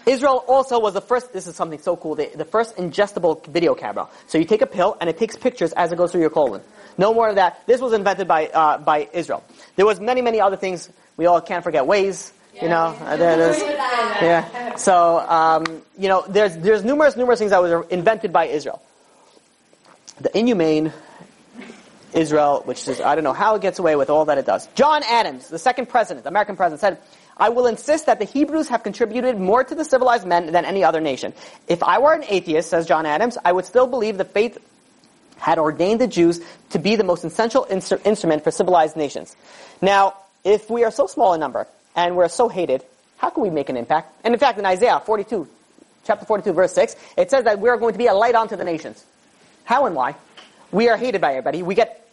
Israel 0.10 0.44
also 0.48 0.80
was 0.80 0.96
the 0.96 1.02
first, 1.02 1.34
this 1.34 1.46
is 1.46 1.56
something 1.56 1.80
so 1.80 1.96
cool, 1.96 2.16
the, 2.16 2.32
the, 2.36 2.44
first 2.44 2.78
ingestible 2.78 3.46
video 3.46 3.76
camera. 3.76 4.08
So 4.26 4.40
you 4.40 4.46
take 4.46 4.64
a 4.64 4.66
pill 4.66 4.98
and 5.00 5.08
it 5.08 5.20
takes 5.20 5.38
pictures 5.38 5.72
as 5.74 5.92
it 5.92 5.98
goes 5.98 6.12
through 6.12 6.22
your 6.22 6.32
colon. 6.32 6.62
No 6.98 7.14
more 7.14 7.30
of 7.30 7.36
that. 7.36 7.62
This 7.68 7.80
was 7.80 7.94
invented 7.94 8.28
by, 8.28 8.48
uh, 8.48 8.80
by 8.80 9.08
Israel. 9.14 9.44
There 9.76 9.86
was 9.86 10.00
many, 10.00 10.24
many 10.24 10.42
other 10.42 10.58
things. 10.58 10.90
We 11.16 11.28
all 11.28 11.40
can't 11.42 11.64
forget 11.64 11.84
Waze, 11.84 12.32
yeah, 12.56 12.64
you 12.64 12.70
know. 12.70 12.98
Yeah. 14.20 14.50
yeah. 14.52 14.76
So, 14.78 15.20
um, 15.20 15.84
you 15.96 16.10
know, 16.10 16.26
there's, 16.28 16.58
there's 16.58 16.84
numerous, 16.84 17.16
numerous 17.16 17.38
things 17.38 17.52
that 17.52 17.62
were 17.62 17.86
invented 17.92 18.34
by 18.34 18.46
Israel. 18.46 18.82
The 20.20 20.36
inhumane 20.36 20.92
Israel, 22.14 22.64
which 22.66 22.88
is, 22.88 23.00
I 23.00 23.14
don't 23.14 23.24
know 23.24 23.34
how 23.34 23.54
it 23.56 23.62
gets 23.62 23.78
away 23.78 23.96
with 23.96 24.10
all 24.10 24.26
that 24.26 24.40
it 24.40 24.48
does. 24.48 24.68
John 24.74 25.04
Adams, 25.04 25.50
the 25.50 25.60
second 25.60 25.88
president, 25.88 26.26
American 26.26 26.56
president, 26.56 26.82
said, 26.82 26.98
I 27.40 27.50
will 27.50 27.68
insist 27.68 28.08
that 28.08 28.20
the 28.20 28.26
Hebrews 28.26 28.68
have 28.68 28.84
contributed 28.84 29.38
more 29.40 29.64
to 29.64 29.74
the 29.74 29.86
civilized 29.86 30.28
men 30.28 30.52
than 30.52 30.66
any 30.66 30.84
other 30.84 31.00
nation. 31.00 31.34
If 31.68 31.82
I 31.82 32.00
were 32.00 32.14
an 32.14 32.24
atheist, 32.28 32.70
says 32.70 32.86
John 32.86 33.06
Adams, 33.06 33.38
I 33.44 33.54
would 33.54 33.66
still 33.66 33.88
believe 33.88 34.18
the 34.18 34.26
faith 34.26 34.58
had 35.38 35.58
ordained 35.58 36.02
the 36.02 36.08
Jews 36.08 36.42
to 36.72 36.80
be 36.80 36.98
the 36.98 37.04
most 37.04 37.24
essential 37.24 37.66
instru- 37.70 38.06
instrument 38.06 38.44
for 38.44 38.52
civilized 38.52 38.98
nations. 38.98 39.36
Now, 39.82 40.16
if 40.44 40.70
we 40.70 40.84
are 40.84 40.92
so 40.92 41.08
small 41.08 41.34
in 41.34 41.40
number 41.40 41.66
and 41.96 42.18
we're 42.18 42.28
so 42.28 42.50
hated, 42.50 42.84
how 43.18 43.30
can 43.30 43.44
we 43.44 43.50
make 43.50 43.70
an 43.70 43.78
impact? 43.78 44.14
And 44.26 44.34
in 44.34 44.40
fact, 44.40 44.60
in 44.60 44.66
Isaiah 44.66 45.00
42, 45.00 45.48
chapter 46.04 46.26
42, 46.26 46.52
verse 46.52 46.74
6, 46.74 46.96
it 47.18 47.32
says 47.32 47.46
that 47.46 47.60
we 47.60 47.70
are 47.70 47.78
going 47.78 47.94
to 47.94 47.98
be 47.98 48.08
a 48.08 48.14
light 48.14 48.36
unto 48.36 48.58
the 48.58 48.66
nations. 48.66 49.04
How 49.64 49.86
and 49.86 49.96
why? 49.96 50.16
We 50.72 50.90
are 50.90 50.98
hated 50.98 51.22
by 51.22 51.32
everybody. 51.32 51.64
We 51.64 51.76
get 51.76 52.06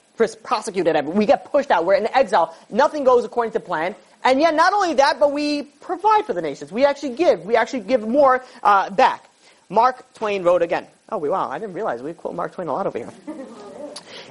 prosecuted. 0.42 1.04
We 1.04 1.26
get 1.26 1.50
pushed 1.50 1.70
out. 1.70 1.84
We're 1.84 1.94
in 1.94 2.06
exile. 2.14 2.56
Nothing 2.70 3.04
goes 3.04 3.24
according 3.24 3.52
to 3.52 3.60
plan 3.60 3.94
And 4.26 4.40
yet, 4.40 4.56
not 4.56 4.72
only 4.72 4.94
that, 4.94 5.20
but 5.20 5.30
we 5.30 5.62
provide 5.62 6.26
for 6.26 6.32
the 6.32 6.42
nations. 6.42 6.72
We 6.72 6.84
actually 6.84 7.14
give. 7.14 7.44
We 7.44 7.54
actually 7.54 7.80
give 7.80 8.06
more 8.06 8.44
uh, 8.60 8.90
back. 8.90 9.24
Mark 9.68 10.12
Twain 10.14 10.42
wrote 10.42 10.62
again. 10.62 10.88
Oh, 11.10 11.18
wow, 11.18 11.48
I 11.48 11.60
didn't 11.60 11.74
realize 11.74 12.02
we 12.02 12.12
quote 12.12 12.34
Mark 12.34 12.52
Twain 12.52 12.66
a 12.66 12.72
lot 12.72 12.88
over 12.88 12.98
here. 12.98 13.12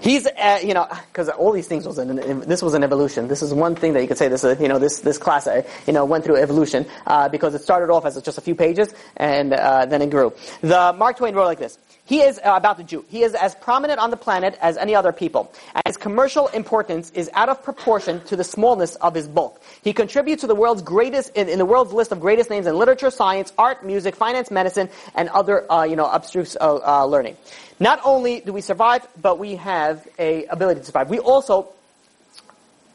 He's, 0.01 0.27
uh, 0.27 0.59
you 0.61 0.73
know, 0.73 0.85
because 1.07 1.29
all 1.29 1.53
these 1.53 1.69
things 1.69 1.87
was 1.87 1.97
an, 1.97 2.41
this 2.41 2.61
was 2.61 2.73
an 2.73 2.83
evolution. 2.83 3.29
This 3.29 3.41
is 3.41 3.53
one 3.53 3.75
thing 3.75 3.93
that 3.93 4.01
you 4.01 4.07
could 4.09 4.17
say. 4.17 4.27
This, 4.27 4.43
uh, 4.43 4.57
you 4.59 4.67
know, 4.67 4.79
this 4.79 4.99
this 4.99 5.17
class, 5.17 5.47
uh, 5.47 5.63
you 5.87 5.93
know, 5.93 6.03
went 6.03 6.25
through 6.25 6.35
evolution 6.35 6.85
uh, 7.07 7.29
because 7.29 7.55
it 7.55 7.61
started 7.61 7.89
off 7.89 8.05
as 8.05 8.21
just 8.21 8.37
a 8.37 8.41
few 8.41 8.53
pages 8.53 8.93
and 9.15 9.53
uh, 9.53 9.85
then 9.85 10.01
it 10.01 10.09
grew. 10.09 10.33
The 10.59 10.93
Mark 10.97 11.15
Twain 11.15 11.33
wrote 11.33 11.45
like 11.45 11.59
this: 11.59 11.79
He 12.05 12.21
is 12.21 12.37
uh, 12.37 12.53
about 12.55 12.77
the 12.77 12.83
Jew. 12.83 13.03
He 13.09 13.23
is 13.23 13.33
as 13.33 13.55
prominent 13.55 13.99
on 13.99 14.11
the 14.11 14.17
planet 14.17 14.57
as 14.61 14.77
any 14.77 14.93
other 14.93 15.11
people, 15.11 15.51
and 15.73 15.81
his 15.85 15.97
commercial 15.97 16.47
importance 16.47 17.11
is 17.11 17.29
out 17.33 17.49
of 17.49 17.63
proportion 17.63 18.23
to 18.25 18.35
the 18.35 18.43
smallness 18.43 18.95
of 18.95 19.15
his 19.15 19.27
bulk. 19.27 19.59
He 19.83 19.91
contributes 19.91 20.41
to 20.41 20.47
the 20.47 20.55
world's 20.55 20.83
greatest 20.83 21.35
in, 21.35 21.49
in 21.49 21.57
the 21.57 21.65
world's 21.65 21.93
list 21.93 22.11
of 22.11 22.19
greatest 22.19 22.49
names 22.49 22.67
in 22.67 22.77
literature, 22.77 23.09
science, 23.09 23.51
art, 23.57 23.83
music, 23.83 24.15
finance, 24.15 24.51
medicine, 24.51 24.89
and 25.15 25.29
other, 25.29 25.69
uh, 25.71 25.83
you 25.83 25.95
know, 25.95 26.05
abstruse 26.05 26.55
uh, 26.61 26.79
uh, 26.85 27.05
learning. 27.05 27.37
Not 27.79 27.99
only 28.05 28.39
do 28.39 28.53
we 28.53 28.61
survive, 28.61 29.05
but 29.19 29.39
we 29.39 29.55
have 29.55 30.07
a 30.19 30.45
ability 30.45 30.81
to 30.81 30.85
survive. 30.85 31.09
We 31.09 31.19
also 31.19 31.74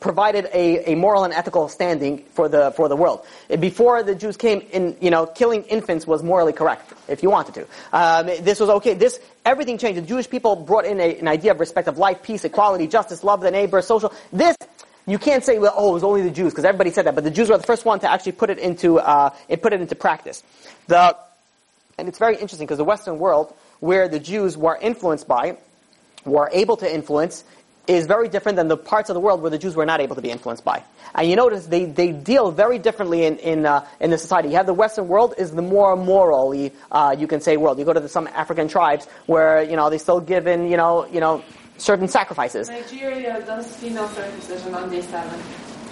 provided 0.00 0.46
a, 0.52 0.92
a 0.92 0.94
moral 0.96 1.24
and 1.24 1.32
ethical 1.32 1.68
standing 1.68 2.24
for 2.32 2.48
the 2.48 2.72
for 2.72 2.88
the 2.88 2.96
world. 2.96 3.24
Before 3.58 4.02
the 4.02 4.14
Jews 4.14 4.36
came 4.36 4.60
in, 4.72 4.96
you 5.00 5.10
know, 5.10 5.26
killing 5.26 5.62
infants 5.64 6.06
was 6.06 6.22
morally 6.22 6.52
correct 6.52 6.92
if 7.08 7.22
you 7.22 7.30
wanted 7.30 7.54
to. 7.54 7.66
Um, 7.92 8.26
this 8.26 8.58
was 8.58 8.70
okay. 8.70 8.94
This 8.94 9.20
everything 9.44 9.78
changed. 9.78 10.02
The 10.02 10.06
Jewish 10.06 10.28
people 10.28 10.56
brought 10.56 10.84
in 10.84 11.00
a, 11.00 11.18
an 11.18 11.28
idea 11.28 11.52
of 11.52 11.60
respect 11.60 11.88
of 11.88 11.98
life, 11.98 12.22
peace, 12.22 12.44
equality, 12.44 12.86
justice, 12.86 13.22
love 13.22 13.40
the 13.40 13.50
neighbor, 13.50 13.80
social. 13.82 14.12
This 14.32 14.56
you 15.06 15.18
can't 15.18 15.44
say, 15.44 15.58
well, 15.58 15.74
oh, 15.76 15.90
it 15.90 15.94
was 15.94 16.04
only 16.04 16.22
the 16.22 16.30
Jews 16.30 16.52
because 16.52 16.64
everybody 16.64 16.90
said 16.90 17.06
that, 17.06 17.14
but 17.14 17.24
the 17.24 17.30
Jews 17.30 17.48
were 17.48 17.56
the 17.56 17.64
first 17.64 17.84
one 17.84 18.00
to 18.00 18.10
actually 18.10 18.32
put 18.32 18.50
it 18.50 18.58
into 18.58 18.98
uh, 18.98 19.30
it 19.48 19.62
put 19.62 19.72
it 19.72 19.80
into 19.80 19.94
practice. 19.94 20.42
The 20.86 21.16
and 21.98 22.08
it's 22.08 22.18
very 22.18 22.34
interesting 22.34 22.66
because 22.66 22.78
the 22.78 22.84
Western 22.84 23.18
world 23.18 23.54
where 23.80 24.08
the 24.08 24.20
Jews 24.20 24.56
were 24.56 24.78
influenced 24.80 25.26
by, 25.26 25.56
were 26.24 26.50
able 26.52 26.76
to 26.76 26.94
influence, 26.94 27.44
is 27.96 28.06
very 28.06 28.28
different 28.28 28.56
than 28.56 28.68
the 28.68 28.76
parts 28.76 29.10
of 29.10 29.14
the 29.14 29.20
world 29.20 29.42
where 29.42 29.50
the 29.50 29.58
Jews 29.58 29.76
were 29.76 29.86
not 29.86 30.00
able 30.00 30.16
to 30.16 30.22
be 30.22 30.30
influenced 30.30 30.64
by. 30.64 30.82
And 31.14 31.28
you 31.28 31.36
notice 31.36 31.66
they, 31.66 31.84
they 31.86 32.12
deal 32.12 32.50
very 32.50 32.78
differently 32.78 33.24
in 33.24 33.38
in, 33.38 33.66
uh, 33.66 33.86
in 34.00 34.10
the 34.10 34.18
society. 34.18 34.48
You 34.48 34.56
have 34.56 34.66
the 34.66 34.74
Western 34.74 35.08
world 35.08 35.34
is 35.38 35.52
the 35.52 35.62
more 35.62 35.96
morally, 35.96 36.72
uh, 36.90 37.14
you 37.18 37.26
can 37.26 37.40
say, 37.40 37.56
world. 37.56 37.78
You 37.78 37.84
go 37.84 37.92
to 37.92 38.00
the, 38.00 38.08
some 38.08 38.26
African 38.28 38.68
tribes 38.68 39.06
where 39.26 39.62
you 39.62 39.76
know 39.76 39.90
they 39.90 39.98
still 39.98 40.20
give 40.20 40.46
in 40.46 40.68
you 40.68 40.76
know 40.76 41.06
you 41.06 41.20
know 41.20 41.42
certain 41.78 42.08
sacrifices. 42.08 42.68
Nigeria 42.68 43.42
does 43.46 43.76
female 43.76 44.08
circumcision 44.08 44.74
on 44.74 44.90
day 44.90 45.02
seven. 45.02 45.40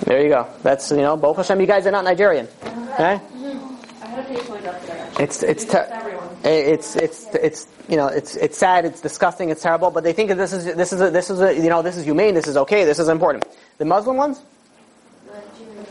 There 0.05 0.23
you 0.23 0.29
go. 0.29 0.47
That's 0.63 0.91
you 0.91 0.99
know, 0.99 1.17
Baruch 1.17 1.39
Hashem, 1.39 1.61
you 1.61 1.67
guys 1.67 1.87
are 1.87 1.91
not 1.91 2.05
Nigerian, 2.05 2.49
okay? 2.95 3.21
I 4.19 4.23
had 4.23 4.31
a 4.31 4.35
patient 4.35 4.51
like 4.51 4.63
that 4.65 4.81
today. 4.81 5.25
It's 5.25 5.43
it's 5.43 5.65
It's 5.65 5.73
ter- 5.73 6.41
it's 6.45 6.97
it's 6.97 7.27
it's 7.35 7.67
you 7.89 7.97
know 7.97 8.09
it's 8.09 8.37
it's 8.37 8.59
sad, 8.59 8.85
it's 8.85 9.01
disgusting, 9.01 9.51
it's 9.51 9.63
terrible, 9.63 9.91
but 9.91 10.03
they 10.03 10.13
think 10.13 10.29
that 10.31 10.37
this 10.37 10.53
is 10.53 10.65
this 10.65 10.93
is 10.93 11.01
a, 11.01 11.11
this 11.11 11.31
is 11.31 11.41
a, 11.41 11.55
you 11.55 11.69
know 11.69 11.83
this 11.83 11.97
is 11.97 12.05
humane, 12.05 12.35
this 12.35 12.49
is 12.49 12.57
okay, 12.57 12.85
this 12.85 12.99
is 12.99 13.09
important. 13.09 13.47
The 13.79 13.85
Muslim 13.85 14.17
ones, 14.17 14.41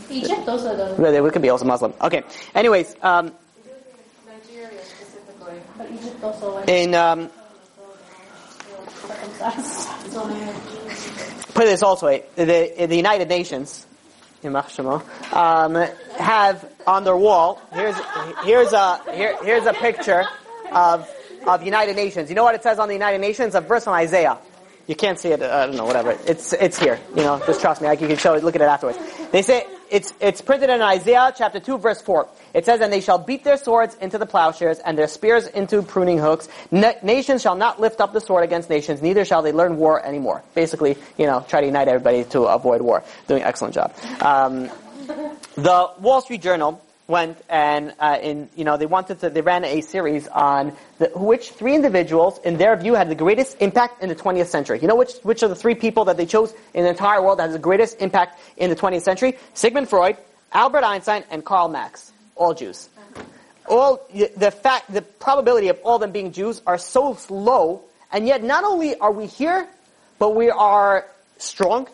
Egypt 0.09 0.47
also 0.47 0.75
does. 0.75 0.99
Well, 0.99 1.11
they 1.11 1.21
we 1.21 1.30
could 1.32 1.41
be 1.41 1.49
also 1.49 1.65
Muslim. 1.65 1.93
Okay. 2.01 2.23
Anyways, 2.53 2.95
um, 3.01 3.32
Nigeria 4.25 4.84
specifically. 4.84 5.61
But 5.78 5.91
Egypt 5.91 6.23
also 6.23 6.55
like 6.55 6.69
in 6.69 6.95
um, 6.95 7.30
put 11.53 11.63
it 11.63 11.67
this 11.67 11.84
also 11.84 12.07
way, 12.07 12.23
the 12.36 12.88
the 12.88 12.95
United 12.95 13.30
Nations, 13.30 13.88
Yamach 13.88 13.88
Shemo, 13.88 13.97
um, 15.34 15.76
have 16.18 16.72
on 16.86 17.04
their 17.04 17.18
wall. 17.18 17.62
Here's 17.74 17.96
here's 18.44 18.74
a 18.74 19.02
here, 19.12 19.36
here's 19.44 19.66
a 19.66 19.74
picture 19.74 20.26
of 20.72 21.10
of 21.48 21.64
United 21.64 21.96
Nations. 21.96 22.30
You 22.30 22.36
know 22.36 22.44
what 22.44 22.56
it 22.56 22.64
says 22.64 22.80
on 22.80 22.88
the 22.88 22.94
United 22.94 23.20
Nations? 23.20 23.56
A 23.56 23.62
verse 23.62 23.88
on 23.88 23.94
Isaiah. 23.94 24.38
You 24.88 24.96
can't 24.96 25.20
see 25.20 25.30
it. 25.30 25.42
uh, 25.42 25.46
I 25.54 25.66
don't 25.68 25.76
know. 25.76 25.86
Whatever. 25.86 26.18
It's 26.26 26.54
it's 26.54 26.80
here. 26.80 27.00
You 27.16 27.24
know. 27.24 27.42
Just 27.46 27.62
trust 27.62 27.82
me. 27.82 27.88
I 27.90 27.96
can 27.96 28.16
show 28.18 28.34
it. 28.36 28.44
Look 28.44 28.56
at 28.56 28.62
it 28.62 28.66
afterwards. 28.66 28.98
They 29.32 29.42
say 29.42 29.66
it's 29.92 30.14
it's 30.22 30.42
printed 30.42 30.70
in 30.70 30.82
Isaiah 30.82 31.34
chapter 31.38 31.60
two 31.60 31.78
verse 31.78 32.02
four. 32.02 32.28
It 32.54 32.66
says, 32.66 32.80
"And 32.80 32.92
they 32.92 33.02
shall 33.02 33.18
beat 33.18 33.44
their 33.44 33.58
swords 33.58 33.96
into 33.96 34.18
the 34.18 34.26
plowshares, 34.26 34.80
and 34.80 34.98
their 34.98 35.08
spears 35.08 35.46
into 35.48 35.82
pruning 35.82 36.18
hooks. 36.20 36.48
Na- 36.72 36.94
nations 37.04 37.42
shall 37.42 37.56
not 37.56 37.82
lift 37.82 38.00
up 38.00 38.14
the 38.14 38.22
sword 38.22 38.46
against 38.46 38.70
nations; 38.70 39.02
neither 39.02 39.26
shall 39.26 39.42
they 39.42 39.52
learn 39.52 39.78
war 39.78 40.04
anymore." 40.04 40.42
Basically, 40.56 40.98
you 41.18 41.26
know, 41.26 41.46
try 41.50 41.60
to 41.60 41.68
unite 41.68 41.90
everybody 41.90 42.24
to 42.26 42.44
avoid 42.44 42.82
war. 42.82 43.04
Doing 43.28 43.42
an 43.42 43.48
excellent 43.48 43.74
job. 43.76 43.94
Um, 44.22 44.70
the 45.56 45.92
Wall 46.00 46.22
Street 46.22 46.42
Journal 46.42 46.82
went 47.08 47.38
and 47.49 47.93
uh, 47.99 48.20
in 48.22 48.49
you 48.55 48.66
know 48.66 48.78
they 48.78 48.86
wanted 48.86 49.20
to 49.20 49.30
they 49.30 49.41
ran 49.41 49.64
a 49.64 49.82
series 49.82 50.28
on 50.28 50.74
the, 50.99 51.10
which 51.16 51.51
three 51.51 51.74
individuals 51.74 52.39
in 52.43 52.58
their 52.58 52.76
view 52.76 52.93
had 52.93 53.10
the 53.10 53.16
greatest 53.16 53.58
impact 53.62 54.03
in 54.03 54.10
the 54.10 54.16
20th 54.16 54.47
century. 54.47 54.80
You 54.82 54.88
know 54.88 54.95
which 54.95 55.14
which 55.24 55.41
are 55.43 55.47
the 55.47 55.55
three 55.55 55.76
people 55.76 56.05
that 56.05 56.18
they 56.18 56.26
chose 56.26 56.53
in 56.74 56.84
the 56.84 56.89
entire 56.89 57.22
world 57.22 57.39
that 57.39 57.43
has 57.43 57.53
the 57.53 57.60
greatest 57.60 58.01
impact 58.01 58.39
in 58.58 58.70
the 58.70 58.76
20th 58.76 59.01
century? 59.01 59.38
Sigmund 59.53 59.89
Freud, 59.89 60.18
Albert 60.51 60.84
Einstein, 60.84 61.24
and 61.32 61.43
Karl 61.43 61.70
Marx, 61.70 62.12
all 62.36 62.53
Jews. 62.53 62.89
All 63.70 63.99
the 64.14 64.51
fact 64.51 64.91
the 64.93 65.01
probability 65.01 65.70
of 65.70 65.80
all 65.84 65.99
them 65.99 66.12
being 66.12 66.32
Jews 66.32 66.62
are 66.66 66.78
so 66.78 67.18
low, 67.30 67.84
and 68.12 68.28
yet 68.28 68.43
not 68.43 68.64
only 68.64 68.97
are 68.97 69.12
we 69.12 69.28
here, 69.28 69.68
but 70.20 70.36
we 70.36 70.49
are 70.49 71.05
strong 71.38 71.88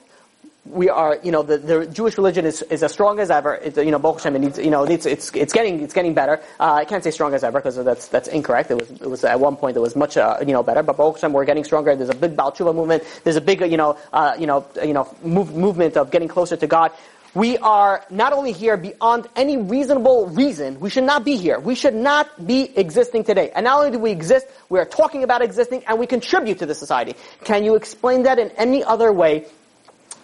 we 0.66 0.89
are, 0.89 1.20
you 1.24 1.32
know, 1.32 1.43
the, 1.43 1.57
the 1.57 1.86
Jewish 1.88 2.18
religion 2.18 2.45
is, 2.45 2.61
is 2.64 2.84
as 2.84 2.93
strong 2.93 3.20
as 3.20 3.30
ever. 3.30 3.55
It, 3.55 3.76
you 3.78 3.91
know, 3.91 3.99
Baruch 3.99 4.20
Hashem, 4.20 4.36
it 4.38 4.39
needs, 4.39 4.57
you 4.57 4.70
know, 4.70 4.84
it's, 4.86 5.05
it's, 5.05 5.30
it's 5.36 5.51
getting, 5.51 5.82
it's 5.82 5.93
getting 5.93 6.14
better. 6.14 6.41
Uh, 6.59 6.74
I 6.74 6.86
can't 6.86 7.03
say 7.03 7.11
strong 7.11 7.34
as 7.34 7.43
ever 7.43 7.59
because 7.59 7.76
that's, 7.84 8.07
that's 8.07 8.30
incorrect. 8.30 8.72
It 8.72 8.76
was, 8.76 8.89
it 8.91 9.09
was 9.09 9.24
at 9.26 9.39
one 9.39 9.57
point 9.57 9.76
it 9.76 9.82
was 9.82 9.95
much, 9.95 10.16
uh, 10.16 10.38
you 10.39 10.53
know, 10.53 10.64
better. 10.64 10.82
But 10.82 10.95
Baruch 10.95 11.16
Hashem, 11.16 11.34
we're 11.34 11.45
getting 11.45 11.66
stronger. 11.66 11.95
There's 11.95 12.09
a 12.09 12.16
big 12.16 12.38
Baal 12.38 12.51
Tshuva 12.51 12.74
movement. 12.74 13.03
There's 13.24 13.36
a 13.36 13.41
big, 13.41 13.59
you 13.61 13.78
know, 13.78 13.97
uh, 14.14 14.36
you 14.39 14.47
know, 14.47 14.66
you 14.84 14.93
know, 14.93 15.14
move, 15.22 15.53
movement 15.53 15.97
of 15.97 16.11
getting 16.11 16.30
closer 16.30 16.55
to 16.55 16.68
God. 16.68 16.91
We 17.36 17.57
are 17.57 18.05
not 18.11 18.32
only 18.32 18.51
here 18.51 18.78
beyond 18.78 19.28
any 19.36 19.57
reasonable 19.57 20.28
reason, 20.28 20.80
we 20.80 20.91
should 20.91 21.03
not 21.03 21.26
be 21.26 21.36
here. 21.36 21.59
We 21.59 21.74
should 21.74 21.95
not 21.95 22.45
be 22.45 22.72
existing 22.78 23.24
today. 23.24 23.49
And 23.55 23.64
not 23.64 23.80
only 23.80 23.91
do 23.91 23.97
we 23.97 24.11
exist, 24.11 24.45
we 24.70 24.80
are 24.80 24.86
talking 24.86 25.24
about 25.24 25.41
existing 25.41 25.84
and 25.88 25.97
we 25.97 26.05
contribute 26.05 26.59
to 26.59 26.68
the 26.68 26.76
society. 26.76 27.16
Can 27.43 27.64
you 27.64 27.74
explain 27.74 28.24
that 28.24 28.38
in 28.38 28.51
any 28.51 28.84
other 28.84 29.11
way 29.11 29.47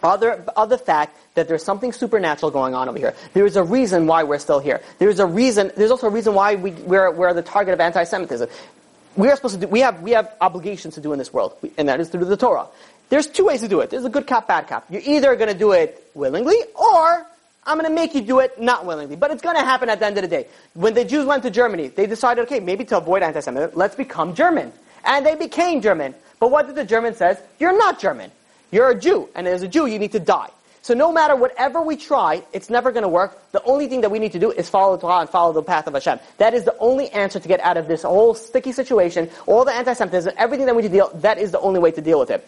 other, 0.04 0.44
other 0.56 0.78
fact 0.78 1.18
that 1.36 1.48
there's 1.48 1.64
something 1.64 1.92
supernatural 1.94 2.52
going 2.52 2.74
on 2.74 2.90
over 2.90 2.98
here. 2.98 3.16
There 3.34 3.46
is 3.46 3.56
a 3.56 3.64
reason 3.64 4.08
why 4.08 4.24
we're 4.24 4.40
still 4.40 4.60
here. 4.60 4.82
There's 4.98 5.20
a 5.20 5.26
reason, 5.26 5.72
there's 5.76 5.92
also 5.92 6.08
a 6.08 6.12
reason 6.12 6.34
why 6.34 6.56
we, 6.56 6.72
we're, 6.72 7.12
we're 7.12 7.34
the 7.34 7.42
target 7.42 7.74
of 7.74 7.80
anti-Semitism. 7.80 8.50
We 9.16 9.30
are 9.30 9.36
supposed 9.36 9.56
to 9.56 9.62
do, 9.62 9.68
we 9.68 9.82
have, 9.82 10.02
we 10.02 10.12
have 10.12 10.34
obligations 10.40 10.96
to 10.96 11.02
do 11.02 11.12
in 11.14 11.20
this 11.20 11.34
world, 11.34 11.58
and 11.78 11.90
that 11.90 12.00
is 12.00 12.10
through 12.10 12.26
the 12.26 12.38
Torah. 12.38 12.68
There's 13.10 13.28
two 13.28 13.46
ways 13.46 13.62
to 13.62 13.68
do 13.68 13.80
it. 13.82 13.90
There's 13.90 14.06
a 14.06 14.10
good 14.10 14.28
cop, 14.28 14.48
bad 14.48 14.68
cop. 14.68 14.86
You're 14.90 15.02
either 15.04 15.36
going 15.36 15.52
to 15.52 15.58
do 15.58 15.72
it 15.72 16.12
willingly, 16.14 16.58
or 16.76 17.26
I'm 17.66 17.78
going 17.78 17.90
to 17.90 17.94
make 17.94 18.14
you 18.14 18.22
do 18.22 18.40
it 18.40 18.62
not 18.62 18.86
willingly. 18.86 19.16
But 19.16 19.32
it's 19.32 19.42
going 19.42 19.56
to 19.56 19.64
happen 19.64 19.90
at 19.90 20.00
the 20.00 20.06
end 20.06 20.18
of 20.18 20.22
the 20.22 20.28
day. 20.28 20.48
When 20.74 20.94
the 20.94 21.04
Jews 21.04 21.26
went 21.26 21.44
to 21.44 21.50
Germany, 21.50 21.88
they 21.88 22.06
decided, 22.06 22.44
okay, 22.44 22.60
maybe 22.60 22.86
to 22.86 22.98
avoid 22.98 23.24
anti-Semitism, 23.24 23.78
let's 23.78 23.96
become 23.96 24.36
German. 24.36 24.72
And 25.04 25.26
they 25.26 25.36
became 25.36 25.82
German. 25.82 26.14
But 26.40 26.52
what 26.52 26.68
did 26.68 26.76
the 26.76 26.86
German 26.86 27.16
says? 27.16 27.42
You're 27.60 27.78
not 27.78 28.00
German. 28.00 28.32
You're 28.72 28.90
a 28.90 29.00
Jew, 29.00 29.30
and 29.36 29.48
as 29.48 29.64
a 29.64 29.68
Jew, 29.68 29.86
you 29.86 30.00
need 30.00 30.12
to 30.14 30.20
die. 30.20 30.50
So 30.82 30.94
no 30.94 31.12
matter 31.12 31.36
whatever 31.36 31.82
we 31.82 31.98
try, 31.98 32.44
it's 32.54 32.70
never 32.70 32.92
going 32.92 33.04
to 33.04 33.10
work. 33.10 33.38
The 33.52 33.62
only 33.64 33.88
thing 33.88 34.02
that 34.02 34.12
we 34.12 34.20
need 34.20 34.32
to 34.32 34.40
do 34.40 34.52
is 34.52 34.70
follow 34.70 34.96
the 34.96 35.02
Torah 35.02 35.20
and 35.20 35.30
follow 35.30 35.52
the 35.54 35.62
path 35.62 35.88
of 35.88 35.94
Hashem. 35.94 36.20
That 36.38 36.54
is 36.54 36.64
the 36.64 36.78
only 36.80 37.10
answer 37.10 37.40
to 37.40 37.48
get 37.48 37.60
out 37.60 37.78
of 37.78 37.88
this 37.88 38.04
whole 38.04 38.34
sticky 38.34 38.72
situation, 38.72 39.30
all 39.46 39.66
the 39.66 39.74
anti-Semitism, 39.74 40.34
everything 40.38 40.66
that 40.68 40.76
we 40.76 40.84
need 40.84 40.90
to 40.90 40.94
deal, 40.94 41.12
that 41.16 41.38
is 41.38 41.52
the 41.52 41.60
only 41.60 41.80
way 41.80 41.92
to 41.92 42.02
deal 42.02 42.20
with 42.20 42.32
it. 42.32 42.48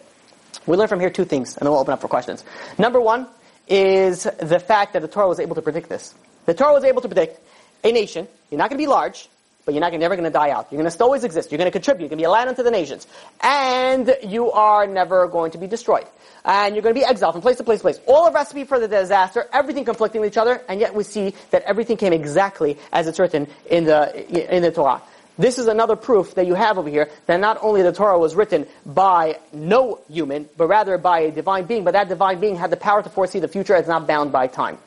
We 0.66 0.76
learn 0.76 0.88
from 0.88 1.00
here 1.00 1.10
two 1.10 1.24
things, 1.24 1.56
and 1.56 1.66
then 1.66 1.72
we'll 1.72 1.80
open 1.80 1.92
up 1.92 2.00
for 2.00 2.08
questions. 2.08 2.44
Number 2.78 3.00
one 3.00 3.26
is 3.68 4.24
the 4.38 4.60
fact 4.60 4.94
that 4.94 5.02
the 5.02 5.08
Torah 5.08 5.28
was 5.28 5.40
able 5.40 5.54
to 5.56 5.62
predict 5.62 5.88
this. 5.88 6.14
The 6.46 6.54
Torah 6.54 6.72
was 6.72 6.84
able 6.84 7.02
to 7.02 7.08
predict 7.08 7.38
a 7.84 7.92
nation, 7.92 8.28
you're 8.50 8.58
not 8.58 8.70
going 8.70 8.78
to 8.78 8.82
be 8.82 8.86
large, 8.86 9.28
but 9.64 9.74
you're 9.74 9.80
not 9.80 9.92
never 9.92 10.16
going 10.16 10.24
to 10.24 10.30
die 10.30 10.50
out. 10.50 10.68
You're 10.70 10.78
going 10.78 10.86
to 10.86 10.90
still 10.90 11.06
always 11.06 11.24
exist. 11.24 11.50
You're 11.50 11.58
going 11.58 11.70
to 11.70 11.72
contribute. 11.72 12.04
You're 12.04 12.08
going 12.10 12.18
to 12.18 12.22
be 12.22 12.26
a 12.26 12.30
light 12.30 12.48
unto 12.48 12.62
the 12.62 12.70
nations. 12.70 13.06
And 13.40 14.16
you 14.24 14.50
are 14.50 14.86
never 14.86 15.28
going 15.28 15.52
to 15.52 15.58
be 15.58 15.66
destroyed. 15.66 16.06
And 16.44 16.74
you're 16.74 16.82
going 16.82 16.94
to 16.94 17.00
be 17.00 17.04
exiled 17.04 17.34
from 17.34 17.42
place 17.42 17.58
to 17.58 17.64
place 17.64 17.78
to 17.78 17.82
place. 17.82 18.00
All 18.06 18.26
a 18.26 18.32
recipe 18.32 18.64
for 18.64 18.80
the 18.80 18.88
disaster, 18.88 19.46
everything 19.52 19.84
conflicting 19.84 20.20
with 20.20 20.32
each 20.32 20.38
other, 20.38 20.60
and 20.68 20.80
yet 20.80 20.94
we 20.94 21.04
see 21.04 21.34
that 21.50 21.62
everything 21.62 21.96
came 21.96 22.12
exactly 22.12 22.78
as 22.92 23.06
it's 23.06 23.18
written 23.18 23.46
in 23.70 23.84
the, 23.84 24.54
in 24.54 24.62
the 24.62 24.72
Torah. 24.72 25.00
This 25.38 25.58
is 25.58 25.66
another 25.66 25.96
proof 25.96 26.34
that 26.34 26.46
you 26.46 26.54
have 26.54 26.78
over 26.78 26.90
here 26.90 27.08
that 27.26 27.40
not 27.40 27.58
only 27.62 27.82
the 27.82 27.92
Torah 27.92 28.18
was 28.18 28.34
written 28.34 28.66
by 28.84 29.38
no 29.52 30.00
human, 30.10 30.48
but 30.56 30.66
rather 30.66 30.98
by 30.98 31.20
a 31.20 31.30
divine 31.30 31.64
being, 31.64 31.84
but 31.84 31.92
that 31.92 32.08
divine 32.08 32.38
being 32.38 32.56
had 32.56 32.70
the 32.70 32.76
power 32.76 33.02
to 33.02 33.08
foresee 33.08 33.38
the 33.38 33.48
future 33.48 33.74
It's 33.74 33.88
not 33.88 34.06
bound 34.06 34.30
by 34.30 34.46
time. 34.46 34.78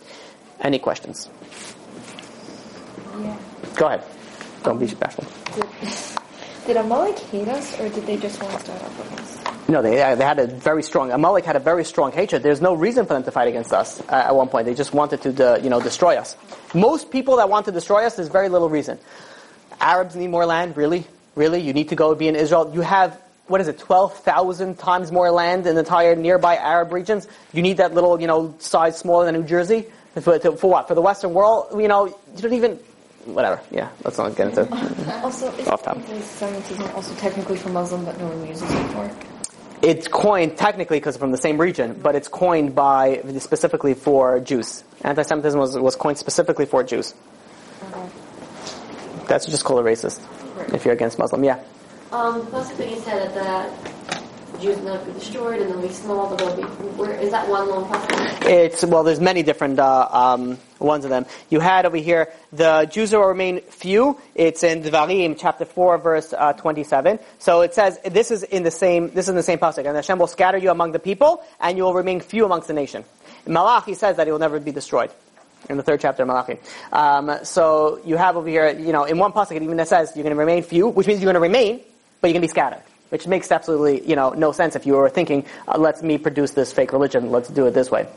Any 0.59 0.77
questions? 0.77 1.29
Yeah. 3.19 3.37
Go 3.75 3.87
ahead. 3.87 4.03
Don't 4.65 4.79
be 4.79 4.87
bashful. 4.95 5.25
Did, 5.53 6.67
did 6.67 6.77
Amalek 6.77 7.19
hate 7.19 7.47
us, 7.47 7.79
or 7.79 7.87
did 7.89 8.05
they 8.05 8.17
just 8.17 8.41
want 8.41 8.53
to 8.53 8.59
start 8.59 8.81
off 8.81 8.97
with 8.97 9.19
us? 9.19 9.45
No, 9.67 9.81
they, 9.81 9.95
they 9.95 10.23
had 10.23 10.37
a 10.37 10.47
very 10.47 10.83
strong, 10.83 11.11
Amalek 11.11 11.45
had 11.45 11.55
a 11.55 11.59
very 11.59 11.83
strong 11.85 12.11
hatred. 12.11 12.43
There's 12.43 12.61
no 12.61 12.75
reason 12.75 13.05
for 13.05 13.13
them 13.13 13.23
to 13.23 13.31
fight 13.31 13.47
against 13.47 13.73
us 13.73 13.99
uh, 14.01 14.13
at 14.13 14.35
one 14.35 14.47
point. 14.47 14.65
They 14.65 14.75
just 14.75 14.93
wanted 14.93 15.21
to, 15.23 15.53
uh, 15.53 15.57
you 15.57 15.69
know, 15.69 15.81
destroy 15.81 16.17
us. 16.17 16.35
Most 16.73 17.09
people 17.09 17.37
that 17.37 17.49
want 17.49 17.65
to 17.65 17.71
destroy 17.71 18.05
us, 18.05 18.15
there's 18.15 18.27
very 18.27 18.49
little 18.49 18.69
reason. 18.69 18.99
Arabs 19.79 20.15
need 20.15 20.27
more 20.27 20.45
land, 20.45 20.77
really? 20.77 21.05
Really? 21.35 21.61
You 21.61 21.73
need 21.73 21.89
to 21.89 21.95
go 21.95 22.13
be 22.13 22.27
in 22.27 22.35
Israel. 22.35 22.71
You 22.73 22.81
have, 22.81 23.19
what 23.47 23.59
is 23.59 23.67
it, 23.67 23.79
12,000 23.79 24.77
times 24.77 25.11
more 25.11 25.31
land 25.31 25.65
in 25.65 25.75
the 25.75 25.79
entire 25.79 26.15
nearby 26.15 26.57
Arab 26.57 26.91
regions. 26.91 27.27
You 27.51 27.63
need 27.63 27.77
that 27.77 27.93
little, 27.93 28.21
you 28.21 28.27
know, 28.27 28.55
size 28.59 28.97
smaller 28.97 29.25
than 29.25 29.35
New 29.35 29.47
Jersey? 29.47 29.87
For, 30.21 30.39
for 30.39 30.69
what? 30.69 30.87
For 30.87 30.95
the 30.95 31.01
Western 31.01 31.33
world? 31.33 31.79
You 31.79 31.87
know, 31.87 32.05
you 32.07 32.41
don't 32.41 32.53
even, 32.53 32.79
whatever. 33.25 33.61
Yeah, 33.71 33.89
let's 34.03 34.17
not 34.17 34.35
get 34.35 34.47
into 34.49 35.21
Also, 35.23 35.51
is 35.53 35.67
Off 35.67 35.83
top. 35.83 35.97
anti-Semitism 35.97 36.83
also 36.95 37.13
technically 37.15 37.57
for 37.57 37.69
Muslim, 37.69 38.05
but 38.05 38.17
no 38.19 38.27
one 38.27 38.47
uses 38.47 38.69
it 38.71 38.87
for? 38.91 39.11
It's 39.81 40.07
coined 40.07 40.57
technically 40.57 40.97
because 40.97 41.17
from 41.17 41.31
the 41.31 41.37
same 41.37 41.59
region, 41.59 41.99
but 42.01 42.15
it's 42.15 42.27
coined 42.27 42.75
by 42.75 43.21
specifically 43.39 43.93
for 43.93 44.39
Jews. 44.39 44.83
Anti-Semitism 45.03 45.59
was, 45.59 45.77
was 45.77 45.95
coined 45.95 46.17
specifically 46.17 46.65
for 46.65 46.83
Jews. 46.83 47.13
That's 49.27 49.45
just 49.45 49.63
called 49.65 49.85
a 49.85 49.89
racist 49.89 50.21
if 50.73 50.85
you're 50.85 50.93
against 50.93 51.19
Muslim. 51.19 51.43
Yeah. 51.43 51.59
Um, 52.11 52.45
plus 52.47 52.71
that 52.73 52.89
you 52.89 52.99
said 52.99 53.33
that 53.33 53.69
the 54.07 54.24
Jews 54.61 54.77
will 54.77 54.95
not 54.95 55.05
be 55.05 55.13
destroyed 55.13 55.61
and 55.61 55.71
they'll 55.71 55.81
be 55.81 55.89
small, 55.89 56.29
but 56.29 56.39
they'll 56.39 56.55
be. 56.55 56.63
Where 56.63 57.13
is 57.13 57.31
that 57.31 57.47
one 57.47 57.69
long 57.69 57.87
passage? 57.87 58.47
It's 58.47 58.83
well. 58.85 59.03
There's 59.03 59.19
many 59.19 59.43
different 59.43 59.79
uh, 59.79 60.07
um, 60.11 60.57
ones 60.79 61.05
of 61.05 61.09
them. 61.09 61.25
You 61.49 61.59
had 61.59 61.85
over 61.85 61.97
here 61.97 62.31
the 62.51 62.89
Jews 62.91 63.13
will 63.13 63.25
remain 63.25 63.61
few. 63.61 64.17
It's 64.35 64.63
in 64.63 64.83
Devarim 64.83 65.35
chapter 65.37 65.65
four, 65.65 65.97
verse 65.97 66.33
uh, 66.33 66.53
twenty-seven. 66.53 67.19
So 67.39 67.61
it 67.61 67.73
says 67.73 67.99
this 68.03 68.31
is 68.31 68.43
in 68.43 68.63
the 68.63 68.71
same. 68.71 69.09
This 69.09 69.25
is 69.25 69.29
in 69.29 69.35
the 69.35 69.43
same 69.43 69.59
passage. 69.59 69.85
And 69.85 69.95
Hashem 69.95 70.19
will 70.19 70.27
scatter 70.27 70.57
you 70.57 70.71
among 70.71 70.91
the 70.91 70.99
people, 70.99 71.43
and 71.59 71.77
you 71.77 71.83
will 71.83 71.93
remain 71.93 72.19
few 72.19 72.45
amongst 72.45 72.67
the 72.67 72.73
nation. 72.73 73.03
In 73.45 73.53
Malachi 73.53 73.93
says 73.93 74.17
that 74.17 74.27
he 74.27 74.31
will 74.31 74.39
never 74.39 74.59
be 74.59 74.71
destroyed. 74.71 75.11
In 75.67 75.77
the 75.77 75.83
third 75.83 75.99
chapter 75.99 76.21
of 76.21 76.27
Malachi. 76.27 76.59
Um, 76.93 77.39
so 77.41 77.99
you 78.05 78.17
have 78.17 78.37
over 78.37 78.47
here, 78.47 78.69
you 78.69 78.91
know, 78.91 79.05
in 79.05 79.17
one 79.17 79.33
it 79.35 79.63
even 79.63 79.83
says 79.83 80.11
you're 80.15 80.21
going 80.21 80.35
to 80.35 80.39
remain 80.39 80.61
few, 80.61 80.89
which 80.89 81.07
means 81.07 81.19
you're 81.19 81.33
going 81.33 81.33
to 81.33 81.39
remain, 81.39 81.81
but 82.21 82.27
you're 82.27 82.33
going 82.33 82.41
to 82.41 82.47
be 82.47 82.47
scattered. 82.47 82.83
Which 83.09 83.27
makes 83.27 83.51
absolutely, 83.51 84.07
you 84.07 84.15
know, 84.15 84.31
no 84.31 84.51
sense 84.51 84.75
if 84.75 84.85
you 84.85 84.93
were 84.93 85.09
thinking, 85.09 85.45
uh, 85.67 85.77
let 85.77 86.03
me 86.03 86.17
produce 86.17 86.51
this 86.51 86.73
fake 86.73 86.91
religion, 86.91 87.31
let's 87.31 87.49
do 87.49 87.65
it 87.67 87.71
this 87.71 87.91
way. 87.91 88.07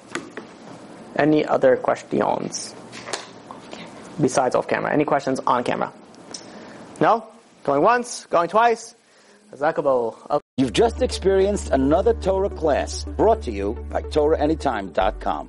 Any 1.16 1.44
other 1.44 1.76
questions? 1.76 2.74
Besides 4.20 4.54
off 4.54 4.66
camera. 4.66 4.92
Any 4.92 5.04
questions 5.04 5.40
on 5.46 5.62
camera? 5.62 5.92
No? 7.00 7.26
Going 7.64 7.82
once? 7.82 8.26
Going 8.26 8.48
twice? 8.48 8.94
You've 10.56 10.72
just 10.72 11.02
experienced 11.02 11.70
another 11.70 12.14
Torah 12.14 12.50
class 12.50 13.04
brought 13.04 13.42
to 13.42 13.52
you 13.52 13.74
by 13.90 14.02
TorahAnytime.com. 14.02 15.46